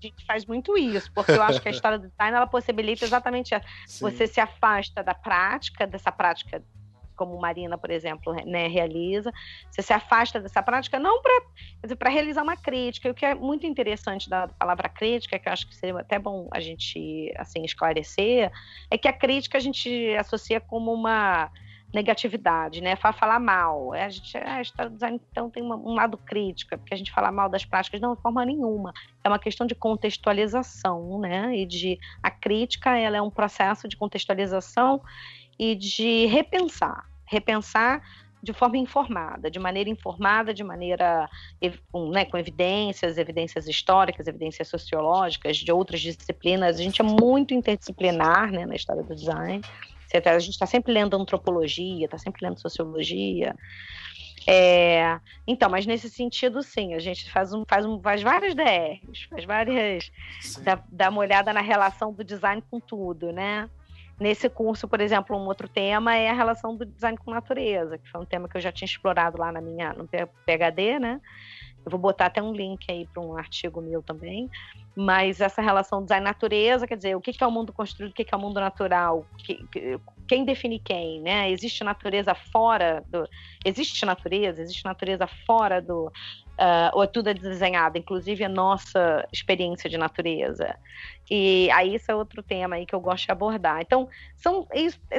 gente 0.00 0.24
faz 0.26 0.44
muito 0.44 0.76
isso, 0.76 1.10
porque 1.14 1.32
eu 1.32 1.42
acho 1.42 1.60
que 1.60 1.68
a 1.68 1.70
história 1.70 1.98
do 1.98 2.08
design 2.08 2.36
ela 2.36 2.46
possibilita 2.46 3.04
exatamente 3.04 3.54
você 4.00 4.26
se 4.26 4.40
afasta 4.40 5.02
da 5.02 5.14
prática, 5.14 5.86
dessa 5.86 6.12
prática 6.12 6.62
como 7.16 7.38
Marina, 7.38 7.78
por 7.78 7.90
exemplo, 7.90 8.34
né, 8.44 8.66
realiza. 8.66 9.32
Você 9.70 9.82
se 9.82 9.92
afasta 9.92 10.40
dessa 10.40 10.62
prática 10.62 10.98
não 10.98 11.22
para 11.96 12.10
realizar 12.10 12.42
uma 12.42 12.56
crítica. 12.56 13.08
E 13.08 13.10
o 13.10 13.14
que 13.14 13.24
é 13.24 13.34
muito 13.34 13.66
interessante 13.66 14.28
da 14.28 14.48
palavra 14.48 14.88
crítica, 14.88 15.38
que 15.38 15.48
eu 15.48 15.52
acho 15.52 15.68
que 15.68 15.76
seria 15.76 15.98
até 15.98 16.18
bom 16.18 16.48
a 16.52 16.60
gente 16.60 17.32
assim 17.36 17.64
esclarecer, 17.64 18.50
é 18.90 18.98
que 18.98 19.08
a 19.08 19.12
crítica 19.12 19.58
a 19.58 19.60
gente 19.60 20.12
associa 20.16 20.60
como 20.60 20.92
uma 20.92 21.50
negatividade, 21.94 22.80
né? 22.80 22.96
Falar 22.96 23.38
mal. 23.38 23.94
É, 23.94 24.04
a 24.04 24.08
gente, 24.08 24.36
a 24.36 24.60
história 24.60 24.90
do 24.90 24.94
design, 24.94 25.20
então, 25.30 25.48
tem 25.48 25.62
uma, 25.62 25.76
um 25.76 25.94
lado 25.94 26.18
crítico, 26.18 26.76
porque 26.76 26.92
a 26.92 26.96
gente 26.96 27.12
fala 27.12 27.30
mal 27.30 27.48
das 27.48 27.64
práticas, 27.64 28.00
não 28.00 28.14
de 28.14 28.20
forma 28.20 28.44
nenhuma. 28.44 28.92
É 29.22 29.28
uma 29.28 29.38
questão 29.38 29.66
de 29.66 29.74
contextualização, 29.74 31.18
né? 31.20 31.56
E 31.56 31.64
de 31.64 31.98
a 32.22 32.30
crítica, 32.30 32.98
ela 32.98 33.16
é 33.16 33.22
um 33.22 33.30
processo 33.30 33.86
de 33.86 33.96
contextualização 33.96 35.00
e 35.58 35.74
de 35.74 36.26
repensar. 36.26 37.08
Repensar 37.26 38.02
de 38.42 38.52
forma 38.52 38.76
informada, 38.76 39.50
de 39.50 39.58
maneira 39.58 39.88
informada, 39.88 40.52
de 40.52 40.62
maneira 40.62 41.30
né, 42.12 42.26
com 42.26 42.36
evidências, 42.36 43.16
evidências 43.16 43.66
históricas, 43.66 44.26
evidências 44.26 44.68
sociológicas, 44.68 45.56
de 45.56 45.72
outras 45.72 46.00
disciplinas. 46.00 46.78
A 46.78 46.82
gente 46.82 47.00
é 47.00 47.04
muito 47.04 47.54
interdisciplinar 47.54 48.52
né, 48.52 48.66
na 48.66 48.74
história 48.74 49.02
do 49.02 49.14
design. 49.14 49.62
A 50.18 50.38
gente 50.38 50.52
está 50.52 50.66
sempre 50.66 50.92
lendo 50.92 51.16
antropologia, 51.16 52.04
está 52.04 52.18
sempre 52.18 52.46
lendo 52.46 52.60
sociologia. 52.60 53.54
É, 54.46 55.18
então, 55.46 55.70
mas 55.70 55.86
nesse 55.86 56.10
sentido, 56.10 56.62
sim, 56.62 56.94
a 56.94 56.98
gente 56.98 57.30
faz, 57.30 57.52
um, 57.54 57.64
faz, 57.66 57.86
um, 57.86 58.00
faz 58.00 58.22
várias 58.22 58.54
DRs, 58.54 59.22
faz 59.30 59.44
várias. 59.44 60.10
Dá, 60.62 60.82
dá 60.88 61.08
uma 61.08 61.20
olhada 61.20 61.52
na 61.52 61.62
relação 61.62 62.12
do 62.12 62.22
design 62.22 62.62
com 62.70 62.78
tudo, 62.78 63.32
né? 63.32 63.68
Nesse 64.20 64.48
curso, 64.48 64.86
por 64.86 65.00
exemplo, 65.00 65.36
um 65.36 65.46
outro 65.46 65.66
tema 65.66 66.14
é 66.14 66.28
a 66.28 66.34
relação 66.34 66.76
do 66.76 66.84
design 66.86 67.18
com 67.18 67.30
natureza, 67.30 67.98
que 67.98 68.08
foi 68.08 68.20
um 68.20 68.24
tema 68.24 68.48
que 68.48 68.56
eu 68.56 68.60
já 68.60 68.70
tinha 68.70 68.86
explorado 68.86 69.38
lá 69.38 69.50
na 69.50 69.60
minha, 69.60 69.92
no 69.92 70.06
PHD, 70.06 70.98
né? 71.00 71.20
Eu 71.84 71.90
vou 71.90 72.00
botar 72.00 72.26
até 72.26 72.42
um 72.42 72.52
link 72.52 72.90
aí 72.90 73.06
para 73.06 73.22
um 73.22 73.36
artigo 73.36 73.80
meu 73.80 74.02
também. 74.02 74.48
Mas 74.96 75.40
essa 75.40 75.60
relação 75.60 76.02
design-natureza, 76.02 76.86
quer 76.86 76.96
dizer, 76.96 77.16
o 77.16 77.20
que 77.20 77.42
é 77.42 77.46
o 77.46 77.50
mundo 77.50 77.72
construído, 77.72 78.12
o 78.12 78.14
que 78.14 78.26
é 78.32 78.36
o 78.36 78.40
mundo 78.40 78.60
natural, 78.60 79.26
quem 80.26 80.44
define 80.44 80.78
quem, 80.78 81.20
né? 81.20 81.50
Existe 81.50 81.82
natureza 81.84 82.34
fora 82.34 83.02
do. 83.08 83.28
Existe 83.64 84.06
natureza, 84.06 84.62
existe 84.62 84.84
natureza 84.84 85.26
fora 85.46 85.82
do. 85.82 86.10
Uh, 86.54 86.90
ou 86.92 87.02
é 87.02 87.06
tudo 87.08 87.30
é 87.30 87.34
desenhado, 87.34 87.98
inclusive 87.98 88.44
a 88.44 88.48
nossa 88.48 89.26
experiência 89.32 89.90
de 89.90 89.98
natureza. 89.98 90.76
E 91.28 91.68
aí 91.72 91.96
isso 91.96 92.12
é 92.12 92.14
outro 92.14 92.44
tema 92.44 92.76
aí 92.76 92.86
que 92.86 92.94
eu 92.94 93.00
gosto 93.00 93.26
de 93.26 93.32
abordar. 93.32 93.80
Então, 93.80 94.08
são, 94.36 94.68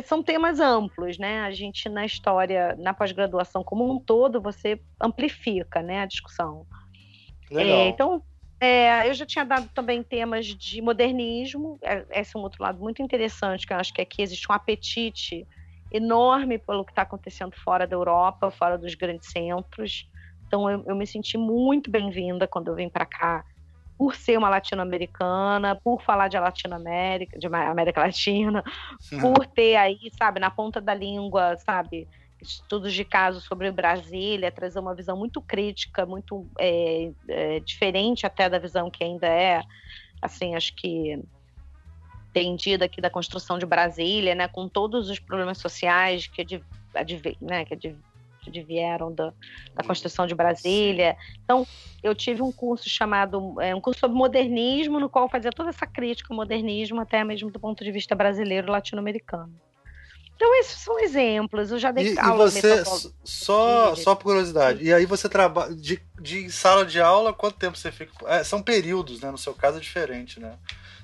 são 0.05 0.23
temas 0.23 0.61
amplos, 0.61 1.17
né? 1.17 1.41
A 1.41 1.51
gente 1.51 1.89
na 1.89 2.05
história, 2.05 2.75
na 2.79 2.93
pós-graduação 2.93 3.63
como 3.65 3.91
um 3.91 3.99
todo, 3.99 4.41
você 4.41 4.79
amplifica 5.01 5.81
né, 5.81 6.01
a 6.01 6.05
discussão. 6.05 6.65
Legal. 7.51 7.79
É, 7.79 7.87
então, 7.89 8.23
é, 8.59 9.09
eu 9.09 9.13
já 9.13 9.25
tinha 9.25 9.43
dado 9.43 9.69
também 9.73 10.01
temas 10.01 10.45
de 10.45 10.81
modernismo, 10.81 11.77
é, 11.81 12.05
esse 12.11 12.35
é 12.35 12.39
um 12.39 12.43
outro 12.43 12.63
lado 12.63 12.79
muito 12.79 13.01
interessante, 13.01 13.67
que 13.67 13.73
eu 13.73 13.77
acho 13.77 13.93
que 13.93 14.01
aqui 14.01 14.21
existe 14.21 14.49
um 14.49 14.53
apetite 14.53 15.45
enorme 15.91 16.57
pelo 16.57 16.85
que 16.85 16.91
está 16.91 17.01
acontecendo 17.01 17.55
fora 17.55 17.85
da 17.85 17.95
Europa, 17.95 18.49
fora 18.51 18.77
dos 18.77 18.95
grandes 18.95 19.29
centros. 19.29 20.09
Então 20.55 20.69
eu, 20.69 20.81
eu 20.87 20.95
me 20.95 21.05
senti 21.05 21.37
muito 21.37 21.91
bem-vinda 21.91 22.47
quando 22.47 22.69
eu 22.69 22.75
vim 22.75 22.87
para 22.87 23.05
cá, 23.05 23.43
por 23.97 24.15
ser 24.15 24.37
uma 24.37 24.47
latino-americana, 24.47 25.77
por 25.83 26.01
falar 26.01 26.29
de 26.29 26.39
Latinoamérica, 26.39 27.37
de 27.37 27.45
América 27.45 27.99
Latina, 27.99 28.63
por 29.19 29.45
ter 29.47 29.75
aí, 29.75 29.99
sabe, 30.17 30.39
na 30.39 30.49
ponta 30.49 30.79
da 30.79 30.93
língua, 30.93 31.57
sabe, 31.57 32.07
estudos 32.41 32.93
de 32.93 33.03
caso 33.03 33.41
sobre 33.41 33.69
Brasília, 33.69 34.49
trazer 34.49 34.79
uma 34.79 34.95
visão 34.95 35.17
muito 35.17 35.41
crítica, 35.41 36.05
muito 36.05 36.49
é, 36.57 37.11
é, 37.27 37.59
diferente 37.59 38.25
até 38.25 38.49
da 38.49 38.57
visão 38.57 38.89
que 38.89 39.03
ainda 39.03 39.27
é, 39.27 39.61
assim, 40.21 40.55
acho 40.55 40.73
que 40.73 41.21
entendida 42.29 42.85
aqui 42.85 43.01
da 43.01 43.09
construção 43.09 43.59
de 43.59 43.65
Brasília, 43.65 44.33
né, 44.33 44.47
com 44.47 44.69
todos 44.69 45.09
os 45.09 45.19
problemas 45.19 45.57
sociais 45.57 46.27
que, 46.27 46.45
né, 47.41 47.65
que 47.65 47.73
advieram 48.49 49.13
da, 49.13 49.33
da 49.73 49.83
construção 49.83 50.25
de 50.27 50.35
Brasília. 50.35 51.17
Então, 51.43 51.65
eu 52.03 52.13
tive 52.13 52.41
um 52.41 52.51
curso 52.51 52.89
chamado, 52.89 53.59
é, 53.61 53.73
um 53.73 53.81
curso 53.81 53.99
sobre 53.99 54.17
modernismo, 54.17 54.99
no 54.99 55.09
qual 55.09 55.25
eu 55.25 55.29
fazia 55.29 55.51
toda 55.51 55.69
essa 55.69 55.85
crítica 55.87 56.33
ao 56.33 56.35
modernismo, 56.35 56.99
até 57.01 57.23
mesmo 57.23 57.49
do 57.49 57.59
ponto 57.59 57.83
de 57.83 57.91
vista 57.91 58.15
brasileiro 58.15 58.71
latino-americano. 58.71 59.53
Então, 60.35 60.53
esses 60.59 60.81
são 60.81 60.99
exemplos. 60.99 61.71
Eu 61.71 61.79
já 61.79 61.91
dei 61.91 62.13
e, 62.13 62.19
aula 62.19 62.47
e 62.47 62.51
você, 62.51 62.83
só, 63.23 63.95
só 63.95 64.15
por 64.15 64.25
curiosidade, 64.25 64.83
e 64.83 64.93
aí 64.93 65.05
você 65.05 65.29
trabalha 65.29 65.73
de, 65.73 66.01
de 66.19 66.51
sala 66.51 66.85
de 66.85 66.99
aula, 66.99 67.33
quanto 67.33 67.57
tempo 67.57 67.77
você 67.77 67.91
fica? 67.91 68.11
É, 68.27 68.43
são 68.43 68.61
períodos, 68.61 69.21
né? 69.21 69.31
No 69.31 69.37
seu 69.37 69.53
caso 69.53 69.77
é 69.77 69.81
diferente, 69.81 70.39
né? 70.39 70.57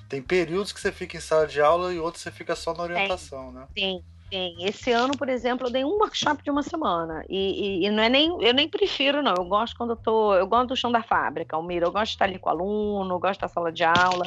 Tem 0.08 0.20
períodos 0.20 0.72
que 0.72 0.80
você 0.80 0.92
fica 0.92 1.16
em 1.16 1.20
sala 1.20 1.46
de 1.46 1.60
aula 1.62 1.94
e 1.94 1.98
outros 1.98 2.22
você 2.22 2.30
fica 2.30 2.54
só 2.54 2.74
na 2.74 2.82
orientação, 2.82 3.50
né? 3.50 3.66
Sim, 3.76 4.04
sim. 4.32 4.56
Esse 4.60 4.90
ano, 4.90 5.16
por 5.16 5.28
exemplo, 5.28 5.66
eu 5.66 5.70
dei 5.70 5.84
um 5.84 5.98
workshop 5.98 6.42
de 6.42 6.50
uma 6.50 6.62
semana. 6.62 7.24
E, 7.28 7.82
e, 7.82 7.86
e, 7.86 7.90
não 7.90 8.02
é 8.02 8.08
nem, 8.08 8.28
eu 8.42 8.54
nem 8.54 8.66
prefiro, 8.68 9.22
não. 9.22 9.34
Eu 9.36 9.44
gosto 9.44 9.76
quando 9.76 9.90
eu 9.90 9.96
tô. 9.96 10.34
Eu 10.34 10.46
gosto 10.46 10.68
do 10.68 10.76
chão 10.76 10.90
da 10.90 11.02
fábrica, 11.02 11.54
Almira. 11.54 11.86
Eu 11.86 11.92
gosto 11.92 12.06
de 12.06 12.14
estar 12.14 12.24
ali 12.24 12.38
com 12.38 12.48
o 12.48 12.52
aluno, 12.52 13.14
eu 13.14 13.18
gosto 13.18 13.40
da 13.40 13.48
sala 13.48 13.70
de 13.70 13.84
aula. 13.84 14.26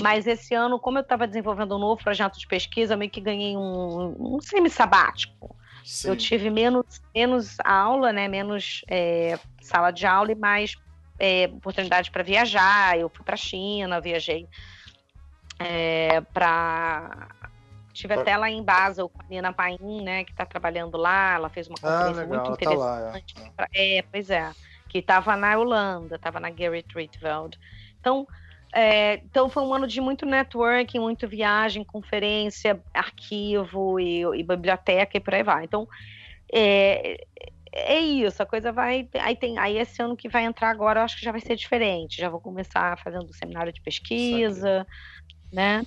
Mas 0.00 0.26
esse 0.26 0.54
ano, 0.54 0.78
como 0.78 0.98
eu 0.98 1.02
estava 1.02 1.26
desenvolvendo 1.26 1.74
um 1.74 1.80
novo 1.80 2.02
projeto 2.02 2.38
de 2.38 2.46
pesquisa, 2.46 2.94
eu 2.94 2.98
meio 2.98 3.10
que 3.10 3.20
ganhei 3.20 3.56
um, 3.56 4.36
um 4.36 4.40
semi-sabático. 4.40 5.56
Eu 6.04 6.14
tive 6.14 6.50
menos, 6.50 7.00
menos 7.12 7.56
aula, 7.64 8.12
né? 8.12 8.28
Menos 8.28 8.84
é, 8.86 9.38
sala 9.60 9.90
de 9.90 10.06
aula 10.06 10.30
e 10.30 10.36
mais 10.36 10.76
é, 11.18 11.50
oportunidade 11.52 12.10
para 12.10 12.22
viajar. 12.22 12.96
Eu 12.96 13.08
fui 13.08 13.24
para 13.24 13.34
a 13.34 13.38
China, 13.38 14.00
viajei 14.00 14.46
é, 15.58 16.20
para 16.20 17.28
Tive 18.00 18.14
até 18.14 18.34
lá 18.34 18.48
em 18.50 18.62
Basel 18.62 19.08
com 19.10 19.20
a 19.20 19.24
Nina 19.28 19.52
Paim, 19.52 20.02
né, 20.02 20.24
que 20.24 20.30
está 20.30 20.46
trabalhando 20.46 20.96
lá. 20.96 21.34
Ela 21.34 21.50
fez 21.50 21.68
uma 21.68 21.76
ah, 21.82 21.82
conferência 21.82 22.22
ah, 22.22 22.24
legal, 22.24 22.46
muito 22.46 22.62
interessante. 22.62 23.34
Tá 23.34 23.42
lá, 23.58 23.68
é. 23.74 23.98
é. 23.98 24.02
pois 24.02 24.30
é. 24.30 24.50
Que 24.88 24.98
estava 24.98 25.36
na 25.36 25.58
Holanda, 25.58 26.16
estava 26.16 26.40
na 26.40 26.50
Gerrit 26.50 26.86
Rietveld. 26.94 27.58
Então, 28.00 28.26
é, 28.72 29.16
então 29.16 29.50
foi 29.50 29.62
um 29.62 29.74
ano 29.74 29.86
de 29.86 30.00
muito 30.00 30.24
networking, 30.24 30.98
muito 30.98 31.28
viagem, 31.28 31.84
conferência, 31.84 32.80
arquivo 32.94 34.00
e, 34.00 34.22
e 34.22 34.42
biblioteca 34.42 35.18
e 35.18 35.20
por 35.20 35.34
aí 35.34 35.42
vai. 35.42 35.64
Então, 35.64 35.86
é, 36.50 37.26
é 37.70 37.98
isso, 37.98 38.42
a 38.42 38.46
coisa 38.46 38.72
vai. 38.72 39.06
Aí 39.20 39.36
tem. 39.36 39.58
Aí 39.58 39.76
esse 39.76 40.02
ano 40.02 40.16
que 40.16 40.28
vai 40.28 40.44
entrar 40.44 40.70
agora, 40.70 41.00
eu 41.00 41.04
acho 41.04 41.18
que 41.18 41.24
já 41.24 41.32
vai 41.32 41.40
ser 41.40 41.54
diferente. 41.54 42.16
Já 42.16 42.30
vou 42.30 42.40
começar 42.40 42.98
fazendo 42.98 43.30
seminário 43.34 43.72
de 43.72 43.82
pesquisa, 43.82 44.86
né? 45.52 45.82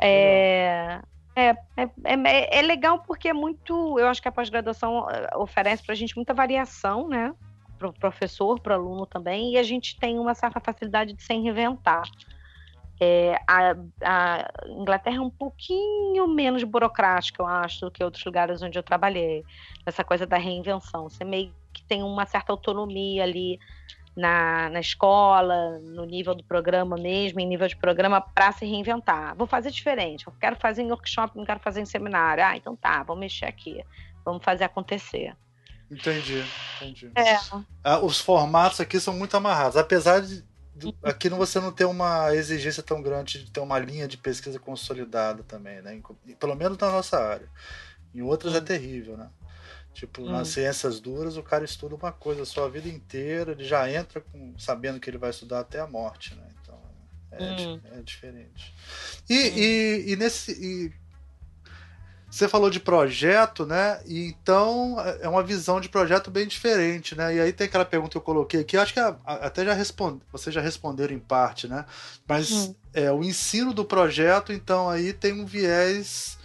É, 0.00 1.00
é, 1.38 1.56
é, 1.76 1.88
é, 2.04 2.58
é, 2.58 2.62
legal 2.62 2.98
porque 3.00 3.28
é 3.28 3.32
muito. 3.32 3.98
Eu 3.98 4.08
acho 4.08 4.20
que 4.20 4.26
a 4.26 4.32
pós-graduação 4.32 5.08
eh, 5.08 5.36
oferece 5.36 5.84
para 5.84 5.92
a 5.92 5.96
gente 5.96 6.16
muita 6.16 6.34
variação, 6.34 7.06
né? 7.06 7.32
Para 7.78 7.88
o 7.88 7.92
professor, 7.92 8.58
para 8.58 8.76
o 8.76 8.80
aluno 8.80 9.06
também, 9.06 9.52
e 9.52 9.58
a 9.58 9.62
gente 9.62 9.96
tem 10.00 10.18
uma 10.18 10.34
certa 10.34 10.58
facilidade 10.58 11.12
de 11.12 11.22
se 11.22 11.32
reinventar. 11.32 12.02
É, 13.00 13.40
a, 13.46 13.76
a, 14.02 14.50
Inglaterra 14.66 15.18
é 15.18 15.20
um 15.20 15.30
pouquinho 15.30 16.26
menos 16.26 16.64
burocrática, 16.64 17.40
eu 17.40 17.46
acho, 17.46 17.82
do 17.82 17.90
que 17.92 18.02
outros 18.02 18.24
lugares 18.24 18.60
onde 18.60 18.76
eu 18.76 18.82
trabalhei. 18.82 19.44
Essa 19.86 20.02
coisa 20.02 20.26
da 20.26 20.36
reinvenção. 20.36 21.08
Você 21.08 21.24
meio 21.24 21.54
que 21.72 21.84
tem 21.84 22.02
uma 22.02 22.26
certa 22.26 22.52
autonomia 22.52 23.22
ali 23.22 23.60
na, 24.18 24.68
na 24.70 24.80
escola, 24.80 25.78
no 25.78 26.04
nível 26.04 26.34
do 26.34 26.42
programa 26.42 26.96
mesmo, 26.96 27.38
em 27.38 27.46
nível 27.46 27.68
de 27.68 27.76
programa, 27.76 28.20
para 28.20 28.50
se 28.50 28.66
reinventar. 28.66 29.36
Vou 29.36 29.46
fazer 29.46 29.70
diferente, 29.70 30.26
eu 30.26 30.32
quero 30.40 30.56
fazer 30.56 30.82
em 30.82 30.90
workshop, 30.90 31.36
não 31.36 31.44
quero 31.44 31.60
fazer 31.60 31.80
em 31.80 31.86
seminário. 31.86 32.44
Ah, 32.44 32.56
então 32.56 32.74
tá, 32.74 33.04
vamos 33.04 33.20
mexer 33.20 33.46
aqui, 33.46 33.80
vamos 34.24 34.44
fazer 34.44 34.64
acontecer. 34.64 35.36
Entendi, 35.88 36.44
entendi. 36.82 37.12
É. 37.14 37.38
Ah, 37.84 38.00
os 38.00 38.20
formatos 38.20 38.80
aqui 38.80 38.98
são 38.98 39.14
muito 39.14 39.36
amarrados, 39.36 39.76
apesar 39.76 40.20
de 40.20 40.44
aqui 41.02 41.28
você 41.28 41.60
não 41.60 41.72
ter 41.72 41.84
uma 41.84 42.34
exigência 42.34 42.82
tão 42.82 43.00
grande 43.00 43.44
de 43.44 43.50
ter 43.52 43.60
uma 43.60 43.78
linha 43.78 44.08
de 44.08 44.16
pesquisa 44.16 44.58
consolidada 44.58 45.44
também, 45.44 45.80
né? 45.80 46.00
Pelo 46.40 46.56
menos 46.56 46.76
na 46.76 46.90
nossa 46.90 47.18
área. 47.18 47.48
Em 48.12 48.22
outras 48.22 48.54
é 48.54 48.60
terrível, 48.60 49.16
né? 49.16 49.30
Tipo, 49.98 50.22
hum. 50.22 50.30
nas 50.30 50.46
ciências 50.46 51.00
duras, 51.00 51.36
o 51.36 51.42
cara 51.42 51.64
estuda 51.64 51.96
uma 51.96 52.12
coisa 52.12 52.42
a 52.42 52.46
sua 52.46 52.70
vida 52.70 52.88
inteira, 52.88 53.50
ele 53.50 53.64
já 53.64 53.90
entra 53.90 54.20
com, 54.20 54.54
sabendo 54.56 55.00
que 55.00 55.10
ele 55.10 55.18
vai 55.18 55.30
estudar 55.30 55.58
até 55.58 55.80
a 55.80 55.88
morte, 55.88 56.36
né? 56.36 56.46
Então, 56.62 56.80
é, 57.32 57.66
hum. 57.66 57.80
é 57.90 58.02
diferente. 58.02 58.72
E, 59.28 59.34
hum. 59.34 59.52
e, 59.56 60.12
e, 60.12 60.16
nesse. 60.16 60.52
E 60.52 60.92
você 62.30 62.46
falou 62.46 62.70
de 62.70 62.78
projeto, 62.78 63.66
né? 63.66 64.00
E 64.06 64.28
então 64.28 65.00
é, 65.00 65.22
é 65.22 65.28
uma 65.28 65.42
visão 65.42 65.80
de 65.80 65.88
projeto 65.88 66.30
bem 66.30 66.46
diferente, 66.46 67.16
né? 67.16 67.34
E 67.34 67.40
aí 67.40 67.52
tem 67.52 67.66
aquela 67.66 67.84
pergunta 67.84 68.12
que 68.12 68.18
eu 68.18 68.22
coloquei 68.22 68.60
aqui, 68.60 68.76
acho 68.76 68.92
que 68.92 69.00
a, 69.00 69.16
a, 69.26 69.34
até 69.46 69.64
já 69.64 69.72
responde, 69.72 70.20
vocês 70.30 70.54
já 70.54 70.60
responderam 70.60 71.12
em 71.12 71.18
parte, 71.18 71.66
né? 71.66 71.84
Mas 72.24 72.52
hum. 72.52 72.74
é, 72.94 73.10
o 73.10 73.24
ensino 73.24 73.74
do 73.74 73.84
projeto, 73.84 74.52
então, 74.52 74.88
aí 74.88 75.12
tem 75.12 75.32
um 75.32 75.44
viés 75.44 76.37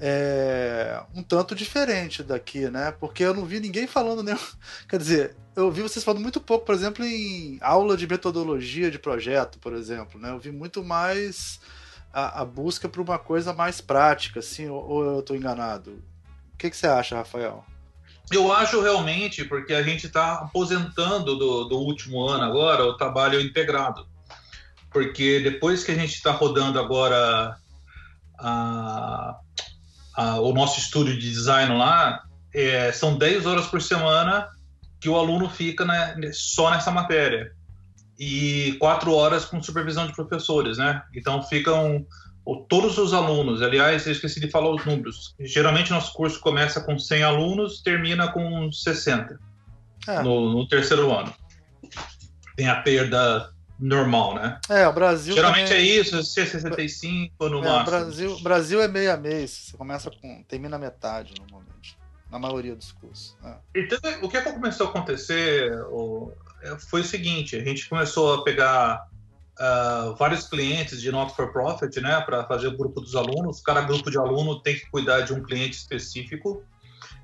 é, 0.00 1.02
um 1.14 1.22
tanto 1.22 1.54
diferente 1.54 2.22
daqui, 2.22 2.70
né? 2.70 2.90
Porque 2.98 3.22
eu 3.22 3.34
não 3.34 3.44
vi 3.44 3.60
ninguém 3.60 3.86
falando 3.86 4.22
nem. 4.22 4.34
Quer 4.88 4.98
dizer, 4.98 5.36
eu 5.54 5.70
vi 5.70 5.82
vocês 5.82 6.02
falando 6.02 6.22
muito 6.22 6.40
pouco, 6.40 6.64
por 6.64 6.74
exemplo, 6.74 7.04
em 7.04 7.58
aula 7.60 7.96
de 7.96 8.06
metodologia 8.06 8.90
de 8.90 8.98
projeto, 8.98 9.58
por 9.58 9.74
exemplo, 9.74 10.18
né? 10.18 10.30
Eu 10.30 10.38
vi 10.38 10.50
muito 10.50 10.82
mais 10.82 11.60
a, 12.12 12.40
a 12.40 12.44
busca 12.46 12.88
por 12.88 13.00
uma 13.02 13.18
coisa 13.18 13.52
mais 13.52 13.82
prática, 13.82 14.40
assim, 14.40 14.68
ou, 14.68 14.88
ou 14.88 15.04
eu 15.04 15.20
estou 15.20 15.36
enganado? 15.36 16.02
O 16.54 16.56
que, 16.56 16.70
que 16.70 16.76
você 16.76 16.86
acha, 16.86 17.16
Rafael? 17.16 17.64
Eu 18.30 18.50
acho 18.52 18.80
realmente, 18.80 19.44
porque 19.44 19.74
a 19.74 19.82
gente 19.82 20.06
está 20.06 20.34
aposentando 20.34 21.36
do, 21.36 21.64
do 21.64 21.78
último 21.78 22.26
ano 22.26 22.44
agora 22.44 22.84
o 22.84 22.96
trabalho 22.96 23.40
integrado. 23.40 24.06
Porque 24.90 25.40
depois 25.40 25.84
que 25.84 25.90
a 25.90 25.94
gente 25.94 26.14
está 26.14 26.30
rodando 26.30 26.78
agora 26.78 27.56
a 28.38 29.36
a, 30.14 30.40
o 30.40 30.52
nosso 30.52 30.78
estúdio 30.78 31.18
de 31.18 31.30
design 31.30 31.76
lá, 31.76 32.22
é, 32.54 32.92
são 32.92 33.16
10 33.16 33.46
horas 33.46 33.66
por 33.66 33.80
semana 33.80 34.48
que 35.00 35.08
o 35.08 35.16
aluno 35.16 35.48
fica 35.48 35.84
né, 35.84 36.14
só 36.32 36.70
nessa 36.70 36.90
matéria. 36.90 37.52
E 38.18 38.76
quatro 38.78 39.14
horas 39.14 39.46
com 39.46 39.62
supervisão 39.62 40.06
de 40.06 40.14
professores, 40.14 40.76
né? 40.76 41.02
Então 41.14 41.42
ficam 41.42 42.06
todos 42.68 42.98
os 42.98 43.14
alunos. 43.14 43.62
Aliás, 43.62 44.06
eu 44.06 44.12
esqueci 44.12 44.38
de 44.40 44.50
falar 44.50 44.70
os 44.70 44.84
números. 44.84 45.34
Geralmente 45.40 45.90
nosso 45.90 46.12
curso 46.12 46.38
começa 46.40 46.82
com 46.82 46.98
100 46.98 47.22
alunos, 47.22 47.80
termina 47.80 48.30
com 48.30 48.70
60 48.70 49.38
é. 50.06 50.22
no, 50.22 50.52
no 50.52 50.68
terceiro 50.68 51.10
ano. 51.16 51.32
Tem 52.56 52.68
a 52.68 52.76
perda 52.76 53.50
normal, 53.80 54.34
né? 54.34 54.60
É, 54.68 54.86
o 54.86 54.92
Brasil. 54.92 55.34
Geralmente 55.34 55.68
também... 55.68 55.82
é 55.82 56.00
isso, 56.00 56.16
C65 56.18 57.32
no 57.50 57.58
é, 57.58 57.68
máximo. 57.68 57.84
Brasil, 57.84 58.40
Brasil 58.40 58.82
é 58.82 58.88
meio 58.88 59.12
a 59.12 59.16
meio, 59.16 59.48
você 59.48 59.76
começa 59.76 60.10
com. 60.10 60.44
termina 60.44 60.78
metade 60.78 61.34
normalmente. 61.38 61.98
Na 62.30 62.38
maioria 62.38 62.76
dos 62.76 62.92
cursos. 62.92 63.36
Né? 63.42 63.56
Então, 63.74 63.98
o 64.22 64.28
que, 64.28 64.36
é 64.36 64.52
começou 64.52 64.86
a 64.86 64.90
acontecer 64.90 65.72
é, 66.62 66.78
foi 66.78 67.00
o 67.00 67.04
seguinte: 67.04 67.56
a 67.56 67.64
gente 67.64 67.88
começou 67.88 68.34
a 68.34 68.44
pegar 68.44 69.08
uh, 69.58 70.14
vários 70.14 70.46
clientes 70.46 71.00
de 71.00 71.10
not 71.10 71.34
for 71.34 71.52
profit, 71.52 72.00
né, 72.00 72.20
para 72.20 72.44
fazer 72.44 72.68
o 72.68 72.76
grupo 72.76 73.00
dos 73.00 73.16
alunos. 73.16 73.60
Cada 73.60 73.82
grupo 73.82 74.10
de 74.10 74.18
aluno 74.18 74.60
tem 74.60 74.76
que 74.76 74.88
cuidar 74.90 75.22
de 75.22 75.32
um 75.32 75.42
cliente 75.42 75.76
específico. 75.76 76.62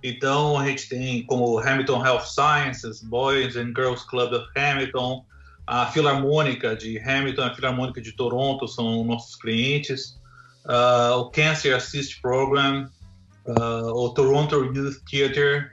Então, 0.02 0.58
a 0.58 0.66
gente 0.66 0.88
tem 0.88 1.24
como 1.24 1.58
Hamilton 1.58 2.04
Health 2.04 2.26
Sciences, 2.26 3.02
Boys 3.02 3.56
and 3.56 3.72
Girls 3.76 4.06
Club 4.06 4.32
of 4.32 4.46
Hamilton, 4.56 5.24
a 5.66 5.86
Filarmônica 5.86 6.76
de 6.76 6.98
Hamilton, 6.98 7.43
a 7.43 7.55
Filarmônica 7.55 8.01
de 8.01 8.12
Toronto 8.12 8.68
são 8.68 9.05
nossos 9.05 9.34
clientes. 9.34 10.18
Uh, 10.64 11.18
o 11.18 11.30
Cancer 11.30 11.74
Assist 11.74 12.20
Program, 12.20 12.88
uh, 13.47 13.93
o 13.93 14.10
Toronto 14.10 14.55
Youth 14.55 15.02
Theatre. 15.10 15.70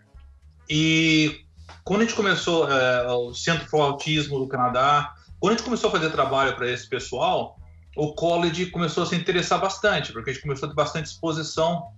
E 0.69 1.41
quando 1.83 2.01
a 2.01 2.03
gente 2.05 2.15
começou, 2.15 2.65
uh, 2.65 3.29
o 3.29 3.33
Centro 3.33 3.67
for 3.67 3.81
Autismo 3.81 4.39
do 4.39 4.47
Canadá, 4.47 5.13
quando 5.39 5.53
a 5.53 5.55
gente 5.57 5.65
começou 5.65 5.89
a 5.89 5.91
fazer 5.91 6.09
trabalho 6.09 6.55
para 6.55 6.69
esse 6.69 6.87
pessoal, 6.87 7.59
o 7.95 8.13
college 8.13 8.67
começou 8.67 9.03
a 9.03 9.05
se 9.05 9.15
interessar 9.15 9.59
bastante, 9.59 10.11
porque 10.11 10.31
a 10.31 10.33
gente 10.33 10.41
começou 10.41 10.67
a 10.67 10.69
ter 10.69 10.75
bastante 10.75 11.07
exposição 11.07 11.89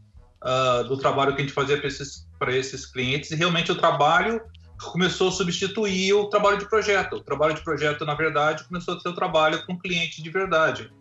uh, 0.43 0.83
do 0.85 0.97
trabalho 0.97 1.33
que 1.33 1.41
a 1.41 1.45
gente 1.45 1.53
fazia 1.53 1.77
para 1.77 1.87
esses, 1.87 2.27
esses 2.49 2.85
clientes, 2.85 3.31
e 3.31 3.35
realmente 3.35 3.71
o 3.71 3.75
trabalho 3.75 4.41
começou 4.81 5.29
a 5.29 5.31
substituir 5.31 6.13
o 6.13 6.29
trabalho 6.29 6.57
de 6.57 6.69
projeto. 6.69 7.17
O 7.17 7.21
trabalho 7.21 7.53
de 7.53 7.61
projeto, 7.61 8.05
na 8.05 8.13
verdade, 8.13 8.63
começou 8.65 8.95
a 8.95 8.99
ser 8.99 9.09
o 9.09 9.13
trabalho 9.13 9.65
com 9.65 9.77
cliente 9.77 10.21
de 10.21 10.29
verdade. 10.29 10.91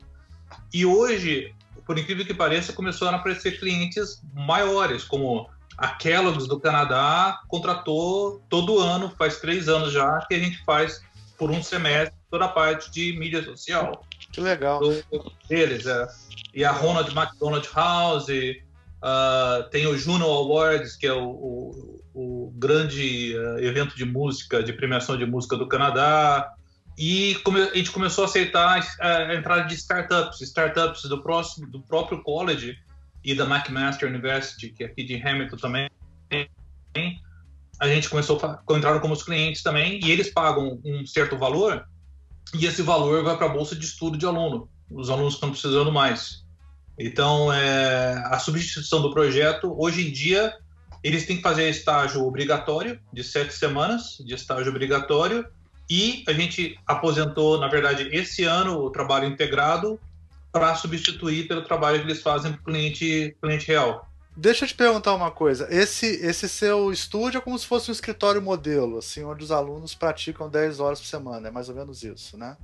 E 0.72 0.86
hoje, 0.86 1.54
por 1.86 1.98
incrível 1.98 2.24
que 2.24 2.34
pareça, 2.34 2.72
começou 2.72 3.08
a 3.08 3.14
aparecer 3.14 3.58
clientes 3.58 4.22
maiores, 4.32 5.04
como 5.04 5.48
a 5.76 5.88
Kellogg's 5.88 6.46
do 6.46 6.60
Canadá 6.60 7.40
contratou 7.48 8.40
todo 8.48 8.78
ano, 8.78 9.12
faz 9.18 9.40
três 9.40 9.68
anos 9.68 9.92
já, 9.92 10.20
que 10.28 10.34
a 10.34 10.38
gente 10.38 10.62
faz 10.64 11.02
por 11.36 11.50
um 11.50 11.62
semestre 11.62 12.16
toda 12.30 12.44
a 12.44 12.48
parte 12.48 12.90
de 12.90 13.18
mídia 13.18 13.42
social. 13.42 14.04
Que 14.32 14.40
legal. 14.40 14.80
Do, 14.80 15.32
deles, 15.48 15.86
é. 15.86 16.08
E 16.52 16.64
a 16.64 16.70
Ronald 16.70 17.10
McDonald 17.10 17.68
House, 17.74 18.28
uh, 18.28 19.68
tem 19.70 19.86
o 19.86 19.98
Juno 19.98 20.24
Awards, 20.26 20.96
que 20.96 21.06
é 21.06 21.12
o, 21.12 21.28
o 21.28 22.03
o 22.14 22.52
grande 22.56 23.36
uh, 23.36 23.58
evento 23.58 23.96
de 23.96 24.04
música, 24.04 24.62
de 24.62 24.72
premiação 24.72 25.18
de 25.18 25.26
música 25.26 25.56
do 25.56 25.66
Canadá. 25.66 26.52
E 26.96 27.36
a 27.72 27.76
gente 27.76 27.90
começou 27.90 28.24
a 28.24 28.26
aceitar 28.28 28.80
a, 29.00 29.16
a 29.16 29.34
entrada 29.34 29.64
de 29.64 29.74
startups, 29.74 30.40
startups 30.40 31.02
do, 31.02 31.22
próximo, 31.22 31.66
do 31.66 31.80
próprio 31.80 32.22
college, 32.22 32.78
e 33.24 33.34
da 33.34 33.44
McMaster 33.44 34.08
University, 34.08 34.68
que 34.68 34.84
é 34.84 34.86
aqui 34.86 35.02
de 35.02 35.16
Hamilton 35.16 35.56
também, 35.56 35.90
a 37.80 37.88
gente 37.88 38.08
começou 38.08 38.38
a 38.44 38.76
entrar 38.76 39.00
como 39.00 39.14
os 39.14 39.22
clientes 39.22 39.62
também, 39.62 39.98
e 40.04 40.10
eles 40.10 40.30
pagam 40.30 40.80
um 40.84 41.06
certo 41.06 41.36
valor, 41.36 41.84
e 42.52 42.66
esse 42.66 42.82
valor 42.82 43.24
vai 43.24 43.36
para 43.36 43.46
a 43.46 43.48
bolsa 43.48 43.74
de 43.74 43.84
estudo 43.84 44.18
de 44.18 44.26
aluno. 44.26 44.68
Os 44.90 45.08
alunos 45.10 45.34
estão 45.34 45.50
precisando 45.50 45.90
mais. 45.90 46.44
Então, 46.98 47.52
é, 47.52 48.22
a 48.26 48.38
substituição 48.38 49.02
do 49.02 49.10
projeto, 49.10 49.74
hoje 49.76 50.06
em 50.06 50.12
dia, 50.12 50.54
eles 51.04 51.26
têm 51.26 51.36
que 51.36 51.42
fazer 51.42 51.68
estágio 51.68 52.24
obrigatório, 52.24 52.98
de 53.12 53.22
sete 53.22 53.52
semanas 53.52 54.16
de 54.18 54.34
estágio 54.34 54.70
obrigatório, 54.70 55.46
e 55.88 56.24
a 56.26 56.32
gente 56.32 56.78
aposentou, 56.86 57.60
na 57.60 57.68
verdade, 57.68 58.08
esse 58.10 58.44
ano 58.44 58.78
o 58.78 58.90
trabalho 58.90 59.26
integrado 59.26 60.00
para 60.50 60.74
substituir 60.74 61.46
pelo 61.46 61.62
trabalho 61.62 62.00
que 62.00 62.06
eles 62.06 62.22
fazem 62.22 62.52
para 62.52 62.60
o 62.62 62.64
cliente, 62.64 63.36
cliente 63.42 63.66
real. 63.68 64.08
Deixa 64.34 64.64
eu 64.64 64.68
te 64.68 64.74
perguntar 64.74 65.14
uma 65.14 65.30
coisa. 65.30 65.68
Esse, 65.70 66.06
esse 66.06 66.48
seu 66.48 66.90
estúdio 66.90 67.38
é 67.38 67.40
como 67.40 67.58
se 67.58 67.66
fosse 67.66 67.90
um 67.90 67.92
escritório 67.92 68.40
modelo, 68.40 68.98
assim, 68.98 69.22
onde 69.24 69.44
os 69.44 69.52
alunos 69.52 69.94
praticam 69.94 70.48
10 70.48 70.80
horas 70.80 71.00
por 71.00 71.06
semana. 71.06 71.48
É 71.48 71.50
mais 71.50 71.68
ou 71.68 71.74
menos 71.74 72.02
isso, 72.02 72.36
né? 72.38 72.56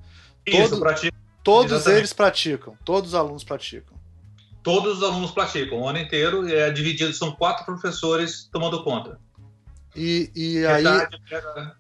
Isso, 0.46 0.70
Todo, 0.70 0.80
pratica. 0.80 1.16
Todos 1.44 1.72
Exatamente. 1.72 1.98
eles 2.00 2.12
praticam. 2.12 2.76
Todos 2.84 3.10
os 3.10 3.14
alunos 3.14 3.44
praticam. 3.44 3.99
Todos 4.62 4.99
os 4.99 5.03
alunos 5.03 5.31
praticam 5.31 5.81
o 5.81 5.89
ano 5.89 5.99
inteiro. 5.99 6.49
É 6.49 6.70
dividido, 6.70 7.12
são 7.15 7.32
quatro 7.32 7.65
professores 7.65 8.49
tomando 8.53 8.82
conta. 8.82 9.19
E, 9.95 10.31
e 10.35 10.66
aí. 10.66 10.85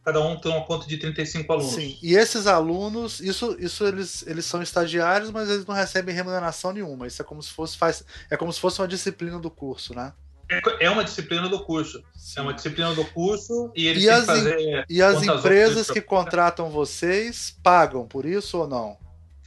Cada 0.04 0.20
um 0.20 0.36
tem 0.36 0.50
uma 0.50 0.64
conta 0.64 0.86
de 0.86 0.96
35 0.96 1.52
alunos. 1.52 1.72
Sim, 1.72 1.96
e 2.02 2.14
esses 2.14 2.46
alunos, 2.46 3.20
isso, 3.20 3.56
isso 3.58 3.86
eles, 3.86 4.26
eles 4.26 4.44
são 4.44 4.62
estagiários, 4.62 5.30
mas 5.30 5.48
eles 5.48 5.64
não 5.64 5.74
recebem 5.74 6.14
remuneração 6.14 6.72
nenhuma. 6.72 7.06
Isso 7.06 7.22
é 7.22 7.24
como 7.24 7.42
se 7.42 7.52
fosse, 7.52 7.76
faz, 7.76 8.04
é 8.28 8.36
como 8.36 8.52
se 8.52 8.60
fosse 8.60 8.80
uma 8.80 8.88
disciplina 8.88 9.38
do 9.38 9.50
curso, 9.50 9.94
né? 9.94 10.12
É, 10.50 10.86
é 10.86 10.90
uma 10.90 11.04
disciplina 11.04 11.48
do 11.48 11.60
curso. 11.60 12.02
Sim. 12.16 12.40
É 12.40 12.42
uma 12.42 12.52
disciplina 12.52 12.92
do 12.94 13.04
curso 13.04 13.70
e 13.76 13.86
eles 13.86 14.02
e 14.02 14.06
têm 14.06 14.14
as, 14.14 14.20
que 14.20 14.26
fazer. 14.26 14.84
E 14.88 15.02
as 15.02 15.22
empresas 15.22 15.90
que 15.90 16.00
contratam 16.00 16.68
vocês 16.68 17.56
pagam 17.62 18.06
por 18.06 18.26
isso 18.26 18.58
ou 18.58 18.66
não? 18.66 18.98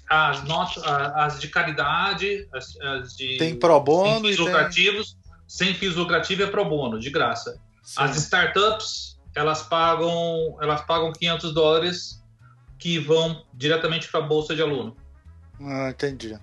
As, 0.10 0.44
notas, 0.44 0.84
as 0.84 1.40
de 1.40 1.48
caridade, 1.48 2.48
as, 2.54 2.80
as 2.82 3.16
de. 3.16 3.38
Tem 3.38 3.56
pro 3.58 3.80
bono. 3.80 4.22
Sem 4.22 4.24
fins 4.24 4.38
lucrativos. 4.38 5.14
Tem... 5.14 5.24
Sem 5.48 5.74
fins 5.74 5.96
lucrativos 5.96 6.48
é 6.48 6.50
pro 6.50 6.66
bono, 6.66 7.00
de 7.00 7.10
graça. 7.10 7.60
Sim. 7.84 8.02
As 8.02 8.16
startups, 8.18 9.20
elas 9.36 9.64
pagam, 9.64 10.58
elas 10.62 10.82
pagam 10.82 11.12
500 11.12 11.54
dólares 11.54 12.24
que 12.80 13.00
vão 13.00 13.44
diretamente 13.54 14.10
para 14.10 14.20
a 14.20 14.24
bolsa 14.24 14.56
de 14.56 14.62
aluno. 14.62 14.96
Ah, 15.62 15.90
entendi. 15.90 16.38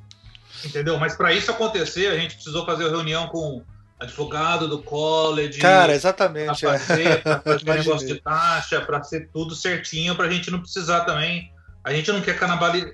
Entendeu? 0.64 0.98
Mas 0.98 1.16
para 1.16 1.32
isso 1.32 1.50
acontecer, 1.50 2.06
a 2.08 2.16
gente 2.16 2.34
precisou 2.34 2.64
fazer 2.64 2.84
uma 2.84 2.90
reunião 2.90 3.28
com 3.28 3.62
advogado 3.98 4.66
do 4.66 4.82
college. 4.82 5.60
Cara, 5.60 5.94
exatamente. 5.94 6.60
Para 6.60 6.78
fazer, 6.78 7.06
é. 7.06 7.40
fazer 7.40 7.64
negócio 7.78 8.06
de 8.06 8.20
taxa, 8.20 8.80
para 8.80 9.02
ser 9.02 9.28
tudo 9.32 9.54
certinho, 9.54 10.16
para 10.16 10.26
a 10.26 10.30
gente 10.30 10.50
não 10.50 10.60
precisar 10.60 11.00
também 11.00 11.52
a 11.82 11.92
gente 11.92 12.12
não 12.12 12.20
quer 12.20 12.38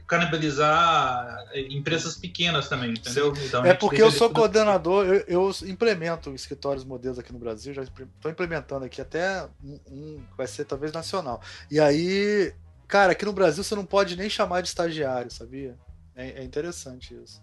canibalizar 0.07 1.45
empresas 1.69 2.17
pequenas 2.17 2.69
também, 2.69 2.91
entendeu? 2.91 3.35
Então, 3.45 3.65
é 3.65 3.75
porque 3.75 4.01
eu 4.01 4.13
sou 4.13 4.31
coordenador, 4.31 5.05
eu, 5.07 5.25
eu, 5.27 5.57
implemento 5.67 6.33
escritórios 6.35 6.85
modelos 6.85 7.19
aqui 7.19 7.33
no 7.33 7.39
Brasil, 7.39 7.75
já 7.75 7.83
estou 7.83 8.31
implementando 8.31 8.85
aqui 8.85 9.01
até 9.01 9.45
um, 9.63 9.81
um, 9.91 10.23
vai 10.37 10.47
ser 10.47 10.65
talvez 10.65 10.93
nacional. 10.93 11.41
E 11.69 11.81
aí, 11.81 12.55
cara, 12.87 13.13
aqui 13.13 13.25
no 13.25 13.33
Brasil 13.33 13.65
você 13.65 13.75
não 13.75 13.85
pode 13.85 14.17
nem 14.17 14.31
chamar 14.31 14.61
de 14.61 14.69
estagiário, 14.69 15.31
sabia? 15.33 15.77
É, 16.15 16.41
é 16.41 16.45
interessante 16.45 17.15
isso. 17.15 17.43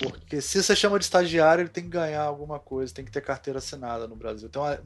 Porque 0.00 0.40
se 0.40 0.62
você 0.62 0.74
chama 0.74 0.98
de 0.98 1.04
estagiário, 1.04 1.62
ele 1.62 1.68
tem 1.68 1.84
que 1.84 1.90
ganhar 1.90 2.22
alguma 2.22 2.58
coisa, 2.58 2.92
tem 2.92 3.04
que 3.04 3.10
ter 3.10 3.20
carteira 3.20 3.58
assinada 3.58 4.08
no 4.08 4.16
Brasil. 4.16 4.48
Tem 4.48 4.60
uma, 4.60 4.80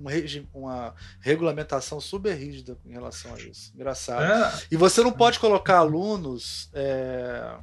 uma 0.53 0.95
regulamentação 1.21 2.01
super 2.01 2.35
rígida 2.35 2.77
em 2.85 2.93
relação 2.93 3.35
a 3.35 3.39
isso. 3.39 3.73
Engraçado. 3.75 4.23
É. 4.23 4.63
E 4.71 4.77
você 4.77 5.03
não 5.03 5.13
pode 5.13 5.39
colocar 5.39 5.79
alunos. 5.79 6.69
É, 6.75 7.57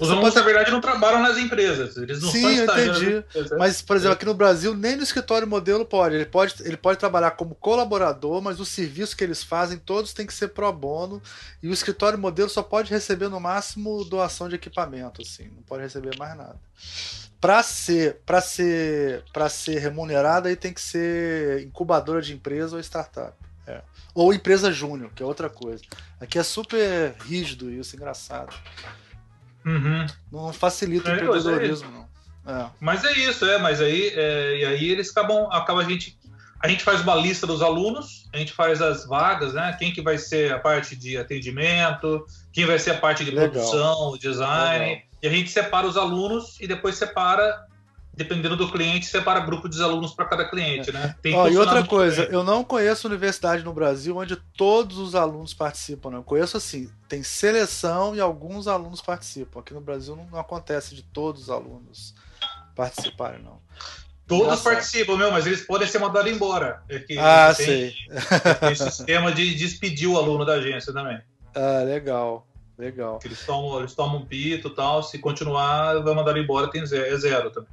os 0.00 0.10
alunos, 0.10 0.34
na 0.34 0.42
verdade, 0.42 0.70
não 0.70 0.80
trabalham 0.80 1.20
nas 1.20 1.36
empresas. 1.36 1.96
Eles 1.96 2.22
não 2.22 2.30
Sim, 2.30 2.56
eu 2.56 2.64
entendi. 2.64 3.24
Mas, 3.58 3.82
por 3.82 3.94
exemplo, 3.94 4.14
aqui 4.14 4.24
no 4.24 4.32
Brasil, 4.32 4.74
nem 4.74 4.96
no 4.96 5.02
escritório 5.02 5.46
modelo 5.46 5.84
pode. 5.84 6.14
Ele 6.14 6.24
pode, 6.24 6.54
ele 6.60 6.78
pode 6.78 6.98
trabalhar 6.98 7.32
como 7.32 7.54
colaborador, 7.54 8.40
mas 8.40 8.58
os 8.58 8.68
serviços 8.68 9.14
que 9.14 9.22
eles 9.22 9.42
fazem, 9.42 9.78
todos 9.78 10.14
têm 10.14 10.26
que 10.26 10.32
ser 10.32 10.48
pro 10.48 10.72
bono. 10.72 11.22
E 11.62 11.68
o 11.68 11.72
escritório 11.72 12.18
modelo 12.18 12.48
só 12.48 12.62
pode 12.62 12.90
receber, 12.90 13.28
no 13.28 13.38
máximo, 13.38 14.04
doação 14.04 14.48
de 14.48 14.54
equipamento, 14.54 15.20
assim. 15.20 15.44
Não 15.54 15.62
pode 15.62 15.82
receber 15.82 16.16
mais 16.16 16.36
nada. 16.36 16.56
Para 17.38 17.62
ser, 17.62 18.16
para 18.24 18.40
ser, 18.40 19.24
para 19.32 19.48
ser 19.48 19.78
remunerado, 19.78 20.48
aí 20.48 20.56
tem 20.56 20.72
que 20.72 20.80
ser 20.80 21.62
incubadora 21.64 22.22
de 22.22 22.32
empresa 22.32 22.76
ou 22.76 22.80
startup. 22.80 23.34
É. 23.66 23.82
Ou 24.14 24.32
empresa 24.32 24.72
júnior, 24.72 25.10
que 25.14 25.22
é 25.22 25.26
outra 25.26 25.50
coisa. 25.50 25.82
Aqui 26.18 26.38
é 26.38 26.42
super 26.42 27.14
rígido 27.24 27.70
isso, 27.70 27.94
engraçado. 27.94 28.54
Uhum. 29.64 30.06
Não 30.30 30.52
facilita 30.52 31.10
é, 31.10 31.12
o 31.12 31.16
empreendedorismo, 31.16 31.88
é 31.88 31.92
não. 31.92 32.02
É. 32.44 32.66
Mas 32.80 33.04
é 33.04 33.12
isso, 33.12 33.44
é, 33.44 33.58
mas 33.58 33.80
aí, 33.80 34.08
é, 34.14 34.58
e 34.58 34.64
aí 34.64 34.90
eles 34.90 35.10
acabam, 35.10 35.48
acaba 35.52 35.80
a 35.80 35.84
gente, 35.84 36.18
a 36.60 36.68
gente 36.68 36.82
faz 36.82 37.00
uma 37.00 37.14
lista 37.14 37.46
dos 37.46 37.62
alunos, 37.62 38.28
a 38.32 38.38
gente 38.38 38.52
faz 38.52 38.82
as 38.82 39.06
vagas, 39.06 39.54
né? 39.54 39.76
Quem 39.78 39.92
que 39.92 40.02
vai 40.02 40.18
ser 40.18 40.52
a 40.52 40.58
parte 40.58 40.96
de 40.96 41.16
atendimento, 41.16 42.26
quem 42.52 42.66
vai 42.66 42.78
ser 42.78 42.92
a 42.92 42.98
parte 42.98 43.24
de 43.24 43.30
Legal. 43.30 43.50
produção, 43.50 44.18
design, 44.18 44.84
Legal. 44.84 45.02
e 45.22 45.26
a 45.28 45.30
gente 45.30 45.50
separa 45.50 45.86
os 45.86 45.96
alunos 45.96 46.58
e 46.60 46.66
depois 46.66 46.96
separa 46.96 47.64
dependendo 48.14 48.56
do 48.56 48.70
cliente, 48.70 49.06
separa 49.06 49.40
grupo 49.40 49.68
de 49.68 49.82
alunos 49.82 50.12
para 50.12 50.26
cada 50.26 50.44
cliente, 50.44 50.90
é. 50.90 50.92
né? 50.92 51.16
Ó, 51.34 51.48
e 51.48 51.56
outra 51.56 51.84
coisa, 51.84 52.24
eu 52.24 52.44
não 52.44 52.62
conheço 52.62 53.08
universidade 53.08 53.64
no 53.64 53.72
Brasil 53.72 54.16
onde 54.16 54.36
todos 54.36 54.98
os 54.98 55.14
alunos 55.14 55.54
participam, 55.54 56.10
não. 56.10 56.18
Eu 56.18 56.24
conheço 56.24 56.56
assim, 56.56 56.90
tem 57.08 57.22
seleção 57.22 58.14
e 58.14 58.20
alguns 58.20 58.68
alunos 58.68 59.00
participam. 59.00 59.60
Aqui 59.60 59.72
no 59.72 59.80
Brasil 59.80 60.14
não, 60.14 60.26
não 60.26 60.38
acontece 60.38 60.94
de 60.94 61.02
todos 61.02 61.42
os 61.42 61.50
alunos 61.50 62.14
participarem, 62.74 63.42
não. 63.42 63.60
Todos 64.26 64.46
Nossa. 64.46 64.62
participam, 64.62 65.16
meu, 65.16 65.30
mas 65.30 65.46
eles 65.46 65.62
podem 65.66 65.86
ser 65.86 65.98
mandados 65.98 66.30
embora. 66.30 66.82
É 66.88 67.04
ah, 67.18 67.52
tem, 67.54 67.66
sei. 67.66 67.94
Tem 68.60 68.74
sistema 68.74 69.32
de 69.32 69.54
despedir 69.54 70.08
o 70.08 70.16
aluno 70.16 70.44
da 70.44 70.54
agência 70.54 70.92
também. 70.92 71.20
Ah, 71.54 71.82
legal. 71.84 72.46
Legal. 72.78 73.20
Eles 73.24 73.44
tomam, 73.44 73.78
eles 73.78 73.94
tomam 73.94 74.18
um 74.18 74.24
pito 74.24 74.68
e 74.68 74.74
tal. 74.74 75.02
Se 75.02 75.18
continuar, 75.18 76.00
vai 76.00 76.14
mandar 76.14 76.36
embora, 76.36 76.70
tem 76.70 76.84
zero, 76.86 77.04
é 77.04 77.18
zero 77.18 77.50
também. 77.50 77.68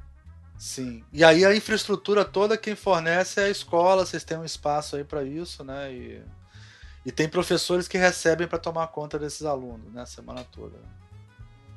Sim. 0.60 1.02
E 1.10 1.24
aí 1.24 1.42
a 1.42 1.56
infraestrutura 1.56 2.22
toda 2.22 2.54
quem 2.54 2.76
fornece 2.76 3.40
é 3.40 3.44
a 3.44 3.48
escola, 3.48 4.04
vocês 4.04 4.22
têm 4.22 4.36
um 4.36 4.44
espaço 4.44 4.94
aí 4.94 5.02
para 5.02 5.24
isso, 5.24 5.64
né? 5.64 5.90
E, 5.90 6.22
e 7.06 7.10
tem 7.10 7.26
professores 7.26 7.88
que 7.88 7.96
recebem 7.96 8.46
para 8.46 8.58
tomar 8.58 8.88
conta 8.88 9.18
desses 9.18 9.46
alunos, 9.46 9.90
né? 9.90 10.02
A 10.02 10.06
semana 10.06 10.44
toda. 10.44 10.76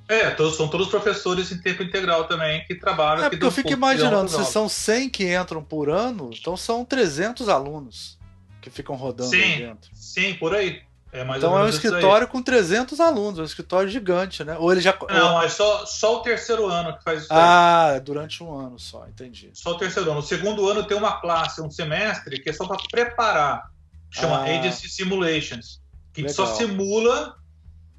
É, 0.06 0.32
todos, 0.32 0.58
são 0.58 0.68
todos 0.68 0.90
professores 0.90 1.50
em 1.54 1.62
tempo 1.62 1.82
integral 1.82 2.28
também 2.28 2.66
que 2.66 2.76
trabalham. 2.76 3.24
É, 3.24 3.30
porque 3.30 3.46
eu 3.46 3.52
fico 3.52 3.72
imaginando, 3.72 4.30
se 4.30 4.44
são 4.52 4.68
100 4.68 5.10
que 5.10 5.34
entram 5.34 5.64
por 5.64 5.90
ano, 5.90 6.30
então 6.38 6.58
são 6.58 6.84
300 6.84 7.48
alunos 7.48 8.20
que 8.62 8.70
ficam 8.70 8.98
rodando 8.98 9.30
sim, 9.30 9.60
dentro. 9.60 9.90
Sim, 9.94 10.34
por 10.34 10.54
aí. 10.54 10.82
É 11.14 11.22
então 11.38 11.56
é 11.56 11.64
um 11.64 11.70
escritório 11.70 12.28
com 12.28 12.42
300 12.42 13.00
alunos, 13.00 13.38
é 13.38 13.44
um 13.44 13.46
escritório 13.46 13.88
gigante, 13.88 14.44
né? 14.44 14.58
Ou 14.58 14.72
ele 14.72 14.82
já. 14.82 14.98
Não, 15.12 15.40
é 15.40 15.48
só, 15.48 15.86
só 15.86 16.18
o 16.18 16.22
terceiro 16.22 16.66
ano 16.66 16.98
que 16.98 17.04
faz 17.04 17.22
isso. 17.22 17.30
Ah, 17.32 17.94
é 17.96 18.00
durante 18.00 18.44
um 18.44 18.52
ano 18.52 18.80
só, 18.80 19.06
entendi. 19.08 19.52
Só 19.54 19.74
o 19.74 19.78
terceiro 19.78 20.10
ano. 20.10 20.22
O 20.22 20.24
segundo 20.24 20.68
ano 20.68 20.84
tem 20.84 20.98
uma 20.98 21.22
classe, 21.22 21.62
um 21.62 21.70
semestre, 21.70 22.42
que 22.42 22.50
é 22.50 22.54
só 22.54 22.66
para 22.66 22.78
preparar. 22.90 23.70
Chama 24.10 24.40
ah, 24.40 24.46
Agency 24.46 24.90
Simulations. 24.90 25.80
Que 26.12 26.24
legal. 26.24 26.36
só 26.36 26.48
simula 26.48 27.36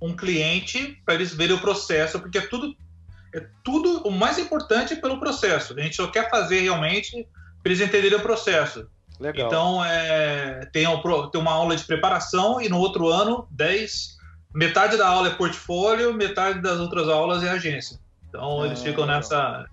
um 0.03 0.17
cliente 0.17 1.01
para 1.05 1.15
eles 1.15 1.33
verem 1.33 1.55
o 1.55 1.61
processo, 1.61 2.19
porque 2.19 2.39
é 2.39 2.47
tudo. 2.49 2.75
É 3.33 3.47
tudo 3.63 4.09
o 4.09 4.11
mais 4.11 4.39
importante 4.41 4.95
é 4.95 4.97
pelo 4.97 5.21
processo. 5.21 5.73
A 5.79 5.81
gente 5.81 5.95
só 5.95 6.09
quer 6.09 6.29
fazer 6.29 6.61
realmente 6.61 7.29
para 7.63 7.73
eles 7.73 7.81
entenderem 7.81 8.19
o 8.19 8.23
processo. 8.23 8.89
Legal. 9.21 9.47
Então, 9.47 9.85
é, 9.85 10.67
tem, 10.73 10.85
tem 11.31 11.41
uma 11.41 11.53
aula 11.53 11.77
de 11.77 11.85
preparação 11.85 12.61
e 12.61 12.69
no 12.69 12.79
outro 12.79 13.09
ano, 13.09 13.47
10. 13.51 14.15
Metade 14.55 14.97
da 14.97 15.09
aula 15.09 15.29
é 15.29 15.35
portfólio, 15.35 16.15
metade 16.15 16.61
das 16.61 16.79
outras 16.79 17.09
aulas 17.09 17.43
é 17.43 17.51
agência. 17.51 17.99
Então, 18.29 18.63
ah, 18.63 18.67
eles 18.67 18.83
ficam 18.83 19.07
nessa, 19.07 19.67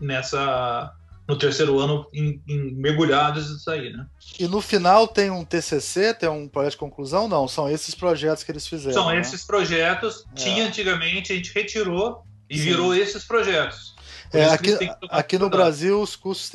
nessa. 0.00 0.94
No 1.26 1.36
terceiro 1.36 1.78
ano, 1.78 2.06
em, 2.12 2.42
em, 2.48 2.74
mergulhados 2.74 3.52
nisso 3.52 3.70
aí, 3.70 3.92
né? 3.92 4.06
E 4.40 4.48
no 4.48 4.62
final 4.62 5.06
tem 5.06 5.30
um 5.30 5.44
TCC, 5.44 6.14
tem 6.14 6.26
um 6.26 6.48
projeto 6.48 6.72
de 6.72 6.78
conclusão? 6.78 7.28
Não, 7.28 7.46
são 7.46 7.68
esses 7.68 7.94
projetos 7.94 8.42
que 8.42 8.50
eles 8.50 8.66
fizeram. 8.66 8.94
São 8.94 9.10
né? 9.10 9.20
esses 9.20 9.44
projetos. 9.44 10.24
É. 10.32 10.34
Tinha 10.34 10.66
antigamente, 10.66 11.32
a 11.32 11.36
gente 11.36 11.52
retirou 11.52 12.24
e 12.48 12.56
Sim. 12.56 12.64
virou 12.64 12.94
esses 12.94 13.24
projetos. 13.24 13.94
É, 14.32 14.44
aqui, 14.46 14.76
aqui 15.08 15.38
no 15.38 15.48
Brasil, 15.48 16.00
os 16.00 16.14
cursos 16.14 16.50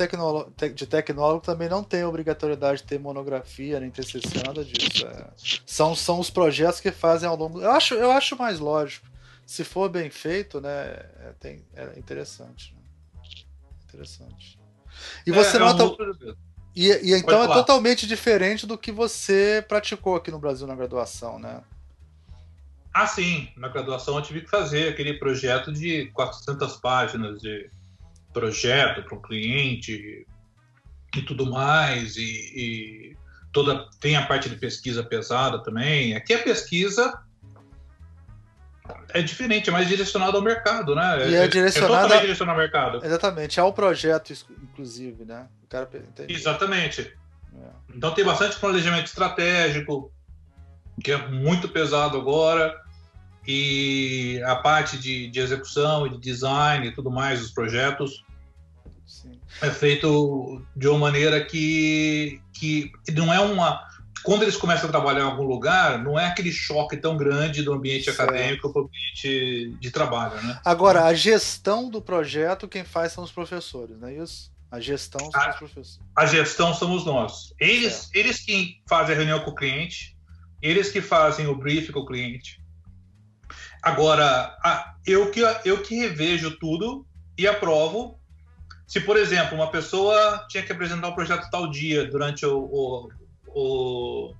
de 0.74 0.86
tecnólogo 0.86 1.40
também 1.40 1.68
não 1.68 1.82
têm 1.82 2.04
obrigatoriedade 2.04 2.82
de 2.82 2.84
ter 2.86 2.98
monografia, 2.98 3.80
nem 3.80 3.90
TCC, 3.90 4.42
nada 4.46 4.64
disso. 4.64 5.06
É, 5.06 5.26
são, 5.66 5.94
são 5.94 6.20
os 6.20 6.30
projetos 6.30 6.80
que 6.80 6.90
fazem 6.92 7.28
ao 7.28 7.36
longo. 7.36 7.60
Eu 7.60 7.70
acho, 7.72 7.94
eu 7.94 8.12
acho 8.12 8.36
mais 8.36 8.60
lógico. 8.60 9.06
Se 9.46 9.64
for 9.64 9.88
bem 9.88 10.08
feito, 10.08 10.60
né, 10.60 10.70
é, 10.70 11.34
tem, 11.38 11.64
é 11.74 11.98
interessante. 11.98 12.74
Né? 12.74 12.84
interessante. 13.94 14.58
E 15.26 15.30
você 15.30 15.56
é, 15.56 15.60
nota. 15.60 15.82
É 15.82 15.86
um... 15.86 16.34
e, 16.74 16.88
e, 17.10 17.14
então 17.14 17.42
é 17.42 17.46
totalmente 17.46 18.06
diferente 18.06 18.66
do 18.66 18.76
que 18.76 18.92
você 18.92 19.64
praticou 19.66 20.16
aqui 20.16 20.30
no 20.30 20.38
Brasil 20.38 20.66
na 20.66 20.74
graduação, 20.74 21.38
né? 21.38 21.62
Ah, 22.94 23.08
sim. 23.08 23.48
Na 23.56 23.66
graduação 23.66 24.16
eu 24.16 24.22
tive 24.22 24.42
que 24.42 24.48
fazer 24.48 24.90
aquele 24.90 25.14
projeto 25.14 25.72
de 25.72 26.06
400 26.12 26.76
páginas 26.76 27.40
de 27.40 27.68
projeto 28.32 29.02
para 29.02 29.16
um 29.16 29.20
cliente 29.20 30.24
e 31.16 31.22
tudo 31.22 31.50
mais. 31.50 32.16
E, 32.16 32.22
e, 32.22 33.16
toda 33.52 33.88
tem 34.00 34.14
a 34.14 34.24
parte 34.24 34.48
de 34.48 34.54
pesquisa 34.54 35.02
pesada 35.02 35.60
também. 35.60 36.14
Aqui 36.14 36.34
a 36.34 36.42
pesquisa 36.42 37.20
é 39.08 39.22
diferente, 39.22 39.70
é 39.70 39.72
mais 39.72 39.88
direcionado 39.88 40.36
ao 40.36 40.42
mercado, 40.42 40.94
né? 40.94 41.30
E 41.30 41.34
é, 41.34 41.44
é 41.44 41.48
direcionado 41.48 42.12
é 42.12 42.50
ao 42.50 42.56
mercado. 42.56 43.04
Exatamente, 43.04 43.58
ao 43.58 43.72
projeto, 43.72 44.32
inclusive, 44.62 45.24
né? 45.24 45.48
O 45.64 45.66
cara 45.66 45.88
Exatamente. 46.28 47.00
É. 47.00 47.68
Então 47.96 48.12
tem 48.12 48.24
bastante 48.24 48.56
planejamento 48.56 49.06
estratégico, 49.06 50.12
que 51.02 51.10
é 51.10 51.28
muito 51.28 51.68
pesado 51.68 52.16
agora, 52.18 52.83
e 53.46 54.40
a 54.44 54.56
parte 54.56 54.98
de, 54.98 55.28
de 55.28 55.40
execução 55.40 56.06
e 56.06 56.10
de 56.10 56.18
design 56.18 56.86
e 56.86 56.94
tudo 56.94 57.10
mais 57.10 57.40
dos 57.40 57.50
projetos 57.50 58.24
Sim. 59.06 59.38
é 59.60 59.70
feito 59.70 60.62
de 60.74 60.88
uma 60.88 60.98
maneira 60.98 61.44
que, 61.44 62.40
que 62.52 62.90
não 63.12 63.32
é 63.32 63.40
uma 63.40 63.82
quando 64.24 64.42
eles 64.42 64.56
começam 64.56 64.88
a 64.88 64.90
trabalhar 64.90 65.20
em 65.20 65.30
algum 65.30 65.44
lugar, 65.44 66.02
não 66.02 66.18
é 66.18 66.26
aquele 66.26 66.50
choque 66.50 66.96
tão 66.96 67.14
grande 67.14 67.62
do 67.62 67.74
ambiente 67.74 68.06
certo. 68.06 68.22
acadêmico 68.22 68.72
para 68.72 68.80
o 68.80 68.86
ambiente 68.86 69.76
de 69.78 69.90
trabalho, 69.90 70.42
né? 70.42 70.58
Agora, 70.64 71.04
a 71.04 71.12
gestão 71.12 71.90
do 71.90 72.00
projeto, 72.00 72.66
quem 72.66 72.84
faz 72.84 73.12
são 73.12 73.22
os 73.22 73.30
professores, 73.30 74.00
não 74.00 74.08
é 74.08 74.14
isso? 74.14 74.50
A 74.70 74.80
gestão 74.80 75.30
são 75.30 75.42
a, 75.42 75.50
os 75.50 75.56
professores. 75.56 76.00
A 76.16 76.24
gestão 76.24 76.72
somos 76.72 77.04
nós. 77.04 77.52
Eles, 77.60 78.08
eles 78.14 78.40
que 78.40 78.82
fazem 78.88 79.14
a 79.14 79.18
reunião 79.18 79.40
com 79.40 79.50
o 79.50 79.54
cliente, 79.54 80.16
eles 80.62 80.90
que 80.90 81.02
fazem 81.02 81.46
o 81.46 81.54
briefing 81.54 81.92
com 81.92 82.00
o 82.00 82.06
cliente. 82.06 82.63
Agora, 83.84 84.56
a, 84.64 84.94
eu, 85.06 85.30
que, 85.30 85.40
eu 85.64 85.82
que 85.82 85.94
revejo 85.96 86.58
tudo 86.58 87.06
e 87.36 87.46
aprovo. 87.46 88.18
Se, 88.86 89.00
por 89.00 89.16
exemplo, 89.16 89.56
uma 89.56 89.70
pessoa 89.70 90.46
tinha 90.48 90.62
que 90.62 90.72
apresentar 90.72 91.08
um 91.08 91.14
projeto 91.14 91.48
tal 91.50 91.70
dia 91.70 92.06
durante 92.08 92.44
o, 92.46 92.58
o 92.58 93.08
o, 93.54 94.34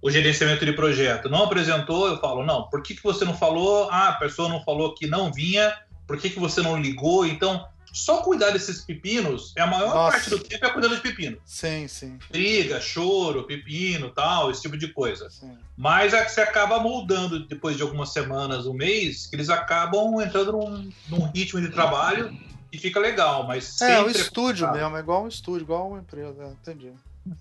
o 0.00 0.10
gerenciamento 0.10 0.64
de 0.64 0.72
projeto. 0.72 1.28
Não 1.28 1.42
apresentou, 1.42 2.06
eu 2.06 2.18
falo, 2.18 2.44
não, 2.44 2.68
por 2.68 2.82
que, 2.82 2.94
que 2.94 3.02
você 3.02 3.24
não 3.24 3.34
falou? 3.34 3.88
Ah, 3.90 4.10
a 4.10 4.12
pessoa 4.14 4.48
não 4.48 4.62
falou 4.62 4.94
que 4.94 5.06
não 5.06 5.32
vinha, 5.32 5.74
por 6.06 6.16
que, 6.16 6.30
que 6.30 6.38
você 6.38 6.62
não 6.62 6.80
ligou? 6.80 7.26
Então, 7.26 7.66
só 7.92 8.22
cuidar 8.22 8.50
desses 8.50 8.84
pepinos, 8.84 9.52
é 9.56 9.62
a 9.62 9.66
maior 9.66 9.94
Nossa. 9.94 10.12
parte 10.12 10.30
do 10.30 10.38
tempo 10.38 10.64
é 10.64 10.70
cuidando 10.70 10.96
de 10.96 11.02
pepino. 11.02 11.38
Sim, 11.44 11.88
sim. 11.88 12.18
Briga, 12.30 12.80
choro, 12.80 13.44
pepino, 13.44 14.10
tal, 14.10 14.50
esse 14.50 14.62
tipo 14.62 14.76
de 14.76 14.88
coisa. 14.88 15.28
Sim. 15.30 15.56
Mas 15.76 16.12
é 16.12 16.24
que 16.24 16.30
você 16.30 16.40
acaba 16.40 16.78
moldando 16.78 17.46
depois 17.46 17.76
de 17.76 17.82
algumas 17.82 18.12
semanas, 18.12 18.66
um 18.66 18.74
mês, 18.74 19.26
que 19.26 19.36
eles 19.36 19.50
acabam 19.50 20.20
entrando 20.20 20.52
num, 20.52 20.90
num 21.08 21.30
ritmo 21.30 21.60
de 21.60 21.68
trabalho 21.70 22.36
e 22.72 22.78
fica 22.78 23.00
legal, 23.00 23.46
mas 23.46 23.80
É, 23.80 24.00
o 24.00 24.06
um 24.06 24.10
estúdio 24.10 24.66
é 24.66 24.72
mesmo, 24.72 24.96
é 24.96 25.00
igual 25.00 25.24
um 25.24 25.28
estúdio, 25.28 25.64
igual 25.64 25.88
uma 25.88 25.98
empresa, 25.98 26.56
entendi. 26.60 26.92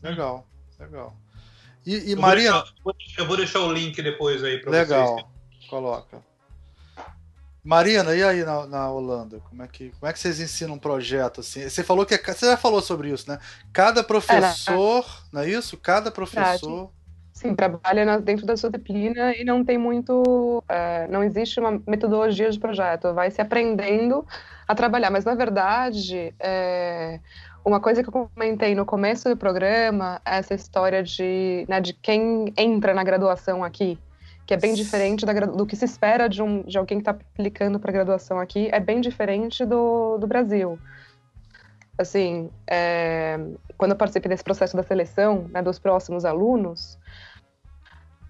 Legal. 0.02 0.48
Legal. 0.80 1.16
E, 1.86 2.10
e 2.10 2.12
eu 2.12 2.20
Marina. 2.20 2.64
Vou 2.84 2.94
deixar, 2.94 3.22
eu 3.22 3.28
vou 3.28 3.38
deixar 3.38 3.60
o 3.62 3.72
link 3.72 4.02
depois 4.02 4.44
aí 4.44 4.60
para 4.60 4.72
vocês. 4.72 4.90
Legal, 4.90 5.32
coloca. 5.70 6.29
Marina, 7.70 8.16
e 8.16 8.24
aí 8.24 8.44
na, 8.44 8.66
na, 8.66 8.90
Holanda? 8.90 9.40
Como 9.48 9.62
é, 9.62 9.68
que, 9.68 9.92
como 9.92 10.10
é 10.10 10.12
que 10.12 10.18
vocês 10.18 10.40
ensinam 10.40 10.74
um 10.74 10.80
projeto 10.80 11.42
assim? 11.42 11.70
Você 11.70 11.84
falou 11.84 12.04
que. 12.04 12.16
É 12.16 12.18
você 12.18 12.48
já 12.48 12.58
falou 12.58 12.82
sobre 12.82 13.12
isso, 13.12 13.30
né? 13.30 13.38
Cada 13.72 14.04
professor, 14.04 15.06
é, 15.06 15.28
não 15.32 15.42
é 15.42 15.50
isso? 15.50 15.78
Cada 15.78 16.10
professor. 16.10 16.90
Sim, 17.32 17.54
trabalha 17.54 18.20
dentro 18.20 18.44
da 18.44 18.58
sua 18.58 18.72
disciplina 18.72 19.36
e 19.36 19.44
não 19.44 19.64
tem 19.64 19.78
muito. 19.78 20.64
É, 20.68 21.08
não 21.10 21.24
existe 21.24 21.60
uma 21.60 21.80
metodologia 21.86 22.50
de 22.50 22.58
projeto. 22.58 23.14
Vai 23.14 23.30
se 23.30 23.40
aprendendo 23.40 24.26
a 24.68 24.74
trabalhar. 24.74 25.12
Mas, 25.12 25.24
na 25.24 25.36
verdade, 25.36 26.34
é, 26.40 27.20
uma 27.64 27.80
coisa 27.80 28.02
que 28.02 28.10
eu 28.10 28.30
comentei 28.34 28.74
no 28.74 28.84
começo 28.84 29.30
do 29.30 29.38
programa 29.38 30.20
é 30.26 30.40
essa 30.40 30.56
história 30.56 31.04
de, 31.04 31.68
né, 31.70 31.80
de 31.80 31.94
quem 31.94 32.52
entra 32.58 32.96
na 32.96 33.04
graduação 33.04 33.64
aqui, 33.64 34.00
que 34.50 34.54
é 34.56 34.58
bem 34.58 34.74
diferente 34.74 35.28
da, 35.28 35.32
do 35.32 35.64
que 35.64 35.76
se 35.76 35.86
espera 35.86 36.28
de, 36.28 36.42
um, 36.42 36.64
de 36.64 36.76
alguém 36.76 36.98
que 36.98 37.04
está 37.04 37.12
aplicando 37.12 37.80
para 37.80 37.92
graduação 37.92 38.40
aqui, 38.40 38.68
é 38.72 38.80
bem 38.80 39.00
diferente 39.00 39.64
do, 39.64 40.18
do 40.18 40.26
Brasil. 40.26 40.80
Assim, 41.96 42.50
é, 42.68 43.38
quando 43.78 43.92
eu 43.92 43.96
participei 43.96 44.28
desse 44.28 44.44
processo 44.44 44.76
da 44.76 44.82
seleção 44.82 45.48
né, 45.54 45.62
dos 45.62 45.78
próximos 45.78 46.26
alunos, 46.26 46.98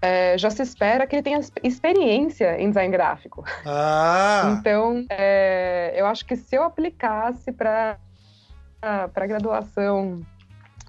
é, 0.02 0.36
já 0.36 0.50
se 0.50 0.60
espera 0.60 1.06
que 1.06 1.16
ele 1.16 1.22
tenha 1.22 1.40
experiência 1.62 2.60
em 2.60 2.68
design 2.68 2.92
gráfico. 2.92 3.42
Ah. 3.64 4.56
Então, 4.60 5.06
é, 5.08 5.94
eu 5.96 6.04
acho 6.04 6.26
que 6.26 6.36
se 6.36 6.54
eu 6.54 6.62
aplicasse 6.62 7.50
para 7.50 7.96
para 9.14 9.26
graduação 9.26 10.22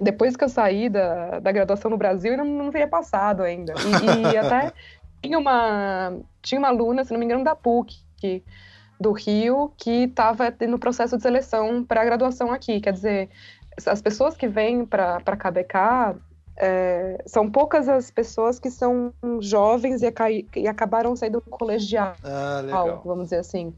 depois 0.02 0.36
que 0.36 0.44
eu 0.44 0.50
saí 0.50 0.90
da, 0.90 1.40
da 1.40 1.52
graduação 1.52 1.92
no 1.92 1.98
Brasil, 1.98 2.32
eu 2.32 2.38
não, 2.38 2.46
não 2.46 2.72
teria 2.72 2.88
passado 2.88 3.44
ainda. 3.44 3.74
E, 3.78 4.34
e 4.34 4.38
até 4.40 4.74
tinha 5.22 5.38
uma, 5.38 6.20
tinha 6.42 6.60
uma 6.60 6.70
aluna, 6.70 7.04
se 7.04 7.12
não 7.12 7.20
me 7.20 7.26
engano, 7.26 7.44
da 7.44 7.56
PUC, 7.56 7.96
que, 8.18 8.44
do 9.00 9.12
Rio, 9.12 9.72
que 9.78 10.06
estava 10.06 10.54
no 10.68 10.80
processo 10.80 11.18
de 11.18 11.24
seleção 11.24 11.84
para 11.84 12.02
a 12.02 12.06
graduação 12.06 12.52
aqui. 12.52 12.80
Quer 12.80 12.94
dizer, 12.94 13.30
as 13.86 14.02
pessoas 14.02 14.36
que 14.36 14.48
vêm 14.48 14.86
para 14.86 15.18
a 15.18 15.38
KBK, 15.38 16.20
é, 16.58 17.24
são 17.26 17.50
poucas 17.50 17.90
as 17.90 18.12
pessoas 18.12 18.60
que 18.60 18.70
são 18.70 19.12
jovens 19.40 20.04
e, 20.04 20.14
e 20.56 20.68
acabaram 20.68 21.16
saindo 21.16 21.42
do 21.42 21.50
colegial, 21.50 22.14
ah, 22.24 22.62
vamos 23.04 23.26
dizer 23.26 23.38
assim. 23.38 23.74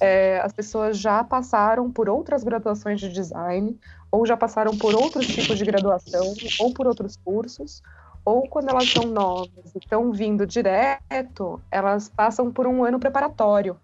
É, 0.00 0.40
as 0.40 0.52
pessoas 0.52 0.98
já 0.98 1.22
passaram 1.24 1.90
por 1.90 2.08
outras 2.08 2.44
graduações 2.44 3.00
de 3.00 3.08
design, 3.08 3.78
ou 4.10 4.26
já 4.26 4.36
passaram 4.36 4.76
por 4.76 4.94
outros 4.94 5.26
tipos 5.26 5.56
de 5.56 5.64
graduação, 5.64 6.34
ou 6.60 6.74
por 6.74 6.86
outros 6.86 7.16
cursos, 7.16 7.82
ou 8.24 8.48
quando 8.48 8.68
elas 8.68 8.90
são 8.90 9.04
novas 9.04 9.74
e 9.74 9.78
estão 9.78 10.12
vindo 10.12 10.46
direto, 10.46 11.60
elas 11.70 12.08
passam 12.08 12.52
por 12.52 12.66
um 12.66 12.84
ano 12.84 12.98
preparatório. 12.98 13.76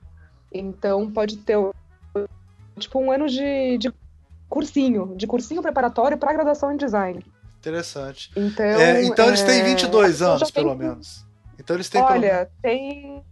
Então 0.52 1.10
pode 1.10 1.38
ter 1.38 1.56
tipo 2.78 2.98
um 2.98 3.10
ano 3.10 3.28
de, 3.28 3.78
de 3.78 3.92
cursinho, 4.48 5.14
de 5.16 5.26
cursinho 5.26 5.62
preparatório 5.62 6.18
para 6.18 6.32
graduação 6.32 6.72
em 6.72 6.76
design. 6.76 7.24
Interessante. 7.58 8.30
Então, 8.36 8.64
é, 8.64 9.04
então 9.04 9.26
eles 9.28 9.42
têm 9.42 9.64
22 9.64 10.20
é, 10.20 10.24
anos, 10.24 10.50
pelo 10.50 10.70
tem... 10.70 10.78
menos. 10.78 11.24
Então 11.58 11.76
eles 11.76 11.88
têm 11.88 12.02
Olha, 12.02 12.50
tem 12.60 13.24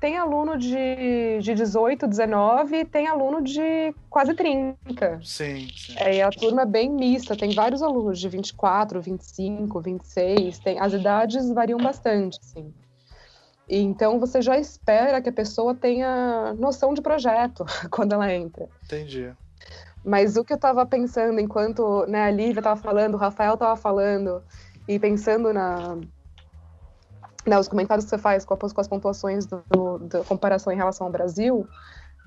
tem 0.00 0.16
aluno 0.16 0.58
de, 0.58 1.38
de 1.40 1.54
18, 1.54 2.06
19 2.06 2.76
e 2.76 2.84
tem 2.84 3.06
aluno 3.06 3.42
de 3.42 3.94
quase 4.08 4.34
30. 4.34 5.20
Sim, 5.22 5.68
sim. 5.76 5.94
É, 5.96 6.22
a 6.22 6.30
turma 6.30 6.62
é 6.62 6.66
bem 6.66 6.90
mista, 6.90 7.36
tem 7.36 7.50
vários 7.54 7.82
alunos 7.82 8.18
de 8.18 8.28
24, 8.28 9.00
25, 9.00 9.80
26, 9.80 10.58
tem, 10.58 10.80
as 10.80 10.92
idades 10.92 11.50
variam 11.50 11.78
bastante, 11.78 12.38
sim. 12.42 12.72
Então 13.68 14.18
você 14.18 14.42
já 14.42 14.58
espera 14.58 15.20
que 15.22 15.28
a 15.28 15.32
pessoa 15.32 15.74
tenha 15.74 16.54
noção 16.58 16.92
de 16.92 17.00
projeto 17.00 17.64
quando 17.90 18.12
ela 18.12 18.32
entra. 18.32 18.68
Entendi. 18.84 19.32
Mas 20.04 20.36
o 20.36 20.44
que 20.44 20.52
eu 20.52 20.56
estava 20.56 20.84
pensando 20.86 21.38
enquanto 21.38 22.06
né, 22.06 22.24
a 22.24 22.30
Lívia 22.30 22.60
estava 22.60 22.80
falando, 22.80 23.14
o 23.14 23.18
Rafael 23.18 23.54
estava 23.54 23.76
falando, 23.76 24.42
e 24.88 24.98
pensando 24.98 25.52
na, 25.52 25.98
né, 27.46 27.58
os 27.58 27.68
comentários 27.68 28.04
que 28.04 28.10
você 28.10 28.18
faz 28.18 28.44
com, 28.44 28.56
com 28.56 28.80
as 28.80 28.88
pontuações 28.88 29.46
do, 29.46 29.62
do, 29.68 29.98
da 29.98 30.24
comparação 30.24 30.72
em 30.72 30.76
relação 30.76 31.06
ao 31.06 31.12
Brasil, 31.12 31.66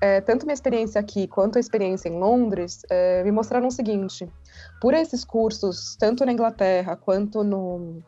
é, 0.00 0.20
tanto 0.20 0.44
minha 0.44 0.54
experiência 0.54 1.00
aqui 1.00 1.26
quanto 1.26 1.56
a 1.56 1.60
experiência 1.60 2.08
em 2.08 2.18
Londres 2.18 2.82
é, 2.90 3.22
me 3.22 3.30
mostraram 3.30 3.68
o 3.68 3.70
seguinte: 3.70 4.28
por 4.80 4.92
esses 4.92 5.24
cursos, 5.24 5.96
tanto 5.96 6.24
na 6.26 6.32
Inglaterra 6.32 6.96
quanto 6.96 7.44
no, 7.44 8.02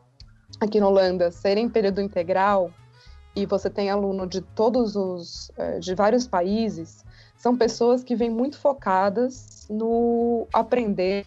aqui 0.59 0.79
na 0.79 0.87
Holanda, 0.87 1.31
serem 1.31 1.69
período 1.69 2.01
integral, 2.01 2.71
e 3.35 3.45
você 3.45 3.69
tem 3.69 3.89
aluno 3.89 4.27
de 4.27 4.41
todos 4.41 4.95
os, 4.95 5.51
é, 5.57 5.79
de 5.79 5.93
vários 5.95 6.27
países, 6.27 7.05
são 7.35 7.55
pessoas 7.55 8.03
que 8.03 8.15
vêm 8.15 8.29
muito 8.29 8.57
focadas 8.59 9.67
no 9.69 10.47
aprender 10.51 11.25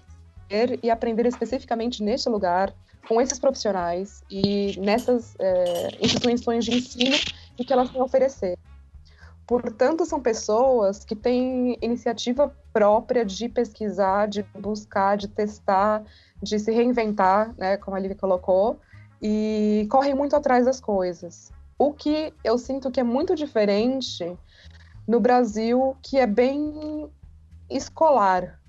e 0.83 0.91
aprender 0.91 1.27
especificamente 1.27 2.03
neste 2.03 2.29
lugar, 2.29 2.75
com 3.09 3.21
esses 3.21 3.39
profissionais 3.39 4.23
e 4.31 4.79
nessas 4.79 5.35
é, 5.39 5.89
instituições 6.01 6.65
de 6.65 6.77
ensino 6.77 7.17
e 7.59 7.65
que 7.65 7.73
elas 7.73 7.91
têm 7.91 8.01
a 8.01 8.05
oferecer. 8.05 8.59
Portanto, 9.47 10.07
são 10.07 10.21
pessoas 10.21 11.05
que 11.05 11.17
têm 11.17 11.77
iniciativa 11.83 12.55
própria 12.73 13.25
de 13.25 13.49
pesquisar, 13.49 14.29
de 14.29 14.45
buscar, 14.57 15.17
de 15.17 15.27
testar, 15.27 16.05
de 16.41 16.57
se 16.57 16.71
reinventar, 16.71 17.53
né, 17.59 17.77
como 17.77 17.97
a 17.97 18.01
Lívia 18.01 18.17
colocou, 18.17 18.79
e 19.21 19.89
correm 19.91 20.15
muito 20.15 20.37
atrás 20.37 20.65
das 20.65 20.81
coisas. 20.81 21.53
O 21.77 21.93
que 21.93 22.33
eu 22.45 22.57
sinto 22.59 22.93
que 22.93 23.01
é 23.01 23.03
muito 23.03 23.35
diferente 23.35 24.39
no 25.07 25.19
Brasil, 25.19 25.97
que 26.01 26.17
é 26.17 26.29
bem 26.29 27.11
escolar. 27.69 28.60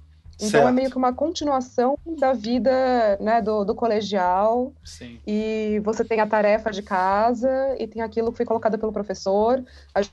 Então 0.42 0.50
Certo. 0.50 0.68
é 0.70 0.72
meio 0.72 0.90
que 0.90 0.98
uma 0.98 1.14
continuação 1.14 1.96
da 2.20 2.34
vida 2.34 2.72
né, 3.20 3.42
do, 3.42 3.64
do 3.64 3.76
colegial. 3.76 4.74
Sim. 4.84 5.20
E 5.26 5.80
você 5.84 6.04
tem 6.04 6.20
a 6.20 6.26
tarefa 6.26 6.72
de 6.72 6.82
casa 6.82 7.76
e 7.78 7.86
tem 7.86 8.02
aquilo 8.02 8.32
que 8.32 8.38
foi 8.38 8.46
colocado 8.46 8.78
pelo 8.80 8.92
professor. 8.92 9.64
As 9.94 10.12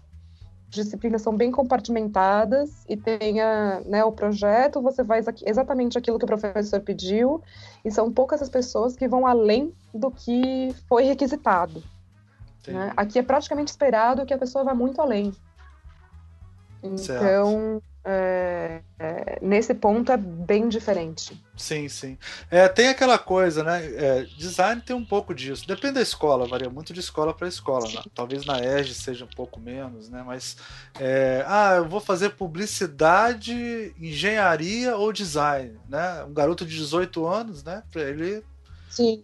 disciplinas 0.68 1.22
são 1.22 1.34
bem 1.34 1.50
compartimentadas 1.50 2.84
e 2.86 2.94
tem 2.94 3.40
a, 3.40 3.80
né, 3.86 4.04
o 4.04 4.12
projeto, 4.12 4.82
você 4.82 5.02
faz 5.02 5.26
aqui- 5.26 5.48
exatamente 5.48 5.96
aquilo 5.96 6.18
que 6.18 6.24
o 6.26 6.28
professor 6.28 6.80
pediu. 6.80 7.42
E 7.82 7.90
são 7.90 8.12
poucas 8.12 8.42
as 8.42 8.50
pessoas 8.50 8.94
que 8.94 9.08
vão 9.08 9.26
além 9.26 9.72
do 9.94 10.10
que 10.10 10.74
foi 10.86 11.04
requisitado. 11.04 11.82
Né? 12.66 12.92
Aqui 12.94 13.18
é 13.18 13.22
praticamente 13.22 13.70
esperado 13.70 14.26
que 14.26 14.34
a 14.34 14.38
pessoa 14.38 14.62
vá 14.62 14.74
muito 14.74 15.00
além. 15.00 15.32
Certo. 16.96 17.82
É, 18.10 18.80
é, 18.98 19.38
nesse 19.42 19.74
ponto 19.74 20.10
é 20.10 20.16
bem 20.16 20.66
diferente. 20.66 21.38
Sim, 21.54 21.90
sim. 21.90 22.16
É, 22.50 22.66
tem 22.66 22.88
aquela 22.88 23.18
coisa, 23.18 23.62
né? 23.62 23.84
é, 23.84 24.22
design 24.38 24.80
tem 24.80 24.96
um 24.96 25.04
pouco 25.04 25.34
disso. 25.34 25.68
Depende 25.68 25.94
da 25.94 26.00
escola, 26.00 26.48
varia 26.48 26.70
muito 26.70 26.94
de 26.94 27.00
escola 27.00 27.34
para 27.34 27.46
escola. 27.48 27.86
né? 27.92 28.02
Talvez 28.14 28.46
na 28.46 28.60
EG 28.64 28.94
seja 28.94 29.26
um 29.26 29.36
pouco 29.36 29.60
menos, 29.60 30.08
né? 30.08 30.22
Mas, 30.24 30.56
é, 30.98 31.44
ah, 31.46 31.74
eu 31.76 31.86
vou 31.86 32.00
fazer 32.00 32.30
publicidade, 32.30 33.94
engenharia 34.00 34.96
ou 34.96 35.12
design, 35.12 35.78
né? 35.86 36.24
Um 36.24 36.32
garoto 36.32 36.64
de 36.64 36.74
18 36.76 37.26
anos, 37.26 37.62
né? 37.62 37.82
Pra 37.92 38.00
ele. 38.02 38.42
Sim. 38.88 39.20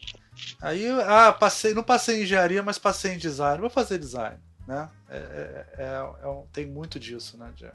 Aí, 0.61 0.86
ah, 1.06 1.32
passei, 1.32 1.73
não 1.73 1.82
passei 1.82 2.20
em 2.20 2.23
engenharia, 2.24 2.62
mas 2.62 2.78
passei 2.78 3.12
em 3.15 3.19
design. 3.19 3.62
Vou 3.62 3.70
fazer 3.70 3.98
design, 3.98 4.36
né? 4.69 4.90
É, 5.09 5.16
é- 5.16 5.66
é- 5.85 6.43
tem 6.52 6.66
muito 6.66 7.01
disso, 7.01 7.39
né? 7.39 7.51
de- 7.56 7.70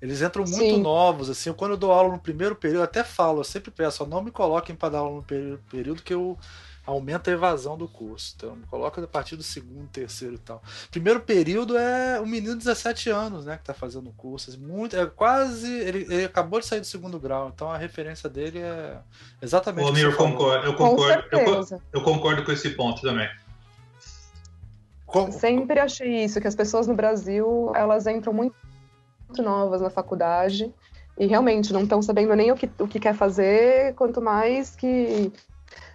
eles 0.00 0.22
entram 0.22 0.44
muito 0.44 0.76
Sim. 0.76 0.80
novos, 0.82 1.28
assim. 1.30 1.52
Quando 1.52 1.72
eu 1.72 1.76
dou 1.76 1.92
aula 1.92 2.12
no 2.12 2.18
primeiro 2.18 2.54
período, 2.56 2.80
eu 2.80 2.84
até 2.84 3.04
falo, 3.04 3.40
eu 3.40 3.44
sempre 3.44 3.70
peço, 3.70 4.02
ó, 4.02 4.06
não 4.06 4.22
me 4.22 4.30
coloquem 4.30 4.74
para 4.74 4.90
dar 4.90 4.98
aula 4.98 5.16
no 5.16 5.22
período, 5.22 5.60
período 5.70 6.02
que 6.02 6.14
eu 6.14 6.38
aumenta 6.86 7.30
a 7.30 7.34
evasão 7.34 7.76
do 7.76 7.86
curso. 7.86 8.32
Então, 8.36 8.56
me 8.56 8.64
coloca 8.66 9.00
a 9.04 9.06
partir 9.06 9.36
do 9.36 9.42
segundo, 9.42 9.86
terceiro 9.88 10.34
e 10.34 10.38
tal. 10.38 10.62
Primeiro 10.90 11.20
período 11.20 11.76
é 11.76 12.18
um 12.20 12.26
menino 12.26 12.54
de 12.54 12.64
17 12.64 13.10
anos, 13.10 13.44
né, 13.44 13.58
que 13.58 13.64
tá 13.64 13.74
fazendo 13.74 14.08
o 14.08 14.12
curso. 14.14 14.58
Muito, 14.58 14.96
é 14.96 15.06
quase. 15.06 15.70
Ele, 15.70 16.06
ele 16.12 16.24
acabou 16.24 16.58
de 16.58 16.66
sair 16.66 16.80
do 16.80 16.86
segundo 16.86 17.20
grau, 17.20 17.52
então 17.54 17.70
a 17.70 17.76
referência 17.76 18.28
dele 18.28 18.58
é 18.58 18.98
exatamente. 19.40 19.86
Ô, 19.86 19.90
o 19.90 19.92
Mir, 19.92 20.12
falou. 20.16 20.32
concordo, 20.32 20.66
eu 20.66 20.74
Com 20.74 20.88
concordo, 20.90 21.24
eu, 21.30 21.80
eu 21.92 22.02
concordo 22.02 22.44
com 22.44 22.50
esse 22.50 22.70
ponto 22.70 23.02
também. 23.02 23.28
Como- 25.06 25.32
Sempre 25.32 25.80
achei 25.80 26.24
isso, 26.24 26.40
que 26.40 26.46
as 26.46 26.54
pessoas 26.54 26.86
no 26.86 26.94
Brasil, 26.94 27.72
elas 27.74 28.06
entram 28.06 28.32
muito, 28.32 28.54
muito 29.30 29.42
novas 29.42 29.80
na 29.80 29.90
faculdade 29.90 30.72
e 31.18 31.26
realmente 31.26 31.72
não 31.72 31.82
estão 31.82 32.02
sabendo 32.02 32.34
nem 32.34 32.50
o 32.50 32.56
que, 32.56 32.68
o 32.78 32.88
que 32.88 32.98
quer 32.98 33.14
fazer, 33.14 33.94
quanto 33.94 34.20
mais 34.20 34.74
que, 34.74 35.32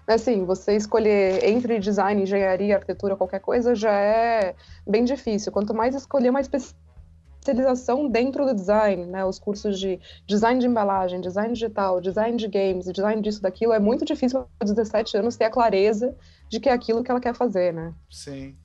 assim, 0.08 0.46
você 0.46 0.76
escolher 0.76 1.44
entre 1.44 1.80
design, 1.80 2.22
engenharia, 2.22 2.76
arquitetura, 2.76 3.16
qualquer 3.16 3.40
coisa, 3.40 3.76
já 3.76 3.92
é 3.92 4.56
bem 4.88 5.04
difícil. 5.04 5.52
Quanto 5.52 5.74
mais 5.74 5.96
escolher 5.96 6.30
uma 6.30 6.42
especialização 6.42 8.08
dentro 8.08 8.46
do 8.46 8.54
design, 8.54 9.06
né, 9.08 9.26
os 9.26 9.40
cursos 9.40 9.80
de 9.80 10.00
design 10.28 10.60
de 10.60 10.68
embalagem, 10.68 11.20
design 11.20 11.54
digital, 11.54 12.00
design 12.00 12.38
de 12.38 12.48
games, 12.48 12.86
design 12.86 13.22
disso, 13.22 13.42
daquilo, 13.42 13.74
é 13.74 13.80
muito 13.80 14.06
difícil 14.06 14.46
para 14.60 14.68
17 14.68 15.18
anos 15.18 15.36
ter 15.36 15.46
a 15.46 15.50
clareza 15.50 16.16
de 16.50 16.60
que 16.60 16.70
é 16.70 16.72
aquilo 16.72 17.04
que 17.04 17.10
ela 17.10 17.20
quer 17.20 17.34
fazer, 17.34 17.74
né? 17.74 17.94
Sim. 18.12 18.56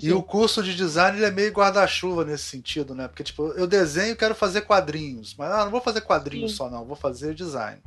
E 0.00 0.12
o 0.12 0.22
curso 0.22 0.62
de 0.62 0.74
design 0.74 1.16
ele 1.18 1.26
é 1.26 1.30
meio 1.30 1.52
guarda-chuva 1.52 2.24
nesse 2.24 2.44
sentido, 2.44 2.94
né? 2.94 3.08
Porque, 3.08 3.22
tipo, 3.24 3.48
eu 3.52 3.66
desenho 3.66 4.12
e 4.12 4.16
quero 4.16 4.34
fazer 4.34 4.62
quadrinhos. 4.62 5.34
Mas, 5.36 5.50
ah, 5.52 5.64
não 5.64 5.70
vou 5.70 5.80
fazer 5.80 6.00
quadrinhos 6.02 6.52
Sim. 6.52 6.56
só, 6.58 6.70
não. 6.70 6.84
Vou 6.84 6.96
fazer 6.96 7.34
design. 7.34 7.80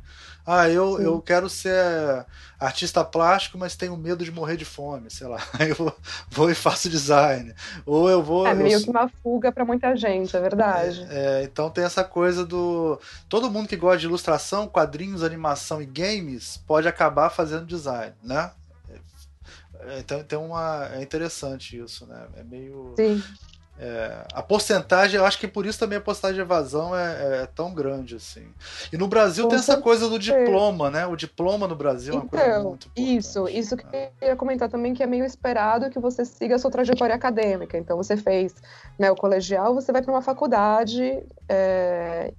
Ah, 0.48 0.68
eu, 0.70 0.96
Sim. 0.96 1.02
eu 1.02 1.20
quero 1.20 1.48
ser 1.48 1.74
artista 2.58 3.04
plástico, 3.04 3.58
mas 3.58 3.74
tenho 3.74 3.96
medo 3.96 4.24
de 4.24 4.30
morrer 4.30 4.56
de 4.56 4.64
fome, 4.64 5.10
sei 5.10 5.26
lá. 5.26 5.42
Aí 5.58 5.70
eu 5.70 5.74
vou, 5.74 5.96
vou 6.30 6.50
e 6.50 6.54
faço 6.54 6.88
design. 6.88 7.52
Ou 7.84 8.08
eu 8.08 8.22
vou... 8.22 8.46
É 8.46 8.52
eu 8.52 8.56
meio 8.56 8.78
sou- 8.78 8.84
que 8.84 8.90
uma 8.90 9.08
fuga 9.08 9.50
para 9.50 9.64
muita 9.64 9.96
gente, 9.96 10.36
é 10.36 10.40
verdade. 10.40 11.04
é, 11.10 11.42
então 11.42 11.68
tem 11.68 11.82
essa 11.84 12.04
coisa 12.04 12.44
do. 12.46 12.98
Todo 13.28 13.50
mundo 13.50 13.68
que 13.68 13.76
gosta 13.76 13.98
de 13.98 14.06
ilustração, 14.06 14.68
quadrinhos, 14.68 15.22
animação 15.24 15.82
e 15.82 15.86
games 15.86 16.60
pode 16.66 16.86
acabar 16.86 17.28
fazendo 17.30 17.66
design, 17.66 18.14
né? 18.22 18.52
É, 19.86 19.98
Então 20.00 20.22
tem 20.24 20.38
uma. 20.38 20.88
É 20.94 21.02
interessante 21.02 21.78
isso, 21.78 22.06
né? 22.06 22.26
É 22.36 22.42
meio. 22.44 22.94
Sim. 22.96 23.22
é, 23.78 24.26
a 24.32 24.42
porcentagem, 24.42 25.18
eu 25.18 25.26
acho 25.26 25.38
que 25.38 25.46
por 25.48 25.66
isso 25.66 25.78
também 25.78 25.98
a 25.98 26.00
porcentagem 26.00 26.36
de 26.36 26.40
evasão 26.42 26.96
é, 26.96 27.42
é 27.42 27.46
tão 27.46 27.74
grande, 27.74 28.16
assim. 28.16 28.54
E 28.92 28.96
no 28.96 29.06
Brasil 29.06 29.44
Com 29.44 29.50
tem 29.50 29.58
essa 29.58 29.76
coisa 29.76 30.08
do 30.08 30.20
certeza. 30.22 30.38
diploma, 30.38 30.90
né? 30.90 31.06
O 31.06 31.14
diploma 31.16 31.68
no 31.68 31.76
Brasil 31.76 32.14
é 32.14 32.16
uma 32.16 32.26
coisa 32.26 32.52
Então, 32.52 32.64
muito 32.64 32.88
importante. 32.88 33.16
isso, 33.16 33.48
isso 33.48 33.76
que 33.76 33.84
né? 33.86 34.10
eu 34.20 34.28
ia 34.28 34.36
comentar 34.36 34.68
também, 34.70 34.94
que 34.94 35.02
é 35.02 35.06
meio 35.06 35.24
esperado 35.26 35.90
que 35.90 35.98
você 36.00 36.24
siga 36.24 36.54
a 36.56 36.58
sua 36.58 36.70
trajetória 36.70 37.14
acadêmica. 37.14 37.76
Então, 37.78 37.96
você 37.98 38.16
fez 38.16 38.54
né, 38.98 39.10
o 39.10 39.16
colegial, 39.16 39.74
você 39.74 39.92
vai 39.92 40.02
para 40.02 40.12
uma 40.12 40.22
faculdade, 40.22 41.22
é, 41.48 42.32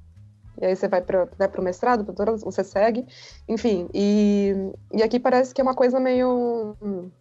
e 0.60 0.66
aí 0.66 0.76
você 0.76 0.88
vai 0.88 1.02
para 1.02 1.26
né, 1.40 1.48
o 1.56 1.62
mestrado, 1.62 2.04
doutorado, 2.04 2.40
você 2.40 2.64
segue, 2.64 3.06
enfim. 3.48 3.88
E, 3.94 4.56
e 4.92 5.04
aqui 5.04 5.20
parece 5.20 5.54
que 5.54 5.62
é 5.62 5.64
uma 5.64 5.76
coisa 5.76 6.00
meio 6.00 6.76
hum, 6.82 7.12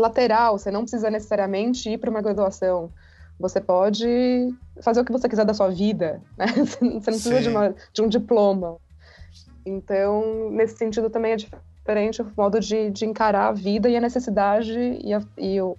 lateral, 0.00 0.58
você 0.58 0.70
não 0.70 0.82
precisa 0.82 1.10
necessariamente 1.10 1.90
ir 1.90 1.98
para 1.98 2.10
uma 2.10 2.22
graduação. 2.22 2.92
Você 3.38 3.60
pode 3.60 4.06
fazer 4.82 5.00
o 5.00 5.04
que 5.04 5.12
você 5.12 5.28
quiser 5.28 5.44
da 5.44 5.54
sua 5.54 5.68
vida, 5.70 6.22
né? 6.36 6.46
Você 6.64 6.84
não 6.84 7.00
precisa 7.00 7.40
de, 7.40 7.48
uma- 7.48 7.74
de 7.92 8.02
um 8.02 8.08
diploma. 8.08 8.78
Então, 9.64 10.50
nesse 10.50 10.76
sentido 10.76 11.10
também 11.10 11.32
é 11.32 11.36
diferente 11.36 12.22
o 12.22 12.32
modo 12.36 12.60
de, 12.60 12.90
de 12.90 13.04
encarar 13.04 13.48
a 13.48 13.52
vida 13.52 13.88
e 13.88 13.96
a 13.96 14.00
necessidade 14.00 14.72
e, 14.78 15.12
a- 15.12 15.22
e 15.36 15.60
o, 15.60 15.76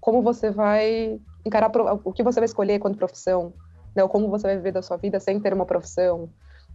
como 0.00 0.22
você 0.22 0.50
vai 0.50 1.20
encarar 1.44 1.70
o 2.04 2.12
que 2.12 2.22
você 2.22 2.40
vai 2.40 2.46
escolher 2.46 2.78
quanto 2.78 2.98
profissão, 2.98 3.52
né? 3.94 4.02
Ou 4.02 4.08
como 4.08 4.28
você 4.28 4.46
vai 4.48 4.56
viver 4.56 4.72
da 4.72 4.82
sua 4.82 4.96
vida 4.96 5.20
sem 5.20 5.40
ter 5.40 5.52
uma 5.52 5.66
profissão. 5.66 6.28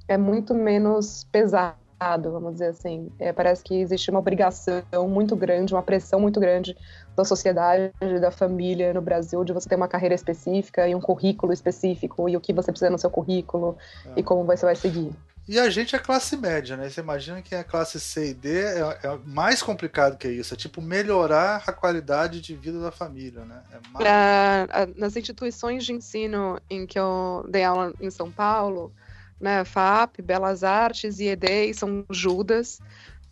É 0.07 0.17
muito 0.17 0.53
menos 0.53 1.23
pesado, 1.31 1.77
vamos 2.31 2.53
dizer 2.53 2.67
assim. 2.67 3.11
É, 3.19 3.31
parece 3.31 3.63
que 3.63 3.75
existe 3.75 4.09
uma 4.09 4.19
obrigação 4.19 4.83
muito 5.07 5.35
grande, 5.35 5.73
uma 5.73 5.83
pressão 5.83 6.19
muito 6.19 6.39
grande 6.39 6.75
da 7.15 7.23
sociedade, 7.23 7.91
da 8.19 8.31
família 8.31 8.93
no 8.93 9.01
Brasil, 9.01 9.43
de 9.43 9.53
você 9.53 9.69
ter 9.69 9.75
uma 9.75 9.87
carreira 9.87 10.15
específica 10.15 10.87
e 10.87 10.95
um 10.95 11.01
currículo 11.01 11.53
específico 11.53 12.27
e 12.27 12.35
o 12.35 12.41
que 12.41 12.53
você 12.53 12.71
precisa 12.71 12.89
no 12.89 12.97
seu 12.97 13.09
currículo 13.09 13.77
É. 14.05 14.19
e 14.19 14.23
como 14.23 14.43
você 14.43 14.65
vai 14.65 14.75
seguir. 14.75 15.11
E 15.45 15.59
a 15.59 15.69
gente 15.69 15.93
é 15.93 15.99
classe 15.99 16.37
média, 16.37 16.77
né? 16.77 16.89
Você 16.89 17.01
imagina 17.01 17.41
que 17.41 17.53
a 17.53 17.65
classe 17.65 17.99
C 17.99 18.29
e 18.29 18.33
D 18.33 18.61
é, 18.61 18.79
é 18.79 19.19
mais 19.25 19.61
complicado 19.61 20.17
que 20.17 20.27
isso. 20.29 20.53
É 20.53 20.57
tipo 20.57 20.81
melhorar 20.81 21.61
a 21.67 21.73
qualidade 21.73 22.39
de 22.39 22.55
vida 22.55 22.79
da 22.79 22.91
família, 22.91 23.43
né? 23.43 23.61
É 23.73 23.79
mais... 23.91 24.07
Ah, 24.07 24.87
nas 24.95 25.17
instituições 25.17 25.83
de 25.83 25.91
ensino 25.91 26.57
em 26.69 26.87
que 26.87 26.97
eu 26.97 27.45
dei 27.49 27.63
aula 27.65 27.93
em 27.99 28.09
São 28.09 28.31
Paulo, 28.31 28.93
né, 29.39 29.63
FAP, 29.63 30.21
Belas 30.21 30.63
Artes, 30.63 31.19
IED 31.19 31.69
e 31.69 31.73
São 31.73 32.05
Judas, 32.09 32.79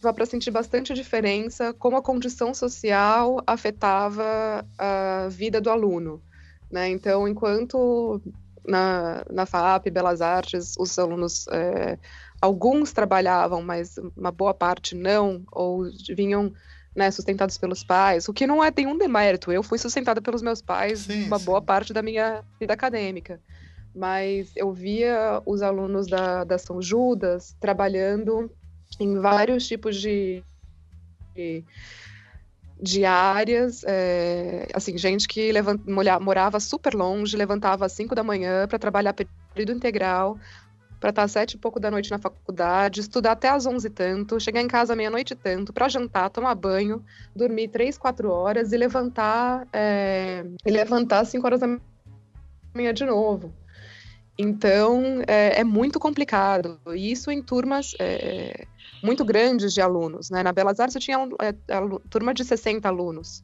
dá 0.02 0.12
para 0.12 0.26
sentir 0.26 0.52
bastante 0.52 0.94
diferença 0.94 1.74
como 1.74 1.96
a 1.96 2.02
condição 2.02 2.54
social 2.54 3.42
afetava 3.46 4.66
a 4.78 5.28
vida 5.30 5.62
do 5.62 5.70
aluno. 5.70 6.22
Né? 6.72 6.90
Então, 6.90 7.28
enquanto 7.28 8.22
na, 8.66 9.24
na 9.30 9.46
FAP, 9.46 9.90
Belas 9.90 10.22
Artes, 10.22 10.76
os 10.78 10.98
alunos, 10.98 11.48
é, 11.50 11.98
alguns 12.42 12.92
trabalhavam, 12.92 13.62
mas 13.62 13.96
uma 14.16 14.32
boa 14.32 14.54
parte 14.54 14.96
não, 14.96 15.44
ou 15.52 15.86
vinham 16.16 16.52
né, 16.96 17.10
sustentados 17.10 17.58
pelos 17.58 17.84
pais, 17.84 18.28
o 18.28 18.34
que 18.34 18.48
não 18.48 18.64
é 18.64 18.72
nenhum 18.76 18.98
demérito. 18.98 19.52
Eu 19.52 19.64
fui 19.64 19.78
sustentada 19.78 20.22
pelos 20.22 20.42
meus 20.42 20.62
pais 20.62 21.02
Sim, 21.02 21.28
uma 21.28 21.40
sim. 21.40 21.46
boa 21.46 21.62
parte 21.62 21.94
da 21.94 22.02
minha 22.02 22.44
vida 22.60 22.74
acadêmica. 22.74 23.40
Mas 23.94 24.52
eu 24.56 24.72
via 24.72 25.42
os 25.46 25.62
alunos 25.62 26.08
da, 26.08 26.44
da 26.44 26.58
São 26.58 26.82
Judas 26.82 27.56
trabalhando 27.60 28.50
em 29.00 29.20
vários 29.20 29.68
tipos 29.68 29.96
de, 29.98 30.44
de, 31.36 31.64
de 32.82 33.06
áreas, 33.06 33.84
é, 33.86 34.68
assim, 34.74 34.98
gente 34.98 35.28
que 35.28 35.52
levan- 35.52 35.80
molha- 35.88 36.20
morava 36.20 36.60
super 36.60 36.94
longe, 36.94 37.36
levantava 37.36 37.86
às 37.86 37.92
5 37.92 38.16
da 38.16 38.24
manhã 38.24 38.68
para 38.68 38.80
trabalhar 38.80 39.14
período 39.14 39.74
integral, 39.74 40.38
para 41.00 41.10
estar 41.10 41.24
às 41.24 41.32
sete 41.32 41.56
e 41.56 41.58
pouco 41.58 41.80
da 41.80 41.90
noite 41.90 42.12
na 42.12 42.20
faculdade, 42.20 43.02
estudar 43.02 43.32
até 43.32 43.50
às 43.50 43.66
11 43.66 43.88
e 43.88 43.90
tanto, 43.90 44.40
chegar 44.40 44.62
em 44.62 44.68
casa 44.68 44.96
meia-noite 44.96 45.34
e 45.34 45.36
tanto, 45.36 45.74
para 45.74 45.90
jantar, 45.90 46.30
tomar 46.30 46.54
banho, 46.54 47.04
dormir 47.36 47.70
três, 47.70 47.98
quatro 47.98 48.30
horas 48.30 48.72
e 48.72 48.78
levantar, 48.78 49.68
é, 49.74 50.46
e 50.66 50.72
levantar 50.72 51.22
às 51.22 51.30
5 51.30 51.46
horas 51.46 51.60
da 51.60 51.68
manhã 52.76 52.94
de 52.94 53.04
novo. 53.04 53.52
Então, 54.42 55.22
é, 55.28 55.60
é 55.60 55.64
muito 55.64 56.00
complicado. 56.00 56.80
E 56.96 57.12
isso 57.12 57.30
em 57.30 57.42
turmas 57.42 57.94
é, 58.00 58.66
muito 59.04 59.24
grandes 59.24 59.74
de 59.74 59.82
alunos. 59.82 60.30
Né? 60.30 60.42
Na 60.44 60.52
Belas 60.52 60.80
Artes 60.80 60.96
eu 60.96 61.02
tinha 61.02 61.18
é, 61.42 61.74
alu- 61.74 62.02
turma 62.10 62.34
de 62.34 62.44
60 62.44 62.88
alunos. 62.88 63.44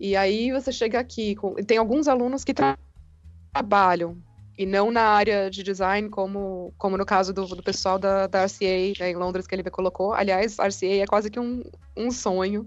E 0.00 0.16
aí 0.16 0.52
você 0.52 0.72
chega 0.72 0.98
aqui, 0.98 1.34
com, 1.36 1.54
tem 1.54 1.78
alguns 1.78 2.08
alunos 2.08 2.44
que 2.44 2.54
tra- 2.54 2.78
trabalham 3.52 4.16
e 4.58 4.64
não 4.64 4.90
na 4.90 5.02
área 5.02 5.50
de 5.50 5.62
design, 5.62 6.08
como, 6.08 6.72
como 6.78 6.96
no 6.96 7.04
caso 7.04 7.32
do, 7.32 7.46
do 7.46 7.62
pessoal 7.62 7.98
da, 7.98 8.26
da 8.26 8.42
RCA 8.42 8.94
né, 8.98 9.10
em 9.10 9.16
Londres 9.16 9.46
que 9.46 9.54
ele 9.54 9.70
colocou. 9.70 10.14
Aliás, 10.14 10.58
RCA 10.58 11.02
é 11.02 11.06
quase 11.06 11.30
que 11.30 11.38
um, 11.38 11.62
um 11.96 12.10
sonho 12.10 12.66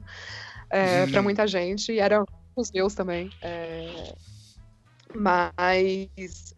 é, 0.70 1.08
para 1.08 1.22
muita 1.24 1.48
gente, 1.48 1.92
e 1.92 2.00
era 2.00 2.24
os 2.56 2.72
meus 2.72 2.94
também. 2.94 3.30
É, 3.42 4.14
mas 5.16 6.54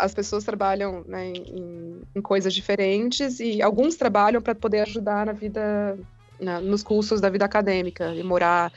as 0.00 0.14
pessoas 0.14 0.44
trabalham 0.44 1.04
né, 1.06 1.28
em, 1.28 2.02
em, 2.14 2.20
coisas 2.20 2.52
diferentes 2.54 3.38
e 3.40 3.62
alguns 3.62 3.96
trabalham 3.96 4.40
para 4.40 4.54
poder 4.54 4.80
ajudar 4.80 5.26
na 5.26 5.32
vida, 5.32 5.98
na, 6.40 6.60
nos 6.60 6.82
cursos 6.82 7.20
da 7.20 7.28
vida 7.28 7.44
acadêmica 7.44 8.14
e 8.14 8.22
morar 8.22 8.72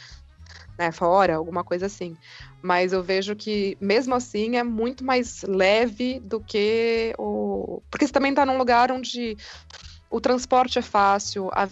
né, 0.77 0.91
fora, 0.91 1.35
alguma 1.35 1.63
coisa 1.63 1.85
assim. 1.85 2.17
Mas 2.61 2.93
eu 2.93 3.03
vejo 3.03 3.35
que, 3.35 3.77
mesmo 3.79 4.15
assim, 4.15 4.57
é 4.57 4.63
muito 4.63 5.03
mais 5.03 5.43
leve 5.43 6.19
do 6.19 6.39
que 6.39 7.13
o. 7.17 7.81
Porque 7.89 8.07
você 8.07 8.13
também 8.13 8.31
está 8.31 8.45
num 8.45 8.57
lugar 8.57 8.91
onde 8.91 9.37
o 10.09 10.21
transporte 10.21 10.79
é 10.79 10.81
fácil, 10.81 11.49
a 11.53 11.67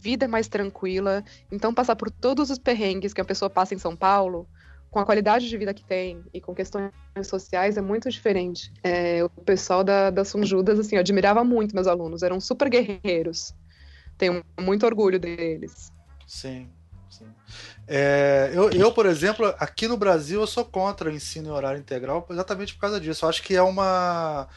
vida 0.00 0.24
é 0.24 0.28
mais 0.28 0.48
tranquila. 0.48 1.24
Então, 1.50 1.74
passar 1.74 1.96
por 1.96 2.10
todos 2.10 2.50
os 2.50 2.58
perrengues 2.58 3.12
que 3.12 3.20
a 3.20 3.24
pessoa 3.24 3.50
passa 3.50 3.74
em 3.74 3.78
São 3.78 3.96
Paulo, 3.96 4.46
com 4.90 4.98
a 4.98 5.04
qualidade 5.04 5.48
de 5.48 5.56
vida 5.56 5.72
que 5.72 5.84
tem 5.84 6.22
e 6.34 6.40
com 6.40 6.54
questões 6.54 6.90
sociais, 7.22 7.76
é 7.76 7.80
muito 7.80 8.10
diferente. 8.10 8.72
É, 8.82 9.22
o 9.22 9.28
pessoal 9.28 9.84
da, 9.84 10.10
da 10.10 10.24
São 10.24 10.42
Judas, 10.44 10.78
assim, 10.78 10.96
eu 10.96 11.00
admirava 11.00 11.44
muito 11.44 11.74
meus 11.74 11.86
alunos, 11.86 12.22
eram 12.22 12.40
super 12.40 12.68
guerreiros. 12.68 13.54
Tenho 14.18 14.44
muito 14.60 14.84
orgulho 14.84 15.18
deles. 15.18 15.92
Sim, 16.26 16.68
sim. 17.08 17.26
É, 17.86 18.50
eu, 18.52 18.70
eu, 18.70 18.92
por 18.92 19.06
exemplo, 19.06 19.46
aqui 19.58 19.86
no 19.86 19.96
Brasil, 19.96 20.40
eu 20.40 20.46
sou 20.46 20.64
contra 20.64 21.08
o 21.08 21.12
ensino 21.12 21.48
em 21.48 21.52
horário 21.52 21.80
integral 21.80 22.26
exatamente 22.28 22.74
por 22.74 22.80
causa 22.80 23.00
disso. 23.00 23.24
Eu 23.24 23.28
acho 23.28 23.42
que 23.42 23.54
é 23.54 23.62
uma. 23.62 24.48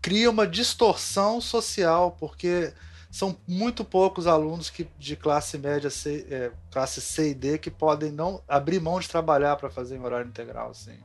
cria 0.00 0.30
uma 0.30 0.46
distorção 0.46 1.40
social, 1.40 2.12
porque 2.12 2.72
são 3.14 3.36
muito 3.46 3.84
poucos 3.84 4.26
alunos 4.26 4.68
que, 4.68 4.88
de 4.98 5.14
classe 5.14 5.56
média, 5.56 5.88
C, 5.88 6.26
é, 6.28 6.50
classe 6.68 7.00
C 7.00 7.30
e 7.30 7.34
D, 7.34 7.58
que 7.58 7.70
podem 7.70 8.10
não 8.10 8.42
abrir 8.48 8.80
mão 8.80 8.98
de 8.98 9.08
trabalhar 9.08 9.54
para 9.54 9.70
fazer 9.70 9.94
em 9.94 10.00
horário 10.00 10.26
integral. 10.26 10.70
Assim. 10.70 10.98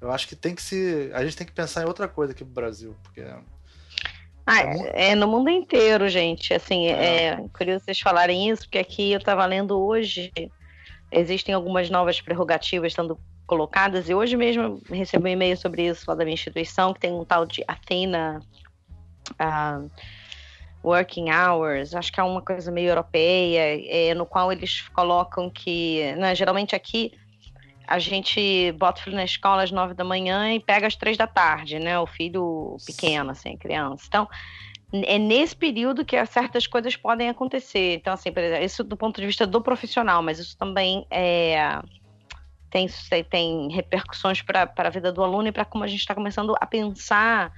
Eu 0.00 0.12
acho 0.12 0.28
que 0.28 0.36
tem 0.36 0.54
que 0.54 0.62
se. 0.62 1.10
A 1.12 1.24
gente 1.24 1.36
tem 1.36 1.44
que 1.44 1.52
pensar 1.52 1.82
em 1.82 1.86
outra 1.86 2.06
coisa 2.06 2.32
aqui 2.32 2.44
no 2.44 2.52
Brasil, 2.52 2.94
porque. 3.02 3.24
Ah, 4.46 4.60
é, 4.62 5.10
é, 5.10 5.14
no 5.16 5.26
mundo 5.26 5.50
inteiro, 5.50 6.08
gente. 6.08 6.54
Assim, 6.54 6.86
é. 6.86 7.30
é 7.30 7.44
curioso 7.52 7.84
vocês 7.84 7.98
falarem 7.98 8.48
isso, 8.48 8.62
porque 8.62 8.78
aqui 8.78 9.10
eu 9.10 9.18
estava 9.18 9.44
lendo 9.44 9.76
hoje 9.76 10.32
existem 11.10 11.52
algumas 11.52 11.90
novas 11.90 12.20
prerrogativas 12.20 12.92
sendo 12.92 13.18
colocadas, 13.44 14.08
e 14.08 14.14
hoje 14.14 14.36
mesmo 14.36 14.80
recebi 14.88 15.24
um 15.24 15.32
e-mail 15.32 15.56
sobre 15.56 15.88
isso 15.88 16.04
lá 16.06 16.14
da 16.14 16.22
minha 16.22 16.34
instituição, 16.34 16.94
que 16.94 17.00
tem 17.00 17.12
um 17.12 17.24
tal 17.24 17.44
de 17.44 17.64
Athena 17.66 18.40
uh, 19.32 19.90
Working 20.82 21.30
Hours, 21.30 21.94
acho 21.94 22.12
que 22.12 22.20
é 22.20 22.22
uma 22.22 22.40
coisa 22.40 22.70
meio 22.70 22.88
europeia, 22.88 23.80
é, 23.86 24.14
no 24.14 24.24
qual 24.24 24.50
eles 24.50 24.88
colocam 24.88 25.50
que, 25.50 26.12
né, 26.16 26.34
geralmente 26.34 26.74
aqui, 26.74 27.12
a 27.86 27.98
gente 27.98 28.72
bota 28.78 29.00
o 29.00 29.04
filho 29.04 29.16
na 29.16 29.24
escola 29.24 29.62
às 29.62 29.72
nove 29.72 29.94
da 29.94 30.04
manhã 30.04 30.54
e 30.54 30.60
pega 30.60 30.86
às 30.86 30.94
três 30.94 31.16
da 31.16 31.26
tarde, 31.26 31.80
né? 31.80 31.98
O 31.98 32.06
filho 32.06 32.76
pequeno, 32.86 33.32
assim, 33.32 33.56
criança. 33.56 34.04
Então, 34.06 34.28
é 34.92 35.18
nesse 35.18 35.56
período 35.56 36.04
que 36.04 36.24
certas 36.26 36.68
coisas 36.68 36.94
podem 36.94 37.28
acontecer. 37.28 37.96
Então, 37.96 38.12
assim, 38.12 38.30
por 38.30 38.42
exemplo, 38.42 38.64
isso 38.64 38.84
do 38.84 38.96
ponto 38.96 39.20
de 39.20 39.26
vista 39.26 39.44
do 39.44 39.60
profissional, 39.60 40.22
mas 40.22 40.38
isso 40.38 40.56
também 40.56 41.04
é, 41.10 41.80
tem, 42.70 42.88
tem 43.28 43.72
repercussões 43.72 44.40
para 44.40 44.72
a 44.76 44.90
vida 44.90 45.12
do 45.12 45.22
aluno 45.22 45.48
e 45.48 45.52
para 45.52 45.64
como 45.64 45.82
a 45.82 45.88
gente 45.88 46.00
está 46.00 46.14
começando 46.14 46.54
a 46.60 46.66
pensar 46.66 47.52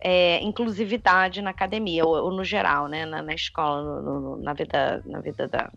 é, 0.00 0.42
inclusividade 0.42 1.42
na 1.42 1.50
academia, 1.50 2.04
ou, 2.04 2.14
ou, 2.24 2.30
no 2.32 2.44
geral, 2.44 2.88
né, 2.88 3.04
na, 3.04 3.22
na 3.22 3.34
escola, 3.34 4.00
no, 4.00 4.20
no, 4.20 4.36
na 4.42 4.52
vida, 4.52 5.02
na 5.04 5.20
vida 5.20 5.46
da. 5.46 5.70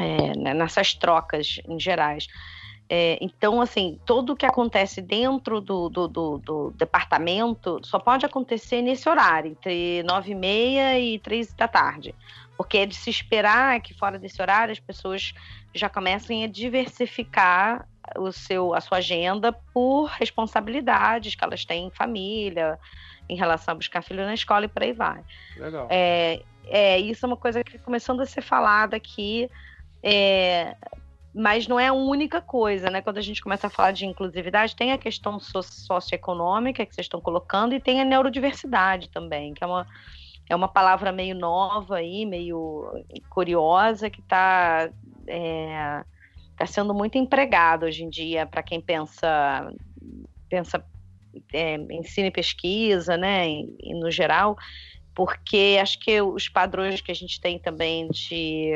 É, 0.00 0.36
né, 0.36 0.54
nessas 0.54 0.94
trocas 0.94 1.60
em 1.66 1.78
gerais. 1.78 2.28
É, 2.88 3.18
então, 3.20 3.60
assim, 3.60 3.98
tudo 4.06 4.32
o 4.32 4.36
que 4.36 4.46
acontece 4.46 5.02
dentro 5.02 5.60
do, 5.60 5.88
do, 5.88 6.08
do, 6.08 6.38
do, 6.38 6.70
departamento 6.70 7.80
só 7.82 7.98
pode 7.98 8.24
acontecer 8.24 8.80
nesse 8.80 9.08
horário, 9.08 9.50
entre 9.50 10.02
nove 10.04 10.32
e 10.32 10.34
meia 10.34 10.98
e 10.98 11.18
três 11.18 11.52
da 11.52 11.68
tarde. 11.68 12.14
Porque 12.56 12.78
é 12.78 12.86
de 12.86 12.94
se 12.94 13.10
esperar 13.10 13.80
que 13.80 13.92
fora 13.92 14.18
desse 14.18 14.40
horário 14.40 14.72
as 14.72 14.80
pessoas 14.80 15.34
já 15.74 15.88
comecem 15.88 16.44
a 16.44 16.48
diversificar 16.48 17.86
o 18.16 18.32
seu, 18.32 18.74
a 18.74 18.80
sua 18.80 18.98
agenda 18.98 19.52
por 19.72 20.06
responsabilidades 20.06 21.34
que 21.34 21.44
elas 21.44 21.64
têm 21.64 21.86
em 21.86 21.90
família, 21.90 22.78
em 23.28 23.36
relação 23.36 23.72
a 23.72 23.74
buscar 23.76 24.02
filho 24.02 24.24
na 24.24 24.34
escola 24.34 24.64
e 24.64 24.68
por 24.68 24.82
aí 24.82 24.92
vai. 24.92 25.22
Legal. 25.56 25.86
É, 25.90 26.42
é, 26.66 26.98
isso 26.98 27.24
é 27.24 27.26
uma 27.26 27.36
coisa 27.36 27.62
que 27.62 27.78
começando 27.78 28.20
a 28.20 28.26
ser 28.26 28.42
falada 28.42 28.96
aqui. 28.96 29.50
É, 30.02 30.76
mas 31.34 31.68
não 31.68 31.78
é 31.78 31.88
a 31.88 31.92
única 31.92 32.40
coisa, 32.40 32.90
né? 32.90 33.02
Quando 33.02 33.18
a 33.18 33.22
gente 33.22 33.42
começa 33.42 33.66
a 33.66 33.70
falar 33.70 33.92
de 33.92 34.06
inclusividade, 34.06 34.74
tem 34.74 34.92
a 34.92 34.98
questão 34.98 35.38
socioeconômica 35.38 36.84
que 36.84 36.94
vocês 36.94 37.04
estão 37.04 37.20
colocando 37.20 37.74
e 37.74 37.80
tem 37.80 38.00
a 38.00 38.04
neurodiversidade 38.04 39.08
também, 39.10 39.54
que 39.54 39.62
é 39.62 39.66
uma, 39.66 39.86
é 40.48 40.56
uma 40.56 40.68
palavra 40.68 41.12
meio 41.12 41.34
nova 41.34 41.96
aí, 41.96 42.24
meio 42.24 43.04
curiosa, 43.28 44.08
que 44.08 44.20
está 44.20 44.88
é, 45.26 46.04
tá 46.58 46.66
sendo 46.66 46.92
muito 46.92 47.16
empregada 47.16 47.86
hoje 47.86 48.02
em 48.02 48.10
dia 48.10 48.46
para 48.46 48.62
quem 48.62 48.80
pensa, 48.80 49.72
pensa 50.48 50.84
é, 51.52 51.76
ensino 51.90 52.26
e 52.26 52.32
pesquisa, 52.32 53.16
né, 53.16 53.48
e, 53.48 53.76
e 53.80 53.94
no 53.94 54.10
geral, 54.10 54.56
porque 55.14 55.78
acho 55.80 55.98
que 56.00 56.20
os 56.20 56.48
padrões 56.48 57.00
que 57.00 57.12
a 57.12 57.14
gente 57.14 57.40
tem 57.40 57.58
também 57.58 58.08
de 58.08 58.72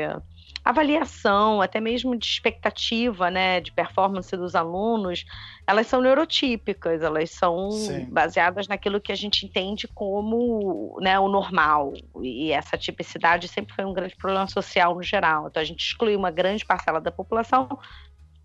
avaliação, 0.63 1.61
até 1.61 1.81
mesmo 1.81 2.15
de 2.15 2.25
expectativa, 2.25 3.29
né, 3.29 3.59
de 3.59 3.71
performance 3.71 4.35
dos 4.37 4.55
alunos, 4.55 5.25
elas 5.67 5.87
são 5.87 6.01
neurotípicas, 6.01 7.01
elas 7.01 7.31
são 7.31 7.71
Sim. 7.71 8.05
baseadas 8.09 8.67
naquilo 8.67 9.01
que 9.01 9.11
a 9.11 9.15
gente 9.15 9.45
entende 9.45 9.87
como 9.87 10.97
né, 11.01 11.19
o 11.19 11.27
normal. 11.27 11.93
E 12.21 12.51
essa 12.51 12.77
tipicidade 12.77 13.47
sempre 13.47 13.75
foi 13.75 13.83
um 13.83 13.93
grande 13.93 14.15
problema 14.15 14.47
social 14.47 14.95
no 14.95 15.03
geral. 15.03 15.47
Então 15.47 15.61
a 15.61 15.65
gente 15.65 15.85
exclui 15.85 16.15
uma 16.15 16.31
grande 16.31 16.65
parcela 16.65 17.01
da 17.01 17.11
população 17.11 17.67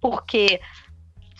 porque 0.00 0.60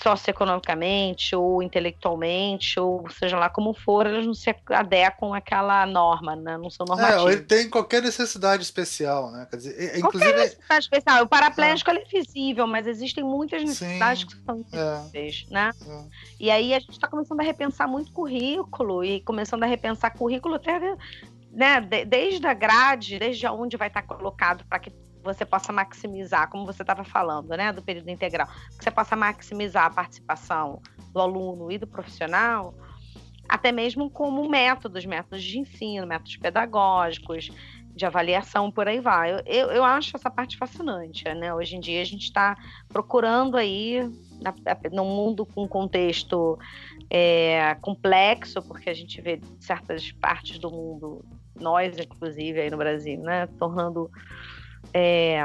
socioeconomicamente 0.03 1.35
ou 1.35 1.63
intelectualmente, 1.63 2.79
ou 2.79 3.09
seja 3.11 3.37
lá 3.37 3.49
como 3.51 3.75
for, 3.75 4.07
elas 4.07 4.27
não 4.27 4.35
se 4.35 4.55
adequam 4.71 5.35
àquela 5.35 5.85
norma, 5.87 6.37
né? 6.37 6.57
não 6.57 6.71
são 6.71 6.87
normativas. 6.87 7.21
É, 7.21 7.23
ou 7.23 7.31
ele 7.31 7.43
tem 7.43 7.69
qualquer 7.69 8.03
necessidade 8.03 8.63
especial, 8.63 9.31
né? 9.31 9.47
Quer 9.51 9.57
dizer, 9.57 9.99
inclusive... 9.99 10.25
Qualquer 10.25 10.37
necessidade 10.37 10.85
especial. 10.85 11.25
O 11.25 11.29
paraplégico 11.29 11.91
é 11.91 12.05
visível, 12.05 12.67
mas 12.67 12.87
existem 12.87 13.25
muitas 13.25 13.63
necessidades 13.63 14.23
Sim, 14.23 14.29
que 14.29 14.45
são 14.45 14.59
invisíveis, 14.61 15.47
é, 15.51 15.55
né? 15.55 15.71
É. 15.87 16.05
E 16.41 16.51
aí 16.51 16.75
a 16.75 16.79
gente 16.79 16.93
está 16.93 17.09
começando 17.09 17.41
a 17.41 17.45
repensar 17.45 17.89
muito 17.89 18.13
currículo 18.13 19.05
e 19.05 19.21
começando 19.23 19.65
a 19.65 19.67
repensar 19.67 20.11
currículo 20.17 20.55
até 20.55 20.79
né, 21.51 21.81
desde 22.07 22.47
a 22.47 22.55
grade, 22.55 23.19
desde 23.19 23.47
onde 23.47 23.77
vai 23.77 23.89
estar 23.89 24.03
colocado 24.03 24.65
para 24.67 24.79
que 24.79 24.93
você 25.35 25.45
possa 25.45 25.73
maximizar, 25.73 26.49
como 26.49 26.65
você 26.65 26.83
estava 26.83 27.05
falando, 27.05 27.49
né, 27.51 27.73
do 27.73 27.83
período 27.83 28.09
integral, 28.09 28.49
que 28.77 28.83
você 28.83 28.91
possa 28.91 29.15
maximizar 29.15 29.87
a 29.87 29.91
participação 29.91 30.81
do 31.13 31.21
aluno 31.21 31.71
e 31.71 31.79
do 31.79 31.87
profissional, 31.87 32.75
até 33.49 33.73
mesmo 33.73 34.11
como 34.11 34.49
métodos, 34.49 35.05
métodos 35.05 35.43
de 35.43 35.59
ensino, 35.59 36.07
métodos 36.07 36.37
pedagógicos, 36.37 37.51
de 37.95 38.07
avaliação, 38.07 38.71
por 38.71 38.87
aí 38.87 39.01
vai. 39.01 39.33
Eu, 39.33 39.43
eu, 39.45 39.71
eu 39.71 39.85
acho 39.85 40.17
essa 40.17 40.31
parte 40.31 40.57
fascinante, 40.57 41.25
né? 41.35 41.53
Hoje 41.53 41.77
em 41.77 41.81
dia 41.81 42.01
a 42.01 42.05
gente 42.05 42.25
está 42.25 42.57
procurando 42.89 43.57
aí, 43.57 44.09
na, 44.41 44.55
num 44.93 45.05
mundo 45.05 45.45
com 45.45 45.67
contexto 45.67 46.57
é, 47.11 47.75
complexo, 47.81 48.63
porque 48.63 48.89
a 48.89 48.95
gente 48.95 49.21
vê 49.21 49.41
certas 49.59 50.13
partes 50.13 50.59
do 50.59 50.71
mundo, 50.71 51.25
nós 51.59 51.99
inclusive 51.99 52.61
aí 52.61 52.71
no 52.71 52.77
Brasil, 52.77 53.21
né, 53.21 53.49
tornando 53.59 54.11
é, 54.93 55.43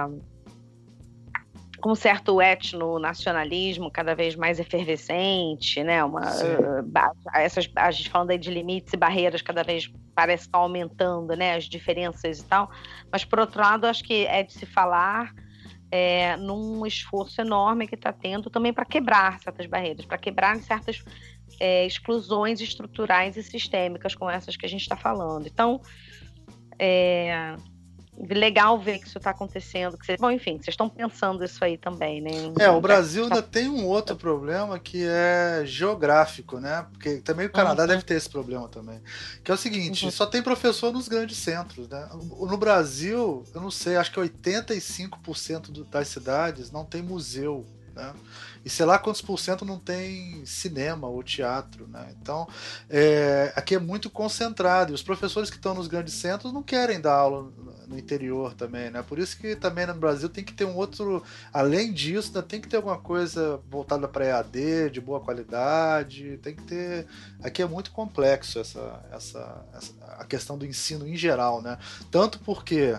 com 1.83 1.91
um 1.91 1.95
certo 1.95 2.41
etno-nacionalismo 2.41 3.91
cada 3.91 4.15
vez 4.15 4.37
mais 4.37 4.57
efervescente, 4.57 5.83
né? 5.83 6.01
Uma, 6.01 6.21
uh, 6.21 6.91
essas, 7.33 7.69
a 7.75 7.91
gente 7.91 8.09
falando 8.09 8.31
aí 8.31 8.37
de 8.37 8.49
limites 8.49 8.93
e 8.93 8.97
barreiras 8.97 9.41
cada 9.41 9.63
vez 9.63 9.91
parece 10.15 10.45
estar 10.45 10.59
aumentando, 10.59 11.35
né? 11.35 11.55
As 11.55 11.65
diferenças 11.65 12.39
e 12.39 12.45
tal. 12.45 12.71
Mas, 13.11 13.25
por 13.25 13.39
outro 13.39 13.59
lado, 13.59 13.85
acho 13.85 14.01
que 14.01 14.25
é 14.25 14.43
de 14.43 14.53
se 14.53 14.65
falar 14.65 15.33
é, 15.91 16.37
num 16.37 16.85
esforço 16.85 17.41
enorme 17.41 17.85
que 17.85 17.95
está 17.95 18.13
tendo 18.13 18.49
também 18.49 18.71
para 18.71 18.85
quebrar 18.85 19.41
certas 19.41 19.65
barreiras, 19.65 20.05
para 20.05 20.17
quebrar 20.17 20.57
certas 20.61 21.03
é, 21.59 21.85
exclusões 21.85 22.61
estruturais 22.61 23.35
e 23.35 23.43
sistêmicas 23.43 24.15
como 24.15 24.31
essas 24.31 24.55
que 24.55 24.65
a 24.65 24.69
gente 24.69 24.83
está 24.83 24.95
falando. 24.95 25.47
Então, 25.47 25.81
é, 26.79 27.57
legal 28.17 28.79
ver 28.79 28.99
que 28.99 29.07
isso 29.07 29.17
está 29.17 29.31
acontecendo. 29.31 29.97
Que 29.97 30.05
vocês, 30.05 30.19
bom, 30.19 30.29
enfim, 30.29 30.53
vocês 30.53 30.69
estão 30.69 30.87
pensando 30.87 31.43
isso 31.43 31.63
aí 31.63 31.77
também, 31.77 32.21
né? 32.21 32.31
É, 32.59 32.69
o 32.69 32.79
Brasil 32.79 33.23
ainda 33.23 33.41
tem 33.41 33.67
um 33.67 33.85
outro 33.85 34.15
problema 34.15 34.77
que 34.79 35.03
é 35.05 35.63
geográfico, 35.65 36.59
né? 36.59 36.85
Porque 36.91 37.17
também 37.17 37.47
o 37.47 37.51
Canadá 37.51 37.83
uhum. 37.83 37.89
deve 37.89 38.03
ter 38.03 38.15
esse 38.15 38.29
problema 38.29 38.67
também. 38.67 39.01
Que 39.43 39.51
é 39.51 39.53
o 39.53 39.57
seguinte, 39.57 40.05
uhum. 40.05 40.11
só 40.11 40.25
tem 40.25 40.41
professor 40.41 40.91
nos 40.93 41.07
grandes 41.07 41.37
centros, 41.37 41.87
né? 41.87 42.07
No 42.13 42.57
Brasil, 42.57 43.43
eu 43.53 43.61
não 43.61 43.71
sei, 43.71 43.97
acho 43.97 44.11
que 44.11 44.19
85% 44.19 45.89
das 45.89 46.07
cidades 46.07 46.71
não 46.71 46.85
tem 46.85 47.01
museu, 47.01 47.65
né? 47.95 48.13
E 48.65 48.69
sei 48.69 48.85
lá 48.85 48.97
quantos 48.97 49.21
por 49.21 49.37
cento 49.37 49.65
não 49.65 49.77
tem 49.77 50.45
cinema 50.45 51.07
ou 51.07 51.21
teatro, 51.21 51.85
né? 51.87 52.15
Então, 52.21 52.47
é, 52.89 53.51
aqui 53.55 53.75
é 53.75 53.79
muito 53.79 54.09
concentrado. 54.09 54.91
E 54.93 54.95
os 54.95 55.03
professores 55.03 55.49
que 55.49 55.57
estão 55.57 55.73
nos 55.73 55.87
grandes 55.87 56.13
centros 56.13 56.53
não 56.53 56.63
querem 56.63 57.01
dar 57.01 57.13
aula 57.13 57.51
no 57.93 57.99
interior 57.99 58.53
também, 58.53 58.89
né? 58.89 59.03
Por 59.03 59.19
isso 59.19 59.37
que 59.37 59.55
também 59.55 59.85
no 59.85 59.93
Brasil 59.93 60.27
tem 60.27 60.43
que 60.43 60.53
ter 60.53 60.65
um 60.65 60.75
outro. 60.75 61.23
Além 61.53 61.93
disso, 61.93 62.33
né, 62.35 62.41
tem 62.41 62.59
que 62.59 62.67
ter 62.67 62.77
alguma 62.77 62.97
coisa 62.97 63.61
voltada 63.69 64.07
para 64.07 64.25
EAD, 64.25 64.89
de 64.91 64.99
boa 64.99 65.19
qualidade. 65.19 66.39
Tem 66.41 66.55
que 66.55 66.63
ter. 66.63 67.07
Aqui 67.41 67.61
é 67.61 67.67
muito 67.67 67.91
complexo 67.91 68.59
essa, 68.59 69.05
essa, 69.11 69.65
essa 69.73 69.93
a 70.17 70.25
questão 70.25 70.57
do 70.57 70.65
ensino 70.65 71.07
em 71.07 71.15
geral, 71.15 71.61
né? 71.61 71.77
Tanto 72.11 72.39
porque 72.39 72.95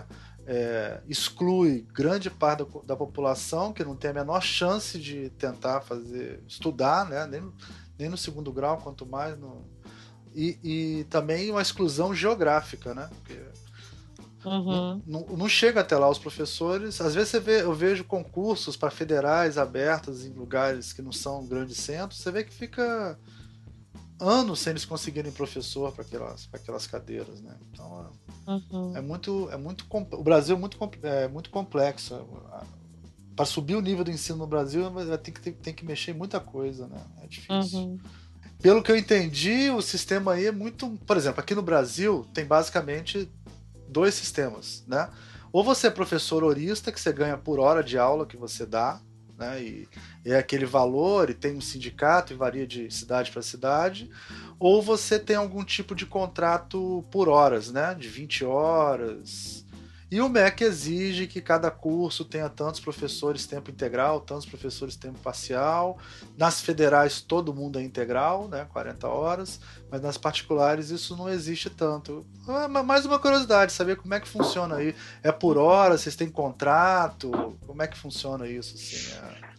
é, 0.47 1.01
exclui 1.07 1.85
grande 1.93 2.29
parte 2.29 2.63
da, 2.63 2.79
da, 2.85 2.95
população 2.95 3.73
que 3.73 3.83
não 3.83 3.95
tem 3.95 4.11
a 4.11 4.13
menor 4.13 4.41
chance 4.41 4.99
de 4.99 5.29
tentar 5.31 5.81
fazer 5.81 6.43
estudar, 6.47 7.09
né? 7.09 7.25
nem, 7.25 7.51
nem 7.97 8.09
no 8.09 8.17
segundo 8.17 8.51
grau, 8.51 8.77
quanto 8.77 9.05
mais 9.05 9.37
no. 9.37 9.65
E, 10.35 10.59
e 10.63 11.03
também 11.05 11.49
uma 11.49 11.61
exclusão 11.61 12.13
geográfica, 12.13 12.93
né? 12.93 13.09
Porque 13.09 13.39
uhum. 14.45 15.01
não, 15.05 15.25
não, 15.37 15.49
chega 15.49 15.81
até 15.81 15.97
lá 15.97 16.09
os 16.09 16.19
professores. 16.19 17.01
Às 17.01 17.15
vezes 17.15 17.31
vê, 17.43 17.61
eu 17.61 17.73
vejo 17.73 18.03
concursos 18.03 18.75
para 18.75 18.89
federais 18.89 19.57
abertos 19.57 20.25
em 20.25 20.33
lugares 20.33 20.93
que 20.93 21.01
não 21.01 21.11
são 21.11 21.45
grandes 21.45 21.77
centros, 21.77 22.21
você 22.21 22.31
vê 22.31 22.43
que 22.43 22.53
fica 22.53 23.17
anos 24.19 24.59
sem 24.59 24.71
eles 24.71 24.85
conseguirem 24.85 25.31
professor 25.31 25.91
para 25.91 26.03
aquelas, 26.03 26.47
aquelas 26.53 26.87
cadeiras, 26.87 27.41
né? 27.41 27.55
Então 27.71 28.11
uhum. 28.47 28.95
é 28.95 29.01
muito, 29.01 29.49
é 29.51 29.57
muito 29.57 29.85
o 29.91 30.23
Brasil 30.23 30.55
é 30.55 30.59
muito, 30.59 30.77
é 31.03 31.27
muito 31.27 31.49
complexo. 31.49 32.25
Para 33.35 33.45
subir 33.45 33.75
o 33.75 33.81
nível 33.81 34.05
do 34.05 34.11
ensino 34.11 34.39
no 34.39 34.47
Brasil, 34.47 34.83
tem 35.21 35.33
que, 35.33 35.51
tem 35.51 35.73
que 35.73 35.85
mexer 35.85 36.11
em 36.11 36.13
muita 36.13 36.39
coisa, 36.39 36.87
né? 36.87 37.01
É 37.21 37.27
difícil. 37.27 37.79
Uhum. 37.79 37.99
Pelo 38.61 38.81
que 38.81 38.91
eu 38.91 38.97
entendi, 38.97 39.69
o 39.69 39.81
sistema 39.81 40.33
aí 40.33 40.45
é 40.45 40.51
muito. 40.51 40.89
Por 41.05 41.17
exemplo, 41.17 41.41
aqui 41.41 41.53
no 41.53 41.61
Brasil 41.61 42.25
tem 42.33 42.45
basicamente 42.45 43.29
dois 43.87 44.13
sistemas, 44.13 44.83
né? 44.87 45.09
Ou 45.51 45.63
você 45.63 45.87
é 45.87 45.91
professor 45.91 46.43
horista, 46.43 46.91
que 46.91 46.99
você 46.99 47.13
ganha 47.13 47.37
por 47.37 47.59
hora 47.59 47.83
de 47.83 47.97
aula 47.97 48.25
que 48.25 48.35
você 48.35 48.65
dá, 48.65 48.99
né? 49.37 49.61
E 49.61 49.87
é 50.25 50.37
aquele 50.37 50.65
valor, 50.65 51.29
e 51.29 51.33
tem 51.33 51.55
um 51.55 51.61
sindicato 51.61 52.33
e 52.33 52.35
varia 52.35 52.65
de 52.65 52.91
cidade 52.91 53.31
para 53.31 53.41
cidade, 53.41 54.09
ou 54.59 54.81
você 54.81 55.19
tem 55.19 55.35
algum 55.35 55.63
tipo 55.63 55.93
de 55.95 56.05
contrato 56.05 57.05
por 57.11 57.29
horas, 57.29 57.71
né? 57.71 57.93
De 57.95 58.07
20 58.07 58.45
horas. 58.45 59.64
E 60.15 60.21
o 60.21 60.29
MEC 60.29 60.63
exige 60.63 61.27
que 61.27 61.41
cada 61.41 61.69
curso 61.69 62.23
tenha 62.23 62.47
tantos 62.47 62.79
professores 62.79 63.45
tempo 63.45 63.69
integral, 63.69 64.21
tantos 64.21 64.45
professores 64.45 64.95
tempo 64.95 65.19
parcial. 65.19 65.97
Nas 66.37 66.61
federais 66.61 67.19
todo 67.19 67.53
mundo 67.53 67.79
é 67.79 67.83
integral, 67.83 68.47
né, 68.47 68.65
40 68.71 69.09
horas, 69.09 69.59
mas 69.91 70.01
nas 70.01 70.17
particulares 70.17 70.89
isso 70.89 71.17
não 71.17 71.27
existe 71.27 71.69
tanto. 71.69 72.25
Ah, 72.47 72.69
mais 72.69 73.05
uma 73.05 73.19
curiosidade, 73.19 73.73
saber 73.73 73.97
como 73.97 74.13
é 74.13 74.21
que 74.21 74.27
funciona 74.29 74.77
aí. 74.77 74.95
É 75.21 75.33
por 75.33 75.57
hora, 75.57 75.97
vocês 75.97 76.15
têm 76.15 76.29
contrato? 76.29 77.57
Como 77.67 77.81
é 77.81 77.87
que 77.87 77.97
funciona 77.97 78.47
isso? 78.47 78.73
Assim, 78.75 79.17
é... 79.19 79.55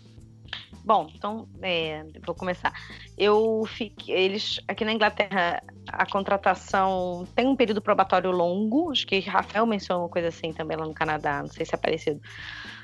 Bom, 0.83 1.11
então 1.15 1.47
é, 1.61 2.03
vou 2.24 2.35
começar. 2.35 2.73
Eu 3.19 3.69
fiquei, 3.77 4.15
eles 4.15 4.59
aqui 4.66 4.87
na 4.87 4.93
Inglaterra 4.95 5.62
a 5.89 6.07
contratação 6.07 7.27
tem 7.35 7.47
um 7.47 7.57
período 7.57 7.81
probatório 7.81 8.31
longo. 8.31 8.91
Acho 8.91 9.07
que 9.07 9.21
Rafael 9.21 9.67
mencionou 9.67 10.05
uma 10.05 10.09
coisa 10.09 10.29
assim 10.29 10.53
também 10.53 10.77
lá 10.77 10.85
no 10.85 10.95
Canadá. 10.95 11.43
Não 11.43 11.49
sei 11.49 11.65
se 11.65 11.75
é 11.75 11.79
parecido. 11.79 12.21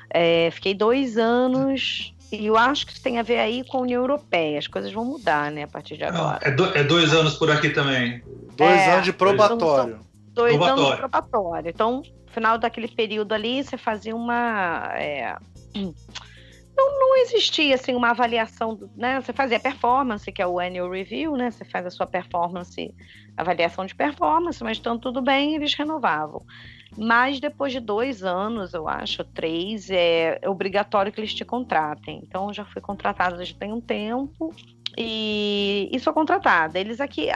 É, 0.09 0.49
fiquei 0.51 0.73
dois 0.73 1.17
anos 1.17 2.13
e 2.31 2.47
eu 2.47 2.57
acho 2.57 2.85
que 2.85 2.93
isso 2.93 3.01
tem 3.01 3.19
a 3.19 3.23
ver 3.23 3.39
aí 3.39 3.63
com 3.63 3.77
a 3.77 3.81
União 3.81 4.01
Europeia. 4.01 4.57
As 4.57 4.67
coisas 4.67 4.91
vão 4.91 5.05
mudar, 5.05 5.51
né, 5.51 5.63
a 5.63 5.67
partir 5.67 5.97
de 5.97 6.03
agora. 6.03 6.39
Não, 6.43 6.51
é, 6.51 6.55
do, 6.55 6.77
é, 6.77 6.83
dois 6.83 7.13
anos 7.13 7.35
por 7.35 7.51
aqui 7.51 7.69
também. 7.69 8.23
Dois 8.57 8.79
é, 8.79 8.93
anos 8.93 9.05
de 9.05 9.13
probatório. 9.13 9.99
Dois 10.29 10.55
probatório. 10.55 10.83
anos 10.83 10.91
de 10.91 10.97
probatório. 10.97 11.69
Então, 11.69 12.01
no 12.25 12.31
final 12.31 12.57
daquele 12.57 12.87
período 12.87 13.33
ali, 13.33 13.63
você 13.63 13.77
fazia 13.77 14.15
uma 14.15 14.93
é, 14.95 15.35
não, 16.91 16.99
não 16.99 17.17
existia 17.17 17.75
assim 17.75 17.95
uma 17.95 18.09
avaliação, 18.09 18.79
né? 18.95 19.19
Você 19.21 19.33
fazia 19.33 19.59
performance, 19.59 20.31
que 20.31 20.41
é 20.41 20.47
o 20.47 20.59
annual 20.59 20.89
review, 20.89 21.35
né? 21.35 21.51
Você 21.51 21.65
faz 21.65 21.85
a 21.85 21.89
sua 21.89 22.05
performance, 22.05 22.93
avaliação 23.37 23.85
de 23.85 23.95
performance, 23.95 24.63
mas 24.63 24.77
estando 24.77 24.99
tudo 24.99 25.21
bem, 25.21 25.55
eles 25.55 25.73
renovavam. 25.73 26.45
Mas 26.97 27.39
depois 27.39 27.71
de 27.71 27.79
dois 27.79 28.23
anos, 28.23 28.73
eu 28.73 28.87
acho, 28.87 29.23
três, 29.23 29.89
é 29.89 30.39
obrigatório 30.45 31.11
que 31.11 31.19
eles 31.19 31.33
te 31.33 31.43
contratem. 31.43 32.21
Então, 32.23 32.47
eu 32.47 32.53
já 32.53 32.65
fui 32.65 32.81
contratada 32.81 33.43
já 33.43 33.55
tem 33.55 33.73
um 33.73 33.81
tempo 33.81 34.53
e, 34.97 35.89
e 35.91 35.99
sou 35.99 36.13
contratada. 36.13 36.79
Eles 36.79 37.01
aqui, 37.01 37.27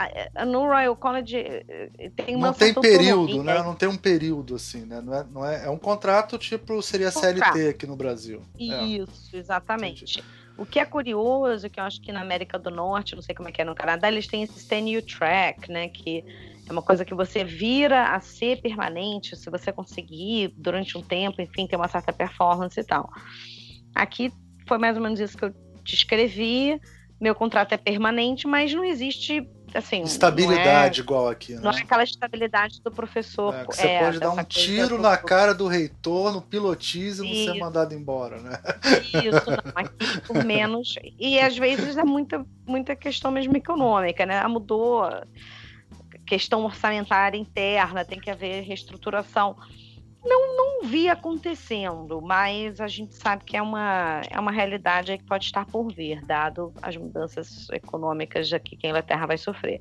no 0.46 0.66
Royal 0.66 0.96
College, 0.96 1.38
eh, 1.38 2.12
tem 2.16 2.36
uma 2.36 2.48
Não 2.48 2.54
tem 2.54 2.74
período, 2.74 3.44
né? 3.44 3.64
Não 3.64 3.76
tem 3.76 3.90
um 3.90 3.98
período 3.98 4.56
assim, 4.56 4.86
né? 4.86 5.02
Não 5.02 5.14
é, 5.14 5.26
não 5.32 5.46
é, 5.46 5.66
é 5.66 5.70
um 5.70 5.78
contrato 5.78 6.38
tipo 6.38 6.82
seria 6.82 7.12
contrato. 7.12 7.54
CLT 7.54 7.70
aqui 7.70 7.88
no 7.88 7.96
Brasil. 7.96 8.42
É. 8.60 8.84
Isso, 8.84 9.36
é. 9.36 9.40
exatamente. 9.40 10.04
Entendi. 10.04 10.24
O 10.58 10.66
que 10.66 10.80
é 10.80 10.86
curioso, 10.86 11.70
que 11.70 11.80
eu 11.80 11.84
acho 11.84 12.02
que 12.02 12.12
na 12.12 12.22
América 12.22 12.58
do 12.58 12.72
Norte, 12.72 13.16
não 13.16 13.22
sei 13.22 13.36
como 13.36 13.48
é 13.48 13.52
que 13.52 13.62
é 13.62 13.66
no 13.66 13.76
Canadá, 13.76 14.08
eles 14.08 14.26
têm 14.26 14.42
esse 14.42 14.68
tenure 14.68 15.04
track, 15.04 15.72
né? 15.72 15.88
Que 15.90 16.24
é 16.68 16.72
uma 16.72 16.82
coisa 16.82 17.06
que 17.06 17.14
você 17.14 17.44
vira 17.44 18.16
a 18.16 18.20
ser 18.20 18.60
permanente 18.62 19.36
se 19.36 19.50
você 19.50 19.72
conseguir 19.72 20.54
durante 20.58 20.98
um 20.98 21.02
tempo, 21.02 21.42
enfim, 21.42 21.68
ter 21.68 21.76
uma 21.76 21.88
certa 21.88 22.12
performance 22.12 22.80
e 22.80 22.84
tal. 22.84 23.10
Aqui 23.94 24.34
foi 24.68 24.78
mais 24.80 24.98
ou 24.98 25.04
menos 25.04 25.20
isso 25.20 25.38
que 25.38 25.46
eu 25.46 25.54
descrevi. 25.84 26.80
Meu 27.20 27.34
contrato 27.34 27.74
é 27.74 27.78
permanente, 27.78 28.48
mas 28.48 28.74
não 28.74 28.84
existe 28.84 29.48
assim. 29.74 30.04
Estabilidade 30.04 31.00
é, 31.00 31.04
igual 31.04 31.28
aqui, 31.28 31.54
né? 31.54 31.62
Não 31.62 31.72
é 31.72 31.80
aquela 31.80 32.04
estabilidade 32.04 32.82
do 32.82 32.92
professor. 32.92 33.54
É, 33.54 33.64
você 33.66 33.88
é, 33.88 34.00
pode 34.00 34.20
dar 34.20 34.32
um 34.32 34.44
tiro 34.44 35.02
na 35.02 35.18
cara 35.18 35.54
do 35.54 35.68
reitor 35.68 36.32
no 36.32 36.42
pilotismo 36.42 37.26
e 37.26 37.46
ser 37.46 37.56
mandado 37.56 37.94
embora, 37.94 38.40
né? 38.40 38.60
Isso, 39.02 39.50
não, 39.50 39.72
aqui 39.76 40.22
por 40.22 40.44
menos. 40.44 40.96
E 41.20 41.40
às 41.40 41.58
vezes 41.58 41.98
é 41.98 42.04
muita, 42.04 42.46
muita 42.66 42.96
questão 42.96 43.32
mesmo 43.32 43.56
econômica, 43.58 44.26
né? 44.26 44.40
Ah, 44.40 44.50
mudou 44.50 45.04
questão 46.26 46.66
orçamentária 46.66 47.38
interna, 47.38 48.04
tem 48.04 48.20
que 48.20 48.30
haver 48.30 48.64
reestruturação. 48.64 49.56
Não, 50.28 50.58
não 50.58 50.88
vi 50.90 51.08
acontecendo, 51.08 52.22
mas 52.22 52.82
a 52.82 52.88
gente 52.88 53.16
sabe 53.16 53.44
que 53.46 53.56
é 53.56 53.62
uma, 53.62 54.22
é 54.30 54.40
uma 54.40 54.52
realidade 54.52 55.18
que 55.18 55.24
pode 55.24 55.46
estar 55.46 55.66
por 55.66 55.88
vir, 55.94 56.22
dado 56.26 56.74
as 56.82 56.98
mudanças 56.98 57.70
econômicas 57.72 58.50
que 58.64 58.86
a 58.86 58.90
Inglaterra 58.90 59.26
vai 59.26 59.38
sofrer. 59.38 59.80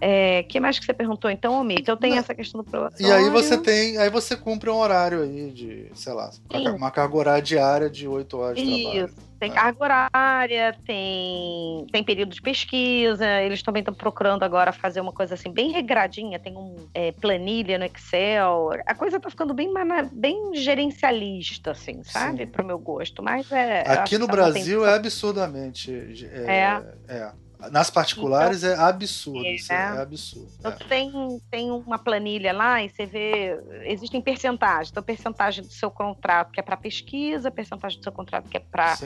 É, 0.00 0.42
que 0.44 0.60
mais 0.60 0.78
que 0.78 0.84
você 0.84 0.92
perguntou 0.92 1.30
então, 1.30 1.60
Omi? 1.60 1.76
Então 1.78 1.96
tem 1.96 2.18
essa 2.18 2.34
questão 2.34 2.62
do 2.62 2.70
probatório. 2.70 3.06
E 3.06 3.10
aí 3.10 3.30
você 3.30 3.58
tem, 3.58 3.98
aí 3.98 4.10
você 4.10 4.36
cumpre 4.36 4.70
um 4.70 4.76
horário 4.76 5.22
aí 5.22 5.50
de, 5.50 5.90
sei 5.94 6.12
lá, 6.12 6.30
Sim. 6.30 6.68
uma 6.68 6.90
carga 6.90 7.16
horária 7.16 7.42
diária 7.42 7.90
de 7.90 8.06
8 8.06 8.38
horas 8.38 8.56
de 8.58 8.64
Isso. 8.64 8.90
trabalho. 8.90 9.28
Tem 9.38 9.52
é. 9.52 9.54
carga 9.54 9.84
horária, 9.84 10.76
tem, 10.84 11.86
tem 11.92 12.02
período 12.02 12.34
de 12.34 12.42
pesquisa, 12.42 13.40
eles 13.40 13.62
também 13.62 13.80
estão 13.80 13.94
procurando 13.94 14.42
agora 14.42 14.72
fazer 14.72 15.00
uma 15.00 15.12
coisa 15.12 15.34
assim 15.34 15.52
bem 15.52 15.70
regradinha, 15.70 16.40
tem 16.40 16.56
um 16.56 16.88
é, 16.92 17.12
planilha 17.12 17.78
no 17.78 17.84
Excel. 17.84 18.70
A 18.84 18.94
coisa 18.96 19.20
tá 19.20 19.30
ficando 19.30 19.54
bem, 19.54 19.72
bem 20.12 20.54
gerencialista, 20.54 21.70
assim, 21.70 22.02
sabe? 22.02 22.46
Sim. 22.46 22.50
Pro 22.50 22.64
meu 22.64 22.78
gosto. 22.78 23.22
Mas 23.22 23.50
é. 23.52 23.82
Aqui 23.92 24.18
no 24.18 24.26
Brasil 24.26 24.84
é 24.84 24.94
absurdamente. 24.94 25.92
É, 26.32 26.82
é. 27.08 27.14
é. 27.14 27.32
Nas 27.72 27.90
particulares 27.90 28.62
então, 28.62 28.86
é 28.86 28.88
absurdo, 28.88 29.44
é, 29.44 29.56
é 29.68 30.00
absurdo. 30.00 30.48
Então, 30.60 30.70
é. 30.70 30.76
tem, 30.76 31.40
tem 31.50 31.70
uma 31.72 31.98
planilha 31.98 32.52
lá 32.52 32.82
e 32.82 32.88
você 32.88 33.04
vê, 33.04 33.58
existem 33.84 34.22
percentagens. 34.22 34.90
Então, 34.90 35.02
percentagem 35.02 35.64
do 35.64 35.72
seu 35.72 35.90
contrato 35.90 36.52
que 36.52 36.60
é 36.60 36.62
para 36.62 36.76
pesquisa, 36.76 37.50
percentagem 37.50 37.98
do 37.98 38.02
seu 38.04 38.12
contrato 38.12 38.48
que 38.48 38.56
é 38.56 38.60
para 38.60 38.96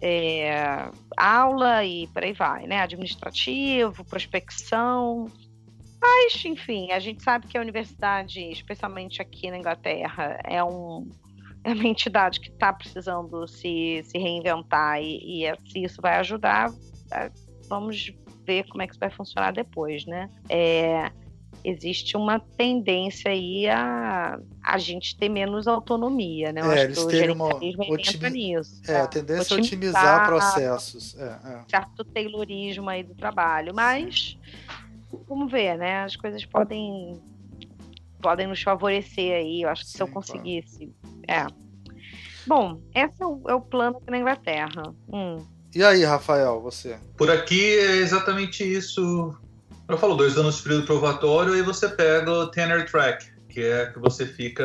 é, 0.00 0.88
aula 1.16 1.84
e 1.84 2.06
por 2.08 2.22
aí 2.22 2.32
vai, 2.32 2.66
né? 2.66 2.80
Administrativo, 2.80 4.04
prospecção. 4.04 5.30
Mas, 6.00 6.44
enfim, 6.44 6.92
a 6.92 7.00
gente 7.00 7.22
sabe 7.22 7.48
que 7.48 7.58
a 7.58 7.60
universidade, 7.60 8.40
especialmente 8.52 9.20
aqui 9.20 9.50
na 9.50 9.58
Inglaterra, 9.58 10.38
é 10.44 10.62
um, 10.62 11.10
é 11.64 11.72
uma 11.72 11.86
entidade 11.86 12.40
que 12.40 12.50
está 12.50 12.72
precisando 12.72 13.48
se, 13.48 14.00
se 14.04 14.16
reinventar 14.16 15.02
e, 15.02 15.44
e 15.44 15.54
se 15.68 15.82
isso 15.82 16.00
vai 16.00 16.16
ajudar, 16.18 16.70
vamos 17.70 18.12
ver 18.44 18.64
como 18.68 18.82
é 18.82 18.86
que 18.86 18.92
isso 18.92 19.00
vai 19.00 19.10
funcionar 19.10 19.52
depois, 19.52 20.04
né? 20.04 20.28
É, 20.48 21.10
existe 21.64 22.16
uma 22.16 22.40
tendência 22.40 23.30
aí 23.30 23.68
a 23.68 24.38
a 24.62 24.78
gente 24.78 25.16
ter 25.16 25.28
menos 25.28 25.66
autonomia, 25.66 26.52
né? 26.52 26.60
Eu 26.60 26.72
é, 26.72 26.84
eles 26.84 27.04
terem 27.06 27.30
uma 27.30 27.46
otimi... 27.54 28.30
nisso, 28.30 28.82
é, 28.86 29.00
a 29.00 29.06
tendência 29.06 29.54
é 29.54 29.58
otimizar 29.58 30.26
processos. 30.26 31.16
É, 31.18 31.24
é. 31.24 31.64
Certo 31.68 32.04
taylorismo 32.04 32.90
aí 32.90 33.02
do 33.02 33.14
trabalho, 33.14 33.74
mas 33.74 34.36
vamos 35.28 35.50
ver, 35.50 35.78
né? 35.78 36.02
As 36.02 36.16
coisas 36.16 36.44
podem 36.44 37.20
podem 38.20 38.46
nos 38.46 38.60
favorecer 38.62 39.32
aí. 39.32 39.62
Eu 39.62 39.70
acho 39.70 39.84
que 39.84 39.90
Sim, 39.90 39.96
se 39.96 40.02
eu 40.02 40.08
conseguisse, 40.08 40.92
claro. 41.26 41.54
é. 41.56 41.70
Bom, 42.46 42.80
esse 42.94 43.22
é 43.22 43.26
o, 43.26 43.42
é 43.48 43.54
o 43.54 43.60
plano 43.60 43.98
aqui 43.98 44.10
na 44.10 44.18
Inglaterra. 44.18 44.82
Hum. 45.12 45.36
E 45.74 45.82
aí, 45.84 46.04
Rafael, 46.04 46.60
você? 46.60 46.98
Por 47.16 47.30
aqui 47.30 47.78
é 47.78 47.96
exatamente 47.98 48.64
isso. 48.64 49.34
Eu 49.88 49.98
falo 49.98 50.16
dois 50.16 50.36
anos 50.36 50.56
de 50.56 50.62
período 50.62 50.86
provatório 50.86 51.56
e 51.56 51.62
você 51.62 51.88
pega 51.88 52.30
o 52.30 52.46
tenure 52.48 52.84
track, 52.84 53.26
que 53.48 53.62
é 53.62 53.86
que 53.86 53.98
você 53.98 54.26
fica 54.26 54.64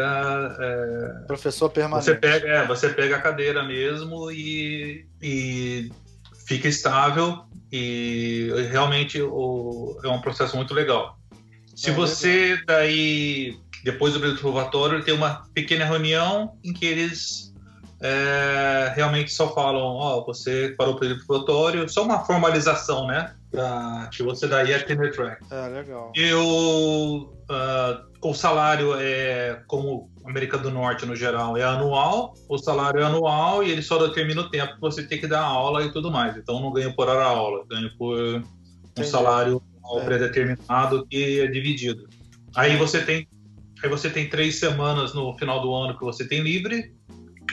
é, 0.59 1.27
professor 1.27 1.69
permanente. 1.69 2.05
Você 2.05 2.15
pega, 2.15 2.47
é, 2.47 2.67
você 2.67 2.89
pega 2.89 3.17
a 3.17 3.21
cadeira 3.21 3.63
mesmo 3.63 4.31
e, 4.31 5.05
e 5.21 5.91
fica 6.45 6.67
estável 6.67 7.45
e 7.71 8.49
realmente 8.71 9.21
o, 9.21 9.99
é 10.03 10.07
um 10.07 10.21
processo 10.21 10.55
muito 10.55 10.73
legal. 10.73 11.19
Se 11.75 11.89
é, 11.89 11.93
você 11.93 12.57
daí 12.65 13.59
depois 13.83 14.13
do 14.13 14.19
período 14.19 14.39
provatório 14.39 15.03
tem 15.03 15.13
uma 15.13 15.43
pequena 15.53 15.85
reunião 15.85 16.57
em 16.63 16.73
que 16.73 16.85
eles 16.85 17.53
é, 18.05 18.93
realmente 18.95 19.31
só 19.31 19.51
falam, 19.51 19.81
ó, 19.81 20.19
oh, 20.19 20.25
você 20.25 20.75
parou 20.77 20.93
o 20.93 20.99
período 20.99 21.25
probatório, 21.25 21.89
só 21.89 22.03
uma 22.03 22.23
formalização, 22.23 23.07
né? 23.07 23.33
Pra, 23.49 24.07
que 24.13 24.21
você 24.21 24.47
daí 24.47 24.71
é 24.71 24.79
tenure 24.79 25.11
track. 25.11 25.43
É, 25.51 25.67
legal. 25.69 26.11
E 26.15 26.31
o, 26.33 27.33
uh, 27.49 28.27
o 28.29 28.33
salário 28.35 28.93
é, 28.99 29.63
como 29.65 30.11
América 30.23 30.55
do 30.57 30.69
Norte 30.69 31.05
no 31.05 31.15
geral, 31.15 31.57
é 31.57 31.63
anual, 31.63 32.35
o 32.47 32.57
salário 32.59 33.01
é 33.01 33.03
anual 33.03 33.63
e 33.63 33.71
ele 33.71 33.81
só 33.81 33.97
determina 33.97 34.41
o 34.41 34.49
tempo 34.51 34.75
que 34.75 34.81
você 34.81 35.01
tem 35.03 35.19
que 35.19 35.27
dar 35.27 35.41
aula 35.41 35.83
e 35.83 35.91
tudo 35.91 36.11
mais. 36.11 36.37
Então 36.37 36.59
não 36.59 36.71
ganho 36.71 36.95
por 36.95 37.07
hora 37.07 37.25
aula, 37.25 37.65
ganho 37.67 37.89
por 37.97 38.17
um 38.17 38.43
Entendi. 38.91 39.07
salário 39.07 39.63
é. 39.97 40.05
predeterminado 40.05 41.07
que 41.07 41.41
é 41.41 41.47
dividido. 41.47 42.07
Aí 42.55 42.77
você 42.77 43.01
tem 43.01 43.27
aí 43.83 43.89
você 43.89 44.09
tem 44.09 44.29
três 44.29 44.59
semanas 44.59 45.13
no 45.13 45.37
final 45.37 45.61
do 45.61 45.73
ano 45.73 45.97
que 45.97 46.03
você 46.03 46.27
tem 46.27 46.41
livre 46.41 46.94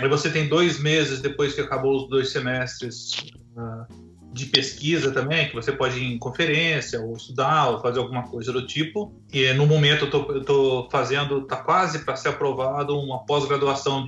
Aí 0.01 0.09
você 0.09 0.31
tem 0.31 0.48
dois 0.48 0.81
meses 0.81 1.20
depois 1.20 1.55
que 1.55 1.60
acabou 1.60 1.97
os 1.97 2.09
dois 2.09 2.31
semestres 2.31 3.12
uh, 3.56 3.86
de 4.32 4.47
pesquisa 4.47 5.12
também, 5.12 5.48
que 5.48 5.55
você 5.55 5.70
pode 5.70 5.98
ir 5.98 6.14
em 6.14 6.19
conferência, 6.19 7.01
ou 7.01 7.14
estudar, 7.14 7.69
ou 7.69 7.81
fazer 7.81 7.98
alguma 7.98 8.23
coisa 8.23 8.51
do 8.52 8.66
tipo. 8.66 9.14
E 9.32 9.52
no 9.52 9.66
momento 9.66 10.09
eu 10.10 10.40
estou 10.40 10.89
fazendo, 10.90 11.40
está 11.40 11.56
quase 11.56 11.98
para 12.01 12.16
ser 12.16 12.31
aprovado 12.31 12.98
uma 12.98 13.24
pós-graduação, 13.27 14.06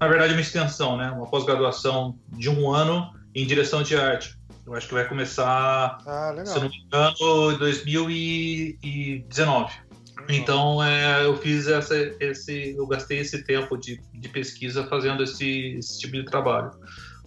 na 0.00 0.06
verdade 0.06 0.32
uma 0.32 0.40
extensão, 0.40 0.96
né? 0.96 1.10
Uma 1.10 1.26
pós-graduação 1.26 2.16
de 2.28 2.48
um 2.48 2.72
ano 2.72 3.12
em 3.34 3.44
direção 3.44 3.82
de 3.82 3.96
arte. 3.96 4.38
Eu 4.66 4.74
acho 4.74 4.88
que 4.88 4.94
vai 4.94 5.06
começar, 5.06 5.98
ah, 6.06 6.34
se 6.42 6.58
não 6.58 6.70
me 6.70 6.86
engano, 6.86 7.52
em 7.52 7.58
2019. 7.58 9.74
Então 10.28 10.82
é, 10.82 11.24
eu 11.24 11.36
fiz 11.36 11.66
essa, 11.66 11.94
esse, 12.20 12.74
eu 12.76 12.86
gastei 12.86 13.18
esse 13.18 13.42
tempo 13.44 13.76
de, 13.76 14.00
de 14.14 14.28
pesquisa 14.28 14.86
fazendo 14.86 15.22
esse, 15.22 15.76
esse 15.78 16.00
tipo 16.00 16.14
de 16.14 16.24
trabalho. 16.24 16.70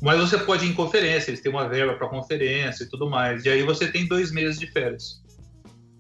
Mas 0.01 0.19
você 0.19 0.37
pode 0.37 0.65
ir 0.65 0.69
em 0.69 0.73
conferência, 0.73 1.31
eles 1.31 1.41
têm 1.41 1.51
uma 1.51 1.67
verba 1.67 1.95
para 1.95 2.07
conferência 2.07 2.83
e 2.83 2.89
tudo 2.89 3.09
mais. 3.09 3.45
E 3.45 3.49
aí 3.49 3.63
você 3.63 3.91
tem 3.91 4.07
dois 4.07 4.31
meses 4.31 4.59
de 4.59 4.67
férias, 4.67 5.21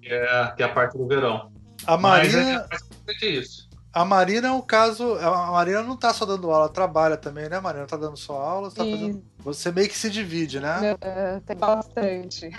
que 0.01 0.09
é, 0.09 0.53
que 0.55 0.63
é 0.63 0.65
a 0.65 0.69
parte 0.69 0.97
do 0.97 1.07
verão. 1.07 1.51
A 1.85 1.97
Marina. 1.97 2.67
Mas 2.69 2.81
é, 3.07 3.25
é 3.25 3.29
isso. 3.29 3.67
A 3.91 4.05
Marina 4.05 4.49
é 4.49 4.51
um 4.51 4.61
caso. 4.61 5.15
A 5.15 5.51
Marina 5.51 5.81
não 5.81 5.95
está 5.95 6.13
só 6.13 6.25
dando 6.25 6.51
aula, 6.51 6.69
trabalha 6.69 7.17
também, 7.17 7.49
né, 7.49 7.59
Marina? 7.59 7.85
Está 7.85 7.97
dando 7.97 8.15
só 8.15 8.33
aula, 8.33 8.69
tá 8.69 8.83
fazendo... 8.83 9.23
Você 9.39 9.71
meio 9.71 9.89
que 9.89 9.97
se 9.97 10.09
divide, 10.09 10.59
né? 10.59 10.95
É, 11.01 11.39
tem 11.39 11.57
bastante. 11.57 12.51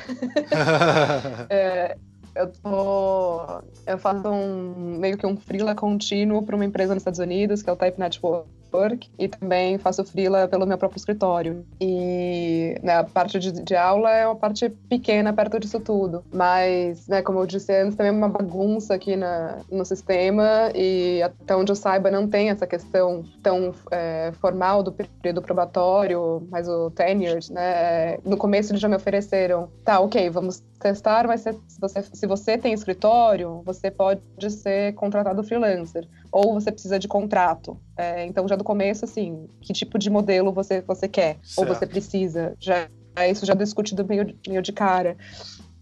é, 1.48 1.96
eu 2.38 2.52
tô. 2.52 3.62
Eu 3.86 3.98
faço 3.98 4.28
um 4.28 4.98
meio 4.98 5.18
que 5.18 5.26
um 5.26 5.36
freela 5.36 5.74
contínuo 5.74 6.42
para 6.42 6.54
uma 6.54 6.64
empresa 6.64 6.94
nos 6.94 7.00
Estados 7.02 7.18
Unidos, 7.18 7.62
que 7.62 7.68
é 7.68 7.72
o 7.72 7.76
Type 7.76 7.98
Network 7.98 8.57
Work 8.72 9.10
e 9.18 9.28
também 9.28 9.78
faço 9.78 10.04
freela 10.04 10.48
pelo 10.48 10.66
meu 10.66 10.78
próprio 10.78 10.98
escritório. 10.98 11.64
E 11.80 12.74
né, 12.82 12.96
a 12.96 13.04
parte 13.04 13.38
de, 13.38 13.52
de, 13.52 13.76
aula 13.76 14.10
é 14.10 14.26
uma 14.26 14.36
parte 14.36 14.68
pequena 14.88 15.32
perto 15.32 15.58
disso 15.58 15.80
tudo. 15.80 16.24
Mas, 16.32 17.06
né, 17.08 17.22
como 17.22 17.40
eu 17.40 17.46
disse 17.46 17.72
antes, 17.74 17.96
também 17.96 18.12
é 18.12 18.16
uma 18.16 18.28
bagunça 18.28 18.94
aqui 18.94 19.16
na, 19.16 19.58
no 19.70 19.84
sistema 19.84 20.70
e 20.74 21.22
até 21.22 21.56
onde 21.56 21.72
eu 21.72 21.76
saiba 21.76 22.10
não 22.10 22.28
tem 22.28 22.50
essa 22.50 22.66
questão 22.66 23.24
tão 23.42 23.74
é, 23.90 24.32
formal 24.40 24.82
do 24.82 24.92
período 24.92 25.42
probatório, 25.42 26.46
mas 26.50 26.68
o 26.68 26.90
tenured, 26.90 27.52
né? 27.52 28.18
No 28.24 28.36
começo 28.36 28.72
eles 28.72 28.80
já 28.80 28.88
me 28.88 28.96
ofereceram, 28.96 29.68
tá, 29.84 30.00
ok, 30.00 30.28
vamos 30.30 30.62
testar, 30.78 31.26
mas 31.26 31.40
se 31.40 31.80
você, 31.80 32.02
se 32.02 32.26
você 32.26 32.56
tem 32.56 32.72
escritório, 32.72 33.62
você 33.64 33.90
pode 33.90 34.20
ser 34.50 34.94
contratado 34.94 35.42
freelancer 35.42 36.06
ou 36.30 36.54
você 36.54 36.70
precisa 36.70 36.98
de 36.98 37.08
contrato. 37.08 37.78
É, 37.96 38.26
então, 38.26 38.46
já 38.46 38.56
do 38.56 38.64
começo, 38.64 39.04
assim, 39.04 39.48
que 39.60 39.72
tipo 39.72 39.98
de 39.98 40.10
modelo 40.10 40.52
você, 40.52 40.80
você 40.80 41.08
quer 41.08 41.38
certo. 41.42 41.58
ou 41.58 41.66
você 41.66 41.86
precisa. 41.86 42.54
Já, 42.58 42.88
isso 43.28 43.44
já 43.44 43.54
discutido 43.54 44.06
meio, 44.06 44.34
meio 44.46 44.62
de 44.62 44.72
cara 44.72 45.16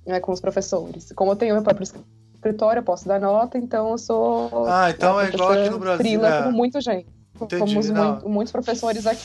né, 0.06 0.20
com 0.20 0.32
os 0.32 0.40
professores. 0.40 1.12
Como 1.14 1.32
eu 1.32 1.36
tenho 1.36 1.54
meu 1.54 1.62
próprio 1.62 1.84
escritório, 1.84 2.80
eu 2.80 2.84
posso 2.84 3.06
dar 3.08 3.20
nota, 3.20 3.58
então 3.58 3.90
eu 3.90 3.98
sou. 3.98 4.66
Ah, 4.66 4.90
então 4.90 5.20
é 5.20 5.28
igual 5.28 5.52
aqui 5.52 5.70
no 5.70 5.78
Brasil. 5.78 6.04
Frila, 6.04 6.28
é. 6.28 6.42
como 6.42 6.56
muita 6.56 6.80
gente. 6.80 7.08
Entendi, 7.40 7.58
como 7.58 7.72
muito, 7.72 8.28
muitos 8.28 8.52
professores 8.52 9.06
aqui. 9.06 9.20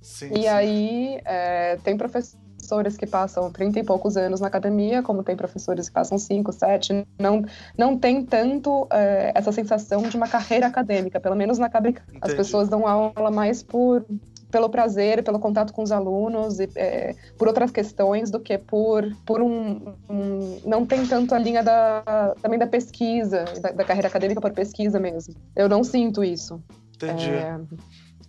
Sim, 0.00 0.30
e 0.32 0.42
sim. 0.42 0.46
aí, 0.46 1.20
é, 1.24 1.76
tem 1.82 1.96
professores 1.96 2.43
professores 2.74 2.96
que 2.96 3.06
passam 3.06 3.50
30 3.50 3.80
e 3.80 3.84
poucos 3.84 4.16
anos 4.16 4.40
na 4.40 4.48
academia, 4.48 5.02
como 5.02 5.22
tem 5.22 5.36
professores 5.36 5.88
que 5.88 5.94
passam 5.94 6.18
5, 6.18 6.52
7, 6.52 7.06
não, 7.18 7.44
não 7.76 7.96
tem 7.96 8.24
tanto 8.24 8.86
é, 8.90 9.32
essa 9.34 9.52
sensação 9.52 10.02
de 10.02 10.16
uma 10.16 10.28
carreira 10.28 10.66
acadêmica, 10.66 11.20
pelo 11.20 11.36
menos 11.36 11.58
na 11.58 11.66
academia. 11.66 12.02
As 12.20 12.34
pessoas 12.34 12.68
dão 12.68 12.86
aula 12.86 13.30
mais 13.30 13.62
por 13.62 14.04
pelo 14.50 14.68
prazer, 14.68 15.24
pelo 15.24 15.40
contato 15.40 15.72
com 15.72 15.82
os 15.82 15.90
alunos 15.90 16.60
e 16.60 16.68
é, 16.76 17.16
por 17.36 17.48
outras 17.48 17.72
questões 17.72 18.30
do 18.30 18.38
que 18.38 18.56
por, 18.56 19.04
por 19.26 19.42
um, 19.42 19.92
um, 20.08 20.60
não 20.64 20.86
tem 20.86 21.04
tanto 21.08 21.34
a 21.34 21.38
linha 21.40 21.60
da 21.60 22.34
também 22.40 22.56
da 22.56 22.66
pesquisa 22.66 23.44
da, 23.60 23.72
da, 23.72 23.84
carreira 23.84 24.06
acadêmica 24.06 24.40
por 24.40 24.52
pesquisa 24.52 25.00
mesmo. 25.00 25.34
Eu 25.56 25.68
não 25.68 25.82
sinto 25.82 26.22
isso. 26.22 26.62
Entendi. 26.94 27.30
É, 27.30 27.58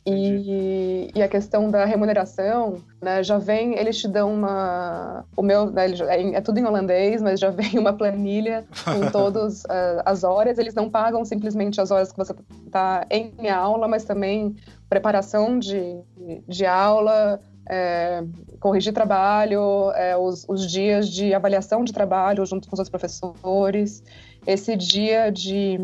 e, 0.08 1.10
e, 1.16 1.24
a 1.24 1.28
questão 1.28 1.72
da 1.72 1.84
remuneração, 1.84 2.78
né, 3.02 3.24
já 3.24 3.40
vem, 3.40 3.76
eles 3.76 3.98
te 3.98 4.08
dão 4.08 4.32
uma. 4.32 5.26
O 5.36 5.42
meu, 5.42 5.72
né, 5.72 5.88
é, 5.88 6.36
é, 6.36 6.42
tudo 6.42 6.60
em 6.60 6.66
holandês, 6.66 7.24
mas 7.24 7.40
já 7.40 7.50
vem 7.52 7.80
uma 7.80 7.92
planilha 7.92 8.66
com 8.84 9.10
todas 9.10 9.64
uh, 9.64 10.02
as 10.06 10.24
horas. 10.24 10.60
Eles 10.60 10.76
não 10.76 10.92
pagam 10.92 11.26
simplesmente 11.26 11.82
as 11.82 11.90
horas 11.90 12.12
que 12.12 12.18
você 12.18 12.36
está 12.68 13.08
em 13.10 13.50
aula, 13.50 13.88
mas 13.88 14.04
também 14.04 14.56
preparação 14.88 15.58
de, 15.58 16.00
de 16.48 16.68
aula, 16.68 17.40
é, 17.68 18.24
corrigir 18.60 18.94
trabalho, 18.94 19.92
é, 19.96 20.16
os, 20.16 20.46
os, 20.48 20.70
dias 20.70 21.10
de 21.10 21.34
avaliação 21.34 21.84
de 21.84 21.92
trabalho 21.92 22.46
junto 22.46 22.70
com 22.70 22.80
os 22.80 22.90
professores, 22.90 24.04
esse 24.46 24.76
dia 24.76 25.32
de 25.32 25.80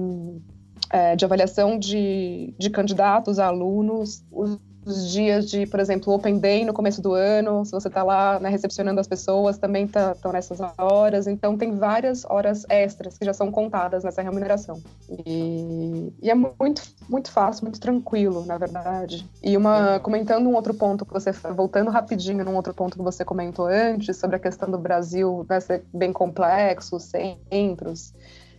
é, 0.91 1.15
de 1.15 1.23
avaliação 1.23 1.80
de, 1.80 2.53
de 2.57 2.69
candidatos 2.69 3.39
alunos, 3.39 4.23
os, 4.30 4.59
os, 4.85 5.09
dias 5.09 5.49
de, 5.49 5.65
por 5.65 5.80
exemplo, 5.80 6.13
Open 6.13 6.38
Day 6.38 6.65
no 6.65 6.73
começo 6.73 7.01
do 7.01 7.13
ano, 7.13 7.63
se 7.63 7.72
você 7.72 7.88
está 7.88 8.03
lá 8.03 8.39
né, 8.41 8.49
recepcionando 8.49 8.99
as 8.99 9.07
pessoas, 9.07 9.57
também 9.57 9.85
estão 9.85 10.13
tá, 10.15 10.34
nessas 10.34 10.59
horas. 10.77 11.27
Então, 11.27 11.57
tem 11.57 11.77
várias 11.77 12.26
horas 12.26 12.65
extras 12.68 13.18
que 13.18 13.23
já 13.23 13.31
são 13.31 13.49
contadas 13.49 14.03
nessa 14.03 14.22
remuneração. 14.22 14.81
E, 15.26 16.11
e 16.22 16.30
é 16.30 16.35
muito, 16.35 16.81
muito 17.07 17.31
fácil, 17.31 17.63
muito 17.63 17.80
tranquilo, 17.80 18.45
na 18.45 18.57
verdade. 18.57 19.26
E 19.41 19.55
uma, 19.55 19.97
comentando 19.99 20.47
um 20.47 20.55
outro 20.55 20.73
ponto 20.73 21.05
que 21.05 21.13
você, 21.13 21.31
voltando 21.31 21.89
rapidinho 21.89 22.43
num 22.43 22.55
outro 22.55 22.73
ponto 22.73 22.97
que 22.97 23.03
você 23.03 23.23
comentou 23.23 23.68
antes, 23.68 24.18
sobre 24.18 24.35
a 24.35 24.39
questão 24.39 24.69
do 24.69 24.77
Brasil 24.77 25.45
né, 25.49 25.59
ser 25.61 25.85
bem 25.93 26.11
complexo, 26.11 26.99
centros, 26.99 28.13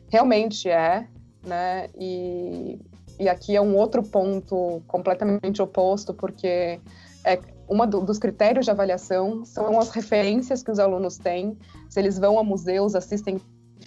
realmente 0.08 0.70
é 0.70 1.06
né? 1.44 1.88
E, 1.98 2.78
e 3.18 3.28
aqui 3.28 3.56
é 3.56 3.60
um 3.60 3.76
outro 3.76 4.02
ponto 4.02 4.82
completamente 4.86 5.60
oposto, 5.60 6.14
porque 6.14 6.80
é 7.24 7.38
uma 7.68 7.86
do, 7.86 8.00
dos 8.00 8.18
critérios 8.18 8.64
de 8.64 8.70
avaliação 8.70 9.44
são 9.44 9.78
as 9.78 9.90
referências 9.90 10.62
que 10.62 10.70
os 10.70 10.78
alunos 10.78 11.16
têm, 11.16 11.56
se 11.88 12.00
eles 12.00 12.18
vão 12.18 12.38
a 12.38 12.44
museus, 12.44 12.94
assistem 12.94 13.40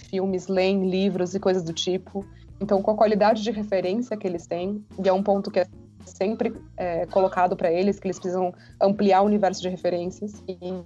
filmes, 0.10 0.48
leem 0.48 0.90
livros 0.90 1.36
e 1.36 1.40
coisas 1.40 1.64
do 1.64 1.74
tipo. 1.74 2.26
Então, 2.60 2.82
com 2.82 2.92
a 2.92 2.96
qualidade 2.96 3.44
de 3.44 3.52
referência 3.52 4.16
que 4.16 4.26
eles 4.26 4.48
têm, 4.48 4.84
e 5.04 5.08
é 5.08 5.14
um 5.14 5.22
ponto 5.22 5.52
que 5.52 5.60
é 5.60 5.68
sempre 6.06 6.56
é, 6.78 7.06
colocado 7.08 7.56
para 7.56 7.72
eles, 7.72 8.00
que 8.00 8.08
eles 8.08 8.18
precisam 8.18 8.54
ampliar 8.82 9.22
o 9.22 9.26
universo 9.26 9.62
de 9.62 9.70
referências. 9.70 10.42
E, 10.48 10.84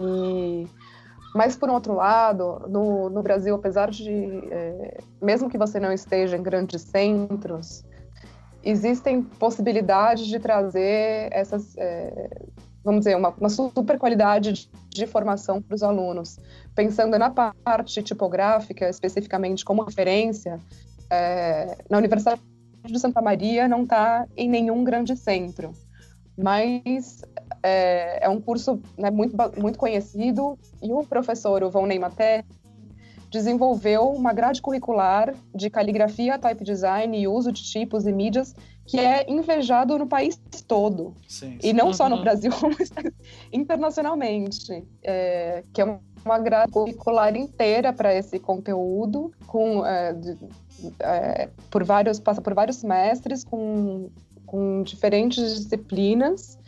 e 0.00 0.68
Mas, 1.34 1.56
por 1.56 1.70
outro 1.70 1.94
lado, 1.94 2.66
no, 2.68 3.08
no 3.08 3.22
Brasil, 3.22 3.54
apesar 3.54 3.90
de, 3.90 4.10
é, 4.50 4.98
mesmo 5.22 5.48
que 5.48 5.56
você 5.56 5.78
não 5.78 5.92
esteja 5.92 6.36
em 6.36 6.42
grandes 6.42 6.82
centros, 6.82 7.84
existem 8.62 9.22
possibilidades 9.22 10.26
de 10.26 10.38
trazer 10.38 11.28
essas, 11.32 11.76
é, 11.76 12.30
vamos 12.84 13.00
dizer, 13.00 13.16
uma, 13.16 13.30
uma, 13.30 13.48
super 13.48 13.98
qualidade 13.98 14.52
de, 14.52 14.70
de 14.90 15.06
formação 15.06 15.62
para 15.62 15.74
os 15.74 15.82
alunos. 15.82 16.38
Pensando 16.74 17.18
na 17.18 17.30
parte 17.30 18.02
tipográfica, 18.02 18.88
especificamente 18.88 19.64
como 19.64 19.84
referência, 19.84 20.58
é, 21.08 21.76
na 21.88 21.98
Universidade 21.98 22.40
de 22.84 22.98
Santa 22.98 23.20
Maria 23.20 23.68
não 23.68 23.82
está 23.82 24.26
em 24.36 24.48
nenhum 24.48 24.82
grande 24.82 25.16
centro, 25.16 25.72
mas 26.36 27.22
é, 27.62 28.24
é 28.24 28.28
um 28.28 28.40
curso 28.40 28.80
né, 28.96 29.10
muito, 29.10 29.36
muito 29.58 29.78
conhecido 29.78 30.58
e 30.82 30.92
o 30.92 31.04
professor, 31.04 31.62
o 31.62 31.70
Von 31.70 31.86
Neymaté, 31.86 32.44
desenvolveu 33.30 34.08
uma 34.10 34.32
grade 34.32 34.60
curricular 34.60 35.34
de 35.54 35.70
caligrafia, 35.70 36.38
type 36.38 36.64
design 36.64 37.16
e 37.16 37.28
uso 37.28 37.52
de 37.52 37.62
tipos 37.62 38.06
e 38.06 38.12
mídias 38.12 38.54
que 38.90 38.98
é 38.98 39.30
invejado 39.30 39.96
no 39.96 40.06
país 40.06 40.40
todo. 40.66 41.14
Sim, 41.28 41.52
sim. 41.52 41.58
E 41.62 41.72
não 41.72 41.88
uhum. 41.88 41.92
só 41.92 42.08
no 42.08 42.16
uhum. 42.16 42.22
Brasil, 42.22 42.50
mas 42.76 42.90
internacionalmente. 43.52 44.84
É, 45.00 45.62
que 45.72 45.80
é 45.80 45.98
uma 46.24 46.38
grade 46.40 46.72
curricular 46.72 47.36
inteira 47.36 47.92
para 47.92 48.12
esse 48.12 48.40
conteúdo, 48.40 49.32
com, 49.46 49.86
é, 49.86 50.12
de, 50.12 50.36
é, 50.98 51.48
por 51.70 51.84
vários, 51.84 52.18
passa 52.18 52.42
por 52.42 52.52
vários 52.52 52.78
semestres, 52.78 53.44
com, 53.44 54.10
com 54.44 54.82
diferentes 54.82 55.62
disciplinas 55.62 56.58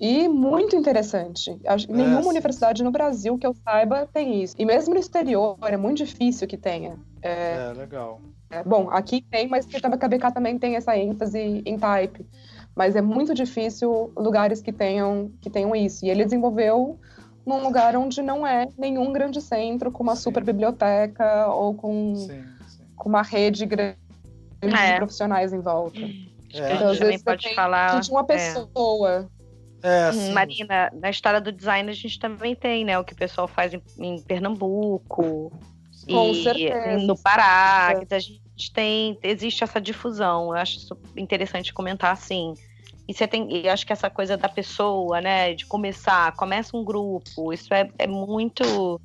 e 0.00 0.28
muito 0.28 0.76
interessante. 0.76 1.58
Acho, 1.66 1.90
é, 1.90 1.94
nenhuma 1.94 2.22
sim. 2.22 2.28
universidade 2.28 2.82
no 2.82 2.90
Brasil 2.90 3.38
que 3.38 3.46
eu 3.46 3.54
saiba 3.54 4.08
tem 4.12 4.42
isso. 4.42 4.54
E 4.58 4.64
mesmo 4.64 4.94
no 4.94 5.00
exterior, 5.00 5.56
é 5.62 5.76
muito 5.76 5.98
difícil 5.98 6.46
que 6.48 6.56
tenha. 6.56 6.96
É, 7.22 7.70
é 7.70 7.72
legal. 7.72 8.20
É, 8.50 8.62
bom, 8.62 8.88
aqui 8.90 9.22
tem, 9.30 9.48
mas 9.48 9.66
que 9.66 9.76
a 9.76 9.80
KBK 9.80 10.32
também 10.32 10.58
tem 10.58 10.76
essa 10.76 10.96
ênfase 10.96 11.62
em 11.64 11.78
type. 11.78 12.26
Mas 12.74 12.96
é 12.96 13.00
muito 13.00 13.34
difícil 13.34 14.12
lugares 14.16 14.60
que 14.60 14.72
tenham, 14.72 15.30
que 15.40 15.48
tenham 15.48 15.74
isso. 15.76 16.04
E 16.04 16.10
ele 16.10 16.24
desenvolveu 16.24 16.98
num 17.46 17.62
lugar 17.62 17.96
onde 17.96 18.20
não 18.20 18.46
é 18.46 18.68
nenhum 18.76 19.12
grande 19.12 19.40
centro, 19.40 19.92
com 19.92 20.02
uma 20.02 20.16
sim. 20.16 20.22
super 20.22 20.42
biblioteca 20.42 21.46
ou 21.48 21.74
com, 21.74 22.14
sim, 22.16 22.42
com 22.96 23.08
uma 23.08 23.22
rede 23.22 23.64
grande 23.66 23.96
é. 24.60 24.92
de 24.92 24.96
profissionais 24.96 25.52
em 25.52 25.60
volta. 25.60 26.00
É. 26.00 26.74
Então, 26.74 26.90
às 26.90 26.98
vezes, 26.98 27.22
pode 27.22 27.54
falar 27.54 28.00
de 28.00 28.10
uma 28.10 28.20
é. 28.20 28.24
pessoa 28.24 29.28
é, 29.84 30.10
hum, 30.10 30.32
Marina, 30.32 30.90
na 30.94 31.10
história 31.10 31.42
do 31.42 31.52
design 31.52 31.90
a 31.90 31.92
gente 31.92 32.18
também 32.18 32.56
tem, 32.56 32.86
né? 32.86 32.98
O 32.98 33.04
que 33.04 33.12
o 33.12 33.16
pessoal 33.16 33.46
faz 33.46 33.74
em, 33.74 33.82
em 33.98 34.22
Pernambuco 34.22 35.52
Com 36.08 36.30
e 36.30 36.42
certeza. 36.42 36.96
no 37.02 37.14
Pará, 37.18 37.90
é. 37.90 38.06
que 38.06 38.14
a 38.14 38.18
gente 38.18 38.72
tem, 38.72 39.18
existe 39.22 39.62
essa 39.62 39.78
difusão. 39.78 40.46
Eu 40.46 40.54
acho 40.54 40.78
interessante 41.14 41.74
comentar 41.74 42.12
assim. 42.12 42.54
E 43.06 43.12
você 43.12 43.28
tem, 43.28 43.46
eu 43.66 43.70
acho 43.70 43.86
que 43.86 43.92
essa 43.92 44.08
coisa 44.08 44.38
da 44.38 44.48
pessoa, 44.48 45.20
né, 45.20 45.52
de 45.52 45.66
começar, 45.66 46.32
começa 46.32 46.74
um 46.74 46.82
grupo, 46.82 47.52
isso 47.52 47.74
é, 47.74 47.86
é 47.98 48.06
muito 48.06 48.98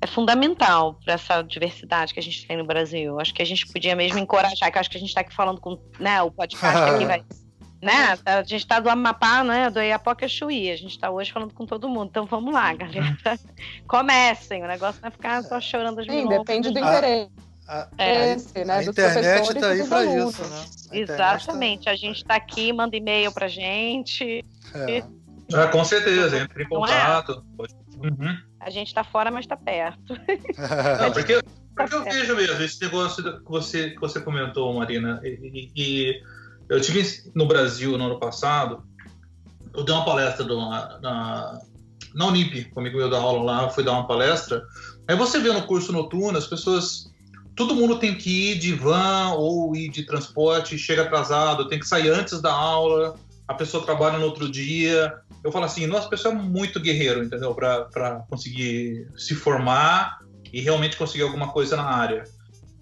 é 0.00 0.06
fundamental 0.06 0.94
para 1.04 1.12
essa 1.12 1.42
diversidade 1.42 2.14
que 2.14 2.20
a 2.20 2.22
gente 2.22 2.46
tem 2.46 2.56
no 2.56 2.64
Brasil. 2.64 3.20
Acho 3.20 3.34
que 3.34 3.42
a 3.42 3.46
gente 3.46 3.66
podia 3.66 3.94
mesmo 3.94 4.18
encorajar, 4.18 4.72
que 4.72 4.78
acho 4.78 4.90
que 4.90 4.96
a 4.96 5.00
gente 5.00 5.10
está 5.10 5.20
aqui 5.20 5.34
falando 5.34 5.60
com, 5.60 5.78
né, 6.00 6.22
o 6.22 6.30
podcast 6.30 6.78
aqui 6.78 7.04
vai 7.04 7.22
né? 7.80 8.18
A 8.24 8.42
gente 8.42 8.62
está 8.62 8.80
do 8.80 8.88
Amapá, 8.88 9.44
né? 9.44 9.70
Do 9.70 9.80
Iapoca 9.80 10.26
Chuí. 10.28 10.70
A 10.70 10.76
gente 10.76 10.92
está 10.92 11.10
hoje 11.10 11.32
falando 11.32 11.52
com 11.52 11.66
todo 11.66 11.88
mundo. 11.88 12.08
Então 12.08 12.26
vamos 12.26 12.52
lá, 12.52 12.72
galera. 12.74 13.16
Comecem. 13.86 14.62
O 14.62 14.66
negócio 14.66 15.00
não 15.02 15.08
é 15.08 15.10
ficar 15.10 15.42
só 15.42 15.60
chorando 15.60 16.00
as 16.00 16.06
Sim, 16.06 16.28
depende 16.28 16.70
do 16.70 16.78
interesse. 16.78 17.30
A, 17.68 17.88
é. 17.98 18.34
Esse, 18.34 18.64
né, 18.64 18.78
a 18.78 18.84
internet 18.84 19.56
está 19.56 19.68
aí 19.70 19.86
para 19.88 20.04
isso, 20.04 20.42
né? 20.42 20.64
A 20.90 20.96
Exatamente. 20.96 21.84
Tá... 21.84 21.90
A 21.90 21.96
gente 21.96 22.16
está 22.16 22.36
aqui, 22.36 22.72
manda 22.72 22.96
e-mail 22.96 23.32
pra 23.32 23.48
gente. 23.48 24.44
É. 24.74 25.02
Ah, 25.52 25.66
com 25.68 25.84
certeza, 25.84 26.38
entre 26.38 26.62
em 26.62 26.66
é? 26.66 26.68
contato. 26.68 27.44
É? 27.60 28.06
Uhum. 28.06 28.38
A 28.60 28.70
gente 28.70 28.88
está 28.88 29.04
fora, 29.04 29.30
mas 29.30 29.44
está 29.44 29.56
perto. 29.56 30.14
Não, 31.00 31.12
porque, 31.12 31.40
porque 31.74 31.94
eu 31.94 32.04
vejo 32.04 32.36
mesmo 32.36 32.62
esse 32.62 32.80
negócio 32.82 33.22
que 33.22 33.50
você, 33.50 33.90
que 33.90 34.00
você 34.00 34.20
comentou, 34.20 34.72
Marina, 34.74 35.20
e, 35.24 35.70
e 35.74 36.22
eu 36.68 36.80
tive 36.80 37.04
no 37.34 37.46
Brasil 37.46 37.96
no 37.96 38.04
ano 38.06 38.18
passado, 38.18 38.82
eu 39.74 39.84
dei 39.84 39.94
uma 39.94 40.04
palestra 40.04 40.44
do, 40.44 40.58
na, 40.58 41.60
na 42.14 42.26
Unip, 42.26 42.64
comigo 42.70 42.98
eu 42.98 43.10
da 43.10 43.18
aula 43.18 43.42
lá, 43.42 43.68
fui 43.68 43.84
dar 43.84 43.92
uma 43.92 44.06
palestra. 44.06 44.64
Aí 45.06 45.14
você 45.14 45.38
vê 45.38 45.52
no 45.52 45.66
curso 45.66 45.92
noturno, 45.92 46.38
as 46.38 46.46
pessoas. 46.46 47.12
Todo 47.54 47.74
mundo 47.74 47.98
tem 47.98 48.14
que 48.14 48.52
ir 48.52 48.58
de 48.58 48.74
van 48.74 49.34
ou 49.36 49.74
ir 49.76 49.88
de 49.90 50.04
transporte, 50.04 50.78
chega 50.78 51.02
atrasado, 51.02 51.68
tem 51.68 51.78
que 51.78 51.86
sair 51.86 52.10
antes 52.10 52.40
da 52.42 52.52
aula, 52.52 53.14
a 53.48 53.54
pessoa 53.54 53.84
trabalha 53.84 54.18
no 54.18 54.24
outro 54.24 54.48
dia. 54.48 55.14
Eu 55.42 55.52
falo 55.52 55.64
assim, 55.64 55.86
nossa, 55.86 56.06
a 56.06 56.10
pessoa 56.10 56.34
é 56.34 56.36
muito 56.36 56.80
guerreiro, 56.80 57.22
entendeu? 57.22 57.54
Para 57.54 58.24
conseguir 58.28 59.08
se 59.16 59.34
formar 59.34 60.18
e 60.52 60.60
realmente 60.60 60.96
conseguir 60.96 61.22
alguma 61.22 61.48
coisa 61.48 61.76
na 61.76 61.84
área. 61.84 62.24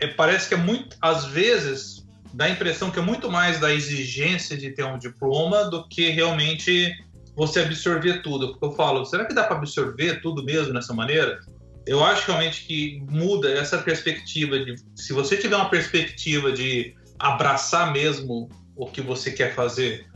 É, 0.00 0.08
parece 0.08 0.48
que 0.48 0.54
é 0.54 0.58
muito. 0.58 0.96
Às 1.00 1.24
vezes, 1.24 2.03
dá 2.34 2.46
a 2.46 2.50
impressão 2.50 2.90
que 2.90 2.98
é 2.98 3.02
muito 3.02 3.30
mais 3.30 3.60
da 3.60 3.72
exigência 3.72 4.56
de 4.56 4.70
ter 4.70 4.84
um 4.84 4.98
diploma 4.98 5.70
do 5.70 5.88
que 5.88 6.10
realmente 6.10 6.92
você 7.36 7.60
absorver 7.60 8.22
tudo. 8.22 8.52
Porque 8.52 8.66
eu 8.66 8.72
falo, 8.72 9.04
será 9.04 9.24
que 9.24 9.34
dá 9.34 9.44
para 9.44 9.56
absorver 9.56 10.20
tudo 10.20 10.44
mesmo 10.44 10.72
dessa 10.74 10.92
maneira? 10.92 11.40
Eu 11.86 12.02
acho 12.02 12.26
realmente 12.26 12.64
que 12.64 13.02
muda 13.08 13.50
essa 13.50 13.78
perspectiva 13.78 14.58
de 14.58 14.74
se 14.96 15.12
você 15.12 15.36
tiver 15.36 15.56
uma 15.56 15.68
perspectiva 15.68 16.50
de 16.50 16.94
abraçar 17.18 17.92
mesmo 17.92 18.48
o 18.74 18.86
que 18.86 19.00
você 19.00 19.30
quer 19.30 19.54
fazer 19.54 20.06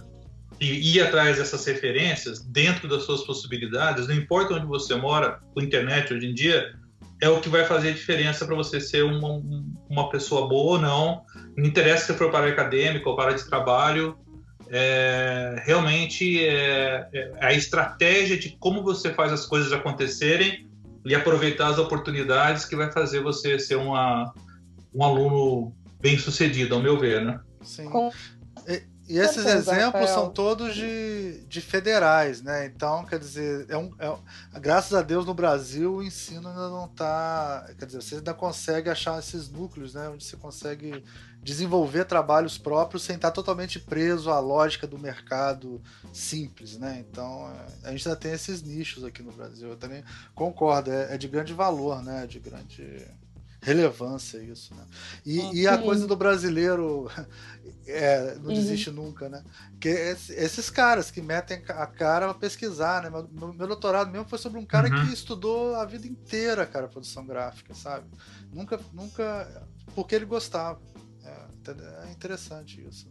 e 0.61 0.97
ir 0.97 1.01
atrás 1.01 1.37
dessas 1.37 1.65
referências 1.65 2.41
dentro 2.41 2.89
das 2.89 3.05
suas 3.05 3.23
possibilidades, 3.23 4.09
não 4.09 4.15
importa 4.15 4.55
onde 4.55 4.67
você 4.67 4.97
mora, 4.97 5.41
com 5.55 5.61
internet 5.61 6.13
hoje 6.13 6.27
em 6.27 6.35
dia, 6.35 6.75
é 7.21 7.29
o 7.29 7.41
que 7.41 7.49
vai 7.49 7.65
fazer 7.65 7.91
a 7.91 7.93
diferença 7.93 8.45
para 8.47 8.55
você 8.55 8.81
ser 8.81 9.05
uma, 9.05 9.43
uma 9.89 10.09
pessoa 10.09 10.49
boa 10.49 10.73
ou 10.73 10.81
não. 10.81 11.23
Não 11.59 11.67
interessa 11.67 12.13
se 12.13 12.17
for 12.17 12.31
para 12.31 12.47
a 12.47 12.51
acadêmica 12.51 13.09
ou 13.09 13.17
para 13.17 13.35
de 13.35 13.45
trabalho. 13.45 14.17
É, 14.71 15.61
realmente 15.65 16.47
é, 16.47 17.09
é, 17.13 17.33
a 17.41 17.53
estratégia 17.53 18.39
de 18.39 18.51
como 18.61 18.83
você 18.83 19.13
faz 19.13 19.33
as 19.33 19.45
coisas 19.45 19.73
acontecerem 19.73 20.69
e 21.05 21.15
aproveitar 21.17 21.69
as 21.69 21.79
oportunidades 21.79 22.65
que 22.65 22.77
vai 22.77 22.93
fazer 22.93 23.21
você 23.21 23.59
ser 23.59 23.75
uma, 23.75 24.33
um 24.95 25.03
aluno 25.03 25.75
bem 26.01 26.17
sucedido, 26.17 26.77
ao 26.77 26.83
meu 26.83 26.97
ver, 26.97 27.25
né? 27.25 27.41
Sim. 27.63 27.87
Com 27.87 28.13
e 29.09 29.19
esses 29.19 29.47
exemplos 29.47 30.11
são 30.11 30.29
todos 30.31 30.75
de, 30.75 31.43
de 31.49 31.63
federais, 31.63 32.43
né? 32.43 32.67
Então, 32.67 33.07
quer 33.07 33.19
dizer, 33.19 33.65
é 33.71 33.77
um, 33.77 33.91
é, 33.99 34.61
graças 34.61 34.93
a 34.93 35.01
Deus 35.01 35.25
no 35.25 35.33
Brasil 35.33 35.95
o 35.95 36.03
ensino 36.03 36.47
ainda 36.47 36.69
não 36.69 36.85
está. 36.85 37.71
Quer 37.79 37.87
dizer, 37.87 38.03
você 38.03 38.17
ainda 38.17 38.35
consegue 38.35 38.91
achar 38.91 39.19
esses 39.19 39.49
núcleos, 39.49 39.95
né? 39.95 40.11
Onde 40.11 40.25
você 40.25 40.37
consegue 40.37 41.03
desenvolver 41.43 42.05
trabalhos 42.05 42.59
próprios 42.59 43.03
sem 43.03 43.17
estar 43.17 43.31
totalmente 43.31 43.79
preso 43.79 44.31
à 44.31 44.39
lógica 44.39 44.87
do 44.87 44.99
mercado 44.99 45.81
simples, 46.13 46.77
né? 46.79 47.05
Então, 47.09 47.51
é, 47.51 47.89
a 47.89 47.91
gente 47.93 48.09
ainda 48.09 48.21
tem 48.21 48.33
esses 48.33 48.63
nichos 48.63 49.05
aqui 49.05 49.23
no 49.23 49.33
Brasil. 49.33 49.69
Eu 49.69 49.77
também 49.77 50.03
concordo, 50.35 50.91
é, 50.91 51.15
é 51.15 51.19
de 51.19 51.29
grande 51.29 51.53
valor, 51.53 52.03
né? 52.03 52.27
De 52.27 52.39
grande 52.39 53.07
relevância 53.61 54.39
isso, 54.39 54.75
né? 54.75 54.85
E, 55.27 55.63
e 55.63 55.67
a 55.67 55.77
coisa 55.79 56.07
do 56.07 56.17
brasileiro 56.17 57.11
é, 57.87 58.37
não 58.37 58.49
uhum. 58.49 58.55
desiste 58.55 58.91
nunca, 58.91 59.29
né? 59.29 59.43
Que 59.81 59.89
esses 59.89 60.71
caras 60.71 61.11
que 61.11 61.21
metem 61.21 61.63
a 61.69 61.87
cara 61.87 62.27
pra 62.27 62.35
pesquisar, 62.35 63.03
né? 63.03 63.11
Meu, 63.11 63.53
meu 63.53 63.67
doutorado 63.67 64.11
mesmo 64.11 64.29
foi 64.29 64.39
sobre 64.39 64.59
um 64.59 64.67
cara 64.67 64.89
uhum. 64.89 65.07
que 65.07 65.13
estudou 65.13 65.75
a 65.75 65.85
vida 65.85 66.07
inteira, 66.07 66.67
cara, 66.67 66.89
produção 66.89 67.27
gráfica, 67.27 67.75
sabe? 67.75 68.07
Nunca, 68.53 68.81
nunca, 68.93 69.67
porque 69.95 70.15
ele 70.15 70.25
gostava. 70.25 70.81
É, 71.29 72.09
é 72.09 72.11
interessante 72.11 72.85
isso. 72.87 73.09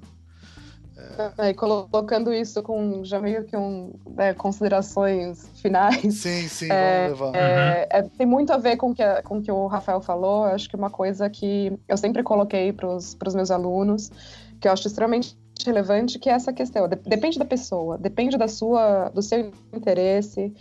É... 0.98 1.50
É, 1.50 1.54
colocando 1.54 2.34
isso 2.34 2.64
com 2.64 3.04
já 3.04 3.20
meio 3.20 3.46
que 3.46 3.56
um, 3.56 3.94
né, 4.16 4.34
considerações 4.34 5.48
finais. 5.62 6.02
Sim, 6.16 6.48
sim, 6.48 6.72
é, 6.72 7.10
vamos 7.10 7.34
levar. 7.34 8.04
Uhum. 8.04 8.10
tem 8.18 8.26
muito 8.26 8.52
a 8.52 8.58
ver 8.58 8.78
com 8.78 8.94
que, 8.94 9.04
com 9.24 9.38
o 9.38 9.42
que 9.42 9.52
o 9.52 9.68
Rafael 9.68 10.02
falou. 10.02 10.46
Acho 10.46 10.68
que 10.68 10.76
uma 10.76 10.90
coisa 10.90 11.30
que 11.30 11.78
eu 11.88 11.98
sempre 11.98 12.24
coloquei 12.24 12.74
para 12.74 12.88
os 12.88 13.36
meus 13.36 13.52
alunos, 13.52 14.12
que 14.60 14.68
eu 14.68 14.72
acho 14.72 14.88
extremamente 14.88 15.38
relevante, 15.66 16.18
que 16.18 16.30
é 16.30 16.34
essa 16.34 16.52
questão. 16.52 16.88
Depende 16.88 17.38
da 17.38 17.46
pessoa, 17.46 17.98
depende 17.98 18.38
da 18.38 18.48
sua, 18.48 19.10
do 19.10 19.22
seu 19.22 19.52
interesse, 19.74 20.54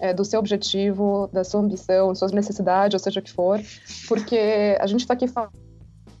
é, 0.00 0.14
do 0.14 0.24
seu 0.24 0.40
objetivo, 0.40 1.28
da 1.32 1.44
sua 1.44 1.60
ambição, 1.60 2.14
suas 2.14 2.32
necessidades, 2.32 2.94
ou 2.94 2.98
seja 2.98 3.20
o 3.20 3.22
que 3.22 3.30
for, 3.30 3.60
porque 4.08 4.76
a 4.80 4.86
gente 4.86 5.00
está 5.00 5.14
aqui 5.14 5.26
falando 5.26 5.52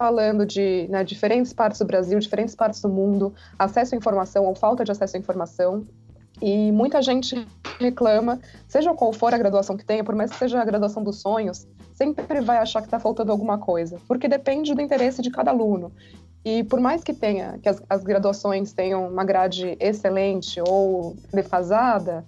falando 0.02 0.44
de 0.44 0.88
né, 0.90 1.04
diferentes 1.04 1.52
partes 1.52 1.78
do 1.78 1.84
Brasil, 1.84 2.18
diferentes 2.18 2.56
partes 2.56 2.80
do 2.80 2.88
mundo, 2.88 3.32
acesso 3.56 3.94
à 3.94 3.98
informação 3.98 4.44
ou 4.44 4.52
falta 4.52 4.82
de 4.84 4.90
acesso 4.90 5.16
à 5.16 5.20
informação. 5.20 5.86
E 6.40 6.72
muita 6.72 7.00
gente 7.00 7.46
reclama, 7.78 8.40
seja 8.66 8.92
qual 8.94 9.12
for 9.12 9.32
a 9.32 9.38
graduação 9.38 9.76
que 9.76 9.84
tenha, 9.84 10.02
por 10.02 10.16
mais 10.16 10.32
que 10.32 10.38
seja 10.38 10.60
a 10.60 10.64
graduação 10.64 11.04
dos 11.04 11.20
sonhos, 11.20 11.68
sempre 11.94 12.40
vai 12.40 12.58
achar 12.58 12.80
que 12.80 12.88
está 12.88 12.98
faltando 12.98 13.30
alguma 13.30 13.58
coisa, 13.58 13.96
porque 14.08 14.26
depende 14.26 14.74
do 14.74 14.82
interesse 14.82 15.22
de 15.22 15.30
cada 15.30 15.52
aluno. 15.52 15.92
E 16.44 16.64
por 16.64 16.80
mais 16.80 17.04
que 17.04 17.14
tenha, 17.14 17.60
que 17.62 17.68
as, 17.68 17.80
as 17.88 18.02
graduações 18.02 18.72
tenham 18.72 19.08
uma 19.08 19.22
grade 19.22 19.76
excelente 19.78 20.60
ou 20.66 21.14
defasada, 21.32 22.26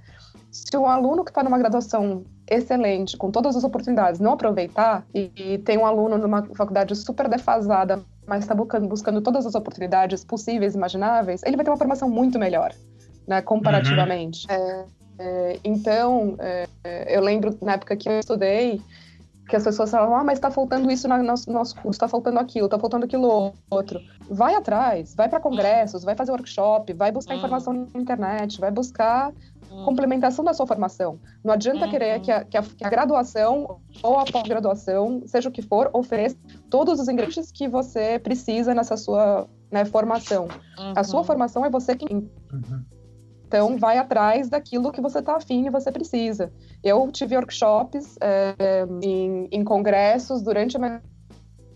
se 0.48 0.76
um 0.76 0.86
aluno 0.86 1.24
que 1.24 1.32
está 1.32 1.42
numa 1.42 1.58
graduação 1.58 2.24
excelente, 2.48 3.16
com 3.16 3.30
todas 3.30 3.56
as 3.56 3.64
oportunidades, 3.64 4.20
não 4.20 4.32
aproveitar, 4.32 5.04
e, 5.14 5.30
e 5.36 5.58
tem 5.58 5.78
um 5.78 5.86
aluno 5.86 6.18
numa 6.18 6.42
faculdade 6.54 6.94
super 6.94 7.28
defasada, 7.28 8.02
mas 8.26 8.44
está 8.44 8.54
buscando, 8.54 8.88
buscando 8.88 9.20
todas 9.20 9.46
as 9.46 9.54
oportunidades 9.54 10.24
possíveis, 10.24 10.74
imagináveis, 10.74 11.42
ele 11.44 11.56
vai 11.56 11.64
ter 11.64 11.70
uma 11.70 11.76
formação 11.76 12.08
muito 12.08 12.38
melhor, 12.38 12.72
né, 13.26 13.40
comparativamente. 13.42 14.46
Uhum. 14.50 14.54
É, 14.54 14.84
é, 15.18 15.60
então, 15.64 16.36
é, 16.38 16.66
eu 17.08 17.20
lembro 17.20 17.56
na 17.62 17.74
época 17.74 17.96
que 17.96 18.08
eu 18.08 18.18
estudei, 18.18 18.80
que 19.48 19.56
as 19.56 19.64
pessoas 19.64 19.90
falavam, 19.90 20.16
ah, 20.16 20.24
mas 20.24 20.38
está 20.38 20.50
faltando 20.50 20.90
isso 20.90 21.06
no 21.06 21.22
nosso, 21.22 21.52
nosso 21.52 21.74
curso, 21.76 21.90
está 21.90 22.08
faltando 22.08 22.38
aquilo, 22.38 22.66
está 22.66 22.78
faltando 22.78 23.04
aquilo 23.04 23.52
outro. 23.70 24.00
Vai 24.28 24.54
atrás, 24.54 25.14
vai 25.14 25.28
para 25.28 25.38
congressos, 25.38 26.02
vai 26.02 26.14
fazer 26.14 26.32
workshop, 26.32 26.92
vai 26.94 27.12
buscar 27.12 27.34
uhum. 27.34 27.38
informação 27.38 27.72
na 27.72 28.00
internet, 28.00 28.58
vai 28.58 28.70
buscar. 28.70 29.32
Complementação 29.84 30.44
da 30.44 30.52
sua 30.52 30.66
formação. 30.66 31.18
Não 31.42 31.52
adianta 31.52 31.84
uhum. 31.84 31.90
querer 31.90 32.20
que 32.20 32.30
a, 32.30 32.44
que, 32.44 32.56
a, 32.56 32.62
que 32.62 32.84
a, 32.84 32.90
graduação 32.90 33.80
ou 34.02 34.18
a 34.18 34.24
pós-graduação, 34.24 35.22
seja 35.26 35.48
o 35.48 35.52
que 35.52 35.62
for, 35.62 35.90
ofereça 35.92 36.36
todos 36.70 37.00
os 37.00 37.08
ingredientes 37.08 37.50
que 37.50 37.68
você 37.68 38.18
precisa 38.18 38.74
nessa 38.74 38.96
sua 38.96 39.48
né, 39.70 39.84
formação. 39.84 40.48
A 40.94 41.02
sua 41.02 41.24
formação 41.24 41.64
é 41.64 41.70
você 41.70 41.96
que 41.96 42.06
então, 43.46 43.78
vai 43.78 43.98
atrás 43.98 44.48
daquilo 44.48 44.90
que 44.90 45.00
você 45.00 45.20
está 45.20 45.36
afim 45.36 45.66
e 45.66 45.70
você 45.70 45.92
precisa. 45.92 46.52
Eu 46.82 47.10
tive 47.12 47.36
workshops 47.36 48.16
é, 48.20 48.84
em, 49.00 49.48
em 49.52 49.62
congressos 49.62 50.42
durante 50.42 50.76
a 50.76 50.80
minha 50.80 51.02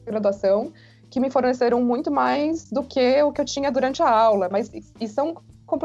graduação 0.04 0.72
que 1.10 1.20
me 1.20 1.30
forneceram 1.30 1.82
muito 1.82 2.10
mais 2.10 2.70
do 2.70 2.82
que 2.82 3.22
o 3.22 3.32
que 3.32 3.40
eu 3.40 3.44
tinha 3.44 3.70
durante 3.70 4.02
a 4.02 4.10
aula, 4.10 4.48
mas 4.50 4.70
e 5.00 5.08
são 5.08 5.36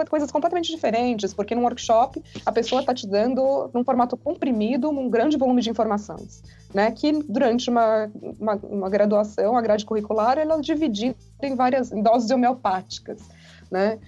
coisas 0.09 0.31
completamente 0.31 0.71
diferentes, 0.71 1.33
porque 1.33 1.53
num 1.53 1.63
workshop 1.63 2.23
a 2.45 2.51
pessoa 2.51 2.81
está 2.81 2.93
te 2.93 3.05
dando, 3.05 3.69
num 3.73 3.83
formato 3.83 4.15
comprimido, 4.15 4.89
um 4.89 5.09
grande 5.09 5.37
volume 5.37 5.61
de 5.61 5.69
informações, 5.69 6.41
né? 6.73 6.91
Que 6.91 7.11
durante 7.11 7.69
uma, 7.69 8.09
uma, 8.39 8.55
uma 8.63 8.89
graduação, 8.89 9.57
a 9.57 9.61
grade 9.61 9.85
curricular, 9.85 10.37
ela 10.37 10.55
é 10.55 10.61
dividida 10.61 11.15
em 11.41 11.55
várias 11.55 11.91
em 11.91 12.01
doses 12.01 12.31
homeopáticas, 12.31 13.21
né? 13.69 13.99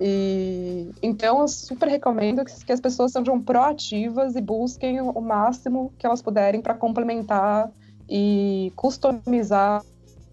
E 0.00 0.90
então 1.00 1.40
eu 1.40 1.48
super 1.48 1.88
recomendo 1.88 2.44
que, 2.44 2.64
que 2.64 2.72
as 2.72 2.80
pessoas 2.80 3.12
sejam 3.12 3.40
proativas 3.40 4.34
e 4.34 4.40
busquem 4.40 5.00
o 5.00 5.20
máximo 5.20 5.92
que 5.98 6.04
elas 6.04 6.20
puderem 6.20 6.60
para 6.60 6.74
complementar 6.74 7.70
e 8.08 8.72
customizar 8.74 9.82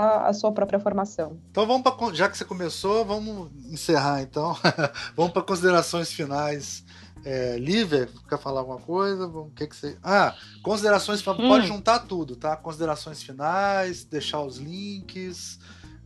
a, 0.01 0.33
sua 0.33 0.51
própria 0.51 0.79
formação. 0.79 1.37
Então 1.49 1.65
vamos 1.65 1.83
para 1.83 2.13
já 2.13 2.29
que 2.29 2.37
você 2.37 2.45
começou, 2.45 3.05
vamos 3.05 3.51
encerrar 3.71 4.21
então. 4.21 4.55
vamos 5.15 5.31
para 5.31 5.41
considerações 5.41 6.11
finais. 6.11 6.83
É, 7.23 7.57
Lívia, 7.57 8.09
quer 8.27 8.39
falar 8.39 8.61
alguma 8.61 8.79
coisa? 8.79 9.27
O 9.27 9.51
que, 9.51 9.67
que 9.67 9.75
você. 9.75 9.97
Ah, 10.03 10.35
considerações. 10.63 11.25
Hum. 11.27 11.35
Pode 11.35 11.67
juntar 11.67 11.99
tudo, 11.99 12.35
tá? 12.35 12.55
Considerações 12.55 13.21
finais, 13.21 14.03
deixar 14.03 14.41
os 14.41 14.57
links. 14.57 15.59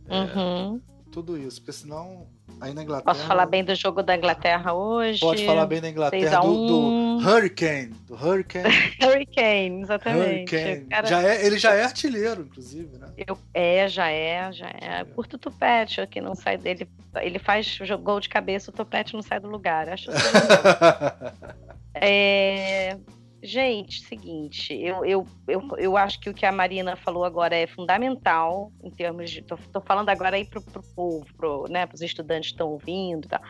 É, 0.08 0.20
uhum. 0.20 0.80
tudo 1.10 1.36
isso, 1.36 1.60
porque 1.60 1.72
senão 1.72 2.28
Aí 2.60 2.72
na 2.72 2.82
Inglaterra. 2.82 3.14
Posso 3.14 3.26
falar 3.26 3.46
bem 3.46 3.64
do 3.64 3.74
jogo 3.74 4.02
da 4.02 4.16
Inglaterra 4.16 4.72
hoje? 4.72 5.20
Pode 5.20 5.44
falar 5.44 5.66
bem 5.66 5.80
da 5.80 5.90
Inglaterra, 5.90 6.40
do, 6.40 6.66
do, 6.66 7.28
Hurricane. 7.28 7.92
Do 8.06 8.14
Hurricane. 8.14 8.74
Hurricane, 9.02 9.82
exatamente. 9.82 10.54
Hurricane. 10.56 10.86
Cara... 10.86 11.06
Já 11.06 11.22
é, 11.22 11.46
ele 11.46 11.58
já 11.58 11.74
é 11.74 11.84
artilheiro, 11.84 12.42
inclusive, 12.42 12.96
né? 12.98 13.08
Eu, 13.16 13.38
é, 13.52 13.88
já 13.88 14.08
é, 14.08 14.50
já 14.52 14.68
é. 14.68 15.04
Curto 15.04 15.34
o 15.34 15.38
Tupete, 15.38 16.06
que 16.06 16.20
não 16.20 16.34
sai 16.34 16.56
dele. 16.56 16.88
Ele 17.16 17.38
faz 17.38 17.78
gol 18.02 18.20
de 18.20 18.28
cabeça, 18.28 18.70
o 18.70 18.74
Tupete 18.74 19.14
não 19.14 19.22
sai 19.22 19.38
do 19.38 19.48
lugar. 19.48 19.88
Acho 19.90 20.06
que 20.06 20.16
é, 21.94 22.96
Gente, 23.42 24.00
seguinte, 24.00 24.74
eu, 24.74 25.04
eu, 25.04 25.26
eu, 25.46 25.62
eu 25.76 25.96
acho 25.96 26.18
que 26.18 26.30
o 26.30 26.34
que 26.34 26.46
a 26.46 26.50
Marina 26.50 26.96
falou 26.96 27.22
agora 27.22 27.54
é 27.54 27.66
fundamental 27.66 28.72
em 28.82 28.90
termos 28.90 29.30
de. 29.30 29.40
Estou 29.40 29.82
falando 29.84 30.08
agora 30.08 30.36
aí 30.36 30.44
para 30.44 30.58
o 30.58 30.94
povo, 30.94 31.26
pro, 31.36 31.66
né, 31.68 31.86
para 31.86 31.94
os 31.94 32.00
estudantes 32.00 32.48
que 32.48 32.54
estão 32.54 32.70
ouvindo. 32.70 33.28
Tá? 33.28 33.40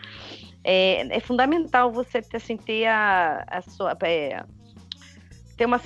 É, 0.65 1.17
é 1.17 1.21
fundamental 1.21 1.93
você 1.93 2.21
ter, 2.21 2.37
assim, 2.39 2.57
ter 2.57 2.87
a, 2.87 3.45
a 3.47 3.63
sua. 3.63 3.97
É, 4.03 4.45
ter 5.57 5.65
uma 5.65 5.81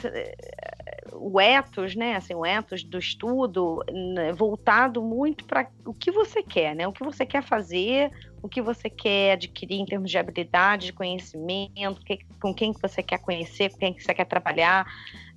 o 1.13 1.41
ethos, 1.41 1.95
né, 1.95 2.17
assim, 2.17 2.35
o 2.35 2.45
ethos 2.45 2.83
do 2.83 2.99
estudo 2.99 3.83
né, 4.15 4.33
voltado 4.33 5.03
muito 5.03 5.45
para 5.45 5.69
o 5.85 5.95
que 5.95 6.11
você 6.11 6.43
quer, 6.43 6.75
né, 6.75 6.87
o 6.87 6.93
que 6.93 7.05
você 7.05 7.27
quer 7.27 7.43
fazer, 7.43 8.11
o 8.43 8.49
que 8.49 8.63
você 8.63 8.89
quer 8.89 9.33
adquirir 9.33 9.81
em 9.81 9.85
termos 9.85 10.11
de 10.11 10.19
habilidade, 10.19 10.87
de 10.87 10.93
conhecimento, 10.93 12.01
que, 12.05 12.19
com 12.41 12.55
quem 12.55 12.73
que 12.73 12.81
você 12.81 13.03
quer 13.03 13.19
conhecer, 13.19 13.71
com 13.71 13.79
quem 13.79 13.95
que 13.95 14.03
você 14.03 14.15
quer 14.15 14.27
trabalhar, 14.27 14.87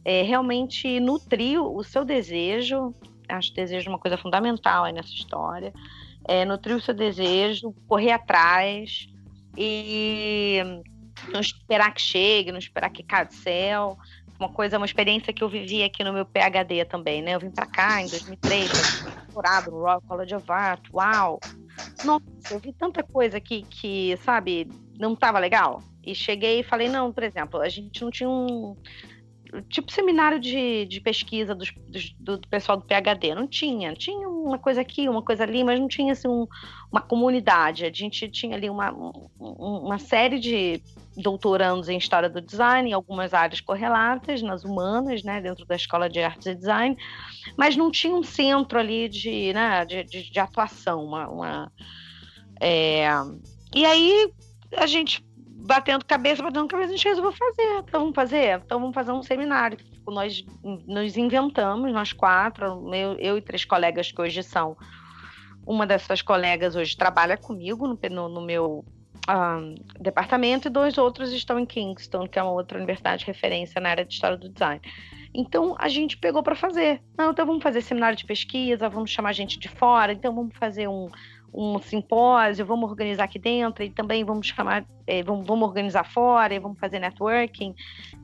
é, 0.06 0.22
realmente 0.22 1.00
nutrir 1.00 1.62
o 1.62 1.84
seu 1.84 2.04
desejo, 2.04 2.94
acho 3.28 3.54
desejo 3.54 3.90
uma 3.90 4.00
coisa 4.00 4.18
fundamental 4.18 4.86
aí 4.86 4.94
nessa 4.94 5.14
história, 5.14 5.74
é, 6.28 6.46
nutrir 6.46 6.76
o 6.76 6.82
seu 6.82 6.94
desejo, 6.94 7.74
correr 7.88 8.12
atrás 8.12 9.08
e 9.58 10.62
não 11.32 11.40
esperar 11.40 11.94
que 11.94 12.02
chegue, 12.02 12.52
não 12.52 12.60
esperar 12.60 12.90
que 12.90 13.04
caia 13.04 13.26
do 13.26 13.34
céu, 13.34 13.98
uma 14.44 14.50
coisa, 14.50 14.78
uma 14.78 14.86
experiência 14.86 15.32
que 15.32 15.44
eu 15.44 15.50
vivi 15.50 15.84
aqui 15.84 16.04
no 16.04 16.12
meu 16.12 16.26
PhD 16.26 16.84
também, 16.86 17.22
né? 17.22 17.36
Eu 17.36 17.40
vim 17.40 17.50
para 17.50 17.66
cá 17.66 18.02
em 18.02 18.08
2003, 18.08 18.70
doutorado 19.26 19.72
no 19.72 19.80
Royal 19.80 20.02
College 20.02 20.36
of 20.36 20.52
Art, 20.52 20.86
uau! 20.94 21.40
Nossa, 22.04 22.26
eu 22.52 22.60
vi 22.60 22.74
tanta 22.74 23.02
coisa 23.02 23.38
aqui 23.38 23.64
que, 23.64 24.18
sabe, 24.18 24.68
não 25.00 25.14
estava 25.14 25.40
legal. 25.40 25.82
E 26.06 26.14
cheguei 26.14 26.60
e 26.60 26.64
falei, 26.64 26.90
não, 26.90 27.14
por 27.14 27.24
exemplo, 27.24 27.62
a 27.62 27.70
gente 27.70 28.02
não 28.02 28.12
tinha 28.12 28.30
um 28.30 28.76
tipo 29.70 29.92
seminário 29.92 30.40
de, 30.40 30.86
de 30.86 31.00
pesquisa 31.00 31.54
dos, 31.54 31.72
dos, 31.88 32.16
do, 32.20 32.40
pessoal 32.48 32.78
do 32.78 32.86
PhD. 32.86 33.36
Não 33.36 33.48
tinha. 33.48 33.94
Tinha 33.94 34.28
uma 34.28 34.58
coisa 34.58 34.82
aqui, 34.82 35.08
uma 35.08 35.22
coisa 35.22 35.44
ali, 35.44 35.64
mas 35.64 35.80
não 35.80 35.88
tinha 35.88 36.14
assim, 36.14 36.28
um, 36.28 36.48
uma 36.92 37.02
comunidade. 37.02 37.86
A 37.86 37.92
gente 37.92 38.28
tinha 38.30 38.56
ali 38.56 38.70
uma, 38.70 38.92
um, 38.92 39.30
uma 39.40 40.00
série 40.00 40.40
de 40.40 40.82
doutorandos 41.16 41.90
em 41.90 41.98
História 41.98 42.30
do 42.30 42.42
Design, 42.42 42.90
em 42.90 42.94
algumas 42.94 43.34
áreas 43.34 43.62
correlatas, 43.62 44.42
nas 44.42 44.64
humanas, 44.64 45.24
né, 45.24 45.40
dentro 45.40 45.66
da 45.66 45.76
Escola 45.76 46.10
de 46.10 46.20
Artes 46.20 46.48
e 46.48 46.56
Design, 46.56 46.98
mas 47.56 47.76
não 47.76 47.92
tinha 47.92 48.16
um 48.16 48.24
centro 48.24 48.80
ali 48.80 49.08
de, 49.08 49.54
né, 49.54 49.86
de, 49.86 50.04
de, 50.04 50.32
de 50.32 50.40
atuação. 50.40 51.06
Uma, 51.06 51.28
uma 51.30 51.72
é... 52.60 53.08
E 53.76 53.86
aí 53.86 54.32
a 54.76 54.86
gente 54.88 55.24
batendo 55.64 56.04
cabeça, 56.06 56.44
batendo 56.44 56.68
cabeça, 56.68 56.90
a 56.90 56.96
gente 56.96 57.08
resolveu 57.08 57.32
fazer. 57.32 57.78
Então 57.80 58.02
vamos 58.02 58.16
fazer? 58.16 58.62
Então 58.66 58.80
vamos 58.80 58.94
fazer 58.94 59.12
um 59.12 59.24
seminário. 59.24 59.78
Nós 60.06 60.46
nos 60.62 61.16
inventamos, 61.16 61.92
nós 61.94 62.12
quatro, 62.12 62.94
eu, 62.94 63.14
eu 63.18 63.38
e 63.38 63.42
três 63.42 63.64
colegas 63.64 64.12
que 64.12 64.22
hoje 64.22 64.44
são. 64.44 64.78
Uma 65.66 65.88
dessas 65.88 66.22
colegas 66.22 66.76
hoje 66.76 66.98
trabalha 66.98 67.38
comigo 67.38 67.88
no, 67.88 67.98
no, 68.10 68.30
no 68.30 68.42
meu 68.42 68.84
um, 69.30 69.76
departamento 69.98 70.68
e 70.68 70.72
dois 70.72 70.98
outros 70.98 71.32
estão 71.32 71.58
em 71.58 71.66
Kingston, 71.66 72.28
que 72.28 72.38
é 72.38 72.44
uma 72.44 72.52
outra 72.52 72.78
universidade 72.78 73.22
de 73.22 73.28
referência 73.28 73.80
na 73.80 73.90
área 73.90 74.04
de 74.04 74.14
história 74.14 74.36
do 74.36 74.50
design. 74.50 74.82
Então 75.34 75.76
a 75.80 75.88
gente 75.88 76.18
pegou 76.18 76.44
para 76.44 76.56
fazer. 76.56 77.02
Não, 77.18 77.32
então 77.32 77.46
vamos 77.46 77.64
fazer 77.64 77.82
seminário 77.82 78.18
de 78.18 78.26
pesquisa, 78.26 78.90
vamos 78.90 79.12
chamar 79.12 79.32
gente 79.32 79.58
de 79.58 79.70
fora, 79.70 80.12
então 80.12 80.36
vamos 80.36 80.56
fazer 80.58 80.90
um, 80.90 81.08
um 81.54 81.80
simpósio, 81.80 82.66
vamos 82.66 82.90
organizar 82.90 83.26
aqui 83.26 83.38
dentro 83.38 83.84
e 83.84 83.90
também 83.90 84.24
vamos 84.24 84.48
chamar, 84.48 84.86
é, 85.06 85.22
vamos, 85.22 85.46
vamos, 85.46 85.68
organizar 85.68 86.04
fora 86.04 86.54
e 86.54 86.60
vamos 86.60 86.80
fazer 86.80 87.00
networking. 87.00 87.76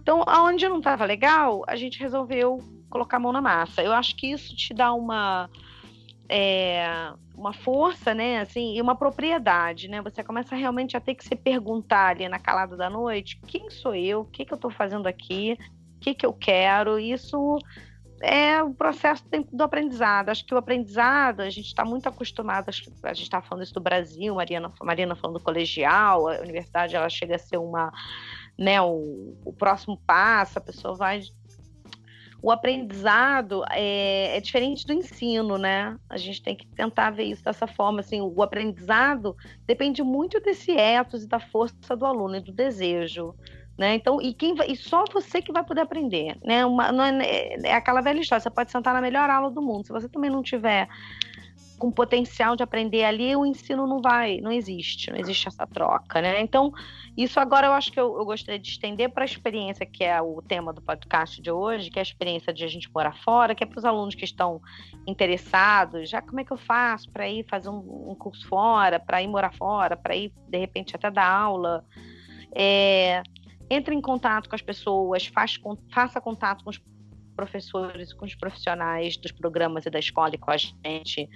Então, 0.01 0.23
aonde 0.25 0.67
não 0.67 0.79
estava 0.79 1.05
legal, 1.05 1.63
a 1.67 1.75
gente 1.75 1.99
resolveu 1.99 2.57
colocar 2.89 3.17
a 3.17 3.19
mão 3.19 3.31
na 3.31 3.41
massa. 3.41 3.83
Eu 3.83 3.93
acho 3.93 4.15
que 4.15 4.31
isso 4.31 4.55
te 4.55 4.73
dá 4.73 4.91
uma 4.93 5.49
é, 6.27 7.11
uma 7.35 7.53
força, 7.53 8.13
né, 8.13 8.39
assim, 8.39 8.75
e 8.75 8.81
uma 8.81 8.95
propriedade, 8.95 9.87
né? 9.87 10.01
Você 10.01 10.23
começa 10.23 10.55
realmente 10.55 10.95
a 10.95 10.99
ter 10.99 11.15
que 11.15 11.23
se 11.23 11.35
perguntar 11.35 12.09
ali 12.09 12.29
na 12.29 12.37
calada 12.37 12.77
da 12.77 12.89
noite, 12.89 13.39
quem 13.47 13.69
sou 13.69 13.95
eu? 13.95 14.21
O 14.21 14.25
que, 14.25 14.45
que 14.45 14.53
eu 14.53 14.55
estou 14.57 14.69
fazendo 14.69 15.07
aqui? 15.07 15.57
O 15.97 15.99
que, 15.99 16.13
que 16.13 16.25
eu 16.25 16.33
quero? 16.33 16.99
Isso 16.99 17.57
é 18.21 18.61
o 18.63 18.73
processo 18.73 19.23
do 19.51 19.63
aprendizado. 19.63 20.29
Acho 20.29 20.45
que 20.45 20.53
o 20.53 20.57
aprendizado, 20.57 21.41
a 21.41 21.49
gente 21.49 21.67
está 21.67 21.85
muito 21.85 22.07
acostumado, 22.07 22.69
a 22.69 22.71
gente 23.13 23.23
está 23.23 23.41
falando 23.41 23.63
isso 23.63 23.73
do 23.73 23.81
Brasil, 23.81 24.35
Mariana, 24.35 24.71
Mariana 24.81 25.15
falando 25.15 25.37
do 25.37 25.43
colegial, 25.43 26.27
a 26.27 26.41
universidade 26.41 26.95
ela 26.95 27.09
chega 27.09 27.35
a 27.35 27.39
ser 27.39 27.57
uma, 27.57 27.91
né, 28.57 28.81
o, 28.81 29.37
o 29.45 29.53
próximo 29.53 29.97
passo, 30.05 30.59
a 30.59 30.61
pessoa 30.61 30.95
vai 30.95 31.21
o 32.41 32.51
aprendizado 32.51 33.63
é, 33.69 34.37
é, 34.37 34.39
diferente 34.39 34.85
do 34.85 34.93
ensino, 34.93 35.57
né? 35.57 35.97
A 36.09 36.17
gente 36.17 36.41
tem 36.41 36.55
que 36.55 36.65
tentar 36.67 37.09
ver 37.09 37.23
isso 37.23 37.43
dessa 37.43 37.67
forma. 37.67 37.99
Assim, 37.99 38.21
o 38.21 38.41
aprendizado 38.41 39.35
depende 39.65 40.01
muito 40.01 40.39
desse 40.39 40.71
ethos 40.71 41.23
e 41.23 41.27
da 41.27 41.39
força 41.39 41.97
do 41.97 42.05
aluno 42.05 42.37
e 42.37 42.39
do 42.39 42.53
desejo. 42.53 43.35
Né? 43.79 43.95
Então, 43.95 44.21
e, 44.21 44.33
quem 44.33 44.53
e 44.67 44.75
só 44.75 45.05
você 45.09 45.41
que 45.41 45.53
vai 45.53 45.63
poder 45.63 45.79
aprender. 45.79 46.37
Né? 46.43 46.65
Uma, 46.65 46.91
não 46.91 47.01
é, 47.01 47.55
é 47.63 47.73
aquela 47.73 48.01
velha 48.01 48.19
história, 48.19 48.41
você 48.41 48.49
pode 48.49 48.71
sentar 48.71 48.93
na 48.93 48.99
melhor 48.99 49.29
aula 49.29 49.49
do 49.49 49.61
mundo. 49.61 49.87
Se 49.87 49.93
você 49.93 50.09
também 50.09 50.29
não 50.29 50.43
tiver 50.43 50.89
com 51.77 51.89
potencial 51.89 52.57
de 52.57 52.61
aprender 52.61 53.05
ali, 53.05 53.33
o 53.37 53.45
ensino 53.45 53.87
não 53.87 54.01
vai, 54.01 54.41
não 54.41 54.51
existe, 54.51 55.09
não 55.09 55.17
existe 55.17 55.47
essa 55.47 55.65
troca, 55.65 56.21
né? 56.21 56.41
Então, 56.41 56.73
isso 57.15 57.39
agora 57.39 57.67
eu 57.67 57.71
acho 57.71 57.89
que 57.89 57.97
eu, 57.97 58.17
eu 58.17 58.25
gostaria 58.25 58.59
de 58.59 58.69
estender 58.69 59.09
para 59.11 59.23
a 59.23 59.25
experiência 59.25 59.85
que 59.85 60.03
é 60.03 60.21
o 60.21 60.41
tema 60.41 60.73
do 60.73 60.81
podcast 60.81 61.41
de 61.41 61.49
hoje, 61.49 61.89
que 61.89 61.97
é 61.97 62.01
a 62.01 62.03
experiência 62.03 62.53
de 62.53 62.65
a 62.65 62.67
gente 62.67 62.91
morar 62.93 63.15
fora, 63.23 63.55
que 63.55 63.63
é 63.63 63.65
para 63.65 63.79
os 63.79 63.85
alunos 63.85 64.13
que 64.13 64.25
estão 64.25 64.61
interessados, 65.07 66.09
já 66.09 66.21
como 66.21 66.41
é 66.41 66.43
que 66.43 66.51
eu 66.51 66.57
faço 66.57 67.09
para 67.11 67.29
ir 67.29 67.45
fazer 67.49 67.69
um, 67.69 68.09
um 68.11 68.15
curso 68.15 68.45
fora, 68.45 68.99
para 68.99 69.23
ir 69.23 69.29
morar 69.29 69.53
fora, 69.53 69.95
para 69.95 70.17
ir, 70.17 70.33
de 70.49 70.57
repente, 70.57 70.97
até 70.97 71.09
dar 71.09 71.31
aula. 71.31 71.85
É, 72.53 73.23
entre 73.69 73.93
em 73.93 74.01
contato 74.01 74.49
com 74.49 74.55
as 74.55 74.61
pessoas, 74.61 75.27
faz, 75.27 75.59
faça 75.91 76.19
contato 76.19 76.63
com 76.63 76.69
os 76.69 76.81
professores, 77.39 78.11
com 78.11 78.25
os 78.25 78.35
profissionais 78.35 79.15
dos 79.15 79.31
programas 79.31 79.85
e 79.85 79.89
da 79.89 79.97
escola 79.97 80.31
e 80.35 80.37
com 80.37 80.51
a 80.51 80.57
gente. 80.57 81.29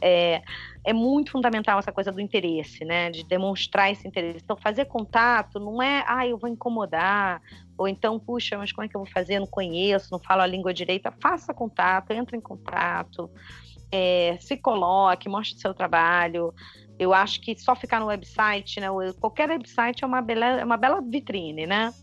É, 0.00 0.42
é 0.82 0.92
muito 0.94 1.32
fundamental 1.32 1.78
essa 1.78 1.92
coisa 1.92 2.10
do 2.10 2.18
interesse, 2.18 2.82
né? 2.82 3.10
De 3.10 3.24
demonstrar 3.24 3.92
esse 3.92 4.08
interesse. 4.08 4.40
Então, 4.42 4.56
fazer 4.56 4.86
contato 4.86 5.60
não 5.60 5.82
é, 5.82 6.02
ah, 6.06 6.26
eu 6.26 6.38
vou 6.38 6.48
incomodar, 6.48 7.42
ou 7.76 7.86
então, 7.86 8.18
puxa, 8.18 8.56
mas 8.56 8.72
como 8.72 8.86
é 8.86 8.88
que 8.88 8.96
eu 8.96 9.04
vou 9.04 9.12
fazer? 9.12 9.34
Eu 9.34 9.40
não 9.40 9.46
conheço, 9.46 10.10
não 10.10 10.18
falo 10.18 10.40
a 10.40 10.46
língua 10.46 10.72
direita. 10.72 11.12
Faça 11.20 11.52
contato, 11.52 12.10
entre 12.12 12.38
em 12.38 12.40
contato. 12.40 13.30
É, 13.92 14.38
se 14.40 14.56
coloque, 14.56 15.28
mostre 15.28 15.60
seu 15.60 15.74
trabalho. 15.74 16.54
Eu 17.00 17.14
acho 17.14 17.40
que 17.40 17.58
só 17.58 17.74
ficar 17.74 17.98
no 17.98 18.08
website, 18.08 18.78
né? 18.78 18.88
Qualquer 19.18 19.48
website 19.48 20.04
é 20.04 20.06
uma 20.06 20.20
bela, 20.20 20.44
é 20.60 20.62
uma 20.62 20.76
bela 20.76 21.00
vitrine, 21.00 21.66
né? 21.66 21.94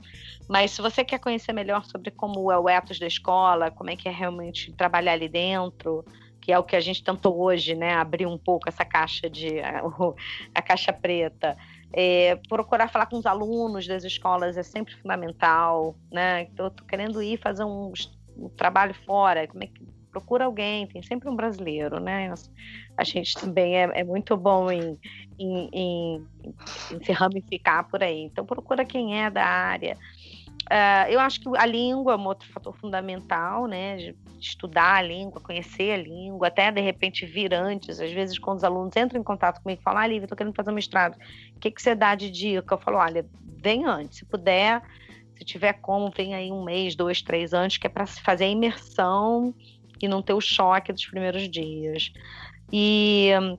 Mas 0.49 0.71
se 0.71 0.81
você 0.81 1.05
quer 1.05 1.19
conhecer 1.19 1.53
melhor 1.53 1.85
sobre 1.85 2.09
como 2.09 2.51
é 2.51 2.57
o 2.57 2.67
ethos 2.67 2.97
da 2.97 3.05
escola, 3.05 3.69
como 3.69 3.91
é 3.91 3.95
que 3.95 4.09
é 4.09 4.11
realmente 4.11 4.73
trabalhar 4.73 5.13
ali 5.13 5.29
dentro, 5.29 6.03
que 6.41 6.51
é 6.51 6.57
o 6.57 6.63
que 6.63 6.75
a 6.75 6.79
gente 6.79 7.03
tentou 7.03 7.39
hoje, 7.39 7.75
né, 7.75 7.93
abrir 7.93 8.25
um 8.25 8.39
pouco 8.39 8.67
essa 8.69 8.83
caixa 8.83 9.29
de 9.29 9.59
a 10.55 10.61
caixa 10.63 10.91
preta. 10.91 11.55
É, 11.93 12.35
procurar 12.49 12.89
falar 12.89 13.05
com 13.05 13.17
os 13.17 13.27
alunos 13.27 13.85
das 13.85 14.03
escolas 14.03 14.57
é 14.57 14.63
sempre 14.63 14.95
fundamental, 14.95 15.95
né? 16.11 16.45
Tô 16.55 16.71
querendo 16.87 17.21
ir 17.21 17.37
fazer 17.37 17.63
um, 17.63 17.93
um 18.35 18.49
trabalho 18.49 18.95
fora, 19.05 19.47
como 19.47 19.63
é 19.63 19.67
que 19.67 19.96
procura 20.17 20.45
alguém, 20.45 20.87
tem 20.87 21.01
sempre 21.03 21.29
um 21.29 21.35
brasileiro, 21.35 21.99
né? 21.99 22.33
A 22.97 23.03
gente 23.03 23.35
também 23.35 23.77
é, 23.77 23.89
é 23.93 24.03
muito 24.03 24.35
bom 24.35 24.71
em, 24.71 24.97
em, 25.37 25.69
em, 25.71 26.27
em, 26.43 27.03
se 27.03 27.11
ramificar 27.11 27.87
por 27.87 28.01
aí. 28.01 28.23
Então 28.23 28.45
procura 28.45 28.83
quem 28.83 29.21
é 29.23 29.29
da 29.29 29.45
área. 29.45 29.95
Uh, 30.69 31.09
eu 31.09 31.19
acho 31.19 31.39
que 31.39 31.47
a 31.55 31.65
língua 31.65 32.13
é 32.13 32.17
um 32.17 32.25
outro 32.25 32.51
fator 32.51 32.75
fundamental, 32.75 33.67
né? 33.67 33.95
De 33.95 34.15
estudar 34.39 34.95
a 34.95 35.01
língua, 35.01 35.39
conhecer 35.39 35.93
a 35.93 35.97
língua, 35.97 36.47
até 36.47 36.71
de 36.71 36.81
repente 36.81 37.25
vir 37.25 37.53
antes. 37.53 37.99
Às 37.99 38.11
vezes, 38.11 38.39
quando 38.39 38.57
os 38.57 38.63
alunos 38.63 38.95
entram 38.97 39.21
em 39.21 39.23
contato 39.23 39.61
comigo 39.61 39.79
e 39.79 39.83
falam, 39.83 40.01
ah, 40.01 40.07
Lívia, 40.07 40.25
estou 40.25 40.37
querendo 40.37 40.55
fazer 40.55 40.71
um 40.71 40.73
mestrado, 40.73 41.15
o 41.55 41.59
que, 41.59 41.71
que 41.71 41.81
você 41.81 41.95
dá 41.95 42.15
de 42.15 42.29
dica? 42.29 42.73
Eu 42.73 42.79
falo, 42.79 42.97
olha, 42.97 43.25
vem 43.61 43.85
antes, 43.85 44.19
se 44.19 44.25
puder, 44.25 44.81
se 45.37 45.45
tiver 45.45 45.73
como, 45.73 46.11
vem 46.11 46.35
aí 46.35 46.51
um 46.51 46.63
mês, 46.63 46.95
dois, 46.95 47.21
três 47.21 47.53
antes, 47.53 47.77
que 47.77 47.87
é 47.87 47.89
para 47.89 48.05
se 48.05 48.21
fazer 48.21 48.45
a 48.45 48.49
imersão 48.49 49.53
e 50.01 50.07
não 50.07 50.21
ter 50.21 50.33
o 50.33 50.41
choque 50.41 50.93
dos 50.93 51.05
primeiros 51.05 51.49
dias. 51.49 52.11
E 52.71 53.31
hum, 53.41 53.57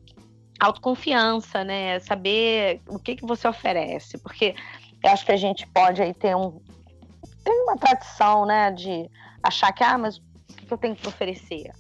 autoconfiança, 0.60 1.65
né? 1.65 1.98
Saber 2.01 2.81
o 2.89 2.98
que, 2.98 3.16
que 3.16 3.27
você 3.27 3.47
oferece, 3.48 4.19
porque 4.19 4.55
eu 5.02 5.10
acho 5.10 5.24
que 5.24 5.32
a 5.32 5.36
gente 5.36 5.66
pode 5.69 6.02
aí 6.02 6.12
ter 6.12 6.35
um, 6.35 6.60
tem 7.48 7.62
uma 7.62 7.77
tradição, 7.77 8.44
né, 8.44 8.70
de 8.70 9.09
achar 9.43 9.73
que, 9.73 9.82
ah, 9.82 9.97
mas 9.97 10.19
o 10.19 10.23
que 10.56 10.73
eu 10.73 10.77
tenho 10.77 10.94
para 10.94 11.09
oferecer? 11.09 11.70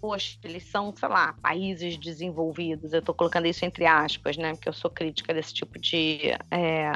Poxa, 0.00 0.36
eles 0.42 0.64
são, 0.64 0.94
sei 0.94 1.08
lá, 1.08 1.34
países 1.40 1.96
desenvolvidos. 1.96 2.92
Eu 2.92 2.98
estou 2.98 3.14
colocando 3.14 3.46
isso 3.46 3.64
entre 3.64 3.86
aspas, 3.86 4.36
né, 4.36 4.52
porque 4.52 4.68
eu 4.68 4.72
sou 4.72 4.90
crítica 4.90 5.32
desse 5.32 5.54
tipo 5.54 5.78
de, 5.78 6.32
é, 6.50 6.90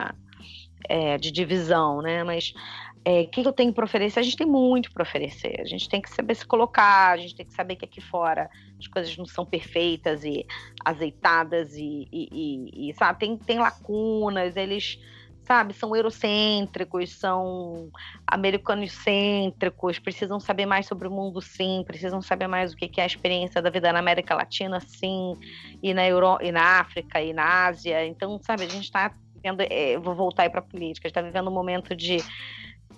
é, 0.88 1.16
de 1.16 1.30
divisão, 1.30 2.02
né, 2.02 2.24
mas 2.24 2.52
é, 3.04 3.22
o 3.22 3.28
que 3.28 3.46
eu 3.46 3.52
tenho 3.52 3.72
para 3.72 3.84
oferecer? 3.84 4.20
A 4.20 4.22
gente 4.22 4.36
tem 4.36 4.46
muito 4.46 4.92
para 4.92 5.02
oferecer. 5.02 5.60
A 5.60 5.64
gente 5.64 5.88
tem 5.88 6.00
que 6.00 6.10
saber 6.10 6.34
se 6.34 6.46
colocar, 6.46 7.12
a 7.12 7.16
gente 7.16 7.34
tem 7.34 7.46
que 7.46 7.54
saber 7.54 7.76
que 7.76 7.84
aqui 7.84 8.00
fora 8.00 8.50
as 8.78 8.86
coisas 8.86 9.16
não 9.16 9.26
são 9.26 9.44
perfeitas 9.44 10.24
e 10.24 10.46
azeitadas 10.84 11.74
e, 11.74 12.08
e, 12.12 12.28
e, 12.32 12.90
e 12.90 12.94
sabe, 12.94 13.18
tem, 13.18 13.36
tem 13.36 13.58
lacunas, 13.58 14.56
eles 14.56 14.98
sabe, 15.48 15.72
são 15.72 15.96
eurocêntricos, 15.96 17.10
são 17.14 17.90
americanocêntricos, 18.26 19.98
precisam 19.98 20.38
saber 20.38 20.66
mais 20.66 20.84
sobre 20.84 21.08
o 21.08 21.10
mundo, 21.10 21.40
sim, 21.40 21.82
precisam 21.86 22.20
saber 22.20 22.46
mais 22.46 22.74
o 22.74 22.76
que 22.76 23.00
é 23.00 23.04
a 23.04 23.06
experiência 23.06 23.62
da 23.62 23.70
vida 23.70 23.90
na 23.90 23.98
América 23.98 24.34
Latina, 24.34 24.78
sim, 24.78 25.32
e 25.82 25.94
na, 25.94 26.06
Euro, 26.06 26.36
e 26.42 26.52
na 26.52 26.80
África, 26.80 27.22
e 27.22 27.32
na 27.32 27.66
Ásia. 27.66 28.06
Então, 28.06 28.38
sabe, 28.42 28.64
a 28.64 28.68
gente 28.68 28.84
está 28.84 29.14
vivendo, 29.34 29.62
é, 29.62 29.98
vou 29.98 30.14
voltar 30.14 30.42
aí 30.42 30.50
para 30.50 30.60
a 30.60 30.62
política, 30.62 31.06
a 31.06 31.08
gente 31.08 31.18
está 31.18 31.22
vivendo 31.22 31.48
um 31.48 31.54
momento 31.54 31.96
de 31.96 32.18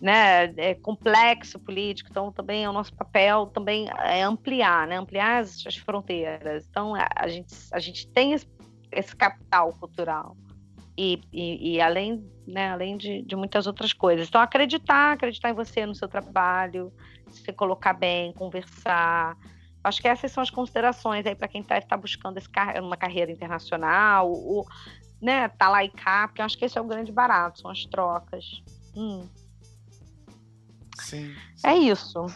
né, 0.01 0.47
é 0.57 0.75
complexo 0.75 1.59
político, 1.59 2.09
então 2.11 2.33
também 2.33 2.65
é 2.65 2.71
o 2.71 2.73
nosso 2.73 2.95
papel 2.95 3.47
também 3.47 3.87
é 3.99 4.23
ampliar, 4.23 4.87
né, 4.87 4.97
ampliar 4.97 5.41
as, 5.41 5.67
as 5.67 5.77
fronteiras. 5.77 6.67
Então 6.69 6.95
a, 6.95 7.07
a, 7.15 7.29
gente, 7.29 7.55
a 7.71 7.79
gente 7.79 8.09
tem 8.09 8.33
esse, 8.33 8.49
esse 8.91 9.15
capital 9.15 9.73
cultural 9.75 10.37
e, 10.97 11.21
e, 11.33 11.75
e 11.75 11.81
além, 11.81 12.23
né, 12.47 12.71
além 12.71 12.97
de, 12.97 13.23
de, 13.23 13.37
muitas 13.37 13.67
outras 13.67 13.93
coisas. 13.93 14.29
Então, 14.29 14.41
acreditar, 14.41 15.13
acreditar 15.13 15.51
em 15.51 15.55
você, 15.55 15.87
no 15.87 15.95
seu 15.95 16.09
trabalho, 16.09 16.93
se 17.31 17.53
colocar 17.53 17.95
bem, 17.95 18.33
conversar. 18.35 19.37
Acho 19.83 20.03
que 20.03 20.09
essas 20.09 20.31
são 20.31 20.43
as 20.43 20.51
considerações 20.51 21.25
aí 21.25 21.35
para 21.35 21.49
quem 21.49 21.63
está 21.63 21.81
tá 21.81 21.97
buscando 21.97 22.37
esse, 22.37 22.49
uma 22.83 22.99
carreira 22.99 23.33
internacional, 23.33 24.31
ou, 24.31 24.67
né, 25.23 25.49
tá 25.49 25.71
lá 25.71 25.83
e 25.83 25.89
cá, 25.89 26.29
porque 26.29 26.43
acho 26.43 26.59
que 26.59 26.67
esse 26.67 26.77
é 26.77 26.81
o 26.81 26.87
grande 26.87 27.13
barato, 27.13 27.61
são 27.61 27.71
as 27.71 27.85
trocas. 27.87 28.63
Hum. 28.95 29.27
Sim, 31.01 31.35
sim. 31.57 31.67
É 31.67 31.75
isso. 31.77 32.27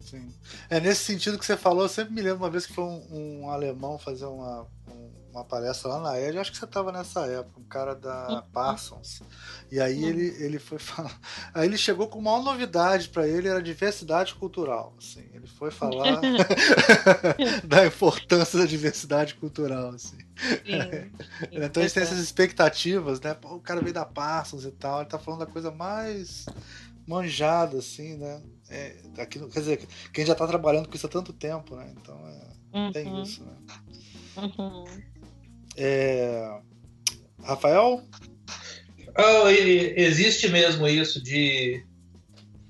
Sim. 0.00 0.28
É 0.68 0.80
nesse 0.80 1.04
sentido 1.04 1.38
que 1.38 1.46
você 1.46 1.56
falou, 1.56 1.84
eu 1.84 1.88
sempre 1.88 2.12
me 2.12 2.20
lembro 2.20 2.38
uma 2.38 2.50
vez 2.50 2.66
que 2.66 2.72
foi 2.72 2.84
um, 2.84 3.42
um 3.42 3.50
alemão 3.50 3.96
fazer 3.98 4.24
uma, 4.24 4.66
um, 4.88 5.10
uma 5.30 5.44
palestra 5.44 5.90
lá 5.90 6.00
na 6.00 6.20
ED, 6.20 6.38
acho 6.38 6.50
que 6.50 6.58
você 6.58 6.64
estava 6.64 6.90
nessa 6.90 7.26
época, 7.26 7.60
um 7.60 7.64
cara 7.64 7.94
da. 7.94 8.42
Parsons. 8.52 9.22
E 9.70 9.78
aí 9.78 10.04
ele, 10.04 10.26
ele 10.42 10.58
foi 10.58 10.78
falar. 10.80 11.16
Aí 11.54 11.66
ele 11.68 11.78
chegou 11.78 12.08
com 12.08 12.18
uma 12.18 12.40
novidade 12.40 13.08
para 13.08 13.28
ele, 13.28 13.46
era 13.46 13.62
diversidade 13.62 14.34
cultural. 14.34 14.94
Assim. 14.98 15.24
Ele 15.32 15.46
foi 15.46 15.70
falar 15.70 16.20
da 17.64 17.86
importância 17.86 18.58
da 18.58 18.66
diversidade 18.66 19.34
cultural. 19.34 19.90
Assim. 19.90 20.18
Sim, 20.18 21.12
então 21.52 21.82
eles 21.82 21.92
têm 21.92 22.02
essas 22.02 22.18
expectativas, 22.18 23.20
né? 23.20 23.36
O 23.44 23.60
cara 23.60 23.80
veio 23.80 23.94
da 23.94 24.04
Parsons 24.04 24.64
e 24.64 24.72
tal, 24.72 25.00
ele 25.00 25.10
tá 25.10 25.18
falando 25.18 25.40
da 25.40 25.46
coisa 25.46 25.70
mais 25.70 26.46
manjada, 27.10 27.78
assim, 27.78 28.16
né? 28.16 28.40
É, 28.70 28.94
daquilo, 29.16 29.50
quer 29.50 29.58
dizer, 29.58 29.88
quem 30.14 30.24
já 30.24 30.34
tá 30.34 30.46
trabalhando 30.46 30.88
com 30.88 30.94
isso 30.94 31.06
há 31.06 31.10
tanto 31.10 31.32
tempo, 31.32 31.74
né? 31.74 31.92
Então 32.00 32.16
é, 32.28 32.78
uhum. 32.78 32.92
tem 32.92 33.22
isso, 33.22 33.44
né? 33.44 33.52
Uhum. 34.36 34.84
É... 35.76 36.60
Rafael? 37.42 38.04
Oh, 39.18 39.48
existe 39.48 40.48
mesmo 40.48 40.86
isso 40.86 41.20
de, 41.20 41.84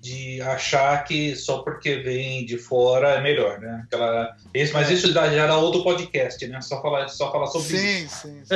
de 0.01 0.41
achar 0.41 1.05
que 1.05 1.37
só 1.37 1.59
porque 1.59 1.97
vem 1.97 2.47
de 2.47 2.57
fora 2.57 3.11
é 3.11 3.21
melhor, 3.21 3.61
né? 3.61 3.83
Aquela, 3.85 4.35
esse, 4.55 4.73
mas 4.73 4.91
é. 4.91 4.95
isso 4.95 5.13
já 5.13 5.27
era 5.27 5.57
outro 5.57 5.83
podcast, 5.83 6.47
né? 6.47 6.63
Só 6.63 6.81
falar, 6.81 7.09
só 7.09 7.31
falar 7.31 7.47
sobre 7.47 7.77
sim, 7.77 8.05
isso. 8.05 8.27
Sim, 8.27 8.43
sim. 8.45 8.55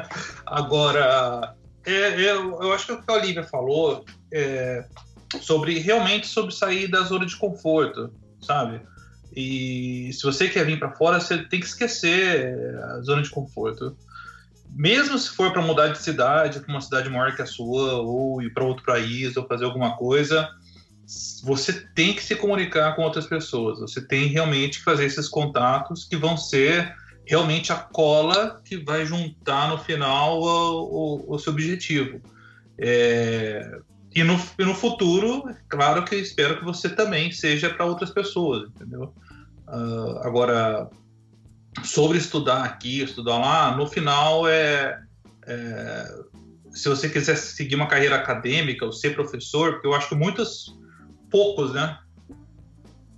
Agora, 0.46 1.54
é, 1.84 1.92
é, 1.92 2.30
eu 2.30 2.72
acho 2.72 2.86
que 2.86 2.92
o 2.92 3.02
que 3.02 3.12
a 3.12 3.14
Olivia 3.16 3.44
falou 3.44 4.02
é 4.32 4.84
sobre 5.40 5.78
realmente 5.78 6.26
sobre 6.26 6.54
sair 6.54 6.88
da 6.88 7.02
zona 7.02 7.26
de 7.26 7.36
conforto, 7.36 8.12
sabe? 8.40 8.80
E 9.34 10.10
se 10.12 10.22
você 10.22 10.48
quer 10.48 10.64
vir 10.64 10.78
para 10.78 10.92
fora, 10.92 11.20
você 11.20 11.38
tem 11.44 11.60
que 11.60 11.66
esquecer 11.66 12.54
a 12.84 13.00
zona 13.02 13.22
de 13.22 13.28
conforto. 13.30 13.96
Mesmo 14.70 15.18
se 15.18 15.30
for 15.30 15.52
para 15.52 15.62
mudar 15.62 15.88
de 15.88 15.98
cidade, 15.98 16.60
para 16.60 16.70
uma 16.70 16.80
cidade 16.80 17.10
maior 17.10 17.34
que 17.36 17.42
a 17.42 17.46
sua, 17.46 18.00
ou 18.00 18.42
ir 18.42 18.52
para 18.52 18.64
outro 18.64 18.84
país, 18.84 19.36
ou 19.36 19.46
fazer 19.46 19.66
alguma 19.66 19.96
coisa, 19.96 20.48
você 21.42 21.72
tem 21.94 22.14
que 22.14 22.24
se 22.24 22.34
comunicar 22.34 22.96
com 22.96 23.02
outras 23.02 23.26
pessoas. 23.26 23.78
Você 23.80 24.00
tem 24.00 24.26
realmente 24.26 24.78
que 24.78 24.84
fazer 24.84 25.04
esses 25.04 25.28
contatos 25.28 26.04
que 26.04 26.16
vão 26.16 26.36
ser 26.36 26.94
realmente 27.26 27.72
a 27.72 27.76
cola 27.76 28.60
que 28.64 28.76
vai 28.76 29.04
juntar 29.04 29.68
no 29.68 29.78
final 29.78 30.40
o, 30.40 31.26
o, 31.28 31.34
o 31.34 31.38
seu 31.38 31.52
objetivo. 31.52 32.20
É, 32.78 33.80
E 34.16 34.24
no, 34.24 34.40
e 34.58 34.64
no 34.64 34.74
futuro, 34.74 35.44
claro 35.68 36.02
que 36.02 36.16
espero 36.16 36.58
que 36.58 36.64
você 36.64 36.88
também 36.88 37.30
seja 37.30 37.68
para 37.68 37.84
outras 37.84 38.10
pessoas, 38.10 38.70
entendeu? 38.70 39.14
Uh, 39.68 40.18
agora, 40.22 40.88
sobre 41.84 42.16
estudar 42.16 42.64
aqui, 42.64 43.02
estudar 43.02 43.36
lá, 43.36 43.76
no 43.76 43.86
final 43.86 44.48
é, 44.48 45.02
é, 45.46 46.24
se 46.70 46.88
você 46.88 47.10
quiser 47.10 47.36
seguir 47.36 47.74
uma 47.74 47.88
carreira 47.88 48.16
acadêmica 48.16 48.86
ou 48.86 48.92
ser 48.92 49.14
professor, 49.14 49.72
porque 49.72 49.86
eu 49.86 49.92
acho 49.92 50.08
que 50.08 50.14
muitos, 50.14 50.74
poucos, 51.30 51.74
né, 51.74 51.98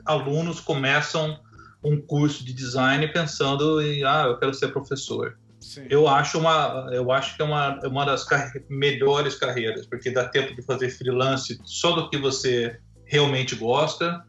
alunos 0.05 0.59
começam 0.59 1.39
um 1.85 2.01
curso 2.01 2.45
de 2.45 2.53
design 2.53 3.07
pensando 3.13 3.81
em, 3.81 4.03
ah, 4.03 4.25
eu 4.27 4.37
quero 4.37 4.53
ser 4.53 4.73
professor. 4.73 5.39
Sim. 5.61 5.87
Eu 5.91 6.07
acho 6.07 6.39
uma, 6.39 6.89
eu 6.93 7.11
acho 7.11 7.37
que 7.37 7.43
é 7.43 7.45
uma, 7.45 7.79
uma 7.87 8.05
das 8.05 8.25
carre 8.25 8.63
melhores 8.69 9.35
carreiras, 9.35 9.87
porque 9.87 10.11
dá 10.11 10.29
tempo 10.29 10.55
de 10.55 10.63
fazer 10.63 10.91
freelance 10.91 11.59
só 11.65 11.93
do 11.93 12.09
que 12.09 12.17
você 12.17 12.79
realmente 13.05 13.57
gosta, 13.57 14.25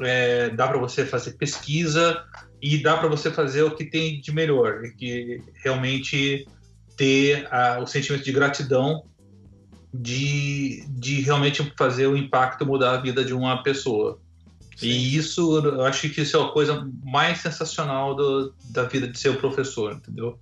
é, 0.00 0.50
dá 0.50 0.68
para 0.68 0.78
você 0.78 1.04
fazer 1.04 1.32
pesquisa 1.32 2.22
e 2.62 2.78
dá 2.82 2.96
para 2.96 3.08
você 3.08 3.30
fazer 3.30 3.62
o 3.62 3.74
que 3.74 3.84
tem 3.84 4.20
de 4.20 4.32
melhor, 4.32 4.82
que 4.96 5.42
realmente 5.62 6.46
ter 6.96 7.48
a, 7.52 7.80
o 7.80 7.86
sentimento 7.86 8.24
de 8.24 8.32
gratidão 8.32 9.04
de, 9.92 10.84
de 10.88 11.20
realmente 11.20 11.72
fazer 11.76 12.06
o 12.06 12.16
impacto 12.16 12.64
mudar 12.64 12.92
a 12.92 13.00
vida 13.00 13.24
de 13.24 13.34
uma 13.34 13.62
pessoa. 13.62 14.20
Sim. 14.76 14.86
E 14.86 15.16
isso, 15.16 15.58
eu 15.58 15.84
acho 15.84 16.08
que 16.08 16.20
isso 16.20 16.36
é 16.36 16.42
a 16.42 16.48
coisa 16.48 16.88
mais 17.02 17.38
sensacional 17.38 18.14
do, 18.14 18.54
da 18.70 18.84
vida 18.84 19.08
de 19.08 19.18
ser 19.18 19.36
professor, 19.38 19.92
entendeu? 19.92 20.38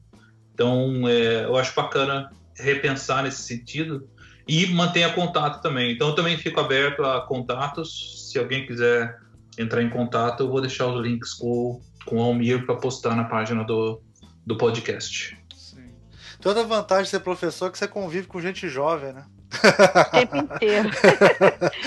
Então, 0.58 1.08
é, 1.08 1.44
eu 1.44 1.56
acho 1.56 1.72
bacana 1.72 2.32
repensar 2.56 3.22
nesse 3.22 3.42
sentido 3.42 4.08
e 4.46 4.66
mantenha 4.66 5.12
contato 5.12 5.62
também. 5.62 5.92
Então, 5.92 6.08
eu 6.08 6.16
também 6.16 6.36
fico 6.36 6.58
aberto 6.58 7.04
a 7.04 7.20
contatos. 7.20 8.28
Se 8.28 8.40
alguém 8.40 8.66
quiser 8.66 9.16
entrar 9.56 9.84
em 9.84 9.88
contato, 9.88 10.42
eu 10.42 10.50
vou 10.50 10.60
deixar 10.60 10.88
os 10.88 11.00
links 11.00 11.34
com, 11.34 11.80
com 12.04 12.16
o 12.16 12.22
Almir 12.22 12.66
para 12.66 12.74
postar 12.74 13.14
na 13.14 13.22
página 13.22 13.62
do, 13.62 14.02
do 14.44 14.56
podcast. 14.56 15.38
Sim. 15.54 15.92
Toda 16.40 16.64
vantagem 16.64 17.04
de 17.04 17.10
ser 17.10 17.20
professor 17.20 17.68
é 17.68 17.70
que 17.70 17.78
você 17.78 17.86
convive 17.86 18.26
com 18.26 18.40
gente 18.40 18.68
jovem, 18.68 19.12
né? 19.12 19.26
O 19.54 20.10
tempo 20.10 20.36
inteiro. 20.38 20.90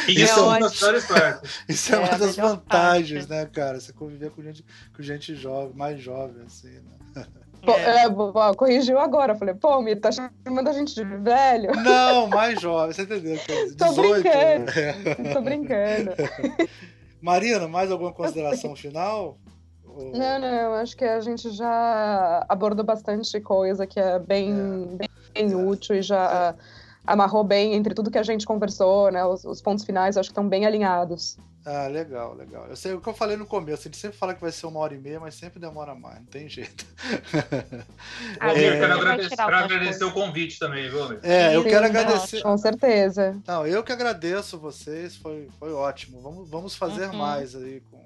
Isso 0.07 0.39
é, 0.39 0.43
uma 0.43 0.59
das 0.61 0.79
partes. 0.79 1.63
Isso 1.67 1.93
é, 1.93 1.97
é 1.97 1.99
uma 1.99 2.17
das 2.17 2.37
vantagens, 2.37 3.25
parte. 3.25 3.43
né, 3.43 3.49
cara? 3.51 3.81
Você 3.81 3.91
conviver 3.91 4.31
com 4.31 4.41
gente, 4.41 4.63
com 4.95 5.03
gente 5.03 5.35
jovem, 5.35 5.75
mais 5.75 6.01
jovem, 6.01 6.45
assim, 6.45 6.79
né? 7.15 7.25
Pô, 7.65 7.71
é. 7.73 8.05
É, 8.05 8.55
corrigiu 8.55 8.99
agora. 8.99 9.35
Falei, 9.35 9.53
pô, 9.53 9.81
me 9.81 9.95
tá 9.95 10.09
chamando 10.11 10.67
a 10.67 10.73
gente 10.73 10.95
de 10.95 11.03
velho. 11.03 11.71
Não, 11.83 12.27
mais 12.27 12.59
jovem, 12.59 12.93
você 12.93 13.03
entendeu? 13.03 13.37
18, 13.37 13.77
Tô 13.77 13.93
brincando. 13.93 14.65
Né? 14.65 15.33
Tô 15.33 15.41
brincando. 15.41 16.11
Marina, 17.21 17.67
mais 17.67 17.91
alguma 17.91 18.11
consideração 18.11 18.75
final? 18.75 19.37
Não, 19.85 20.39
não, 20.39 20.73
acho 20.75 20.95
que 20.95 21.05
a 21.05 21.19
gente 21.19 21.51
já 21.51 22.45
abordou 22.47 22.83
bastante 22.83 23.39
coisa 23.41 23.85
que 23.85 23.99
é 23.99 24.17
bem, 24.17 24.97
é. 24.99 25.07
bem 25.33 25.55
útil 25.55 25.95
e 25.97 26.01
já 26.01 26.55
amarrou 27.05 27.43
bem 27.43 27.73
entre 27.73 27.93
tudo 27.93 28.09
que 28.09 28.17
a 28.17 28.23
gente 28.23 28.45
conversou, 28.45 29.11
né? 29.11 29.23
Os, 29.25 29.43
os 29.43 29.61
pontos 29.61 29.83
finais 29.83 30.17
acho 30.17 30.29
que 30.29 30.31
estão 30.31 30.47
bem 30.47 30.65
alinhados. 30.65 31.37
Ah, 31.63 31.87
legal, 31.87 32.33
legal. 32.33 32.65
Eu 32.67 32.75
sei 32.75 32.93
o 32.93 32.99
que 32.99 33.07
eu 33.07 33.13
falei 33.13 33.37
no 33.37 33.45
começo, 33.45 33.81
a 33.81 33.83
gente 33.83 33.97
sempre 33.97 34.17
fala 34.17 34.33
que 34.33 34.41
vai 34.41 34.51
ser 34.51 34.65
uma 34.65 34.79
hora 34.79 34.95
e 34.95 34.97
meia, 34.97 35.19
mas 35.19 35.35
sempre 35.35 35.59
demora 35.59 35.93
mais, 35.93 36.17
não 36.17 36.25
tem 36.25 36.49
jeito. 36.49 36.85
Ah, 38.39 38.53
é... 38.53 38.69
Eu 38.69 38.79
quero 38.79 38.93
agradecer, 38.93 39.41
agradecer 39.41 40.03
o 40.03 40.11
convite 40.11 40.57
também, 40.57 40.89
viu, 40.89 41.03
amigo? 41.03 41.21
É, 41.23 41.55
eu 41.55 41.63
Sim, 41.63 41.69
quero 41.69 41.85
agradecer. 41.85 42.41
Com 42.41 42.57
certeza. 42.57 43.39
Não, 43.45 43.67
eu 43.67 43.83
que 43.83 43.91
agradeço 43.91 44.57
vocês, 44.57 45.15
foi, 45.15 45.47
foi 45.59 45.71
ótimo. 45.73 46.21
Vamos, 46.21 46.49
vamos 46.49 46.75
fazer 46.75 47.09
uhum. 47.09 47.17
mais 47.17 47.55
aí 47.55 47.81
com. 47.91 48.01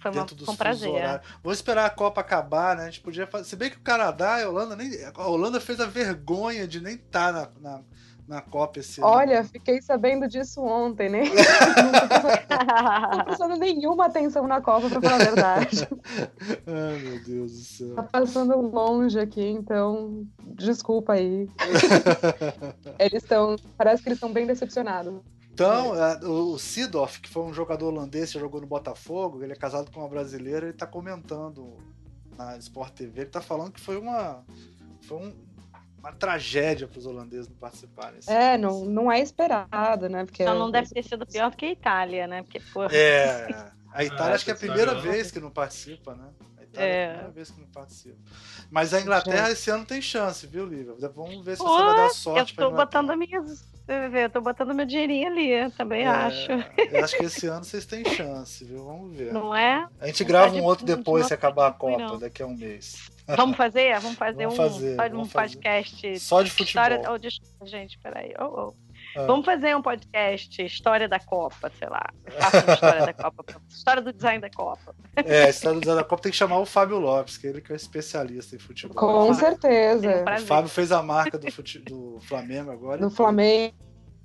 Foi 0.00 0.10
dentro 0.12 0.36
dos 0.36 0.48
um 0.48 0.56
prazer. 0.56 0.90
Horários. 0.90 1.26
Vamos 1.42 1.58
esperar 1.58 1.86
a 1.86 1.90
Copa 1.90 2.20
acabar, 2.20 2.76
né? 2.76 2.82
A 2.84 2.86
gente 2.86 3.00
podia 3.00 3.26
fazer. 3.26 3.48
Se 3.48 3.56
bem 3.56 3.70
que 3.70 3.76
o 3.76 3.80
Canadá 3.80 4.40
e 4.40 4.44
a 4.44 4.48
Holanda 4.48 4.76
nem. 4.76 4.90
A 5.14 5.26
Holanda 5.26 5.60
fez 5.60 5.80
a 5.80 5.86
vergonha 5.86 6.68
de 6.68 6.80
nem 6.80 6.94
estar 6.94 7.32
tá 7.32 7.50
na, 7.60 7.76
na 7.76 7.82
na 8.28 8.42
Copa 8.42 8.78
esse 8.78 9.00
ano. 9.00 9.10
Olha, 9.10 9.42
fiquei 9.42 9.80
sabendo 9.80 10.28
disso 10.28 10.60
ontem, 10.62 11.08
né? 11.08 11.22
não 13.10 13.18
tô 13.18 13.24
prestando 13.24 13.56
nenhuma 13.56 14.06
atenção 14.06 14.46
na 14.46 14.60
Copa, 14.60 14.90
pra 14.90 15.00
falar 15.00 15.14
a 15.14 15.24
verdade. 15.24 15.88
Ai, 16.66 16.98
meu 16.98 17.24
Deus 17.24 17.52
do 17.52 17.58
céu. 17.58 17.94
Tá 17.94 18.02
passando 18.02 18.60
longe 18.60 19.18
aqui, 19.18 19.48
então 19.48 20.26
desculpa 20.46 21.14
aí. 21.14 21.48
eles 23.00 23.22
estão. 23.22 23.56
Parece 23.78 24.02
que 24.02 24.10
eles 24.10 24.18
estão 24.18 24.32
bem 24.32 24.46
decepcionados. 24.46 25.20
Então, 25.52 25.92
o 26.22 26.56
Sidoff, 26.56 27.20
que 27.20 27.28
foi 27.28 27.42
um 27.42 27.52
jogador 27.52 27.88
holandês 27.88 28.30
que 28.30 28.38
jogou 28.38 28.60
no 28.60 28.66
Botafogo, 28.66 29.42
ele 29.42 29.54
é 29.54 29.56
casado 29.56 29.90
com 29.90 29.98
uma 29.98 30.08
brasileira, 30.08 30.66
ele 30.66 30.76
tá 30.76 30.86
comentando 30.86 31.76
na 32.36 32.56
Sport 32.58 32.92
TV, 32.92 33.22
ele 33.22 33.30
tá 33.30 33.40
falando 33.40 33.72
que 33.72 33.80
foi 33.80 33.96
uma. 33.96 34.44
Foi 35.00 35.16
um, 35.16 35.47
uma 36.08 36.16
tragédia 36.16 36.88
para 36.88 36.98
os 36.98 37.06
holandeses 37.06 37.48
não 37.48 37.56
participarem. 37.56 38.18
Assim. 38.18 38.32
É, 38.32 38.56
não, 38.56 38.84
não 38.84 39.12
é 39.12 39.20
esperado, 39.20 40.08
né? 40.08 40.24
Porque 40.24 40.42
então 40.42 40.58
não 40.58 40.70
deve 40.70 40.88
ter 40.88 41.04
sido 41.04 41.26
pior 41.26 41.50
do 41.50 41.56
que 41.56 41.66
a 41.66 41.72
Itália, 41.72 42.26
né? 42.26 42.42
Porque, 42.42 42.60
porra. 42.72 42.88
É, 42.92 43.70
a 43.92 44.04
Itália 44.04 44.32
ah, 44.32 44.34
acho 44.34 44.44
que 44.44 44.50
é 44.50 44.54
a 44.54 44.56
primeira 44.56 44.94
vez 44.94 45.30
que 45.30 45.38
não 45.38 45.50
participa, 45.50 46.14
né? 46.14 46.28
A 46.58 46.62
Itália 46.62 46.88
é. 46.88 46.96
é 46.96 47.04
a 47.04 47.08
primeira 47.08 47.32
vez 47.32 47.50
que 47.50 47.60
não 47.60 47.68
participa. 47.68 48.16
Mas 48.70 48.94
a 48.94 49.00
Inglaterra 49.00 49.50
esse 49.50 49.70
ano 49.70 49.84
tem 49.84 50.00
chance, 50.00 50.46
viu, 50.46 50.66
Lívia? 50.66 50.94
Vamos 51.14 51.44
ver 51.44 51.56
se 51.56 51.62
Pô, 51.62 51.68
você 51.68 51.84
vai 51.84 51.96
dar 51.96 52.10
sorte. 52.10 52.54
Eu 52.58 52.70
tô 52.70 52.76
botando 52.76 53.16
minhas. 53.16 53.68
Eu 53.88 54.28
tô 54.28 54.40
botando 54.42 54.74
meu 54.74 54.84
dinheirinho 54.84 55.28
ali, 55.28 55.70
também 55.72 56.02
é, 56.02 56.08
acho. 56.08 56.52
Eu 56.90 57.02
acho 57.02 57.16
que 57.16 57.24
esse 57.24 57.46
ano 57.46 57.64
vocês 57.64 57.86
têm 57.86 58.04
chance, 58.04 58.62
viu? 58.62 58.84
Vamos 58.84 59.16
ver. 59.16 59.32
Não 59.32 59.54
é? 59.54 59.88
A 59.98 60.06
gente 60.06 60.24
grava 60.24 60.54
um 60.54 60.62
outro 60.62 60.84
depois 60.84 61.26
se 61.26 61.32
acabar 61.32 61.68
a 61.68 61.72
Copa, 61.72 61.98
não. 61.98 62.18
daqui 62.18 62.42
a 62.42 62.46
um 62.46 62.54
mês. 62.54 63.10
Vamos 63.36 63.56
fazer? 63.56 63.98
Vamos 64.00 64.18
fazer 64.18 64.46
vamos 64.46 64.54
um, 64.54 64.56
fazer, 64.56 64.92
um 64.92 64.96
vamos 64.96 65.32
podcast. 65.32 65.96
Fazer. 65.96 66.18
Só 66.18 66.42
de 66.42 66.50
futebol. 66.50 66.66
História... 66.66 67.10
Oh, 67.10 67.18
desculpa, 67.18 67.66
gente, 67.66 67.98
peraí. 67.98 68.32
Oh, 68.38 68.44
oh. 68.44 68.88
Ah. 69.16 69.26
Vamos 69.26 69.44
fazer 69.44 69.76
um 69.76 69.82
podcast 69.82 70.62
História 70.62 71.08
da 71.08 71.18
Copa, 71.18 71.70
sei 71.78 71.88
lá. 71.88 72.06
História 72.72 73.06
da 73.06 73.12
Copa. 73.12 73.44
História 73.68 74.02
do 74.02 74.12
design 74.12 74.40
da 74.40 74.50
Copa. 74.50 74.94
É, 75.16 75.44
a 75.44 75.48
história 75.50 75.76
do 75.76 75.80
design 75.80 76.02
da 76.02 76.08
Copa 76.08 76.22
tem 76.22 76.32
que 76.32 76.38
chamar 76.38 76.58
o 76.58 76.66
Fábio 76.66 76.98
Lopes, 76.98 77.36
que 77.36 77.46
é 77.46 77.50
ele 77.50 77.60
que 77.60 77.72
é 77.72 77.76
especialista 77.76 78.56
em 78.56 78.58
futebol. 78.58 78.94
Com 78.94 79.34
certeza. 79.34 80.24
o 80.24 80.40
Fábio 80.46 80.68
fez 80.68 80.92
a 80.92 81.02
marca 81.02 81.38
do, 81.38 81.50
fute... 81.50 81.78
do 81.80 82.18
Flamengo 82.20 82.70
agora. 82.70 83.00
Do 83.00 83.10
Flamengo. 83.10 83.74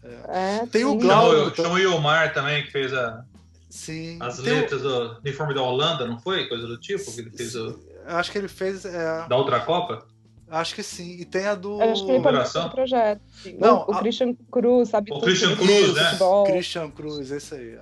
É. 0.04 0.60
É, 0.62 0.66
tem 0.68 0.82
sim. 0.82 0.88
o 0.88 0.96
Glauco. 0.96 1.56
Chama 1.56 1.76
o 1.76 1.80
Ilmar 1.80 2.34
também, 2.34 2.64
que 2.64 2.72
fez 2.72 2.94
a. 2.94 3.24
Sim. 3.70 4.18
As 4.20 4.38
letras 4.40 4.82
o... 4.82 4.84
do 4.84 5.20
uniforme 5.20 5.54
da 5.54 5.62
Holanda, 5.62 6.06
não 6.06 6.20
foi? 6.20 6.48
Coisa 6.48 6.68
do 6.68 6.78
tipo? 6.78 7.12
Que 7.12 7.22
ele 7.22 7.32
fez 7.32 7.56
o 7.56 7.80
acho 8.08 8.32
que 8.32 8.38
ele 8.38 8.48
fez. 8.48 8.86
É... 8.86 9.28
Da 9.28 9.36
outra 9.36 9.60
Copa? 9.60 10.06
Acho 10.50 10.76
que 10.76 10.84
sim. 10.84 11.18
E 11.20 11.26
tem 11.26 11.48
a 11.48 11.56
do. 11.56 11.82
acho 11.82 12.06
que 12.06 12.12
ele 12.12 12.24
participou 12.24 12.64
do 12.64 12.70
projeto. 12.70 13.22
Não, 13.58 13.82
o, 13.88 13.92
o 13.92 13.96
a... 13.96 14.00
Christian 14.00 14.36
Cruz, 14.52 14.90
sabe? 14.90 15.12
O 15.12 15.20
Christian 15.20 15.56
Cruz, 15.56 15.94
né? 15.96 16.04
Futebol. 16.04 16.44
Christian 16.46 16.92
Cruz, 16.92 17.32
esse 17.32 17.56
aí. 17.56 17.80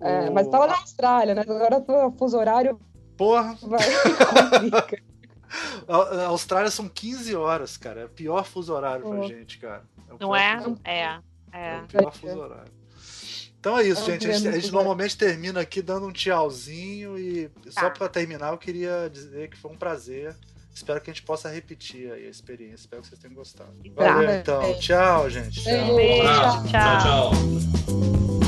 É. 0.00 0.26
É, 0.26 0.30
mas 0.30 0.48
tava 0.48 0.66
na 0.66 0.78
Austrália, 0.78 1.34
né? 1.34 1.42
Agora 1.42 1.84
o 2.06 2.12
fuso 2.12 2.38
horário. 2.38 2.80
Porra! 3.16 3.56
Vai 3.62 3.80
a 5.86 6.26
Austrália 6.26 6.70
são 6.70 6.88
15 6.88 7.36
horas, 7.36 7.76
cara. 7.76 8.00
É 8.00 8.04
o 8.06 8.08
pior 8.08 8.44
fuso 8.44 8.72
horário 8.72 9.06
pra 9.06 9.22
gente, 9.22 9.58
cara. 9.58 9.84
É 10.08 10.14
Não 10.18 10.34
é? 10.34 10.58
É. 10.84 11.18
É. 11.52 11.76
é 11.76 11.82
o 11.82 11.86
pior 11.86 12.12
fuso 12.12 12.38
horário. 12.38 12.72
Então 13.64 13.78
é 13.78 13.84
isso, 13.84 14.02
é 14.02 14.12
gente. 14.12 14.28
A 14.28 14.32
gente, 14.34 14.48
a 14.48 14.52
gente 14.52 14.70
normalmente 14.70 15.16
termina 15.16 15.58
aqui 15.58 15.80
dando 15.80 16.06
um 16.06 16.12
tchauzinho 16.12 17.18
e 17.18 17.50
só 17.70 17.88
tá. 17.88 17.90
para 17.92 18.08
terminar 18.10 18.52
eu 18.52 18.58
queria 18.58 19.08
dizer 19.10 19.48
que 19.48 19.56
foi 19.56 19.70
um 19.70 19.76
prazer. 19.76 20.36
Espero 20.74 21.00
que 21.00 21.10
a 21.10 21.14
gente 21.14 21.22
possa 21.22 21.48
repetir 21.48 22.12
aí 22.12 22.26
a 22.26 22.30
experiência. 22.30 22.84
Espero 22.84 23.00
que 23.00 23.08
vocês 23.08 23.18
tenham 23.18 23.34
gostado. 23.34 23.70
Valeu, 23.94 24.34
então. 24.34 24.78
Tchau, 24.80 25.30
gente. 25.30 25.62
Tchau, 25.62 25.96
tchau. 26.66 26.66
tchau. 26.68 27.30
tchau. 27.30 28.43